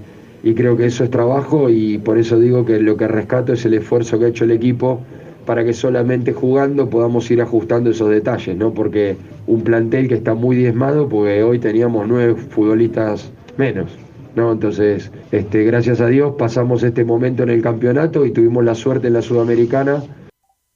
creo 0.55 0.77
que 0.77 0.85
eso 0.85 1.03
es 1.03 1.09
trabajo 1.09 1.71
y 1.71 1.97
por 1.97 2.19
eso 2.19 2.39
digo 2.39 2.65
que 2.65 2.79
lo 2.79 2.95
que 2.97 3.07
rescato 3.07 3.53
es 3.53 3.65
el 3.65 3.73
esfuerzo 3.73 4.19
que 4.19 4.25
ha 4.25 4.27
hecho 4.27 4.43
el 4.43 4.51
equipo 4.51 5.01
para 5.45 5.63
que 5.63 5.73
solamente 5.73 6.33
jugando 6.33 6.89
podamos 6.89 7.29
ir 7.31 7.41
ajustando 7.41 7.91
esos 7.91 8.09
detalles, 8.09 8.55
¿no? 8.57 8.73
Porque 8.73 9.15
un 9.47 9.61
plantel 9.61 10.07
que 10.07 10.15
está 10.15 10.33
muy 10.33 10.55
diezmado, 10.55 11.07
porque 11.07 11.43
hoy 11.43 11.59
teníamos 11.59 12.07
nueve 12.07 12.35
futbolistas 12.35 13.31
menos. 13.57 13.91
¿no? 14.35 14.51
Entonces, 14.51 15.11
este, 15.31 15.63
gracias 15.63 16.01
a 16.01 16.07
Dios 16.07 16.35
pasamos 16.37 16.83
este 16.83 17.05
momento 17.05 17.43
en 17.43 17.49
el 17.49 17.61
campeonato 17.61 18.25
y 18.25 18.31
tuvimos 18.31 18.63
la 18.63 18.75
suerte 18.75 19.07
en 19.07 19.13
la 19.13 19.21
Sudamericana. 19.21 20.03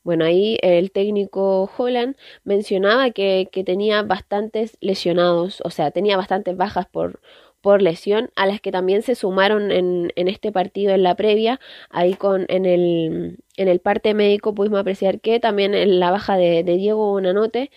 Bueno, 0.04 0.24
ahí 0.24 0.58
el 0.62 0.92
técnico 0.92 1.70
Holland 1.78 2.16
mencionaba 2.46 3.12
que, 3.12 3.50
que 3.52 3.66
tenía 3.66 4.02
bastantes 4.02 4.78
lesionados, 4.80 5.62
o 5.66 5.70
sea, 5.70 5.92
tenía 5.92 6.16
bastantes 6.16 6.56
bajas 6.56 6.88
por, 6.88 7.20
por 7.62 7.82
lesión, 7.82 8.30
a 8.36 8.46
las 8.46 8.62
que 8.62 8.72
también 8.72 9.02
se 9.02 9.16
sumaron 9.16 9.72
en, 9.72 10.12
en 10.16 10.28
este 10.28 10.52
partido 10.52 10.94
en 10.94 11.04
la 11.04 11.16
previa. 11.16 11.60
Ahí 11.90 12.14
con 12.14 12.46
en 12.50 12.66
el, 12.66 13.38
en 13.58 13.68
el 13.68 13.80
parte 13.80 14.14
médico 14.14 14.54
pudimos 14.56 14.80
apreciar 14.80 15.20
que 15.22 15.40
también 15.40 15.74
en 15.74 16.00
la 16.00 16.12
baja 16.12 16.38
de, 16.38 16.64
Diego 16.64 17.12
Bonanote 17.12 17.72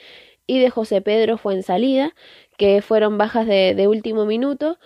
y 0.46 0.58
de 0.60 0.70
José 0.70 1.00
Pedro 1.02 1.38
fue 1.38 1.54
en 1.54 1.62
salida, 1.62 2.14
que 2.58 2.82
fueron 2.82 3.18
bajas 3.18 3.46
de, 3.46 3.88
último 3.88 4.26
minuto. 4.26 4.78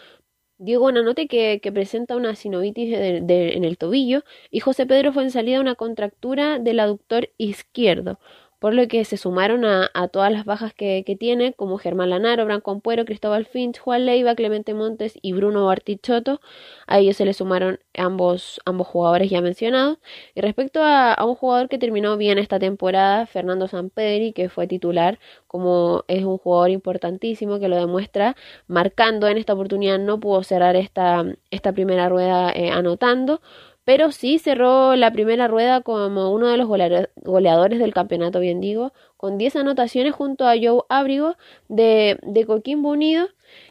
Diego 0.59 0.85
Bonanote 0.85 1.29
que, 1.29 1.61
que 1.63 1.73
presenta 1.73 2.17
una 2.17 2.35
sinovitis 2.35 2.91
de- 2.91 3.57
en 3.57 3.65
el 3.65 3.77
tobillo 3.79 4.25
y 4.51 4.61
José 4.61 4.87
Pedro 4.87 5.13
fue 5.13 5.23
en 5.25 5.31
salida 5.31 5.61
una 5.61 5.75
contractura 5.75 6.59
del 6.59 6.81
aductor 6.81 7.31
izquierdo, 7.39 8.19
por 8.59 8.75
lo 8.75 8.89
que 8.89 9.05
se 9.05 9.17
sumaron 9.17 9.65
a, 9.65 9.91
todas 10.09 10.33
las 10.33 10.45
bajas 10.45 10.73
que, 10.75 11.05
tiene, 11.19 11.53
como 11.53 11.79
Germán 11.79 12.11
Lanaro, 12.11 12.45
Branco 12.45 12.71
Ampuero, 12.71 13.05
Cristóbal 13.05 13.47
Finch, 13.47 13.79
Juan 13.79 14.07
Leiva, 14.07 14.35
Clemente 14.35 14.75
Montes 14.75 15.19
y 15.23 15.33
Bruno 15.33 15.67
Bartichotto. 15.67 16.41
A 16.87 16.99
ellos 16.99 17.17
se 17.17 17.25
le 17.25 17.35
sumaron 17.35 17.81
ambos, 17.97 18.61
ambos 18.65 18.87
jugadores 18.87 19.31
ya 19.31 19.41
mencionados. 19.41 19.99
Y 20.35 20.41
respecto 20.41 20.83
a, 20.83 21.13
a 21.13 21.25
un 21.25 21.35
jugador 21.35 21.69
que 21.69 21.79
terminó 21.79 22.17
bien 22.17 22.39
esta 22.39 22.59
temporada, 22.59 23.27
Fernando 23.27 23.69
Sampedri, 23.69 24.33
que 24.33 24.49
fue 24.49 24.67
titular, 24.67 25.19
como 25.47 26.05
es 26.09 26.25
un 26.25 26.39
jugador 26.39 26.71
importantísimo 26.71 27.59
que 27.59 27.69
lo 27.69 27.77
demuestra, 27.77 28.37
marcando 28.67 29.29
en 29.29 29.39
esta 29.39 29.55
oportunidad, 29.55 29.99
no 29.99 30.21
pudo 30.21 30.43
cerrar 30.43 30.77
esta, 30.77 31.25
esta 31.51 31.73
primera 31.73 32.09
rueda 32.09 32.53
eh, 32.53 32.71
anotando, 32.71 33.41
pero 33.87 34.13
sí 34.13 34.39
cerró 34.41 34.97
la 34.97 35.13
primera 35.13 35.49
rueda 35.49 35.83
como 35.83 36.33
uno 36.33 36.49
de 36.49 36.59
los 36.59 36.69
golea- 36.69 37.11
goleadores 37.25 37.79
del 37.81 37.95
campeonato, 37.95 38.41
bien 38.41 38.61
digo, 38.61 38.93
con 39.17 39.39
10 39.39 39.57
anotaciones 39.57 40.15
junto 40.15 40.47
a 40.49 40.57
Joe 40.61 40.83
Abrigo 40.91 41.37
de, 41.69 42.19
Coquimbo 42.47 42.91
Unido. 42.91 43.29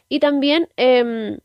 Y 0.08 0.20
también 0.20 0.68
em, 0.76 1.38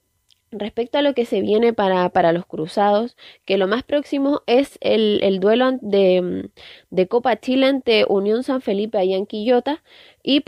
respecto 0.51 0.97
a 0.97 1.01
lo 1.03 1.13
que 1.13 1.25
se 1.25 1.41
viene 1.41 1.73
para, 1.73 2.09
para 2.09 2.33
los 2.33 2.45
cruzados, 2.47 3.17
que 3.45 3.57
lo 3.57 3.67
más 3.67 3.83
próximo 3.83 4.41
es 4.47 4.77
el, 4.81 5.19
el 5.23 5.39
duelo 5.41 5.73
de, 5.81 6.49
de 6.91 7.07
Copa 7.09 7.39
Chile 7.39 7.67
ante 7.67 8.05
Unión 8.09 8.43
San 8.43 8.61
Felipe 8.61 8.97
allá 8.99 9.17
en 9.17 9.25
Quillota. 9.27 9.83
Y 10.23 10.43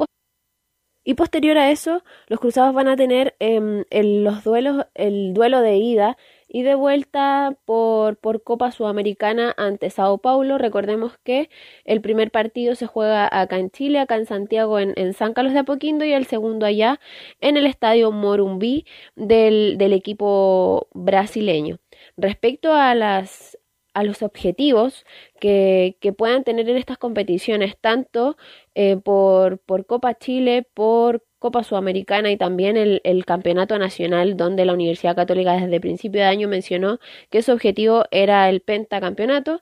y 1.05 1.15
posterior 1.15 1.57
a 1.57 1.69
eso, 1.71 2.03
los 2.27 2.39
cruzados 2.39 2.73
van 2.73 2.87
a 2.87 2.95
tener 2.95 3.35
em, 3.39 3.83
el, 3.89 4.23
los 4.23 4.43
duelos, 4.43 4.85
el 4.95 5.33
duelo 5.33 5.59
de 5.61 5.75
ida 5.77 6.17
y 6.53 6.61
de 6.61 6.75
vuelta 6.75 7.57
por, 7.65 8.17
por 8.17 8.43
Copa 8.43 8.71
Sudamericana 8.71 9.55
ante 9.57 9.89
Sao 9.89 10.19
Paulo. 10.19 10.59
Recordemos 10.59 11.17
que 11.23 11.49
el 11.83 11.99
primer 11.99 12.29
partido 12.29 12.75
se 12.75 12.85
juega 12.85 13.27
acá 13.31 13.57
en 13.57 13.71
Chile, 13.71 13.99
acá 13.99 14.17
en 14.17 14.27
Santiago, 14.27 14.77
en, 14.77 14.93
en 14.95 15.13
San 15.13 15.33
Carlos 15.33 15.53
de 15.53 15.59
Apoquindo, 15.59 16.05
y 16.05 16.13
el 16.13 16.27
segundo 16.27 16.67
allá 16.67 16.99
en 17.41 17.57
el 17.57 17.65
estadio 17.65 18.11
Morumbí 18.11 18.85
del, 19.15 19.79
del 19.79 19.93
equipo 19.93 20.87
brasileño. 20.93 21.79
Respecto 22.17 22.73
a 22.73 22.93
las 22.93 23.57
a 23.95 24.03
los 24.03 24.23
objetivos 24.23 25.05
que, 25.39 25.97
que 26.01 26.13
puedan 26.13 26.43
tener 26.43 26.67
en 26.69 26.77
estas 26.77 26.97
competiciones, 26.97 27.77
tanto 27.79 28.37
eh, 28.75 28.97
por, 28.97 29.59
por 29.59 29.85
Copa 29.85 30.15
Chile, 30.17 30.67
por 30.73 31.23
Copa 31.43 31.61
Sudamericana 31.65 32.31
y 32.31 32.37
también 32.37 32.77
el, 32.77 33.25
Campeonato 33.25 33.77
Nacional, 33.77 34.37
donde 34.37 34.63
la 34.63 34.71
Universidad 34.71 35.13
Católica 35.13 35.51
desde 35.51 35.81
principio 35.81 36.21
de 36.21 36.27
año 36.27 36.47
mencionó 36.47 36.99
que 37.29 37.41
su 37.41 37.51
objetivo 37.51 38.05
era 38.11 38.47
el 38.49 38.61
pentacampeonato. 38.61 39.61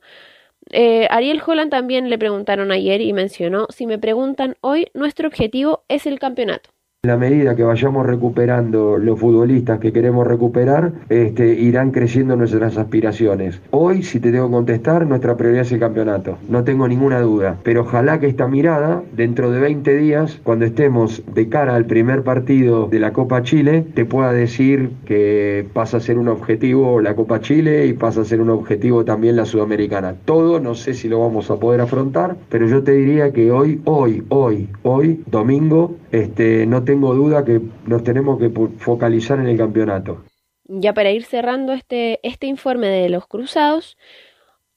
Eh, 0.70 1.08
Ariel 1.10 1.42
Holland 1.44 1.72
también 1.72 2.12
le 2.12 2.20
preguntaron 2.20 2.72
ayer 2.72 3.02
y 3.02 3.14
mencionó, 3.14 3.66
si 3.70 3.88
me 3.88 3.98
preguntan 3.98 4.58
hoy, 4.62 4.92
nuestro 4.94 5.28
objetivo 5.28 5.84
es 5.88 6.06
el 6.06 6.20
campeonato. 6.20 6.70
La 7.04 7.18
medida 7.18 7.56
que 7.56 7.64
vayamos 7.64 8.06
recuperando 8.06 9.00
los 9.00 9.20
futbolistas 9.20 9.80
que 9.80 9.92
queremos 9.92 10.28
recuperar, 10.28 10.92
este, 11.10 11.48
irán 11.60 11.90
creciendo 11.90 12.36
nuestras 12.36 12.78
aspiraciones. 12.78 13.60
Hoy, 13.72 14.04
si 14.04 14.20
te 14.20 14.32
tengo 14.32 14.46
que 14.46 14.54
contestar, 14.54 15.08
nuestra 15.08 15.36
prioridad 15.36 15.64
es 15.64 15.72
el 15.72 15.80
campeonato. 15.80 16.38
No 16.48 16.64
tengo 16.64 16.88
ninguna 16.88 17.20
duda. 17.20 17.58
Pero 17.64 17.82
ojalá 17.82 18.20
que 18.20 18.28
esta 18.28 18.48
mirada, 18.48 19.02
dentro 19.14 19.50
de 19.50 19.60
20 19.60 19.98
días, 19.98 20.40
cuando 20.44 20.66
estemos 20.66 21.24
de 21.34 21.50
cara 21.50 21.74
al 21.74 21.88
primer 21.88 22.22
partido 22.22 22.86
de 22.86 23.00
la 23.00 23.14
Copa 23.14 23.42
Chile, 23.42 23.84
te 23.96 24.06
pueda 24.06 24.32
decir 24.32 24.92
que 25.04 25.66
pasa 25.74 25.98
a 25.98 26.02
ser 26.02 26.20
un 26.20 26.28
objetivo 26.28 27.02
la 27.02 27.16
Copa 27.16 27.42
Chile 27.42 27.88
y 27.88 27.94
pasa 27.94 28.22
a 28.22 28.26
ser 28.26 28.42
un 28.42 28.52
objetivo 28.52 29.06
también 29.06 29.38
la 29.38 29.46
Sudamericana. 29.46 30.18
Todo, 30.26 30.60
no 30.60 30.76
sé 30.76 30.94
si 30.94 31.10
lo 31.10 31.22
vamos 31.22 31.50
a 31.50 31.56
poder 31.56 31.82
afrontar, 31.82 32.36
pero 32.50 32.68
yo 32.68 32.84
te 32.84 32.92
diría 32.92 33.34
que 33.34 33.52
hoy, 33.52 33.82
hoy, 33.86 34.24
hoy, 34.30 34.70
hoy, 34.84 35.24
domingo, 35.26 35.96
este, 36.12 36.66
no 36.66 36.84
tengo 36.84 37.14
duda 37.14 37.44
que 37.46 37.62
nos 37.86 38.04
tenemos 38.04 38.40
que 38.40 38.50
focalizar 38.78 39.40
en 39.40 39.48
el 39.48 39.58
campeonato. 39.58 40.24
Ya 40.66 40.94
para 40.94 41.12
ir 41.12 41.24
cerrando 41.24 41.74
este, 41.74 42.20
este 42.24 42.48
informe 42.48 42.88
de 42.88 43.10
los 43.10 43.28
cruzados, 43.28 43.98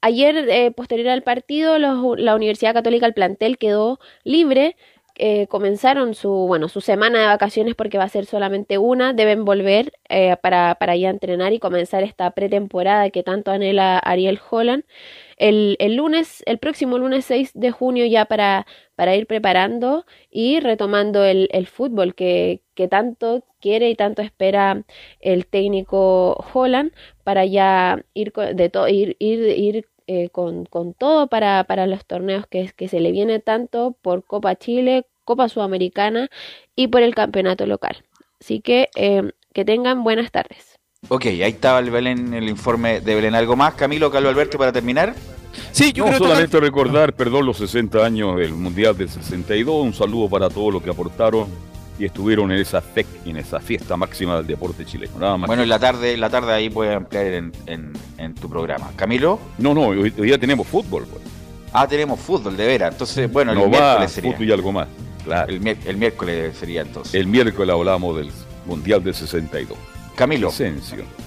ayer, 0.00 0.48
eh, 0.48 0.70
posterior 0.72 1.08
al 1.10 1.22
partido, 1.22 1.78
la 1.78 2.34
Universidad 2.34 2.74
Católica, 2.74 3.06
el 3.06 3.14
plantel 3.14 3.58
quedó 3.58 3.98
libre. 4.24 4.76
eh, 5.16 5.46
comenzaron 5.48 6.14
su, 6.14 6.30
bueno, 6.30 6.68
su 6.68 6.80
semana 6.80 7.20
de 7.20 7.26
vacaciones 7.26 7.74
porque 7.76 7.98
va 7.98 8.04
a 8.04 8.08
ser 8.08 8.26
solamente 8.26 8.78
una. 8.78 9.12
Deben 9.12 9.44
volver 9.44 9.92
eh, 10.08 10.36
para, 10.42 10.74
para 10.76 10.96
ya 10.96 11.10
entrenar 11.10 11.52
y 11.52 11.60
comenzar 11.60 12.02
esta 12.02 12.30
pretemporada 12.32 13.10
que 13.10 13.22
tanto 13.22 13.50
anhela 13.52 13.98
Ariel 13.98 14.40
Holland. 14.50 14.84
El, 15.36 15.76
el 15.80 15.96
lunes, 15.96 16.42
el 16.46 16.58
próximo 16.58 16.98
lunes 16.98 17.24
6 17.24 17.50
de 17.54 17.70
junio 17.70 18.06
ya 18.06 18.24
para, 18.26 18.66
para 18.96 19.16
ir 19.16 19.26
preparando 19.26 20.04
y 20.30 20.60
retomando 20.60 21.24
el, 21.24 21.48
el 21.52 21.66
fútbol 21.66 22.14
que, 22.14 22.62
que 22.74 22.88
tanto 22.88 23.44
quiere 23.60 23.90
y 23.90 23.94
tanto 23.96 24.22
espera 24.22 24.84
el 25.20 25.46
técnico 25.46 26.44
Holland 26.52 26.92
para 27.24 27.44
ya 27.46 28.04
ir 28.14 28.32
de 28.32 28.68
to- 28.70 28.88
ir, 28.88 29.16
ir, 29.18 29.40
ir 29.58 29.86
eh, 30.06 30.28
con, 30.30 30.64
con 30.66 30.94
todo 30.94 31.28
para, 31.28 31.64
para 31.64 31.86
los 31.86 32.04
torneos 32.06 32.46
que, 32.46 32.70
que 32.76 32.88
se 32.88 33.00
le 33.00 33.12
viene 33.12 33.40
tanto 33.40 33.96
por 34.02 34.24
Copa 34.24 34.56
Chile, 34.56 35.06
Copa 35.24 35.48
Sudamericana 35.48 36.28
y 36.76 36.88
por 36.88 37.02
el 37.02 37.14
campeonato 37.14 37.66
local. 37.66 38.04
Así 38.40 38.60
que 38.60 38.90
eh, 38.96 39.22
que 39.52 39.64
tengan 39.64 40.04
buenas 40.04 40.30
tardes. 40.30 40.73
Ok, 41.08 41.26
ahí 41.26 41.42
estaba 41.42 41.78
el 41.80 41.90
Belén, 41.90 42.32
el 42.34 42.48
informe 42.48 43.00
de 43.00 43.14
Belén. 43.14 43.34
¿Algo 43.34 43.56
más, 43.56 43.74
Camilo, 43.74 44.10
Carlos 44.10 44.30
Alberto, 44.30 44.58
para 44.58 44.72
terminar? 44.72 45.14
Sí, 45.70 45.92
yo 45.92 46.04
no, 46.04 46.10
creo 46.10 46.18
solamente 46.20 46.58
recordar, 46.58 47.12
perdón, 47.12 47.46
los 47.46 47.58
60 47.58 48.04
años 48.04 48.36
del 48.36 48.52
Mundial 48.54 48.96
del 48.96 49.08
62. 49.08 49.82
Un 49.84 49.94
saludo 49.94 50.28
para 50.28 50.48
todos 50.48 50.72
los 50.72 50.82
que 50.82 50.90
aportaron 50.90 51.46
y 51.98 52.04
estuvieron 52.06 52.50
en 52.50 52.58
esa 52.58 52.80
FEC, 52.80 53.06
en 53.26 53.36
esa 53.36 53.60
fiesta 53.60 53.96
máxima 53.96 54.36
del 54.38 54.46
deporte 54.48 54.84
chileno. 54.84 55.12
Nada 55.18 55.36
más. 55.36 55.46
Bueno, 55.46 55.62
en 55.62 55.68
la 55.68 55.78
tarde, 55.78 56.14
en 56.14 56.20
la 56.20 56.30
tarde 56.30 56.52
ahí 56.52 56.70
puedes 56.70 56.96
ampliar 56.96 57.26
en, 57.26 57.52
en- 57.66 57.92
en 58.18 58.34
tu 58.34 58.48
programa. 58.48 58.90
¿Camilo? 58.96 59.38
No, 59.58 59.74
no, 59.74 59.82
hoy, 59.88 59.98
hoy 60.00 60.26
día 60.26 60.38
tenemos 60.38 60.66
fútbol. 60.66 61.06
Pues. 61.08 61.22
Ah, 61.72 61.86
tenemos 61.86 62.18
fútbol, 62.18 62.56
de 62.56 62.66
veras. 62.66 62.92
Entonces, 62.92 63.30
bueno, 63.32 63.52
el 63.52 63.58
no 63.58 63.64
va 63.64 63.68
miércoles 63.70 64.10
sería. 64.12 64.32
fútbol 64.32 64.48
y 64.48 64.52
algo 64.52 64.72
más. 64.72 64.88
Claro. 65.24 65.52
El, 65.52 65.76
el 65.86 65.96
miércoles 65.96 66.56
sería 66.58 66.80
entonces. 66.82 67.14
El 67.14 67.26
miércoles 67.28 67.72
hablamos 67.72 68.16
del 68.16 68.30
Mundial 68.66 69.04
del 69.04 69.14
62. 69.14 69.76
Camilo. 70.14 70.52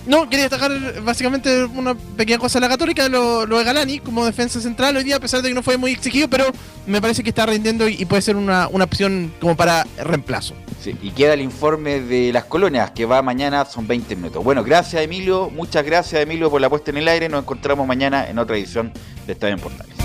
No, 0.05 0.29
quería 0.29 0.43
destacar 0.49 1.01
básicamente 1.01 1.65
una 1.65 1.95
pequeña 1.95 2.37
cosa 2.37 2.59
de 2.59 2.65
la 2.65 2.69
Católica, 2.69 3.09
lo, 3.09 3.45
lo 3.45 3.57
de 3.57 3.63
Galani 3.65 3.99
como 3.99 4.25
defensa 4.25 4.61
central 4.61 4.95
hoy 4.95 5.03
día, 5.03 5.17
a 5.17 5.19
pesar 5.19 5.41
de 5.41 5.49
que 5.49 5.53
no 5.53 5.61
fue 5.61 5.77
muy 5.77 5.91
exigido, 5.91 6.29
pero 6.29 6.45
me 6.85 7.01
parece 7.01 7.23
que 7.23 7.29
está 7.29 7.45
rindiendo 7.45 7.87
y, 7.87 7.95
y 7.99 8.05
puede 8.05 8.21
ser 8.21 8.37
una, 8.37 8.67
una 8.69 8.85
opción 8.85 9.33
como 9.41 9.57
para 9.57 9.85
reemplazo. 9.97 10.55
Sí, 10.81 10.95
y 11.01 11.11
queda 11.11 11.33
el 11.33 11.41
informe 11.41 11.99
de 11.99 12.31
las 12.31 12.45
colonias 12.45 12.91
que 12.91 13.05
va 13.05 13.21
mañana, 13.21 13.65
son 13.65 13.87
20 13.87 14.15
minutos. 14.15 14.43
Bueno, 14.43 14.63
gracias 14.63 15.01
Emilio, 15.01 15.49
muchas 15.49 15.83
gracias 15.85 16.21
Emilio 16.21 16.49
por 16.49 16.61
la 16.61 16.69
puesta 16.69 16.91
en 16.91 16.97
el 16.97 17.07
aire. 17.07 17.27
Nos 17.27 17.41
encontramos 17.41 17.85
mañana 17.85 18.29
en 18.29 18.39
otra 18.39 18.55
edición 18.55 18.93
de 19.25 19.33
Estadio 19.33 19.55
en 19.55 19.59
Portales. 19.59 19.95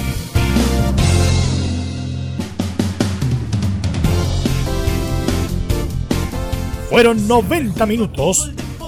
Fueron 6.91 7.27
90 7.27 7.87
minutos 7.87 8.53